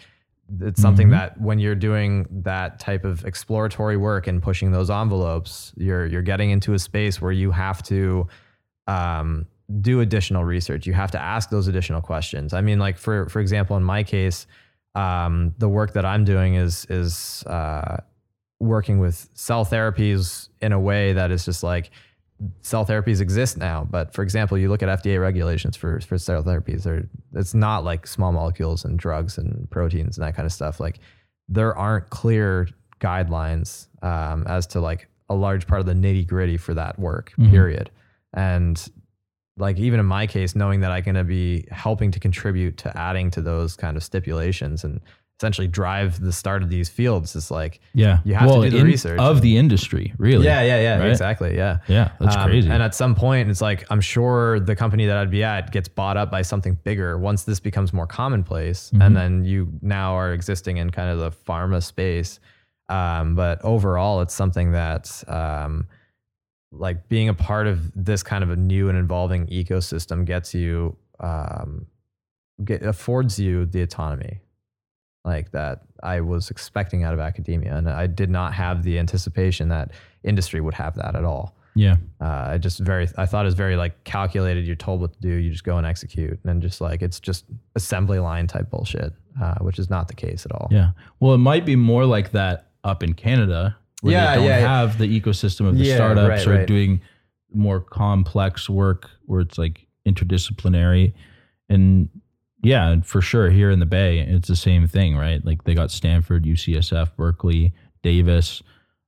it's 0.61 0.81
something 0.81 1.09
Mhm. 1.09 1.13
that 1.13 1.39
when 1.41 1.59
you're 1.59 1.75
doing 1.75 2.27
that 2.45 2.79
type 2.81 3.05
of 3.05 3.27
exploratory 3.27 3.99
work 3.99 4.27
and 4.27 4.43
pushing 4.43 4.71
those 4.73 4.89
envelopes, 4.91 5.75
you're 5.77 6.07
you're 6.07 6.23
getting 6.23 6.49
into 6.51 6.73
a 6.73 6.79
space 6.79 7.21
where 7.21 7.33
you 7.33 7.51
have 7.51 7.83
to 7.85 8.27
um, 8.87 9.47
do 9.81 10.01
additional 10.01 10.45
research. 10.45 10.87
You 10.87 10.93
have 10.95 11.11
to 11.13 11.21
ask 11.21 11.51
those 11.51 11.69
additional 11.69 12.01
questions. 12.01 12.53
I 12.55 12.61
mean, 12.61 12.79
like 12.79 12.99
for 12.99 13.29
for 13.29 13.41
example, 13.41 13.77
in 13.77 13.85
my 13.85 14.03
case, 14.03 14.47
um, 14.95 15.55
the 15.59 15.69
work 15.69 15.93
that 15.93 16.05
I'm 16.05 16.25
doing 16.25 16.55
is 16.55 16.87
is 16.91 17.45
uh, 17.47 17.99
working 18.59 18.99
with 18.99 19.29
cell 19.35 19.65
therapies 19.65 20.49
in 20.61 20.73
a 20.73 20.81
way 20.81 21.13
that 21.13 21.31
is 21.31 21.45
just 21.45 21.63
like 21.63 21.91
cell 22.63 22.87
therapies 22.87 23.21
exist 23.21 23.59
now. 23.59 23.87
But 23.89 24.13
for 24.15 24.23
example, 24.23 24.57
you 24.59 24.69
look 24.71 24.83
at 24.83 25.03
FDA 25.03 25.21
regulations 25.21 25.77
for 25.77 26.01
for 26.01 26.19
cell 26.19 26.43
therapies, 26.43 26.83
they're, 26.83 27.07
it's 27.35 27.55
not 27.55 27.85
like 27.85 28.07
small 28.07 28.33
molecules 28.33 28.85
and 28.85 28.99
drugs 28.99 29.39
and 29.39 29.71
proteins 29.71 30.19
and 30.19 30.27
that 30.27 30.35
kind 30.35 30.47
of 30.47 30.53
stuff. 30.53 30.81
Like 30.81 30.99
there 31.49 31.77
aren't 31.77 32.11
clear 32.11 32.69
guidelines 33.01 33.89
um, 34.03 34.47
as 34.47 34.67
to 34.69 34.81
like 34.81 35.09
a 35.29 35.35
large 35.35 35.67
part 35.67 35.81
of 35.81 35.87
the 35.87 35.95
nitty 35.95 36.27
gritty 36.27 36.57
for 36.57 36.75
that 36.75 36.99
work. 36.99 37.33
Mhm. 37.39 37.51
Period. 37.51 37.91
And 38.35 38.89
like 39.61 39.79
even 39.79 40.01
in 40.01 40.07
my 40.07 40.27
case, 40.27 40.57
knowing 40.57 40.81
that 40.81 40.91
I'm 40.91 41.03
going 41.05 41.15
to 41.15 41.25
be 41.25 41.67
helping 41.71 42.11
to 42.13 42.21
contribute 42.21 42.77
to 42.79 42.97
adding 42.97 43.31
to 43.33 43.41
those 43.41 43.77
kind 43.77 43.97
of 43.97 44.03
stipulations 44.03 44.83
and 44.85 45.01
essentially 45.39 45.67
drive 45.69 46.21
the 46.21 46.33
start 46.33 46.63
of 46.63 46.69
these 46.69 46.91
fields 46.91 47.35
is 47.35 47.51
like 47.51 47.81
yeah. 47.95 48.19
you 48.25 48.35
have 48.35 48.47
to 48.51 48.61
do 48.63 48.69
the 48.71 48.77
in- 48.77 48.85
research. 48.87 49.19
of 49.19 49.41
the 49.41 49.57
industry, 49.57 50.13
really. 50.19 50.45
yeah, 50.45 50.61
yeah, 50.61 50.81
yeah, 50.81 50.99
Right? 50.99 51.09
exactly, 51.11 51.57
yeah. 51.57 51.79
Yeah. 51.89 52.11
That's 52.21 52.37
Um, 52.37 52.45
crazy. 52.51 52.69
And 52.69 52.83
at 52.83 52.95
some 52.95 53.15
point, 53.15 53.49
it's 53.49 53.63
like 53.63 53.87
I'm 53.91 54.03
sure 54.03 54.61
the 54.61 54.77
company 54.77 55.07
that 55.07 55.17
I'd 55.17 55.31
be 55.31 55.43
at 55.43 55.73
gets 55.73 55.89
bought 55.89 56.19
up 56.19 56.31
by 56.31 56.43
something 56.43 56.77
bigger 56.85 57.17
once 57.19 57.45
this 57.45 57.59
becomes 57.59 57.93
more 57.95 58.07
commonplace, 58.07 58.91
Mhm. 58.95 59.03
and 59.07 59.17
then 59.17 59.45
you 59.45 59.69
now 59.81 60.13
are 60.15 60.33
existing 60.35 60.77
in 60.77 60.91
kind 60.91 61.09
of 61.09 61.19
the 61.21 61.31
pharma 61.31 61.83
space. 61.83 62.39
Um, 62.91 63.35
but 63.35 63.65
overall, 63.65 64.21
it's 64.21 64.35
something 64.35 64.73
that 64.73 65.25
um, 65.27 65.87
like 66.73 67.09
being 67.09 67.29
a 67.29 67.35
part 67.35 67.67
of 67.67 67.93
this 67.95 68.23
kind 68.23 68.45
of 68.45 68.51
a 68.51 68.57
new 68.57 68.89
and 68.89 68.99
evolving 68.99 69.47
ecosystem 69.49 70.25
gets 70.25 70.55
you 70.55 70.97
um, 71.19 71.87
get, 72.65 72.83
affords 72.83 73.39
you 73.39 73.67
the 73.67 73.83
autonomy 73.83 74.41
like 75.25 75.51
that 75.53 75.83
I 76.03 76.21
was 76.21 76.51
expecting 76.51 77.05
out 77.05 77.13
of 77.13 77.21
academia, 77.21 77.77
and 77.77 77.89
I 77.89 78.07
did 78.07 78.31
not 78.31 78.55
have 78.55 78.83
the 78.83 78.99
anticipation 78.99 79.69
that 79.69 79.91
industry 80.25 80.61
would 80.61 80.75
have 80.75 80.95
that 80.97 81.15
at 81.15 81.25
all. 81.25 81.57
yeah. 81.75 81.97
Uh, 82.21 82.53
I 82.53 82.59
just 82.59 82.79
very, 82.81 83.07
I 83.19 83.27
thought 83.27 83.45
it 83.45 83.49
was 83.49 83.55
very 83.55 83.77
like 83.77 84.03
calculated. 84.05 84.67
You're 84.67 84.77
told 84.77 85.01
what 85.01 85.13
to 85.13 85.21
do, 85.21 85.35
you 85.35 85.51
just 85.51 85.65
go 85.65 85.77
and 85.77 85.87
execute, 85.87 86.39
and 86.45 86.63
just 86.63 86.81
like 86.81 87.03
it's 87.03 87.21
just 87.21 87.45
assembly 87.75 88.19
line 88.19 88.47
type 88.47 88.71
bullshit, 88.71 89.13
uh, 89.43 89.57
which 89.57 89.79
is 89.79 89.91
not 89.91 90.09
the 90.09 90.15
case 90.15 90.47
at 90.47 90.53
all. 90.53 90.69
Yeah. 90.71 90.93
Well, 91.19 91.35
it 91.35 91.39
might 91.39 91.67
be 91.67 91.77
more 91.77 92.07
like 92.07 92.31
that 92.31 92.71
up 92.83 93.03
in 93.03 93.13
Canada 93.13 93.77
where 94.03 94.13
Yeah, 94.13 94.31
they 94.31 94.37
don't 94.37 94.45
yeah, 94.47 94.59
yeah. 94.59 94.79
have 94.81 94.99
the 94.99 95.21
ecosystem 95.21 95.69
of 95.69 95.79
the 95.79 95.85
Yeah, 95.85 95.97
startups 95.97 96.29
right, 96.29 96.47
or 96.47 96.59
right. 96.59 96.67
doing 96.67 97.01
more 97.53 97.81
complex 97.81 98.69
work 98.69 99.11
where 99.27 99.41
it's 99.41 99.59
like 99.59 99.87
interdisciplinary. 100.07 101.13
And 101.69 102.09
yeah, 102.63 103.01
for 103.03 103.21
sure 103.21 103.51
here 103.51 103.71
in 103.71 103.81
the 103.81 103.87
Bay, 103.87 104.19
it's 104.21 104.49
the 104.49 104.57
same 104.57 104.87
thing, 104.87 105.17
right? 105.17 105.45
Like 105.45 105.65
they 105.65 105.75
got 105.75 105.91
Stanford, 105.91 106.45
UCSF, 106.45 107.17
Berkeley, 107.17 107.73
Davis, 108.03 108.63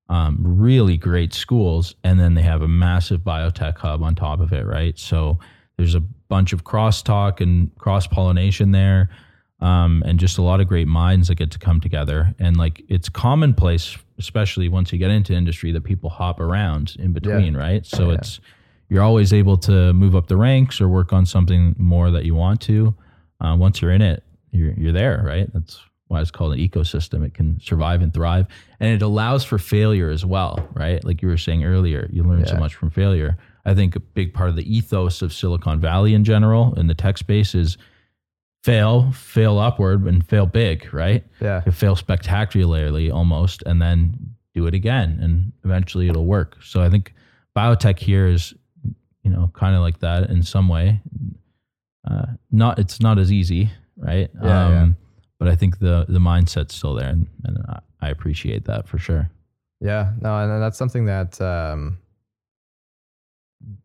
um, 0.08 0.38
really 0.40 0.96
great 0.96 1.32
schools. 1.32 1.94
And 2.04 2.18
then 2.18 2.34
they 2.34 2.42
have 2.42 2.62
a 2.62 2.68
massive 2.68 3.20
biotech 3.20 3.78
hub 3.78 4.02
on 4.02 4.14
top 4.14 4.40
of 4.40 4.52
it, 4.52 4.66
right? 4.66 4.98
So 4.98 5.38
there's 5.76 5.94
a 5.94 6.00
bunch 6.00 6.52
of 6.52 6.64
crosstalk 6.64 7.40
and 7.40 7.74
cross 7.78 8.06
pollination 8.06 8.72
there. 8.72 9.10
Um, 9.62 10.02
and 10.04 10.18
just 10.18 10.38
a 10.38 10.42
lot 10.42 10.60
of 10.60 10.66
great 10.68 10.88
minds 10.88 11.28
that 11.28 11.36
get 11.36 11.50
to 11.52 11.58
come 11.58 11.80
together. 11.80 12.34
And 12.38 12.56
like 12.56 12.82
it's 12.88 13.08
commonplace, 13.08 13.96
especially 14.18 14.68
once 14.68 14.92
you 14.92 14.98
get 14.98 15.10
into 15.10 15.32
industry, 15.32 15.72
that 15.72 15.84
people 15.84 16.10
hop 16.10 16.40
around 16.40 16.96
in 16.98 17.12
between, 17.12 17.56
right? 17.56 17.86
So 17.86 18.08
Yeah. 18.08 18.16
it's 18.16 18.40
you're 18.88 19.02
always 19.02 19.32
able 19.32 19.56
to 19.58 19.92
move 19.94 20.14
up 20.14 20.26
the 20.26 20.36
ranks 20.36 20.80
or 20.80 20.88
work 20.88 21.12
on 21.12 21.24
something 21.24 21.74
more 21.78 22.10
that 22.10 22.24
you 22.26 22.34
want 22.34 22.60
to. 22.62 22.94
Uh, 23.40 23.56
once 23.56 23.80
you're 23.80 23.92
in 23.92 24.02
it, 24.02 24.22
you're 24.50 24.72
you're 24.74 24.92
there, 24.92 25.22
right? 25.24 25.50
That's 25.54 25.80
why 26.08 26.20
it's 26.20 26.30
called 26.30 26.52
an 26.52 26.58
ecosystem. 26.58 27.24
It 27.24 27.32
can 27.32 27.58
survive 27.60 28.02
and 28.02 28.12
thrive, 28.12 28.46
and 28.80 28.90
it 28.92 29.00
allows 29.00 29.44
for 29.44 29.58
failure 29.58 30.10
as 30.10 30.26
well, 30.26 30.68
right? 30.74 31.02
Like 31.04 31.22
you 31.22 31.28
were 31.28 31.38
saying 31.38 31.64
earlier, 31.64 32.10
you 32.12 32.22
learn 32.22 32.44
so 32.46 32.56
much 32.56 32.74
from 32.74 32.90
failure. 32.90 33.38
I 33.64 33.74
think 33.74 33.96
a 33.96 34.00
big 34.00 34.34
part 34.34 34.50
of 34.50 34.56
the 34.56 34.76
ethos 34.76 35.22
of 35.22 35.32
Silicon 35.32 35.80
Valley 35.80 36.12
in 36.14 36.24
general 36.24 36.74
in 36.74 36.88
the 36.88 36.94
tech 36.94 37.16
space 37.16 37.54
is 37.54 37.78
fail, 38.62 39.12
fail 39.12 39.58
upward, 39.58 40.04
and 40.04 40.26
fail 40.26 40.46
big, 40.46 40.92
right? 40.94 41.24
Yeah. 41.40 41.62
You 41.66 41.72
fail 41.72 41.96
spectacularly 41.96 43.10
almost, 43.10 43.62
and 43.66 43.80
then 43.82 44.14
do 44.54 44.66
it 44.66 44.74
again, 44.74 45.18
and 45.20 45.52
eventually 45.64 46.08
it'll 46.08 46.26
work. 46.26 46.58
So 46.62 46.82
I 46.82 46.90
think 46.90 47.14
biotech 47.56 47.98
here 47.98 48.26
is, 48.26 48.54
you 49.22 49.30
know, 49.30 49.50
kind 49.54 49.74
of 49.74 49.80
like 49.80 50.00
that 50.00 50.30
in 50.30 50.42
some 50.42 50.68
way. 50.68 51.00
Uh, 52.08 52.26
not 52.50 52.78
it's 52.78 53.00
not 53.00 53.18
as 53.18 53.30
easy, 53.32 53.70
right? 53.96 54.28
Um, 54.40 54.48
Yeah, 54.48 54.68
yeah. 54.70 54.88
But 55.38 55.48
I 55.48 55.56
think 55.56 55.78
the 55.80 56.04
the 56.08 56.20
mindset's 56.20 56.74
still 56.74 56.94
there, 56.94 57.08
and, 57.08 57.26
and 57.44 57.58
I, 57.68 57.80
I 58.00 58.10
appreciate 58.10 58.64
that 58.66 58.86
for 58.86 58.98
sure. 58.98 59.28
Yeah, 59.80 60.12
no, 60.20 60.36
and 60.38 60.62
that's 60.62 60.78
something 60.78 61.06
that 61.06 61.40
um, 61.40 61.98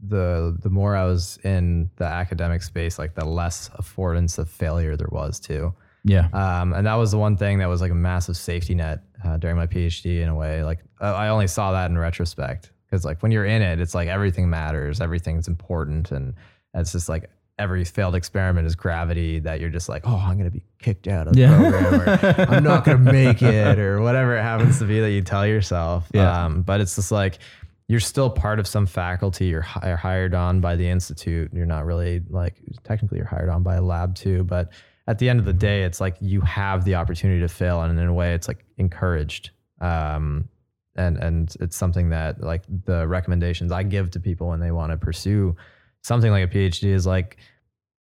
the 0.08 0.58
the 0.62 0.70
more 0.70 0.96
I 0.96 1.06
was 1.06 1.38
in 1.44 1.90
the 1.98 2.06
academic 2.06 2.64
space, 2.64 2.98
like 3.00 3.16
the 3.16 3.26
less 3.26 3.70
affordance 3.80 4.38
of 4.38 4.50
failure 4.50 4.96
there 4.96 5.10
was 5.12 5.40
too. 5.40 5.74
Yeah, 6.04 6.30
Um, 6.32 6.72
and 6.74 6.88
that 6.88 6.96
was 6.96 7.12
the 7.12 7.18
one 7.18 7.36
thing 7.36 7.58
that 7.60 7.68
was 7.68 7.82
like 7.82 7.92
a 7.92 7.96
massive 7.96 8.38
safety 8.38 8.74
net 8.76 9.02
uh, 9.26 9.36
during 9.38 9.58
my 9.58 9.68
PhD 9.68 10.22
in 10.22 10.30
a 10.30 10.36
way. 10.36 10.64
Like 10.64 10.80
I 11.02 11.28
only 11.28 11.48
saw 11.48 11.74
that 11.74 11.92
in 11.92 11.98
retrospect 11.98 12.72
because 12.90 13.04
like 13.04 13.22
when 13.22 13.32
you're 13.34 13.46
in 13.46 13.62
it, 13.62 13.82
it's 13.82 13.94
like 13.94 14.08
everything 14.08 14.50
matters, 14.50 15.02
everything's 15.02 15.50
important, 15.50 16.12
and 16.12 16.34
it's 16.74 16.94
just 16.94 17.10
like 17.10 17.30
every 17.60 17.84
failed 17.84 18.16
experiment 18.16 18.68
is 18.68 18.76
gravity 18.76 19.40
that 19.40 19.60
you're 19.60 19.70
just 19.72 19.90
like, 19.90 20.04
oh, 20.06 20.16
I'm 20.16 20.38
gonna 20.38 20.52
be 20.52 20.64
kicked 20.80 21.08
out 21.10 21.28
of 21.28 21.34
the 21.34 21.42
Yeah. 21.42 21.58
program, 21.58 22.02
or 22.02 22.46
I'm 22.56 22.64
not 22.64 22.86
gonna 22.86 23.00
make 23.00 23.42
it, 23.42 23.78
or 23.78 24.00
whatever 24.00 24.38
it 24.38 24.44
happens 24.44 24.80
to 24.80 24.86
be 24.86 25.02
that 25.02 25.12
you 25.12 25.22
tell 25.24 25.46
yourself. 25.46 26.08
Yeah. 26.14 26.46
Um, 26.46 26.62
but 26.62 26.80
it's 26.80 26.96
just 26.96 27.12
like 27.12 27.40
you're 27.88 28.00
still 28.00 28.30
part 28.30 28.60
of 28.60 28.68
some 28.68 28.86
faculty. 28.86 29.48
You're, 29.48 29.62
hi- 29.62 29.96
hired 29.96 30.34
on 30.34 30.60
by 30.60 30.76
the 30.76 30.88
institute. 30.88 31.52
You're 31.54 31.66
not 31.66 31.86
really 31.86 32.22
like 32.30 32.62
technically 32.84 33.18
you're 33.18 33.28
hired 33.28 33.50
on 33.50 33.64
by 33.64 33.76
a 33.76 33.82
lab 33.82 34.16
too, 34.16 34.44
but 34.44 34.72
at 35.08 35.20
the 35.20 35.30
end 35.30 35.40
of 35.40 35.46
the 35.46 35.54
day, 35.54 35.84
it's 35.84 36.02
like 36.02 36.18
you 36.20 36.42
have 36.42 36.84
the 36.84 36.96
opportunity 36.96 37.40
to 37.40 37.48
fail, 37.48 37.82
and 37.82 37.98
in 37.98 38.08
a 38.08 38.14
way, 38.14 38.34
it's 38.34 38.48
like 38.48 38.66
encouraged. 38.78 39.52
Um, 39.80 40.50
and 40.98 41.18
and 41.18 41.56
it's 41.62 41.78
something 41.78 42.10
that 42.10 42.42
like 42.42 42.64
the 42.86 43.08
recommendations 43.08 43.72
I 43.72 43.84
give 43.84 44.12
to 44.12 44.20
people 44.20 44.48
when 44.50 44.60
they 44.60 44.72
want 44.72 44.92
to 44.92 44.98
pursue 44.98 45.56
something 46.02 46.32
like 46.32 46.44
a 46.44 46.48
PhD 46.48 46.90
is 46.90 47.06
like 47.06 47.38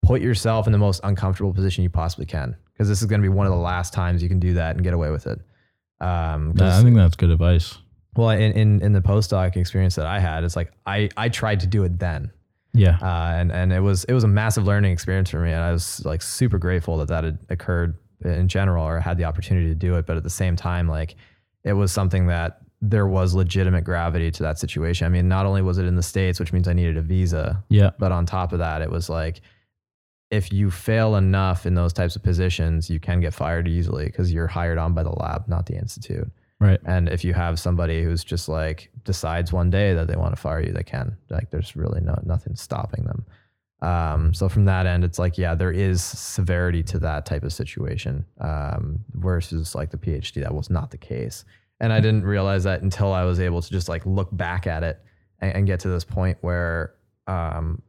put 0.01 0.21
yourself 0.21 0.67
in 0.67 0.71
the 0.71 0.77
most 0.77 1.01
uncomfortable 1.03 1.53
position 1.53 1.83
you 1.83 1.89
possibly 1.89 2.25
can 2.25 2.55
because 2.73 2.87
this 2.87 3.01
is 3.01 3.07
going 3.07 3.21
to 3.21 3.25
be 3.25 3.33
one 3.33 3.47
of 3.47 3.51
the 3.51 3.59
last 3.59 3.93
times 3.93 4.21
you 4.21 4.29
can 4.29 4.39
do 4.39 4.53
that 4.53 4.75
and 4.75 4.83
get 4.83 4.93
away 4.93 5.09
with 5.09 5.27
it. 5.27 5.39
Um, 5.99 6.53
I 6.79 6.81
think 6.83 6.95
that's 6.95 7.15
good 7.15 7.31
advice. 7.31 7.77
Well, 8.15 8.29
in, 8.29 8.51
in 8.53 8.81
in 8.81 8.93
the 8.93 9.01
postdoc 9.01 9.55
experience 9.55 9.95
that 9.95 10.05
I 10.05 10.19
had, 10.19 10.43
it's 10.43 10.55
like 10.55 10.71
I 10.85 11.09
I 11.17 11.29
tried 11.29 11.61
to 11.61 11.67
do 11.67 11.83
it 11.83 11.99
then, 11.99 12.31
Yeah, 12.73 12.97
uh, 13.01 13.33
and 13.35 13.51
and 13.51 13.73
it 13.73 13.79
was 13.79 14.03
it 14.05 14.13
was 14.13 14.23
a 14.23 14.27
massive 14.27 14.65
learning 14.65 14.91
experience 14.91 15.29
for 15.29 15.39
me, 15.39 15.51
and 15.51 15.61
I 15.61 15.71
was 15.71 16.03
like 16.05 16.21
super 16.21 16.57
grateful 16.57 16.97
that 16.97 17.07
that 17.07 17.23
had 17.23 17.39
occurred 17.49 17.97
in 18.23 18.47
general, 18.47 18.85
or 18.85 18.99
had 18.99 19.17
the 19.17 19.25
opportunity 19.25 19.67
to 19.67 19.75
do 19.75 19.95
it. 19.95 20.05
But 20.05 20.17
at 20.17 20.23
the 20.23 20.29
same 20.29 20.55
time, 20.55 20.87
like 20.87 21.15
it 21.63 21.73
was 21.73 21.91
something 21.91 22.27
that 22.27 22.59
there 22.81 23.07
was 23.07 23.33
legitimate 23.33 23.85
gravity 23.85 24.29
to 24.29 24.43
that 24.43 24.59
situation. 24.59 25.05
I 25.05 25.09
mean, 25.09 25.27
not 25.27 25.45
only 25.45 25.61
was 25.61 25.77
it 25.77 25.85
in 25.85 25.95
the 25.95 26.03
states, 26.03 26.39
which 26.39 26.51
means 26.51 26.67
I 26.67 26.73
needed 26.73 26.97
a 26.97 27.01
visa, 27.01 27.63
yeah, 27.69 27.91
but 27.97 28.11
on 28.11 28.25
top 28.25 28.53
of 28.53 28.59
that, 28.59 28.81
it 28.81 28.91
was 28.91 29.09
like 29.09 29.41
if 30.29 30.51
you 30.51 30.71
fail 30.71 31.15
enough 31.15 31.65
in 31.65 31.75
those 31.75 31.93
types 31.93 32.15
of 32.15 32.23
positions, 32.23 32.89
you 32.89 32.99
can 32.99 33.19
get 33.19 33.33
fired 33.33 33.67
easily 33.67 34.05
because 34.05 34.33
you're 34.33 34.47
hired 34.47 34.79
on 34.79 34.93
by 34.93 35.03
the 35.03 35.11
lab, 35.11 35.47
not 35.47 35.67
the 35.67 35.75
institute. 35.75 36.29
Right. 36.63 36.79
And 36.85 37.09
if 37.09 37.23
you 37.23 37.33
have 37.33 37.59
somebody 37.59 38.03
who's 38.03 38.23
just 38.23 38.47
like 38.47 38.89
decides 39.03 39.51
one 39.51 39.69
day 39.69 39.93
that 39.93 40.07
they 40.07 40.15
want 40.15 40.35
to 40.35 40.41
fire 40.41 40.61
you, 40.61 40.71
they 40.71 40.83
can. 40.83 41.17
Like 41.29 41.49
there's 41.51 41.75
really 41.75 42.01
no 42.01 42.19
nothing 42.23 42.55
stopping 42.55 43.05
them. 43.05 43.25
Um, 43.81 44.33
so 44.33 44.47
from 44.47 44.65
that 44.65 44.85
end, 44.85 45.03
it's 45.03 45.19
like 45.19 45.37
yeah, 45.37 45.55
there 45.55 45.71
is 45.71 46.01
severity 46.01 46.83
to 46.83 46.99
that 46.99 47.25
type 47.25 47.43
of 47.43 47.53
situation. 47.53 48.25
Um, 48.39 48.99
versus 49.13 49.75
like 49.75 49.91
the 49.91 49.97
PhD, 49.97 50.41
that 50.41 50.53
was 50.53 50.69
not 50.69 50.91
the 50.91 50.97
case. 50.97 51.45
And 51.79 51.91
I 51.91 51.99
didn't 51.99 52.23
realize 52.23 52.63
that 52.63 52.81
until 52.81 53.11
I 53.11 53.23
was 53.23 53.39
able 53.39 53.61
to 53.61 53.69
just 53.69 53.89
like 53.89 54.05
look 54.05 54.29
back 54.31 54.67
at 54.67 54.83
it 54.83 55.01
and, 55.39 55.55
and 55.55 55.67
get 55.67 55.81
to 55.81 55.89
this 55.89 56.05
point 56.05 56.37
where 56.41 56.93
um, 57.27 57.81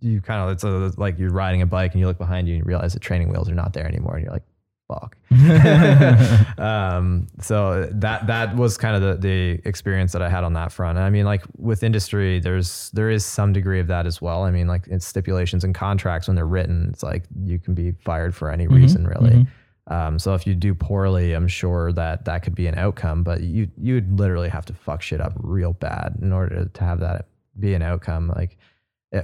you 0.00 0.20
kind 0.20 0.42
of 0.42 0.50
it's 0.50 0.64
a, 0.64 0.92
like 1.00 1.18
you're 1.18 1.30
riding 1.30 1.62
a 1.62 1.66
bike 1.66 1.92
and 1.92 2.00
you 2.00 2.06
look 2.06 2.18
behind 2.18 2.46
you 2.46 2.54
and 2.54 2.64
you 2.64 2.68
realize 2.68 2.92
the 2.92 3.00
training 3.00 3.30
wheels 3.30 3.48
are 3.48 3.54
not 3.54 3.72
there 3.72 3.86
anymore, 3.86 4.14
and 4.16 4.24
you're 4.24 4.32
like, 4.32 4.44
fuck. 4.88 5.16
um, 6.58 7.26
so 7.40 7.88
that 7.92 8.26
that 8.26 8.56
was 8.56 8.76
kind 8.76 8.96
of 8.96 9.02
the, 9.02 9.28
the 9.28 9.68
experience 9.68 10.12
that 10.12 10.22
I 10.22 10.28
had 10.28 10.44
on 10.44 10.54
that 10.54 10.72
front. 10.72 10.98
And 10.98 11.06
I 11.06 11.10
mean, 11.10 11.24
like 11.24 11.44
with 11.56 11.82
industry, 11.82 12.40
there's 12.40 12.90
there 12.90 13.10
is 13.10 13.24
some 13.24 13.52
degree 13.52 13.80
of 13.80 13.86
that 13.88 14.06
as 14.06 14.20
well. 14.20 14.44
I 14.44 14.50
mean, 14.50 14.66
like 14.66 14.86
it's 14.88 15.06
stipulations 15.06 15.64
and 15.64 15.74
contracts 15.74 16.28
when 16.28 16.34
they're 16.34 16.46
written, 16.46 16.88
it's 16.92 17.02
like 17.02 17.24
you 17.44 17.58
can 17.58 17.74
be 17.74 17.92
fired 17.92 18.34
for 18.34 18.50
any 18.50 18.66
reason, 18.66 19.06
really. 19.06 19.30
mhm. 19.30 19.46
Um, 19.88 20.18
so 20.18 20.34
if 20.34 20.46
you 20.46 20.54
do 20.54 20.74
poorly, 20.74 21.32
I'm 21.32 21.48
sure 21.48 21.92
that 21.92 22.26
that 22.26 22.42
could 22.42 22.54
be 22.54 22.66
an 22.66 22.76
outcome, 22.76 23.22
but 23.22 23.40
you 23.40 23.68
you'd 23.78 24.18
literally 24.18 24.50
have 24.50 24.66
to 24.66 24.74
fuck 24.74 25.00
shit 25.00 25.20
up 25.20 25.32
real 25.36 25.72
bad 25.72 26.18
in 26.20 26.30
order 26.30 26.66
to 26.66 26.84
have 26.84 27.00
that 27.00 27.28
be 27.58 27.72
an 27.72 27.80
outcome. 27.82 28.28
Like 28.36 28.57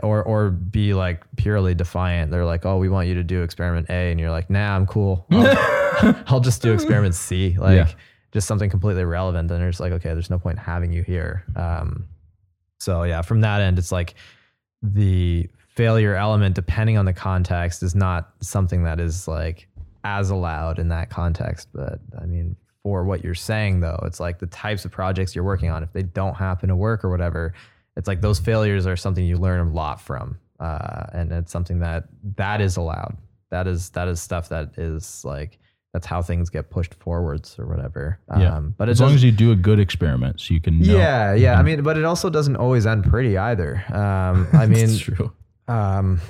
or 0.03 0.22
or 0.22 0.51
be 0.51 0.95
like 0.95 1.22
purely 1.37 1.74
defiant. 1.74 2.30
They're 2.30 2.45
like, 2.45 2.64
oh, 2.64 2.78
we 2.78 2.89
want 2.89 3.09
you 3.09 3.14
to 3.14 3.24
do 3.24 3.43
experiment 3.43 3.89
A, 3.91 4.11
and 4.11 4.18
you're 4.18 4.30
like, 4.30 4.49
nah, 4.51 4.74
I'm 4.76 4.87
cool. 4.87 5.26
I'll, 5.30 6.16
I'll 6.26 6.41
just 6.41 6.62
do 6.62 6.72
experiment 6.72 7.14
C. 7.14 7.57
Like 7.59 7.76
Yeah. 7.76 7.89
just 8.32 8.47
something 8.49 8.70
completely 8.70 9.03
irrelevant. 9.03 9.49
Then 9.49 9.61
it's 9.62 9.80
like, 9.80 9.93
okay, 9.93 10.12
there's 10.14 10.30
no 10.30 10.39
point 10.39 10.59
in 10.59 10.64
having 10.64 10.93
you 10.93 11.03
here. 11.03 11.45
Um, 11.57 12.07
so 12.80 13.03
yeah, 13.05 13.22
from 13.22 13.43
that 13.43 13.61
end, 13.61 13.78
it's 13.78 13.93
like 13.93 14.14
the 14.82 15.49
failure 15.74 16.14
element, 16.14 16.55
depending 16.55 16.99
on 16.99 17.05
the 17.05 17.12
context, 17.12 17.82
is 17.82 17.95
not 17.95 18.32
something 18.41 18.85
that 18.85 19.01
is 19.01 19.26
like 19.28 19.68
as 20.05 20.30
allowed 20.30 20.78
in 20.78 20.89
that 20.89 21.11
context. 21.11 21.68
But 21.74 22.01
I 22.20 22.26
mean, 22.26 22.57
for 22.82 23.05
what 23.05 23.24
you're 23.24 23.35
saying 23.35 23.80
though, 23.80 23.99
it's 24.05 24.20
like 24.20 24.39
the 24.39 24.47
types 24.47 24.85
of 24.85 24.91
projects 24.91 25.35
you're 25.35 25.45
working 25.45 25.70
on, 25.70 25.82
if 25.82 25.93
they 25.93 26.03
don't 26.03 26.35
happen 26.35 26.68
to 26.68 26.76
work 26.76 27.05
or 27.05 27.11
whatever, 27.11 27.55
it's 27.97 28.09
like 28.09 28.20
those 28.20 28.38
failures 28.38 28.86
are 28.86 28.97
something 28.97 29.24
you 29.24 29.36
learn 29.36 29.68
a 29.68 29.72
lot 29.72 30.01
from. 30.01 30.38
Uh, 30.61 31.07
and 31.12 31.32
it's 31.32 31.53
something 31.53 31.80
that 31.80 32.05
that 32.36 32.61
is 32.61 32.76
allowed. 32.76 33.16
That 33.51 33.66
is 33.66 33.90
that 33.90 34.09
is 34.09 34.20
stuff 34.20 34.49
that 34.49 34.78
is 34.78 35.24
like 35.24 35.59
that's 35.92 36.07
how 36.07 36.22
things 36.22 36.51
get 36.51 36.70
pushed 36.70 36.95
forwards 36.95 37.57
or 37.59 37.66
whatever. 37.66 38.18
Yeah. 38.36 38.57
Um, 38.57 38.74
but 38.76 38.88
as 38.88 39.01
long 39.01 39.14
as 39.14 39.22
you 39.22 39.30
do 39.30 39.53
a 39.53 39.57
good 39.57 39.78
experiment, 39.78 40.40
so 40.40 40.53
you 40.53 40.61
can. 40.61 40.80
Know. 40.80 40.97
yeah, 40.97 41.34
yeah. 41.34 41.59
I 41.59 41.62
mean, 41.62 41.82
but 41.82 41.97
it 41.97 42.05
also 42.05 42.28
doesn't 42.28 42.57
always 42.57 42.84
end 42.84 43.05
pretty 43.05 43.38
either. 43.38 43.84
Um, 43.92 44.49
I 44.53 44.66
mean, 44.66 44.86
That's 44.88 44.99
true. 44.99 45.32
um, 45.68 46.20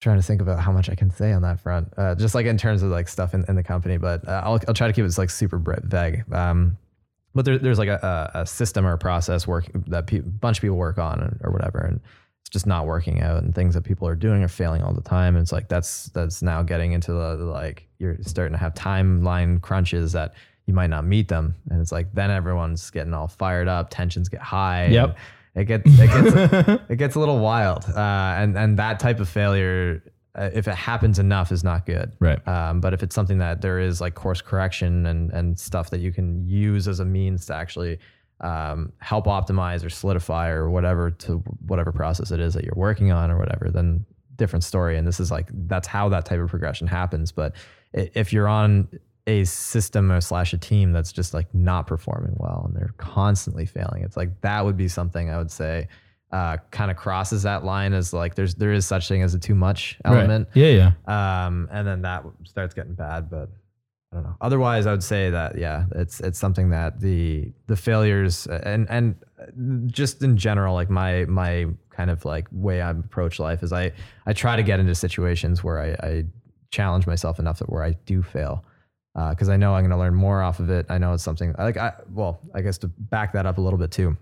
trying 0.00 0.16
to 0.16 0.22
think 0.22 0.40
about 0.40 0.60
how 0.60 0.72
much 0.72 0.88
I 0.88 0.94
can 0.94 1.10
say 1.10 1.32
on 1.32 1.42
that 1.42 1.60
front, 1.60 1.92
uh, 1.98 2.14
just 2.14 2.34
like 2.34 2.46
in 2.46 2.56
terms 2.56 2.82
of 2.82 2.90
like 2.90 3.08
stuff 3.08 3.34
in, 3.34 3.44
in 3.46 3.56
the 3.56 3.62
company, 3.62 3.98
but 3.98 4.26
uh, 4.26 4.42
I'll, 4.44 4.60
I'll 4.68 4.74
try 4.74 4.86
to 4.86 4.92
keep 4.92 5.04
it 5.04 5.18
like 5.18 5.28
super 5.30 5.58
vague. 5.58 6.32
Um, 6.32 6.78
but 7.38 7.44
there, 7.44 7.56
there's 7.56 7.78
like 7.78 7.88
a, 7.88 8.32
a 8.34 8.44
system 8.44 8.84
or 8.84 8.94
a 8.94 8.98
process 8.98 9.46
working 9.46 9.84
that 9.86 10.12
a 10.12 10.22
bunch 10.22 10.58
of 10.58 10.62
people 10.62 10.76
work 10.76 10.98
on 10.98 11.20
or, 11.20 11.38
or 11.44 11.52
whatever. 11.52 11.78
And 11.78 12.00
it's 12.40 12.50
just 12.50 12.66
not 12.66 12.84
working 12.84 13.22
out 13.22 13.44
and 13.44 13.54
things 13.54 13.74
that 13.74 13.84
people 13.84 14.08
are 14.08 14.16
doing 14.16 14.42
are 14.42 14.48
failing 14.48 14.82
all 14.82 14.92
the 14.92 15.02
time. 15.02 15.36
And 15.36 15.42
it's 15.44 15.52
like, 15.52 15.68
that's, 15.68 16.06
that's 16.06 16.42
now 16.42 16.64
getting 16.64 16.90
into 16.90 17.12
the, 17.12 17.36
the 17.36 17.44
like, 17.44 17.86
you're 18.00 18.16
starting 18.22 18.54
to 18.54 18.58
have 18.58 18.74
timeline 18.74 19.62
crunches 19.62 20.10
that 20.14 20.34
you 20.66 20.74
might 20.74 20.88
not 20.88 21.04
meet 21.04 21.28
them. 21.28 21.54
And 21.70 21.80
it's 21.80 21.92
like, 21.92 22.12
then 22.12 22.32
everyone's 22.32 22.90
getting 22.90 23.14
all 23.14 23.28
fired 23.28 23.68
up, 23.68 23.88
tensions 23.88 24.28
get 24.28 24.40
high. 24.40 24.86
Yep. 24.86 25.16
It 25.54 25.64
gets, 25.66 25.84
it 25.86 26.06
gets, 26.08 26.82
it 26.88 26.96
gets 26.96 27.14
a 27.14 27.20
little 27.20 27.38
wild. 27.38 27.84
Uh, 27.84 28.34
and, 28.36 28.58
and 28.58 28.80
that 28.80 28.98
type 28.98 29.20
of 29.20 29.28
failure, 29.28 30.02
uh, 30.38 30.50
if 30.54 30.68
it 30.68 30.74
happens 30.74 31.18
enough 31.18 31.50
is 31.50 31.64
not 31.64 31.84
good. 31.84 32.12
Right. 32.20 32.46
Um, 32.46 32.80
but 32.80 32.94
if 32.94 33.02
it's 33.02 33.14
something 33.14 33.38
that 33.38 33.60
there 33.60 33.80
is 33.80 34.00
like 34.00 34.14
course 34.14 34.40
correction 34.40 35.04
and, 35.06 35.30
and 35.32 35.58
stuff 35.58 35.90
that 35.90 36.00
you 36.00 36.12
can 36.12 36.46
use 36.46 36.86
as 36.86 37.00
a 37.00 37.04
means 37.04 37.46
to 37.46 37.54
actually 37.54 37.98
um, 38.40 38.92
help 38.98 39.26
optimize 39.26 39.84
or 39.84 39.90
solidify 39.90 40.50
or 40.50 40.70
whatever 40.70 41.10
to 41.10 41.38
whatever 41.66 41.90
process 41.90 42.30
it 42.30 42.38
is 42.38 42.54
that 42.54 42.64
you're 42.64 42.72
working 42.76 43.10
on 43.10 43.32
or 43.32 43.38
whatever, 43.38 43.68
then 43.70 44.06
different 44.36 44.62
story. 44.62 44.96
And 44.96 45.06
this 45.06 45.18
is 45.18 45.32
like, 45.32 45.48
that's 45.66 45.88
how 45.88 46.08
that 46.10 46.24
type 46.24 46.38
of 46.38 46.48
progression 46.48 46.86
happens. 46.86 47.32
But 47.32 47.56
if 47.92 48.32
you're 48.32 48.46
on 48.46 48.88
a 49.26 49.44
system 49.44 50.12
or 50.12 50.20
slash 50.20 50.52
a 50.52 50.58
team 50.58 50.92
that's 50.92 51.12
just 51.12 51.34
like 51.34 51.52
not 51.52 51.88
performing 51.88 52.36
well 52.38 52.62
and 52.66 52.76
they're 52.76 52.94
constantly 52.96 53.66
failing, 53.66 54.04
it's 54.04 54.16
like 54.16 54.40
that 54.42 54.64
would 54.64 54.76
be 54.76 54.86
something 54.86 55.30
I 55.30 55.36
would 55.36 55.50
say 55.50 55.88
uh, 56.32 56.58
kind 56.70 56.90
of 56.90 56.96
crosses 56.96 57.42
that 57.44 57.64
line 57.64 57.92
as 57.92 58.12
like 58.12 58.34
there's 58.34 58.54
there 58.54 58.72
is 58.72 58.86
such 58.86 59.08
thing 59.08 59.22
as 59.22 59.34
a 59.34 59.38
too 59.38 59.54
much 59.54 59.98
element. 60.04 60.48
Right. 60.54 60.64
Yeah, 60.64 60.92
yeah. 61.06 61.46
Um, 61.46 61.68
and 61.70 61.86
then 61.86 62.02
that 62.02 62.24
starts 62.44 62.74
getting 62.74 62.94
bad, 62.94 63.30
but 63.30 63.48
I 64.12 64.16
don't 64.16 64.24
know. 64.24 64.36
Otherwise, 64.40 64.86
I 64.86 64.90
would 64.90 65.02
say 65.02 65.30
that 65.30 65.58
yeah, 65.58 65.86
it's 65.94 66.20
it's 66.20 66.38
something 66.38 66.70
that 66.70 67.00
the 67.00 67.52
the 67.66 67.76
failures 67.76 68.46
and 68.46 68.86
and 68.90 69.16
just 69.86 70.22
in 70.22 70.36
general, 70.36 70.74
like 70.74 70.90
my 70.90 71.24
my 71.26 71.66
kind 71.90 72.10
of 72.10 72.24
like 72.24 72.46
way 72.52 72.80
I 72.80 72.90
approach 72.90 73.38
life 73.38 73.62
is 73.62 73.72
I 73.72 73.92
I 74.26 74.32
try 74.32 74.56
to 74.56 74.62
get 74.62 74.80
into 74.80 74.94
situations 74.94 75.64
where 75.64 75.80
I, 75.80 76.06
I 76.06 76.24
challenge 76.70 77.06
myself 77.06 77.38
enough 77.38 77.58
that 77.60 77.70
where 77.70 77.82
I 77.82 77.92
do 78.04 78.22
fail 78.22 78.64
because 79.30 79.48
uh, 79.48 79.52
I 79.52 79.56
know 79.56 79.74
I'm 79.74 79.82
going 79.82 79.90
to 79.90 79.96
learn 79.96 80.14
more 80.14 80.42
off 80.42 80.60
of 80.60 80.70
it. 80.70 80.86
I 80.88 80.98
know 80.98 81.12
it's 81.12 81.22
something 81.22 81.54
like 81.58 81.76
I 81.76 81.92
well, 82.12 82.40
I 82.54 82.60
guess 82.60 82.78
to 82.78 82.88
back 82.88 83.32
that 83.32 83.46
up 83.46 83.58
a 83.58 83.60
little 83.60 83.78
bit 83.78 83.90
too. 83.90 84.16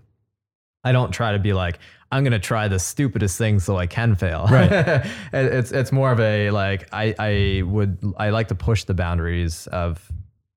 I 0.87 0.93
don't 0.93 1.11
try 1.11 1.33
to 1.33 1.39
be 1.39 1.51
like 1.51 1.79
I'm 2.11 2.23
gonna 2.23 2.39
try 2.39 2.69
the 2.69 2.79
stupidest 2.79 3.37
thing 3.37 3.59
so 3.59 3.77
I 3.77 3.87
can 3.87 4.15
fail. 4.15 4.47
Right. 4.49 4.71
it's 5.33 5.71
it's 5.71 5.91
more 5.91 6.11
of 6.11 6.19
a 6.21 6.49
like 6.51 6.87
I 6.93 7.13
I 7.19 7.63
would 7.63 7.99
I 8.17 8.29
like 8.29 8.47
to 8.47 8.55
push 8.55 8.85
the 8.85 8.93
boundaries 8.93 9.67
of 9.67 10.09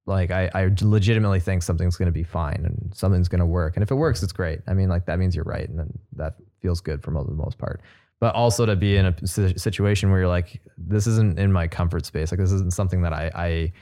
like 0.07 0.31
I, 0.31 0.51
I 0.55 0.71
legitimately 0.81 1.41
think 1.41 1.63
something's 1.63 1.97
gonna 1.97 2.13
be 2.13 2.23
fine 2.23 2.63
and 2.65 2.93
something's 2.95 3.29
gonna 3.29 3.47
work. 3.47 3.77
And 3.77 3.83
if 3.83 3.91
it 3.91 3.97
works, 3.97 4.23
it's 4.23 4.33
great. 4.33 4.61
I 4.69 4.75
mean, 4.75 4.89
like 4.89 5.07
that 5.07 5.19
means 5.19 5.35
you're 5.35 5.45
right, 5.45 5.69
and 5.69 5.79
then 5.79 5.99
that 6.15 6.37
feels 6.63 6.81
good 6.81 7.03
for 7.03 7.11
the 7.11 7.33
most 7.33 7.59
part. 7.59 7.81
But 8.21 8.35
also 8.35 8.67
to 8.67 8.77
be 8.77 8.97
in 8.97 9.07
a 9.07 9.27
situation 9.27 10.11
where 10.11 10.21
you're 10.21 10.29
like, 10.29 10.61
this 10.79 11.07
isn't 11.07 11.39
in 11.39 11.53
my 11.53 11.67
comfort 11.67 12.07
space. 12.07 12.31
Like 12.31 12.39
this 12.39 12.53
isn't 12.53 12.75
something 12.75 13.03
that 13.03 13.13
I 13.13 13.31
I 13.35 13.73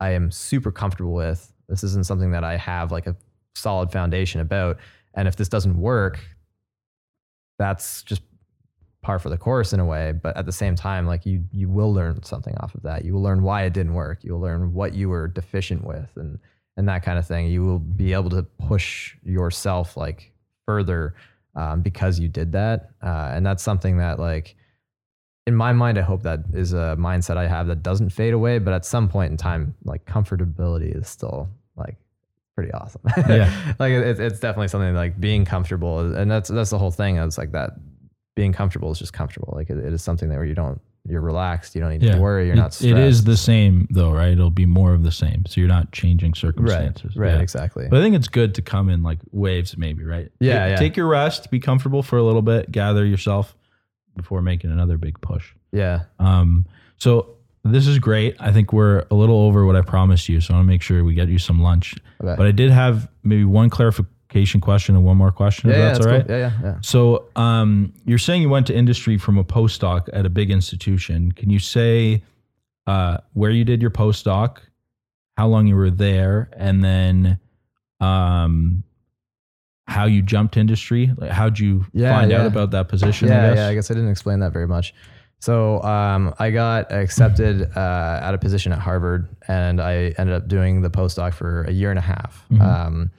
I 0.00 0.10
am 0.12 0.30
super 0.30 0.72
comfortable 0.72 1.12
with. 1.12 1.52
This 1.68 1.84
isn't 1.84 2.06
something 2.06 2.30
that 2.30 2.44
I 2.44 2.56
have 2.56 2.90
like 2.90 3.06
a 3.06 3.16
solid 3.54 3.92
foundation 3.92 4.40
about 4.40 4.78
and 5.18 5.26
if 5.26 5.34
this 5.34 5.48
doesn't 5.48 5.76
work, 5.76 6.20
that's 7.58 8.04
just 8.04 8.22
par 9.02 9.18
for 9.18 9.30
the 9.30 9.36
course 9.36 9.72
in 9.72 9.80
a 9.80 9.84
way. 9.84 10.12
But 10.12 10.36
at 10.36 10.46
the 10.46 10.52
same 10.52 10.76
time, 10.76 11.06
like 11.06 11.26
you 11.26 11.42
you 11.52 11.68
will 11.68 11.92
learn 11.92 12.22
something 12.22 12.56
off 12.58 12.72
of 12.76 12.84
that. 12.84 13.04
You 13.04 13.14
will 13.14 13.22
learn 13.22 13.42
why 13.42 13.64
it 13.64 13.72
didn't 13.72 13.94
work. 13.94 14.22
You 14.22 14.34
will 14.34 14.40
learn 14.40 14.72
what 14.72 14.94
you 14.94 15.08
were 15.08 15.26
deficient 15.26 15.84
with 15.84 16.08
and 16.14 16.38
and 16.76 16.88
that 16.88 17.02
kind 17.02 17.18
of 17.18 17.26
thing. 17.26 17.48
You 17.48 17.64
will 17.64 17.80
be 17.80 18.12
able 18.12 18.30
to 18.30 18.44
push 18.68 19.16
yourself 19.24 19.96
like 19.96 20.32
further 20.66 21.16
um, 21.56 21.82
because 21.82 22.20
you 22.20 22.28
did 22.28 22.52
that. 22.52 22.90
Uh, 23.02 23.32
and 23.32 23.44
that's 23.44 23.64
something 23.64 23.98
that 23.98 24.20
like 24.20 24.54
in 25.48 25.54
my 25.56 25.72
mind, 25.72 25.98
I 25.98 26.02
hope 26.02 26.22
that 26.22 26.44
is 26.52 26.74
a 26.74 26.94
mindset 26.96 27.36
I 27.36 27.48
have 27.48 27.66
that 27.66 27.82
doesn't 27.82 28.10
fade 28.10 28.34
away. 28.34 28.60
But 28.60 28.72
at 28.72 28.84
some 28.84 29.08
point 29.08 29.32
in 29.32 29.36
time, 29.36 29.74
like 29.82 30.04
comfortability 30.04 30.96
is 30.96 31.08
still 31.08 31.48
like 31.76 31.96
pretty 32.58 32.72
awesome. 32.72 33.00
Yeah. 33.16 33.74
like 33.78 33.92
it's, 33.92 34.18
it's 34.18 34.40
definitely 34.40 34.66
something 34.66 34.92
like 34.96 35.20
being 35.20 35.44
comfortable. 35.44 36.00
And 36.00 36.28
that's, 36.28 36.48
that's 36.48 36.70
the 36.70 36.78
whole 36.78 36.90
thing. 36.90 37.16
It's 37.16 37.38
like 37.38 37.52
that 37.52 37.70
being 38.34 38.52
comfortable 38.52 38.90
is 38.90 38.98
just 38.98 39.12
comfortable. 39.12 39.52
Like 39.56 39.70
it, 39.70 39.78
it 39.78 39.92
is 39.92 40.02
something 40.02 40.28
that 40.28 40.34
where 40.34 40.44
you 40.44 40.56
don't, 40.56 40.80
you're 41.08 41.20
relaxed. 41.20 41.76
You 41.76 41.80
don't 41.80 41.90
need 41.90 42.02
Yeah. 42.02 42.16
to 42.16 42.20
worry. 42.20 42.46
You're 42.48 42.56
not 42.56 42.74
stressed. 42.74 42.90
It 42.90 42.98
is 42.98 43.22
the 43.22 43.36
same 43.36 43.86
though, 43.90 44.10
right? 44.10 44.32
It'll 44.32 44.50
be 44.50 44.66
more 44.66 44.92
of 44.92 45.04
the 45.04 45.12
same. 45.12 45.46
So 45.46 45.60
you're 45.60 45.68
not 45.68 45.92
changing 45.92 46.34
circumstances. 46.34 47.14
right. 47.16 47.28
Right. 47.28 47.34
Yeah. 47.36 47.42
Exactly. 47.42 47.86
But 47.88 48.00
I 48.00 48.02
think 48.02 48.16
it's 48.16 48.26
good 48.28 48.56
to 48.56 48.62
come 48.62 48.88
in 48.88 49.04
like 49.04 49.20
waves, 49.30 49.78
maybe, 49.78 50.02
right? 50.02 50.32
Yeah, 50.40 50.64
Take, 50.64 50.70
yeah. 50.70 50.76
take 50.76 50.96
your 50.96 51.06
rest, 51.06 51.50
be 51.52 51.60
comfortable 51.60 52.02
for 52.02 52.18
a 52.18 52.24
little 52.24 52.42
bit, 52.42 52.72
gather 52.72 53.06
yourself 53.06 53.54
before 54.16 54.42
making 54.42 54.72
another 54.72 54.98
big 54.98 55.20
push. 55.20 55.52
yeah. 55.70 56.00
Um, 56.18 56.66
so 56.96 57.36
this 57.72 57.86
is 57.86 57.98
great. 57.98 58.36
I 58.40 58.52
think 58.52 58.72
we're 58.72 59.04
a 59.10 59.14
little 59.14 59.36
over 59.40 59.64
what 59.66 59.76
I 59.76 59.82
promised 59.82 60.28
you, 60.28 60.40
so 60.40 60.54
I 60.54 60.56
want 60.56 60.66
to 60.66 60.68
make 60.68 60.82
sure 60.82 61.02
we 61.04 61.14
get 61.14 61.28
you 61.28 61.38
some 61.38 61.60
lunch. 61.62 61.94
Okay. 62.22 62.34
But 62.36 62.46
I 62.46 62.52
did 62.52 62.70
have 62.70 63.08
maybe 63.22 63.44
one 63.44 63.70
clarification 63.70 64.60
question 64.60 64.94
and 64.96 65.04
one 65.04 65.16
more 65.16 65.30
question. 65.32 65.70
yeah. 65.70 65.76
if 65.76 65.78
yeah, 65.80 65.88
that's 65.92 66.06
all 66.06 66.12
right. 66.12 66.26
cool. 66.26 66.36
Yeah. 66.36 66.50
Yeah. 66.62 66.70
Yeah. 66.70 66.76
So, 66.82 67.28
um, 67.36 67.92
you're 68.04 68.18
saying 68.18 68.42
you 68.42 68.48
went 68.48 68.66
to 68.68 68.74
industry 68.76 69.16
from 69.18 69.38
a 69.38 69.44
postdoc 69.44 70.08
at 70.12 70.26
a 70.26 70.30
big 70.30 70.50
institution. 70.50 71.32
Can 71.32 71.50
you 71.50 71.58
say 71.58 72.22
uh, 72.86 73.18
where 73.34 73.50
you 73.50 73.64
did 73.64 73.80
your 73.82 73.90
postdoc, 73.90 74.58
how 75.36 75.46
long 75.48 75.66
you 75.66 75.76
were 75.76 75.90
there, 75.90 76.50
and 76.56 76.82
then 76.82 77.38
um, 78.00 78.82
how 79.86 80.04
you 80.06 80.22
jumped 80.22 80.56
industry? 80.56 81.12
Like, 81.16 81.30
how'd 81.30 81.58
you 81.58 81.86
Yeah, 81.92 82.18
find 82.18 82.32
out 82.32 82.46
about 82.46 82.70
that 82.72 82.88
position? 82.88 83.30
I 83.30 83.34
Yeah, 83.34 83.48
guess? 83.48 83.56
yeah. 83.56 83.68
I 83.68 83.74
guess 83.74 83.90
I 83.90 83.94
didn't 83.94 84.10
explain 84.10 84.40
that 84.40 84.52
very 84.52 84.66
much. 84.66 84.94
So 85.40 85.80
um, 85.82 86.34
I 86.38 86.50
got 86.50 86.90
accepted 86.92 87.62
uh, 87.76 88.20
at 88.22 88.34
a 88.34 88.38
position 88.38 88.72
at 88.72 88.78
Harvard, 88.80 89.28
and 89.46 89.80
I 89.80 90.14
ended 90.18 90.34
up 90.34 90.48
doing 90.48 90.82
the 90.82 90.90
postdoc 90.90 91.34
for 91.34 91.62
a 91.64 91.70
year 91.72 91.90
and 91.90 91.98
a 91.98 92.02
half. 92.02 92.44
Mhm. 92.50 92.60
Um, 92.60 93.10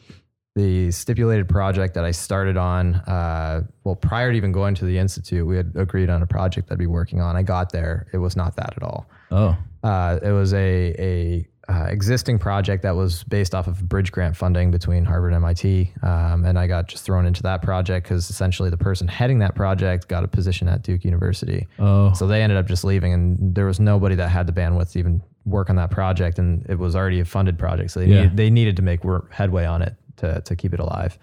the 0.56 0.92
stipulated 0.92 1.48
project 1.48 1.94
that 1.94 2.04
I 2.04 2.12
started 2.12 2.58
on, 2.58 2.96
uh, 2.96 3.62
well, 3.86 3.96
prior 3.96 4.32
to 4.32 4.36
even 4.36 4.52
going 4.52 4.76
to 4.76 4.86
the 4.86 4.98
institute, 4.98 5.48
we 5.48 5.56
had 5.56 5.72
agreed 5.76 6.10
on 6.10 6.22
a 6.22 6.28
project 6.28 6.70
I'd 6.72 6.78
be 6.78 6.88
working 6.88 7.22
on. 7.22 7.38
I 7.38 7.44
got 7.44 7.72
there, 7.72 8.08
it 8.12 8.18
was 8.18 8.36
not 8.36 8.56
that 8.58 8.74
at 8.76 8.84
all. 8.84 9.08
Oh, 9.32 9.56
Uh, 9.84 10.20
it 10.22 10.32
was 10.32 10.54
a 10.54 10.94
a 11.00 11.48
uh, 11.72 11.86
existing 11.88 12.40
project 12.40 12.82
that 12.82 12.96
was 12.96 13.24
based 13.26 13.54
off 13.54 13.68
of 13.68 13.88
bridge 13.88 14.12
grant 14.12 14.36
funding 14.36 14.72
between 14.72 15.06
Harvard 15.06 15.34
and 15.34 15.44
MIT, 15.44 15.94
um, 16.02 16.44
and 16.44 16.58
I 16.58 16.66
got 16.66 16.88
just 16.88 17.04
thrown 17.06 17.28
into 17.28 17.44
that 17.44 17.62
project 17.62 18.06
because 18.06 18.28
essentially 18.30 18.72
the 18.72 18.78
person 18.78 19.08
heading 19.08 19.38
that 19.40 19.54
project 19.54 20.08
got 20.08 20.24
a 20.24 20.28
position 20.28 20.68
at 20.68 20.82
Duke 20.82 21.06
University. 21.06 21.68
oh, 21.78 22.12
So 22.14 22.26
they 22.26 22.42
ended 22.42 22.58
up 22.58 22.66
just 22.68 22.84
leaving, 22.84 23.14
and 23.14 23.54
there 23.56 23.68
was 23.68 23.80
nobody 23.80 24.16
that 24.16 24.30
had 24.30 24.48
the 24.48 24.54
bandwidth 24.54 24.94
to 24.94 25.00
even 25.00 25.22
work 25.46 25.70
on 25.70 25.76
that 25.76 25.92
project, 25.92 26.40
and 26.40 26.66
it 26.68 26.80
was 26.80 26.96
already 26.96 27.20
a 27.20 27.26
funded 27.26 27.60
project, 27.60 27.92
so 27.92 28.00
they 28.00 28.08
Yeah. 28.08 28.22
needed, 28.24 28.38
they 28.38 28.50
needed 28.50 28.76
to 28.78 28.82
make 28.82 29.04
work, 29.04 29.32
headway 29.32 29.66
on 29.66 29.82
it 29.84 29.96
to 30.18 30.42
to 30.42 30.56
keep 30.56 30.74
it 30.74 30.80
alive. 30.80 31.20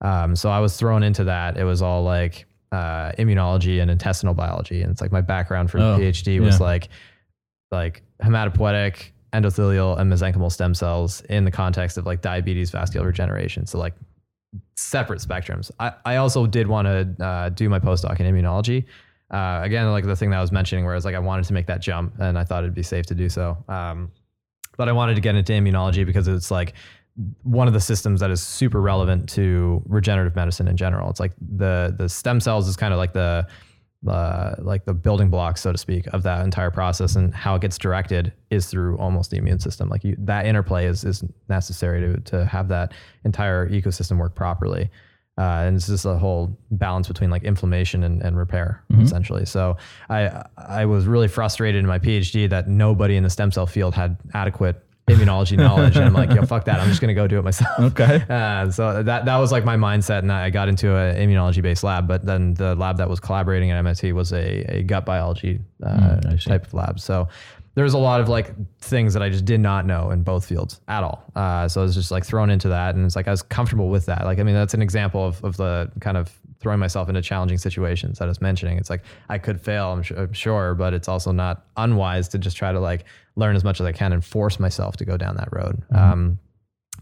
Um, 0.00 0.34
so 0.34 0.50
I 0.50 0.58
was 0.58 0.76
thrown 0.76 1.02
into 1.04 1.24
that. 1.24 1.56
It 1.56 1.64
was 1.64 1.82
all 1.82 2.02
like 2.02 2.46
uh, 2.72 3.12
immunology 3.12 3.80
and 3.80 3.90
intestinal 3.92 4.34
biology, 4.34 4.82
and 4.82 4.90
it's 4.90 5.00
like 5.00 5.12
my 5.12 5.20
background 5.20 5.70
for 5.70 5.78
Oh, 5.78 5.96
the 5.96 6.02
PhD 6.04 6.40
was 6.40 6.58
yeah. 6.58 6.66
like 6.66 6.88
like 7.70 8.02
hematopoietic, 8.22 9.10
endothelial, 9.34 9.98
and 9.98 10.10
mesenchymal 10.10 10.50
stem 10.50 10.74
cells 10.74 11.20
in 11.22 11.44
the 11.44 11.50
context 11.50 11.98
of 11.98 12.06
like 12.06 12.22
diabetes, 12.22 12.70
vascular 12.70 13.06
regeneration. 13.06 13.66
So 13.66 13.78
like 13.78 13.94
separate 14.76 15.20
spectrums. 15.20 15.70
I, 15.80 15.92
I 16.04 16.16
also 16.16 16.46
did 16.46 16.66
want 16.66 16.86
to 16.86 17.24
uh, 17.24 17.48
do 17.50 17.68
my 17.68 17.80
postdoc 17.80 18.20
in 18.20 18.32
immunology. 18.32 18.84
Uh, 19.30 19.60
again, 19.62 19.90
like 19.90 20.04
the 20.04 20.16
thing 20.16 20.30
that 20.30 20.38
I 20.38 20.40
was 20.40 20.52
mentioning, 20.52 20.84
where 20.84 20.94
I 20.94 20.96
was 20.96 21.04
like, 21.04 21.16
I 21.16 21.18
wanted 21.18 21.44
to 21.46 21.52
make 21.52 21.66
that 21.66 21.80
jump, 21.80 22.14
and 22.20 22.38
I 22.38 22.44
thought 22.44 22.62
it'd 22.62 22.74
be 22.74 22.82
safe 22.82 23.06
to 23.06 23.14
do 23.14 23.28
so. 23.28 23.56
Um, 23.68 24.12
but 24.76 24.88
I 24.88 24.92
wanted 24.92 25.14
to 25.14 25.20
get 25.20 25.34
into 25.34 25.52
immunology 25.52 26.06
because 26.06 26.28
it's 26.28 26.50
like 26.50 26.74
one 27.42 27.68
of 27.68 27.74
the 27.74 27.80
systems 27.80 28.20
that 28.20 28.30
is 28.30 28.42
super 28.42 28.80
relevant 28.80 29.28
to 29.30 29.82
regenerative 29.86 30.34
medicine 30.36 30.68
in 30.68 30.76
general. 30.76 31.10
It's 31.10 31.20
like 31.20 31.32
the 31.56 31.94
the 31.96 32.08
stem 32.08 32.40
cells 32.40 32.68
is 32.68 32.76
kind 32.76 32.92
of 32.92 32.98
like 32.98 33.12
the 33.12 33.46
uh, 34.08 34.54
like 34.58 34.84
the 34.84 34.94
building 34.94 35.30
blocks, 35.30 35.60
so 35.62 35.72
to 35.72 35.78
speak, 35.78 36.06
of 36.08 36.22
that 36.22 36.44
entire 36.44 36.70
process, 36.70 37.16
and 37.16 37.34
how 37.34 37.54
it 37.54 37.62
gets 37.62 37.78
directed 37.78 38.32
is 38.50 38.66
through 38.66 38.98
almost 38.98 39.30
the 39.30 39.36
immune 39.36 39.58
system. 39.60 39.88
Like 39.88 40.04
you, 40.04 40.16
that 40.18 40.46
interplay 40.46 40.86
is 40.86 41.04
is 41.04 41.24
necessary 41.48 42.00
to 42.00 42.20
to 42.20 42.44
have 42.44 42.68
that 42.68 42.92
entire 43.24 43.68
ecosystem 43.68 44.18
work 44.18 44.34
properly. 44.34 44.90
Uh, 45.36 45.64
and 45.66 45.74
it's 45.74 45.88
just 45.88 46.04
a 46.04 46.16
whole 46.16 46.56
balance 46.70 47.08
between 47.08 47.28
like 47.28 47.42
inflammation 47.42 48.04
and, 48.04 48.22
and 48.22 48.38
repair 48.38 48.84
essentially. 49.02 49.44
So 49.44 49.76
I 50.08 50.44
I 50.56 50.84
was 50.84 51.06
really 51.06 51.26
frustrated 51.26 51.80
in 51.80 51.86
my 51.86 51.98
PhD 51.98 52.48
that 52.50 52.68
nobody 52.68 53.16
in 53.16 53.24
the 53.24 53.30
stem 53.30 53.50
cell 53.50 53.66
field 53.66 53.94
had 53.94 54.16
adequate 54.32 54.80
immunology 55.08 55.56
knowledge. 55.56 55.96
And 55.96 56.04
I'm 56.06 56.14
like, 56.14 56.30
yo, 56.32 56.42
fuck 56.46 56.64
that. 56.64 56.80
I'm 56.80 56.88
just 56.88 57.00
gonna 57.00 57.14
go 57.14 57.26
do 57.26 57.38
it 57.38 57.42
myself. 57.42 57.78
okay. 57.78 58.24
Uh, 58.34 58.70
so 58.70 59.02
that 59.02 59.24
that 59.26 59.36
was 59.36 59.52
like 59.52 59.64
my 59.64 59.76
mindset, 59.76 60.20
and 60.20 60.32
I 60.32 60.50
got 60.50 60.68
into 60.68 60.96
an 60.96 61.16
immunology 61.16 61.62
based 61.62 61.84
lab. 61.84 62.08
But 62.08 62.24
then 62.24 62.54
the 62.54 62.74
lab 62.74 62.96
that 62.98 63.08
was 63.08 63.20
collaborating 63.20 63.70
at 63.70 63.76
MIT 63.78 64.12
was 64.12 64.32
a, 64.32 64.64
a 64.78 64.82
gut 64.82 65.04
biology 65.04 65.60
uh, 65.82 65.88
Mm, 66.24 66.44
type 66.44 66.66
of 66.66 66.74
lab. 66.74 66.98
So 67.00 67.28
there 67.74 67.84
was 67.84 67.94
a 67.94 67.98
lot 67.98 68.20
of 68.20 68.28
like 68.28 68.54
things 68.78 69.14
that 69.14 69.22
I 69.22 69.28
just 69.30 69.44
did 69.44 69.60
not 69.60 69.84
know 69.84 70.10
in 70.10 70.22
both 70.22 70.46
fields 70.46 70.80
at 70.88 71.02
all. 71.02 71.24
Uh, 71.34 71.66
so 71.68 71.80
I 71.80 71.84
was 71.84 71.94
just 71.94 72.10
like 72.10 72.24
thrown 72.24 72.48
into 72.50 72.68
that, 72.68 72.94
and 72.94 73.04
it's 73.04 73.16
like 73.16 73.28
I 73.28 73.32
was 73.32 73.42
comfortable 73.42 73.88
with 73.90 74.06
that. 74.06 74.24
Like 74.24 74.38
I 74.38 74.42
mean, 74.42 74.54
that's 74.54 74.74
an 74.74 74.82
example 74.82 75.26
of 75.26 75.44
of 75.44 75.56
the 75.56 75.90
kind 76.00 76.16
of 76.16 76.32
throwing 76.60 76.80
myself 76.80 77.08
into 77.10 77.20
challenging 77.20 77.58
situations 77.58 78.18
that 78.18 78.24
I 78.24 78.28
was 78.28 78.40
mentioning. 78.40 78.78
It's 78.78 78.88
like 78.88 79.02
I 79.28 79.36
could 79.36 79.60
fail, 79.60 79.92
I'm, 79.92 80.02
su- 80.02 80.14
I'm 80.16 80.32
sure, 80.32 80.74
but 80.74 80.94
it's 80.94 81.08
also 81.08 81.30
not 81.30 81.66
unwise 81.76 82.26
to 82.28 82.38
just 82.38 82.56
try 82.56 82.72
to 82.72 82.80
like 82.80 83.04
learn 83.36 83.56
as 83.56 83.64
much 83.64 83.80
as 83.80 83.86
I 83.86 83.92
can 83.92 84.12
and 84.12 84.24
force 84.24 84.60
myself 84.60 84.96
to 84.98 85.04
go 85.04 85.16
down 85.16 85.36
that 85.36 85.48
road. 85.52 85.82
Um, 85.94 86.38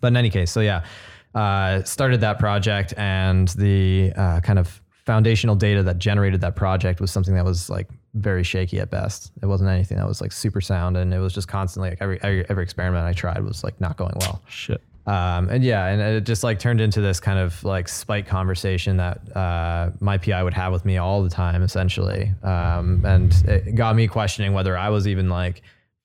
but 0.01 0.09
in 0.09 0.17
any 0.17 0.31
case, 0.31 0.51
so 0.51 0.61
yeah, 0.61 0.85
uh, 1.35 1.83
started 1.83 2.21
that 2.21 2.39
project, 2.39 2.95
and 2.97 3.49
the 3.49 4.13
uh, 4.17 4.41
kind 4.41 4.59
of 4.59 4.83
foundational 5.05 5.57
data 5.57 5.83
that 5.83 5.99
generated 5.99 6.41
that 6.41 6.57
project 6.57 7.01
was 7.01 7.11
something 7.11 7.35
that 7.35 7.45
was 7.45 7.69
like 7.69 7.89
very 8.15 8.45
shaky 8.45 8.79
at 8.79 8.91
best. 8.91 9.33
It 9.43 9.47
wasn't 9.47 9.71
anything 9.71 9.99
that 9.99 10.07
was 10.07 10.21
like 10.21 10.33
super 10.33 10.61
sound, 10.61 10.97
and 10.97 11.13
it 11.13 11.19
was 11.19 11.33
just 11.33 11.49
constantly 11.49 11.91
like 11.91 11.99
every 12.01 12.19
every, 12.23 12.49
every 12.49 12.63
experiment 12.63 13.05
I 13.05 13.13
tried 13.13 13.43
was 13.45 13.65
like 13.65 13.81
not 13.81 13.97
going 13.97 14.15
well. 14.21 14.43
Shit. 14.49 14.83
Um, 15.05 15.49
and 15.49 15.65
yeah, 15.65 15.87
and 15.87 16.01
it 16.01 16.25
just 16.25 16.45
like 16.45 16.61
turned 16.61 16.81
into 16.81 17.01
this 17.01 17.19
kind 17.19 17.39
of 17.39 17.63
like 17.65 17.89
spite 17.89 18.27
conversation 18.27 18.99
that 18.99 19.37
uh, 19.37 19.91
my 20.01 20.17
PI 20.17 20.43
would 20.45 20.55
have 20.55 20.73
with 20.73 20.85
me 20.85 20.97
all 20.97 21.25
the 21.25 21.31
time, 21.31 21.63
essentially. 21.63 22.33
Um, 22.45 23.05
and 23.05 23.33
it 23.49 23.75
got 23.75 23.97
me 23.97 24.07
questioning 24.07 24.53
whether 24.53 24.77
I 24.77 24.91
was 24.91 25.09
even 25.09 25.29
like 25.29 25.63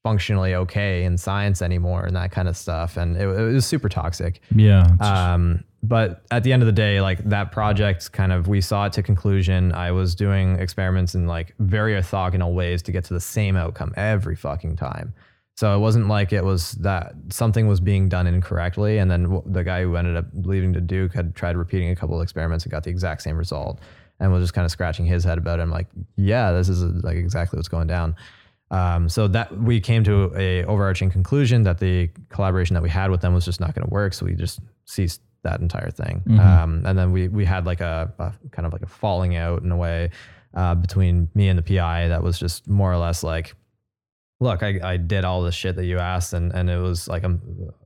functionally 0.08 0.56
okay 0.56 1.04
in 1.04 1.18
science 1.18 1.62
anymore 1.62 2.06
and 2.06 2.16
that 2.16 2.32
kind 2.32 2.48
of 2.48 2.56
stuff. 2.56 2.96
And 2.96 3.18
it, 3.18 3.28
it 3.28 3.54
was 3.54 3.66
super 3.66 3.90
toxic. 3.90 4.40
Yeah. 4.56 4.88
Um, 5.02 5.66
but 5.84 6.24
at 6.32 6.44
the 6.44 6.54
end 6.54 6.62
of 6.62 6.66
the 6.66 6.72
day, 6.72 7.02
like 7.02 7.22
that 7.26 7.52
project 7.52 8.14
kind 8.14 8.32
of, 8.32 8.48
we 8.48 8.62
saw 8.62 8.86
it 8.86 8.94
to 8.94 9.04
conclusion. 9.04 9.74
I 9.74 9.92
was 9.92 10.16
doing 10.16 10.58
experiments 10.60 11.14
in 11.14 11.28
like 11.28 11.54
very 11.60 11.94
orthogonal 11.94 12.54
ways 12.54 12.82
to 12.84 12.94
get 12.94 13.04
to 13.06 13.14
the 13.14 13.20
same 13.20 13.58
outcome 13.58 13.94
every 13.98 14.38
fucking 14.38 14.78
time. 14.78 15.14
So 15.58 15.76
it 15.76 15.80
wasn't 15.80 16.08
like 16.08 16.32
it 16.32 16.46
was 16.46 16.72
that 16.74 17.14
something 17.28 17.68
was 17.68 17.82
being 17.82 18.08
done 18.08 18.28
incorrectly. 18.28 19.00
And 19.00 19.12
then 19.12 19.42
the 19.46 19.66
guy 19.66 19.82
who 19.82 19.98
ended 19.98 20.16
up 20.16 20.28
leaving 20.34 20.72
to 20.72 20.80
Duke 20.80 21.14
had 21.14 21.36
tried 21.36 21.58
repeating 21.58 21.90
a 21.90 21.98
couple 21.98 22.16
of 22.16 22.24
experiments 22.24 22.64
and 22.64 22.72
got 22.72 22.86
the 22.86 22.92
exact 22.92 23.24
same 23.24 23.36
result 23.36 23.82
and 24.22 24.32
was 24.32 24.42
just 24.42 24.54
kind 24.54 24.64
of 24.64 24.72
scratching 24.72 25.06
his 25.06 25.26
head 25.26 25.38
about 25.38 25.60
it. 25.60 25.64
I'm 25.64 25.70
like, 25.70 25.88
yeah, 26.16 26.54
this 26.54 26.70
is 26.70 26.82
like 27.04 27.18
exactly 27.18 27.58
what's 27.58 27.68
going 27.68 27.88
down. 27.88 28.16
Um, 28.69 29.07
so 29.07 29.27
that 29.30 29.57
we 29.57 29.80
came 29.80 30.03
to 30.03 30.34
a 30.35 30.64
overarching 30.65 31.10
conclusion 31.10 31.64
that 31.64 31.80
the 31.80 32.10
collaboration 32.30 32.73
that 32.73 32.84
we 32.84 32.89
had 32.89 33.11
with 33.11 33.22
them 33.22 33.34
was 33.34 33.45
just 33.45 33.60
not 33.61 33.73
going 33.73 33.88
to 33.88 33.94
work. 33.94 34.14
So 34.14 34.26
we 34.26 34.35
just 34.35 34.60
ceased 34.85 35.22
that 35.44 35.61
entire 35.61 35.89
thing. 35.89 36.22
Um, 36.39 36.84
and 36.85 36.98
then 36.98 37.11
we 37.11 37.30
we 37.30 37.45
had 37.45 37.65
like 37.65 37.80
a, 37.80 38.14
a 38.19 38.34
kind 38.52 38.65
of 38.65 38.73
like 38.73 38.81
a 38.81 38.88
falling 38.88 39.35
out 39.35 39.64
in 39.64 39.72
a 39.72 39.77
way 39.77 40.10
uh, 40.53 40.76
between 40.76 41.30
me 41.34 41.48
and 41.48 41.57
the 41.57 41.64
PI 41.64 42.10
that 42.10 42.22
was 42.23 42.38
just 42.38 42.68
more 42.68 42.91
or 42.91 42.98
less 42.98 43.23
like, 43.23 43.56
look, 44.39 44.64
I, 44.64 44.80
I 44.84 44.98
did 44.98 45.23
all 45.23 45.41
the 45.41 45.52
shit 45.52 45.76
that 45.77 45.85
you 45.85 45.99
asked, 45.99 46.34
and 46.34 46.52
and 46.53 46.69
it 46.69 46.80
was 46.80 47.07
like, 47.07 47.23
um, 47.23 47.41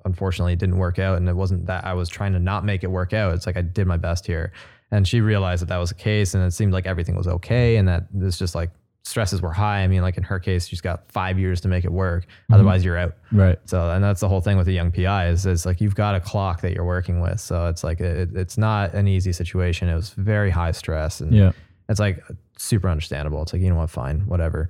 unfortunately, 0.05 0.53
it 0.53 0.59
didn't 0.59 0.77
work 0.77 0.97
out, 0.97 1.17
and 1.17 1.29
it 1.29 1.35
wasn't 1.35 1.67
that 1.67 1.85
I 1.85 1.93
was 1.93 2.09
trying 2.09 2.33
to 2.33 2.39
not 2.39 2.65
make 2.65 2.83
it 2.83 2.89
work 2.89 3.13
out. 3.13 3.33
It's 3.35 3.45
like 3.45 3.57
I 3.57 3.61
did 3.61 3.87
my 3.87 3.97
best 3.97 4.25
here, 4.25 4.51
and 4.89 5.07
she 5.07 5.21
realized 5.21 5.61
that 5.61 5.67
that 5.67 5.77
was 5.77 5.89
the 5.89 5.95
case, 5.95 6.33
and 6.33 6.43
it 6.43 6.51
seemed 6.51 6.73
like 6.73 6.87
everything 6.87 7.15
was 7.15 7.27
okay, 7.27 7.77
and 7.77 7.87
that 7.87 8.07
it's 8.19 8.39
just 8.39 8.55
like 8.55 8.71
stresses 9.03 9.41
were 9.41 9.51
high. 9.51 9.79
I 9.83 9.87
mean, 9.87 10.01
like 10.01 10.17
in 10.17 10.23
her 10.23 10.39
case, 10.39 10.67
she's 10.67 10.81
got 10.81 11.11
five 11.11 11.39
years 11.39 11.59
to 11.61 11.67
make 11.67 11.83
it 11.85 11.91
work, 11.91 12.25
otherwise 12.51 12.85
you're 12.85 12.97
out. 12.97 13.15
right. 13.31 13.57
So, 13.65 13.89
and 13.89 14.03
that's 14.03 14.19
the 14.21 14.29
whole 14.29 14.41
thing 14.41 14.57
with 14.57 14.67
a 14.67 14.71
young 14.71 14.91
PI 14.91 15.29
is, 15.29 15.45
is 15.45 15.65
like 15.65 15.81
you've 15.81 15.95
got 15.95 16.15
a 16.15 16.19
clock 16.19 16.61
that 16.61 16.73
you're 16.73 16.85
working 16.85 17.19
with. 17.19 17.39
So 17.39 17.67
it's 17.67 17.83
like 17.83 17.99
it, 17.99 18.29
it's 18.35 18.57
not 18.57 18.93
an 18.93 19.07
easy 19.07 19.31
situation. 19.33 19.89
It 19.89 19.95
was 19.95 20.11
very 20.11 20.49
high 20.51 20.71
stress, 20.71 21.19
and 21.19 21.33
Yeah. 21.33 21.51
it's 21.89 21.99
like 21.99 22.23
super 22.57 22.87
understandable. 22.89 23.41
It's 23.41 23.53
like 23.53 23.61
you 23.61 23.69
know 23.69 23.75
what, 23.77 23.89
fine, 23.89 24.21
whatever. 24.27 24.69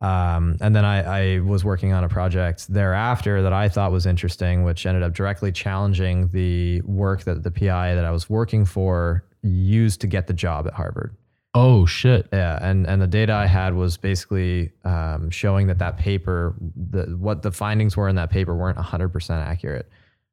Um, 0.00 0.56
and 0.60 0.74
then 0.74 0.84
I, 0.84 1.36
I 1.36 1.38
was 1.40 1.64
working 1.64 1.92
on 1.92 2.02
a 2.02 2.08
project 2.08 2.66
thereafter 2.68 3.40
that 3.42 3.52
I 3.52 3.68
thought 3.68 3.92
was 3.92 4.04
interesting, 4.04 4.64
which 4.64 4.84
ended 4.84 5.04
up 5.04 5.14
directly 5.14 5.52
challenging 5.52 6.26
the 6.28 6.80
work 6.82 7.22
that 7.22 7.44
the 7.44 7.52
PI 7.52 7.94
that 7.94 8.04
I 8.04 8.10
was 8.10 8.28
working 8.28 8.64
for 8.64 9.24
used 9.42 10.00
to 10.00 10.08
get 10.08 10.26
the 10.26 10.32
job 10.34 10.66
at 10.66 10.72
Harvard. 10.74 11.14
Oh 11.54 11.84
shit. 11.84 12.28
Yeah, 12.32 12.58
and 12.62 12.86
and 12.86 13.00
the 13.00 13.06
data 13.06 13.34
I 13.34 13.46
had 13.46 13.74
was 13.74 13.96
basically 13.98 14.72
um, 14.84 15.28
showing 15.30 15.66
that 15.66 15.78
that 15.78 15.98
paper, 15.98 16.54
the 16.90 17.14
what 17.18 17.42
the 17.42 17.52
findings 17.52 17.96
were 17.96 18.08
in 18.08 18.16
that 18.16 18.30
paper 18.30 18.56
weren't 18.56 18.78
100% 18.78 19.30
accurate. 19.30 19.88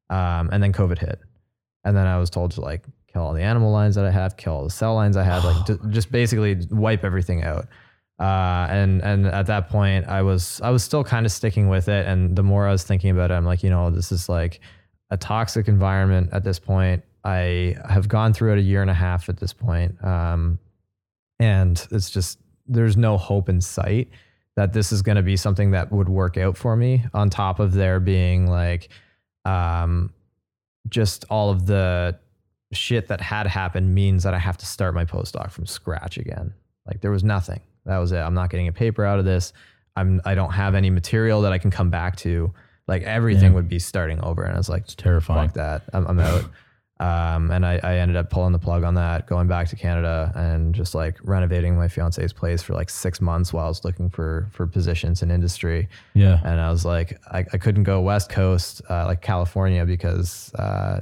Um, 0.09 0.49
and 0.51 0.63
then 0.63 0.71
COVID 0.71 0.97
hit, 0.97 1.19
and 1.83 1.95
then 1.95 2.07
I 2.07 2.17
was 2.17 2.29
told 2.29 2.51
to 2.51 2.61
like 2.61 2.85
kill 3.11 3.23
all 3.23 3.33
the 3.33 3.41
animal 3.41 3.71
lines 3.71 3.95
that 3.95 4.05
I 4.05 4.11
have, 4.11 4.37
kill 4.37 4.53
all 4.53 4.63
the 4.63 4.69
cell 4.69 4.95
lines 4.95 5.17
I 5.17 5.23
had, 5.23 5.43
like 5.43 5.65
ju- 5.67 5.79
just 5.89 6.11
basically 6.11 6.57
wipe 6.71 7.03
everything 7.03 7.43
out. 7.43 7.67
Uh, 8.17 8.67
and 8.69 9.01
and 9.01 9.27
at 9.27 9.45
that 9.47 9.69
point, 9.69 10.07
I 10.07 10.21
was 10.21 10.61
I 10.61 10.69
was 10.69 10.83
still 10.83 11.03
kind 11.03 11.25
of 11.25 11.33
sticking 11.33 11.67
with 11.67 11.89
it, 11.89 12.05
and 12.07 12.35
the 12.35 12.43
more 12.43 12.65
I 12.65 12.71
was 12.71 12.83
thinking 12.83 13.11
about 13.11 13.29
it, 13.29 13.33
I'm 13.33 13.45
like, 13.45 13.61
you 13.61 13.69
know, 13.69 13.89
this 13.89 14.11
is 14.13 14.29
like 14.29 14.61
a 15.11 15.17
toxic 15.17 15.67
environment 15.67 16.29
at 16.31 16.45
this 16.45 16.59
point. 16.59 17.03
I 17.25 17.75
have 17.89 18.07
gone 18.07 18.33
through 18.33 18.53
it 18.53 18.59
a 18.59 18.61
year 18.61 18.81
and 18.81 18.89
a 18.89 18.93
half 18.93 19.27
at 19.27 19.37
this 19.37 19.51
point. 19.51 20.01
Um, 20.03 20.59
and 21.39 21.87
it's 21.91 22.09
just 22.09 22.39
there's 22.67 22.97
no 22.97 23.17
hope 23.17 23.49
in 23.49 23.61
sight 23.61 24.09
that 24.55 24.73
this 24.73 24.91
is 24.91 25.01
going 25.01 25.15
to 25.15 25.23
be 25.23 25.37
something 25.37 25.71
that 25.71 25.91
would 25.91 26.09
work 26.09 26.37
out 26.37 26.57
for 26.57 26.75
me 26.75 27.03
on 27.13 27.29
top 27.29 27.59
of 27.59 27.73
there 27.73 27.99
being 27.99 28.47
like 28.47 28.89
um 29.45 30.11
just 30.89 31.25
all 31.29 31.49
of 31.49 31.65
the 31.65 32.17
shit 32.71 33.07
that 33.07 33.21
had 33.21 33.47
happened 33.47 33.93
means 33.93 34.23
that 34.23 34.33
I 34.33 34.37
have 34.39 34.57
to 34.57 34.65
start 34.65 34.93
my 34.93 35.05
postdoc 35.05 35.51
from 35.51 35.65
scratch 35.65 36.17
again. 36.17 36.53
Like 36.85 37.01
there 37.01 37.11
was 37.11 37.23
nothing. 37.23 37.61
That 37.85 37.97
was 37.97 38.11
it. 38.11 38.17
I'm 38.17 38.33
not 38.33 38.49
getting 38.49 38.67
a 38.67 38.71
paper 38.73 39.03
out 39.05 39.19
of 39.19 39.25
this. 39.25 39.53
I'm 39.95 40.21
I 40.25 40.35
don't 40.35 40.51
have 40.51 40.75
any 40.75 40.89
material 40.89 41.41
that 41.41 41.51
I 41.51 41.57
can 41.57 41.71
come 41.71 41.89
back 41.89 42.15
to. 42.17 42.53
Like 42.87 43.03
everything 43.03 43.51
Yeah. 43.51 43.55
would 43.55 43.69
be 43.69 43.79
starting 43.79 44.19
over. 44.21 44.43
And 44.43 44.53
I 44.53 44.57
was 44.57 44.69
like, 44.69 44.83
It's 44.83 44.95
terrifying. 44.95 45.49
fuck 45.49 45.55
that. 45.55 45.83
I'm, 45.93 46.05
I'm 46.07 46.19
out. 46.19 46.45
Um, 46.99 47.49
and 47.51 47.65
I, 47.65 47.79
I 47.81 47.95
ended 47.99 48.17
up 48.17 48.29
pulling 48.29 48.51
the 48.51 48.59
plug 48.59 48.83
on 48.83 48.95
that, 48.95 49.25
going 49.25 49.47
back 49.47 49.69
to 49.69 49.77
Canada 49.77 50.33
and 50.35 50.75
just 50.75 50.93
like 50.93 51.17
renovating 51.23 51.77
my 51.77 51.87
fiance's 51.87 52.33
place 52.33 52.61
for 52.61 52.73
like 52.73 52.89
six 52.89 53.21
months 53.21 53.53
while 53.53 53.65
I 53.65 53.69
was 53.69 53.85
looking 53.85 54.09
for 54.09 54.49
for 54.51 54.67
positions 54.67 55.21
in 55.23 55.31
industry. 55.31 55.87
Yeah. 56.13 56.41
And 56.43 56.59
I 56.59 56.69
was 56.69 56.83
like, 56.83 57.17
I, 57.31 57.39
I 57.53 57.57
couldn't 57.57 57.83
go 57.83 58.01
West 58.01 58.29
Coast, 58.29 58.81
uh, 58.89 59.05
like 59.05 59.21
California, 59.21 59.85
because 59.85 60.53
uh, 60.55 60.99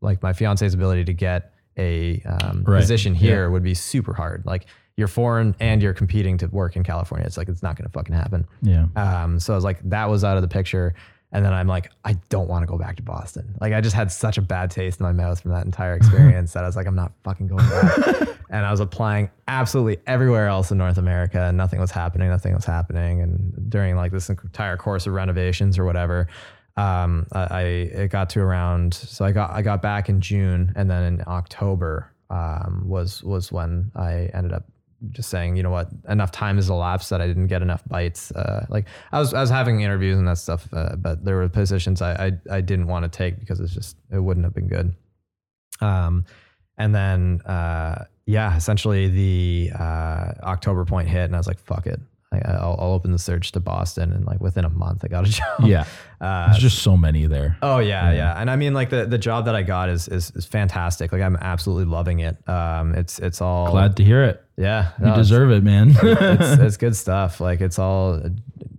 like 0.00 0.22
my 0.22 0.32
fiance's 0.32 0.72
ability 0.72 1.04
to 1.04 1.12
get 1.12 1.52
a 1.76 2.22
um, 2.22 2.64
Right. 2.66 2.80
position 2.80 3.14
here 3.14 3.50
would 3.50 3.62
be 3.62 3.74
super 3.74 4.14
hard. 4.14 4.44
Like 4.46 4.64
you're 4.96 5.08
foreign 5.08 5.54
and 5.60 5.82
you're 5.82 5.92
competing 5.92 6.38
to 6.38 6.46
work 6.46 6.76
in 6.76 6.84
California. 6.84 7.26
It's 7.26 7.36
like 7.36 7.48
it's 7.48 7.62
not 7.64 7.76
going 7.76 7.84
to 7.86 7.92
fucking 7.92 8.14
happen. 8.14 8.46
Yeah. 8.62 8.86
Um, 8.96 9.40
so 9.40 9.52
I 9.52 9.56
was 9.56 9.64
like, 9.64 9.80
that 9.90 10.08
was 10.08 10.22
out 10.24 10.36
of 10.36 10.42
the 10.42 10.48
picture. 10.48 10.94
And 11.34 11.44
then 11.44 11.52
I'm 11.52 11.66
like, 11.66 11.90
I 12.04 12.12
don't 12.28 12.48
want 12.48 12.62
to 12.62 12.66
go 12.66 12.78
back 12.78 12.94
to 12.96 13.02
Boston. 13.02 13.56
Like 13.60 13.72
I 13.72 13.80
just 13.80 13.96
had 13.96 14.12
such 14.12 14.38
a 14.38 14.40
bad 14.40 14.70
taste 14.70 15.00
in 15.00 15.04
my 15.04 15.12
mouth 15.12 15.40
from 15.40 15.50
that 15.50 15.64
entire 15.64 15.94
experience 15.96 16.52
that 16.52 16.62
I 16.62 16.66
was 16.66 16.76
like, 16.76 16.86
I'm 16.86 16.94
not 16.94 17.12
fucking 17.24 17.48
going 17.48 17.68
back. 17.68 18.28
and 18.50 18.64
I 18.64 18.70
was 18.70 18.78
applying 18.78 19.28
absolutely 19.48 19.98
everywhere 20.06 20.46
else 20.46 20.70
in 20.70 20.78
North 20.78 20.96
America 20.96 21.42
and 21.42 21.56
nothing 21.56 21.80
was 21.80 21.90
happening. 21.90 22.28
Nothing 22.28 22.54
was 22.54 22.64
happening. 22.64 23.20
And 23.20 23.68
during 23.68 23.96
like 23.96 24.12
this 24.12 24.30
entire 24.30 24.76
course 24.76 25.08
of 25.08 25.12
renovations 25.12 25.76
or 25.76 25.84
whatever, 25.84 26.28
um, 26.76 27.26
I, 27.32 27.40
I 27.40 27.62
it 27.62 28.08
got 28.08 28.30
to 28.30 28.40
around, 28.40 28.94
so 28.94 29.24
I 29.24 29.32
got, 29.32 29.50
I 29.50 29.62
got 29.62 29.82
back 29.82 30.08
in 30.08 30.20
June 30.20 30.72
and 30.76 30.88
then 30.88 31.02
in 31.02 31.24
October, 31.26 32.12
um, 32.30 32.84
was, 32.86 33.24
was 33.24 33.50
when 33.50 33.90
I 33.96 34.30
ended 34.32 34.52
up 34.52 34.64
just 35.10 35.30
saying, 35.30 35.56
you 35.56 35.62
know 35.62 35.70
what, 35.70 35.88
enough 36.08 36.30
time 36.30 36.56
has 36.56 36.70
elapsed 36.70 37.10
that 37.10 37.20
I 37.20 37.26
didn't 37.26 37.48
get 37.48 37.62
enough 37.62 37.82
bites. 37.88 38.30
Uh, 38.30 38.66
like 38.68 38.86
I 39.12 39.18
was, 39.18 39.34
I 39.34 39.40
was 39.40 39.50
having 39.50 39.80
interviews 39.80 40.18
and 40.18 40.26
that 40.28 40.38
stuff, 40.38 40.68
uh, 40.72 40.96
but 40.96 41.24
there 41.24 41.36
were 41.36 41.48
positions 41.48 42.02
I, 42.02 42.12
I, 42.26 42.56
I 42.56 42.60
didn't 42.60 42.86
want 42.86 43.04
to 43.04 43.16
take 43.16 43.38
because 43.38 43.60
it's 43.60 43.74
just, 43.74 43.96
it 44.10 44.18
wouldn't 44.18 44.44
have 44.44 44.54
been 44.54 44.68
good. 44.68 44.94
Um, 45.80 46.24
and 46.78 46.94
then, 46.94 47.40
uh, 47.42 48.04
yeah, 48.26 48.56
essentially 48.56 49.08
the, 49.08 49.70
uh, 49.78 50.32
October 50.42 50.84
point 50.84 51.08
hit 51.08 51.24
and 51.24 51.34
I 51.34 51.38
was 51.38 51.46
like, 51.46 51.58
fuck 51.58 51.86
it. 51.86 52.00
I, 52.32 52.38
I'll, 52.52 52.76
I'll 52.78 52.92
open 52.92 53.12
the 53.12 53.18
search 53.18 53.52
to 53.52 53.60
Boston. 53.60 54.12
And 54.12 54.24
like 54.24 54.40
within 54.40 54.64
a 54.64 54.70
month 54.70 55.04
I 55.04 55.08
got 55.08 55.26
a 55.26 55.30
job. 55.30 55.60
Yeah. 55.64 55.84
Uh, 56.24 56.46
There's 56.46 56.62
just 56.62 56.78
so 56.82 56.96
many 56.96 57.26
there. 57.26 57.58
Oh 57.60 57.80
yeah, 57.80 58.10
yeah, 58.12 58.40
and 58.40 58.50
I 58.50 58.56
mean 58.56 58.72
like 58.72 58.88
the 58.88 59.04
the 59.04 59.18
job 59.18 59.44
that 59.44 59.54
I 59.54 59.62
got 59.62 59.90
is 59.90 60.08
is, 60.08 60.30
is 60.34 60.46
fantastic. 60.46 61.12
Like 61.12 61.20
I'm 61.20 61.36
absolutely 61.36 61.84
loving 61.84 62.20
it. 62.20 62.36
Um, 62.48 62.94
it's 62.94 63.18
it's 63.18 63.42
all 63.42 63.70
Glad 63.70 63.96
to 63.98 64.04
hear 64.04 64.24
it. 64.24 64.42
yeah. 64.56 64.92
You 64.98 65.06
no, 65.06 65.16
deserve 65.16 65.50
it, 65.50 65.62
man. 65.62 65.90
it's, 65.90 66.60
it's 66.62 66.76
good 66.78 66.96
stuff. 66.96 67.40
Like 67.40 67.60
it's 67.60 67.78
all 67.78 68.22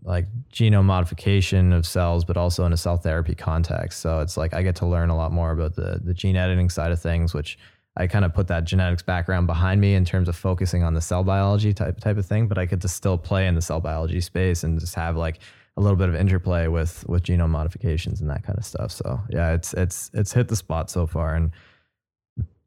like 0.03 0.25
genome 0.51 0.85
modification 0.85 1.71
of 1.71 1.85
cells, 1.85 2.25
but 2.25 2.35
also 2.35 2.65
in 2.65 2.73
a 2.73 2.77
cell 2.77 2.97
therapy 2.97 3.35
context. 3.35 3.99
So 3.99 4.21
it's 4.21 4.37
like 4.37 4.55
I 4.55 4.63
get 4.63 4.77
to 4.77 4.87
learn 4.87 5.11
a 5.11 5.15
lot 5.15 5.31
more 5.31 5.51
about 5.51 5.75
the 5.75 6.01
the 6.03 6.15
gene 6.15 6.35
editing 6.35 6.71
side 6.71 6.91
of 6.91 6.99
things, 6.99 7.35
which 7.35 7.59
I 7.95 8.07
kind 8.07 8.25
of 8.25 8.33
put 8.33 8.47
that 8.47 8.63
genetics 8.63 9.03
background 9.03 9.45
behind 9.45 9.79
me 9.79 9.93
in 9.93 10.03
terms 10.03 10.27
of 10.29 10.35
focusing 10.35 10.81
on 10.81 10.95
the 10.95 11.01
cell 11.01 11.23
biology 11.23 11.73
type 11.73 11.99
type 11.99 12.17
of 12.17 12.25
thing. 12.25 12.47
But 12.47 12.57
I 12.57 12.65
get 12.65 12.81
to 12.81 12.87
still 12.87 13.19
play 13.19 13.45
in 13.45 13.53
the 13.53 13.61
cell 13.61 13.81
biology 13.81 14.19
space 14.19 14.63
and 14.63 14.79
just 14.79 14.95
have 14.95 15.15
like 15.15 15.39
a 15.77 15.81
little 15.81 15.97
bit 15.97 16.09
of 16.09 16.15
interplay 16.15 16.67
with 16.67 17.05
with 17.07 17.23
genome 17.23 17.49
modifications 17.49 18.21
and 18.21 18.29
that 18.29 18.43
kind 18.43 18.57
of 18.57 18.65
stuff. 18.65 18.91
So 18.91 19.19
yeah, 19.29 19.53
it's 19.53 19.73
it's 19.73 20.09
it's 20.13 20.33
hit 20.33 20.47
the 20.47 20.55
spot 20.55 20.89
so 20.89 21.05
far 21.07 21.35
and 21.35 21.51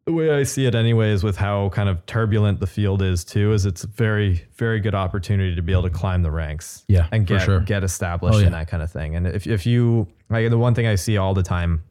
the 0.04 0.14
way 0.14 0.30
I 0.30 0.42
see 0.44 0.64
it, 0.64 0.74
anyways, 0.74 1.22
with 1.22 1.36
how 1.36 1.68
kind 1.68 1.86
of 1.90 2.06
turbulent 2.06 2.60
the 2.60 2.66
field 2.66 3.02
is 3.02 3.26
too, 3.26 3.52
is 3.52 3.66
it's 3.66 3.84
a 3.84 3.88
very, 3.88 4.42
very 4.56 4.80
good 4.80 4.94
opportunity 4.94 5.54
to 5.54 5.60
be 5.60 5.72
able 5.72 5.82
to 5.82 5.90
climb 5.90 6.22
the 6.22 6.30
ranks. 6.30 6.82
Yeah, 6.88 7.08
and 7.12 7.26
get 7.26 7.42
sure. 7.42 7.60
get 7.60 7.84
established 7.84 8.36
Oh, 8.36 8.38
yeah. 8.38 8.46
and 8.46 8.54
that 8.54 8.68
kind 8.68 8.82
of 8.82 8.90
thing. 8.90 9.16
And 9.16 9.26
if 9.26 9.46
if 9.46 9.66
you 9.66 10.08
like, 10.30 10.48
the 10.48 10.56
one 10.56 10.72
thing 10.74 10.86
I 10.86 10.94
see 10.94 11.18
all 11.18 11.34
the 11.34 11.42
time 11.42 11.84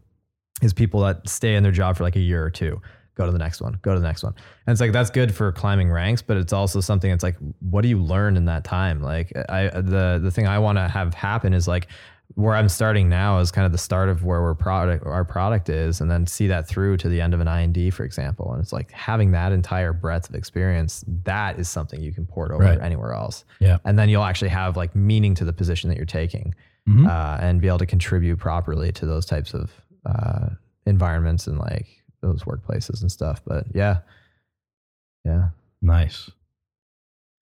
is 0.63 0.73
people 0.73 1.01
that 1.01 1.29
stay 1.29 1.53
in 1.53 1.61
their 1.61 1.71
job 1.71 1.95
for 1.95 2.03
like 2.03 2.15
a 2.15 2.19
year 2.19 2.43
or 2.43 2.49
two, 2.49 2.81
go 3.17 3.25
to 3.25 3.31
the 3.31 3.39
next 3.39 3.59
one, 3.61 3.77
go 3.81 3.93
to 3.93 3.99
the 3.99 4.05
next 4.07 4.23
one, 4.23 4.33
and 4.65 4.71
it's 4.71 4.79
like 4.79 4.91
that's 4.93 5.09
good 5.09 5.33
for 5.35 5.51
climbing 5.51 5.91
ranks, 5.91 6.21
but 6.21 6.37
it's 6.37 6.53
also 6.53 6.79
something. 6.79 7.11
It's 7.11 7.23
like, 7.23 7.35
what 7.59 7.81
do 7.81 7.87
you 7.89 7.97
learn 7.99 8.37
in 8.37 8.45
that 8.45 8.63
time? 8.63 9.01
Like, 9.01 9.33
I 9.49 9.67
the 9.69 10.19
the 10.21 10.31
thing 10.31 10.47
I 10.47 10.59
want 10.59 10.77
to 10.77 10.87
have 10.87 11.13
happen 11.13 11.53
is 11.53 11.67
like 11.67 11.87
where 12.35 12.55
I'm 12.55 12.67
starting 12.67 13.07
now 13.07 13.39
is 13.39 13.51
kind 13.51 13.65
of 13.65 13.71
the 13.71 13.77
start 13.77 14.09
of 14.09 14.23
where 14.25 14.41
we're 14.41 14.53
product 14.53 15.05
our 15.05 15.23
product 15.25 15.69
is, 15.69 16.01
and 16.01 16.11
then 16.11 16.27
see 16.27 16.47
that 16.47 16.67
through 16.67 16.97
to 16.97 17.09
the 17.09 17.19
end 17.21 17.33
of 17.33 17.39
an 17.39 17.47
IND, 17.47 17.93
for 17.93 18.03
example. 18.03 18.51
And 18.53 18.61
it's 18.61 18.73
like 18.73 18.91
having 18.91 19.31
that 19.31 19.51
entire 19.51 19.93
breadth 19.93 20.29
of 20.29 20.35
experience. 20.35 21.03
That 21.23 21.57
is 21.57 21.67
something 21.69 22.01
you 22.01 22.13
can 22.13 22.25
port 22.25 22.51
over 22.51 22.63
Right. 22.63 22.79
anywhere 22.81 23.13
else, 23.13 23.45
yeah. 23.59 23.77
and 23.85 23.97
then 23.97 24.09
you'll 24.09 24.23
actually 24.25 24.49
have 24.49 24.77
like 24.77 24.95
meaning 24.95 25.33
to 25.35 25.45
the 25.45 25.53
position 25.53 25.89
that 25.89 25.95
you're 25.97 26.05
taking, 26.05 26.53
Mhm. 26.87 27.07
uh, 27.07 27.37
and 27.41 27.59
be 27.61 27.67
able 27.67 27.79
to 27.79 27.85
contribute 27.85 28.37
properly 28.39 28.91
to 28.91 29.05
those 29.05 29.25
types 29.25 29.53
of 29.53 29.71
uh, 30.05 30.49
environments 30.85 31.47
and 31.47 31.57
like 31.59 31.87
those 32.27 32.43
workplaces 32.43 33.01
and 33.01 33.11
stuff. 33.11 33.41
But 33.45 33.65
yeah, 33.73 33.99
yeah, 35.25 35.49
Nice. 35.81 36.29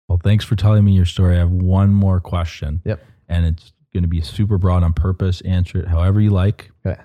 Well, 0.08 0.20
thanks 0.22 0.44
for 0.44 0.56
telling 0.56 0.84
me 0.84 0.92
your 0.92 1.04
story. 1.04 1.36
I 1.36 1.38
have 1.38 1.50
one 1.50 1.92
more 1.92 2.20
question. 2.20 2.82
Yep. 2.84 3.04
And 3.28 3.46
it's 3.46 3.72
going 3.92 4.02
to 4.02 4.08
be 4.08 4.20
super 4.20 4.58
broad 4.58 4.82
on 4.82 4.92
purpose. 4.92 5.40
Answer 5.42 5.78
it 5.78 5.88
however 5.88 6.20
you 6.20 6.30
like. 6.30 6.70
Okay. 6.86 7.00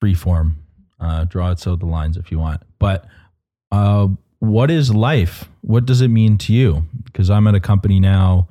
Free 0.00 0.14
form. 0.14 0.56
Uh, 0.98 1.24
draw 1.24 1.50
it 1.50 1.58
so 1.58 1.76
the 1.76 1.86
lines 1.86 2.16
if 2.16 2.30
you 2.30 2.38
want. 2.38 2.62
But 2.78 3.06
uh, 3.70 4.08
what 4.38 4.70
is 4.70 4.94
life? 4.94 5.48
What 5.60 5.84
does 5.84 6.00
it 6.00 6.08
mean 6.08 6.38
to 6.38 6.52
you? 6.52 6.84
Because 7.04 7.28
I'm 7.28 7.46
at 7.46 7.54
a 7.54 7.60
company 7.60 8.00
now 8.00 8.48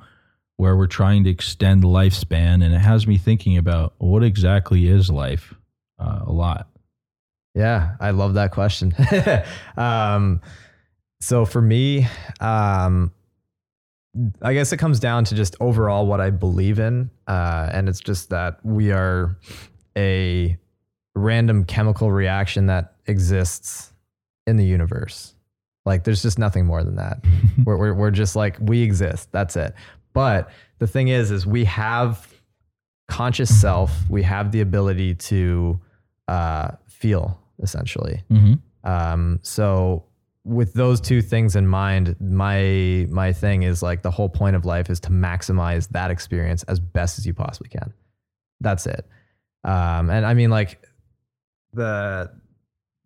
where 0.56 0.76
we're 0.76 0.86
trying 0.86 1.24
to 1.24 1.30
extend 1.30 1.82
the 1.82 1.88
lifespan, 1.88 2.64
and 2.64 2.72
it 2.72 2.78
has 2.78 3.08
me 3.08 3.18
thinking 3.18 3.56
about 3.56 3.94
what 3.98 4.22
exactly 4.22 4.86
is 4.86 5.10
life 5.10 5.54
uh, 5.98 6.20
a 6.26 6.32
lot. 6.32 6.68
Yeah, 7.54 7.94
I 8.00 8.10
love 8.10 8.34
that 8.34 8.50
question. 8.50 8.94
um, 9.76 10.40
so 11.20 11.44
for 11.44 11.62
me, 11.62 12.06
um, 12.40 13.12
I 14.42 14.54
guess 14.54 14.72
it 14.72 14.76
comes 14.76 15.00
down 15.00 15.24
to 15.26 15.34
just 15.34 15.56
overall 15.60 16.06
what 16.06 16.20
I 16.20 16.30
believe 16.30 16.78
in. 16.78 17.10
Uh, 17.26 17.68
and 17.72 17.88
it's 17.88 18.00
just 18.00 18.30
that 18.30 18.58
we 18.64 18.92
are 18.92 19.36
a 19.96 20.58
random 21.14 21.64
chemical 21.64 22.10
reaction 22.10 22.66
that 22.66 22.94
exists 23.06 23.92
in 24.46 24.56
the 24.56 24.64
universe. 24.64 25.34
Like 25.86 26.04
there's 26.04 26.22
just 26.22 26.38
nothing 26.38 26.66
more 26.66 26.82
than 26.82 26.96
that. 26.96 27.24
we're, 27.64 27.76
we're, 27.76 27.94
we're 27.94 28.10
just 28.10 28.36
like, 28.36 28.56
we 28.60 28.82
exist. 28.82 29.30
That's 29.32 29.56
it. 29.56 29.74
But 30.12 30.50
the 30.78 30.86
thing 30.86 31.08
is, 31.08 31.30
is 31.30 31.46
we 31.46 31.64
have 31.64 32.32
conscious 33.08 33.60
self. 33.60 33.92
We 34.08 34.22
have 34.22 34.52
the 34.52 34.60
ability 34.60 35.14
to 35.14 35.80
uh, 36.28 36.72
feel 36.86 37.40
essentially. 37.62 38.22
Mm-hmm. 38.30 38.88
Um, 38.88 39.38
so 39.42 40.04
with 40.44 40.74
those 40.74 41.00
two 41.00 41.22
things 41.22 41.56
in 41.56 41.66
mind, 41.66 42.16
my 42.20 43.06
my 43.10 43.32
thing 43.32 43.62
is 43.62 43.82
like 43.82 44.02
the 44.02 44.10
whole 44.10 44.28
point 44.28 44.56
of 44.56 44.64
life 44.64 44.90
is 44.90 45.00
to 45.00 45.10
maximize 45.10 45.88
that 45.90 46.10
experience 46.10 46.62
as 46.64 46.78
best 46.78 47.18
as 47.18 47.26
you 47.26 47.32
possibly 47.32 47.68
can. 47.68 47.92
That's 48.60 48.86
it. 48.86 49.06
Um, 49.64 50.10
and 50.10 50.26
I 50.26 50.34
mean 50.34 50.50
like 50.50 50.86
the 51.72 52.30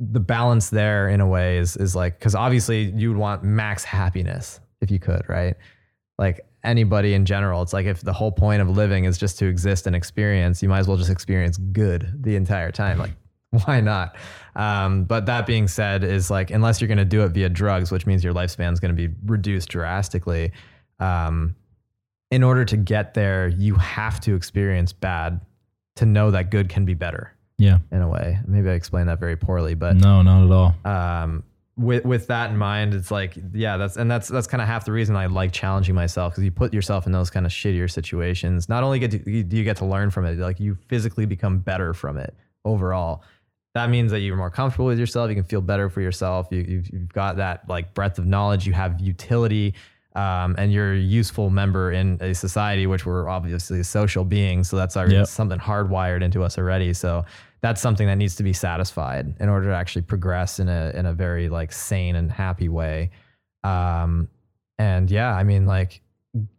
the 0.01 0.21
balance 0.21 0.71
there 0.71 1.09
in 1.09 1.21
a 1.21 1.27
way 1.27 1.59
is 1.59 1.77
is 1.77 1.95
like 1.95 2.19
because 2.19 2.35
obviously 2.35 2.93
you 2.97 3.11
would 3.11 3.19
want 3.19 3.45
max 3.45 3.85
happiness 3.85 4.61
if 4.81 4.91
you 4.91 4.99
could, 4.99 5.29
right? 5.29 5.57
Like 6.19 6.41
anybody 6.65 7.15
in 7.15 7.25
general, 7.25 7.63
it's 7.63 7.73
like 7.73 7.87
if 7.87 8.01
the 8.01 8.13
whole 8.13 8.33
point 8.33 8.63
of 8.63 8.69
living 8.69 9.05
is 9.05 9.17
just 9.17 9.39
to 9.39 9.47
exist 9.47 9.87
and 9.87 9.95
experience, 9.95 10.63
you 10.63 10.69
might 10.69 10.81
as 10.81 10.89
well 10.89 10.97
just 10.97 11.11
experience 11.11 11.57
good 11.57 12.13
the 12.21 12.35
entire 12.35 12.73
time. 12.73 12.99
Like 12.99 13.13
why 13.65 13.81
not? 13.81 14.17
Um, 14.55 15.05
but 15.05 15.27
that 15.27 15.47
being 15.47 15.69
said, 15.69 16.05
is 16.05 16.31
like 16.31 16.51
unless 16.51 16.81
you're 16.81 16.89
going 16.89 16.99
to 16.99 17.05
do 17.05 17.23
it 17.23 17.29
via 17.31 17.49
drugs, 17.49 17.91
which 17.91 18.07
means 18.07 18.23
your 18.23 18.35
lifespan 18.35 18.73
is 18.73 18.81
going 18.81 18.95
to 18.95 19.09
be 19.09 19.15
reduced 19.25 19.69
drastically. 19.69 20.53
Um, 21.01 21.55
in 22.31 22.43
order 22.43 22.65
to 22.67 22.77
get 22.77 23.15
there, 23.15 23.49
you 23.49 23.75
have 23.77 24.21
to 24.21 24.35
experience 24.35 24.93
bad 24.93 25.41
to 25.97 26.05
know 26.05 26.31
that 26.31 26.51
good 26.51 26.69
can 26.69 26.85
be 26.85 26.95
better. 26.95 27.35
Yeah. 27.57 27.79
In 27.91 28.03
a 28.03 28.09
way, 28.09 28.39
maybe 28.47 28.69
I 28.69 28.75
explained 28.75 29.09
that 29.09 29.19
very 29.19 29.37
poorly, 29.37 29.75
but 29.75 29.97
no, 29.97 30.23
not 30.23 30.45
at 30.45 30.53
all. 30.53 30.75
Um, 30.85 31.43
with 31.77 32.05
with 32.05 32.27
that 32.27 32.51
in 32.51 32.57
mind, 32.57 32.95
it's 32.95 33.11
like 33.11 33.37
yeah, 33.53 33.77
that's 33.77 33.97
and 33.97 34.11
that's 34.11 34.29
that's 34.29 34.47
kind 34.47 34.61
of 34.61 34.69
half 34.69 34.85
the 34.85 34.93
reason 34.93 35.17
I 35.17 35.27
like 35.27 35.53
challenging 35.53 35.95
myself 35.95 36.33
because 36.33 36.45
you 36.45 36.51
put 36.51 36.75
yourself 36.75 37.07
in 37.07 37.13
those 37.13 37.31
kind 37.31 37.47
of 37.47 37.53
shittier 37.53 37.91
situations. 37.91 38.69
Not 38.69 38.85
only 38.85 38.99
get 38.99 39.11
to, 39.13 39.19
do 39.19 39.57
you 39.57 39.65
get 39.65 39.77
to 39.79 39.87
learn 39.87 40.11
from 40.11 40.25
it, 40.27 40.39
like 40.39 40.61
you 40.61 40.77
physically 40.89 41.27
become 41.27 41.59
better 41.59 41.95
from 41.95 42.19
it 42.19 42.35
overall 42.65 43.23
that 43.75 43.91
means 43.91 44.11
that 44.11 44.21
you're 44.21 44.37
more 44.37 44.51
comfortable 44.51 44.87
with 44.87 44.99
yourself. 44.99 45.29
You 45.29 45.37
can 45.37 45.45
feel 45.45 45.61
better 45.61 45.89
for 45.89 46.01
yourself. 46.01 46.49
You, 46.51 46.65
you've, 46.67 46.89
you've 46.91 47.13
got 47.13 47.37
that 47.37 47.69
like 47.69 47.95
breadth 47.95 48.19
of 48.19 48.27
knowledge. 48.27 48.67
You 48.67 48.73
have 48.73 49.01
utility, 49.01 49.75
um, 50.17 50.57
and 50.59 50.73
you're 50.73 50.95
a 50.95 50.99
useful 50.99 51.51
member 51.51 51.93
in 51.93 52.19
a 52.21 52.35
society, 52.35 52.87
which 52.87 53.07
we're 53.07 53.29
obviously 53.29 53.81
a 53.81 53.85
social 53.85 54.25
being. 54.25 54.65
So 54.65 54.77
that's 54.77 54.97
yep. 54.97 55.27
something 55.27 55.59
hardwired 55.59 56.23
into 56.23 56.43
us 56.43 56.59
already. 56.59 56.93
So 56.95 57.25
that's 57.61 57.81
something 57.81 58.07
that 58.07 58.17
needs 58.17 58.37
to 58.37 58.43
be 58.43 58.53
satisfied 58.53 59.35
in 59.41 59.49
order 59.49 59.69
to 59.69 59.75
actually 59.75 60.03
progress 60.03 60.61
in 60.61 60.69
a 60.69 60.93
in 60.95 61.07
a 61.07 61.13
very 61.13 61.49
like 61.49 61.73
sane 61.73 62.17
and 62.17 62.31
happy 62.31 62.69
way. 62.69 63.11
Um, 63.65 64.29
and 64.79 65.11
yeah, 65.11 65.35
I 65.35 65.43
mean 65.43 65.67
like 65.67 66.01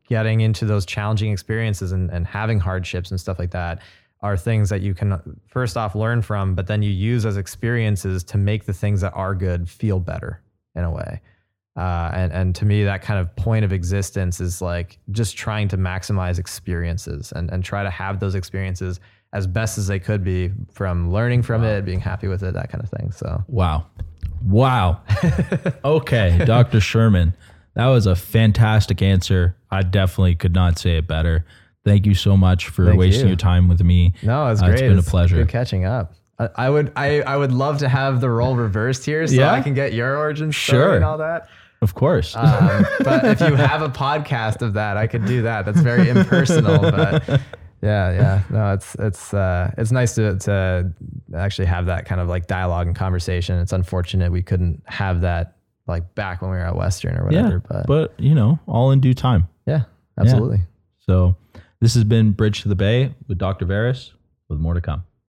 getting 0.07 0.41
into 0.41 0.65
those 0.65 0.85
challenging 0.85 1.31
experiences 1.31 1.91
and, 1.91 2.09
and 2.11 2.25
having 2.25 2.59
hardships 2.59 3.11
and 3.11 3.19
stuff 3.19 3.39
like 3.39 3.51
that 3.51 3.79
are 4.21 4.35
things 4.35 4.69
that 4.69 4.81
you 4.81 4.93
can 4.93 5.39
first 5.47 5.77
off 5.77 5.95
learn 5.95 6.21
from, 6.21 6.55
but 6.55 6.67
then 6.67 6.81
you 6.81 6.91
use 6.91 7.25
as 7.25 7.37
experiences 7.37 8.23
to 8.25 8.37
make 8.37 8.65
the 8.65 8.73
things 8.73 9.01
that 9.01 9.13
are 9.13 9.33
good 9.33 9.69
feel 9.69 9.99
better 9.99 10.41
in 10.75 10.83
a 10.83 10.91
way. 10.91 11.21
Uh, 11.77 12.11
and 12.13 12.33
and 12.33 12.55
to 12.55 12.65
me, 12.65 12.83
that 12.83 13.01
kind 13.01 13.19
of 13.19 13.33
point 13.37 13.63
of 13.63 13.71
existence 13.71 14.41
is 14.41 14.61
like 14.61 14.97
just 15.11 15.37
trying 15.37 15.67
to 15.69 15.77
maximize 15.77 16.37
experiences 16.37 17.31
and 17.33 17.49
and 17.51 17.63
try 17.63 17.83
to 17.83 17.89
have 17.89 18.19
those 18.19 18.35
experiences 18.35 18.99
as 19.31 19.47
best 19.47 19.77
as 19.77 19.87
they 19.87 19.99
could 19.99 20.23
be 20.23 20.51
from 20.73 21.11
learning 21.11 21.43
from 21.43 21.61
wow. 21.61 21.69
it, 21.69 21.85
being 21.85 21.99
happy 21.99 22.27
with 22.27 22.43
it, 22.43 22.53
that 22.53 22.69
kind 22.69 22.83
of 22.83 22.89
thing. 22.89 23.11
So 23.11 23.43
wow, 23.47 23.85
wow. 24.43 25.01
okay, 25.85 26.43
Dr. 26.43 26.81
Sherman, 26.81 27.33
that 27.75 27.87
was 27.87 28.07
a 28.07 28.15
fantastic 28.15 29.01
answer. 29.01 29.55
I 29.71 29.83
definitely 29.83 30.35
could 30.35 30.53
not 30.53 30.77
say 30.77 30.97
it 30.97 31.07
better. 31.07 31.45
Thank 31.89 32.05
you 32.05 32.13
so 32.13 32.37
much 32.37 32.67
for 32.67 32.85
Thank 32.85 32.99
wasting 32.99 33.23
you. 33.23 33.29
your 33.29 33.37
time 33.37 33.67
with 33.67 33.83
me. 33.83 34.13
No, 34.21 34.47
it's 34.47 34.61
uh, 34.61 34.65
great. 34.65 34.75
It's 34.75 34.81
been 34.83 34.99
it's 34.99 35.07
a 35.07 35.09
pleasure. 35.09 35.35
Good 35.37 35.49
catching 35.49 35.85
up. 35.85 36.13
I, 36.37 36.49
I 36.55 36.69
would 36.69 36.91
I, 36.95 37.21
I 37.21 37.35
would 37.35 37.51
love 37.51 37.79
to 37.79 37.89
have 37.89 38.21
the 38.21 38.29
role 38.29 38.55
reversed 38.55 39.05
here 39.05 39.25
so 39.25 39.33
yeah? 39.33 39.51
I 39.51 39.61
can 39.61 39.73
get 39.73 39.93
your 39.93 40.15
origin 40.15 40.51
story 40.51 40.81
sure. 40.81 40.95
and 40.95 41.03
all 41.03 41.17
that. 41.17 41.49
Of 41.81 41.95
course. 41.95 42.35
Um, 42.35 42.85
but 42.99 43.25
if 43.25 43.39
you 43.41 43.55
have 43.55 43.81
a 43.81 43.89
podcast 43.89 44.61
of 44.61 44.73
that, 44.73 44.97
I 44.97 45.07
could 45.07 45.25
do 45.25 45.41
that. 45.43 45.65
That's 45.65 45.79
very 45.79 46.09
impersonal, 46.09 46.79
but 46.79 47.27
yeah, 47.81 48.11
yeah. 48.11 48.43
No, 48.49 48.73
it's 48.73 48.95
it's 48.99 49.33
uh, 49.33 49.71
it's 49.77 49.91
nice 49.91 50.13
to 50.15 50.37
to 50.39 50.93
actually 51.35 51.65
have 51.65 51.87
that 51.87 52.05
kind 52.05 52.21
of 52.21 52.27
like 52.27 52.47
dialogue 52.47 52.87
and 52.87 52.95
conversation. 52.95 53.57
It's 53.59 53.73
unfortunate 53.73 54.31
we 54.31 54.43
couldn't 54.43 54.83
have 54.85 55.21
that 55.21 55.55
like 55.87 56.13
back 56.15 56.41
when 56.41 56.51
we 56.51 56.57
were 56.57 56.63
at 56.63 56.75
Western 56.75 57.17
or 57.17 57.25
whatever. 57.25 57.53
Yeah, 57.53 57.59
but 57.67 57.87
but 57.87 58.19
you 58.19 58.35
know, 58.35 58.59
all 58.67 58.91
in 58.91 58.99
due 58.99 59.13
time. 59.13 59.47
Yeah, 59.65 59.83
absolutely. 60.19 60.57
Yeah. 60.57 60.63
So 60.99 61.35
this 61.81 61.93
has 61.93 62.03
been 62.03 62.31
Bridge 62.31 62.61
to 62.63 62.69
the 62.69 62.75
Bay 62.75 63.15
with 63.27 63.37
Dr. 63.37 63.65
Veris, 63.65 64.13
with 64.47 64.59
more 64.59 64.73
to 64.73 64.81
come. 64.81 65.03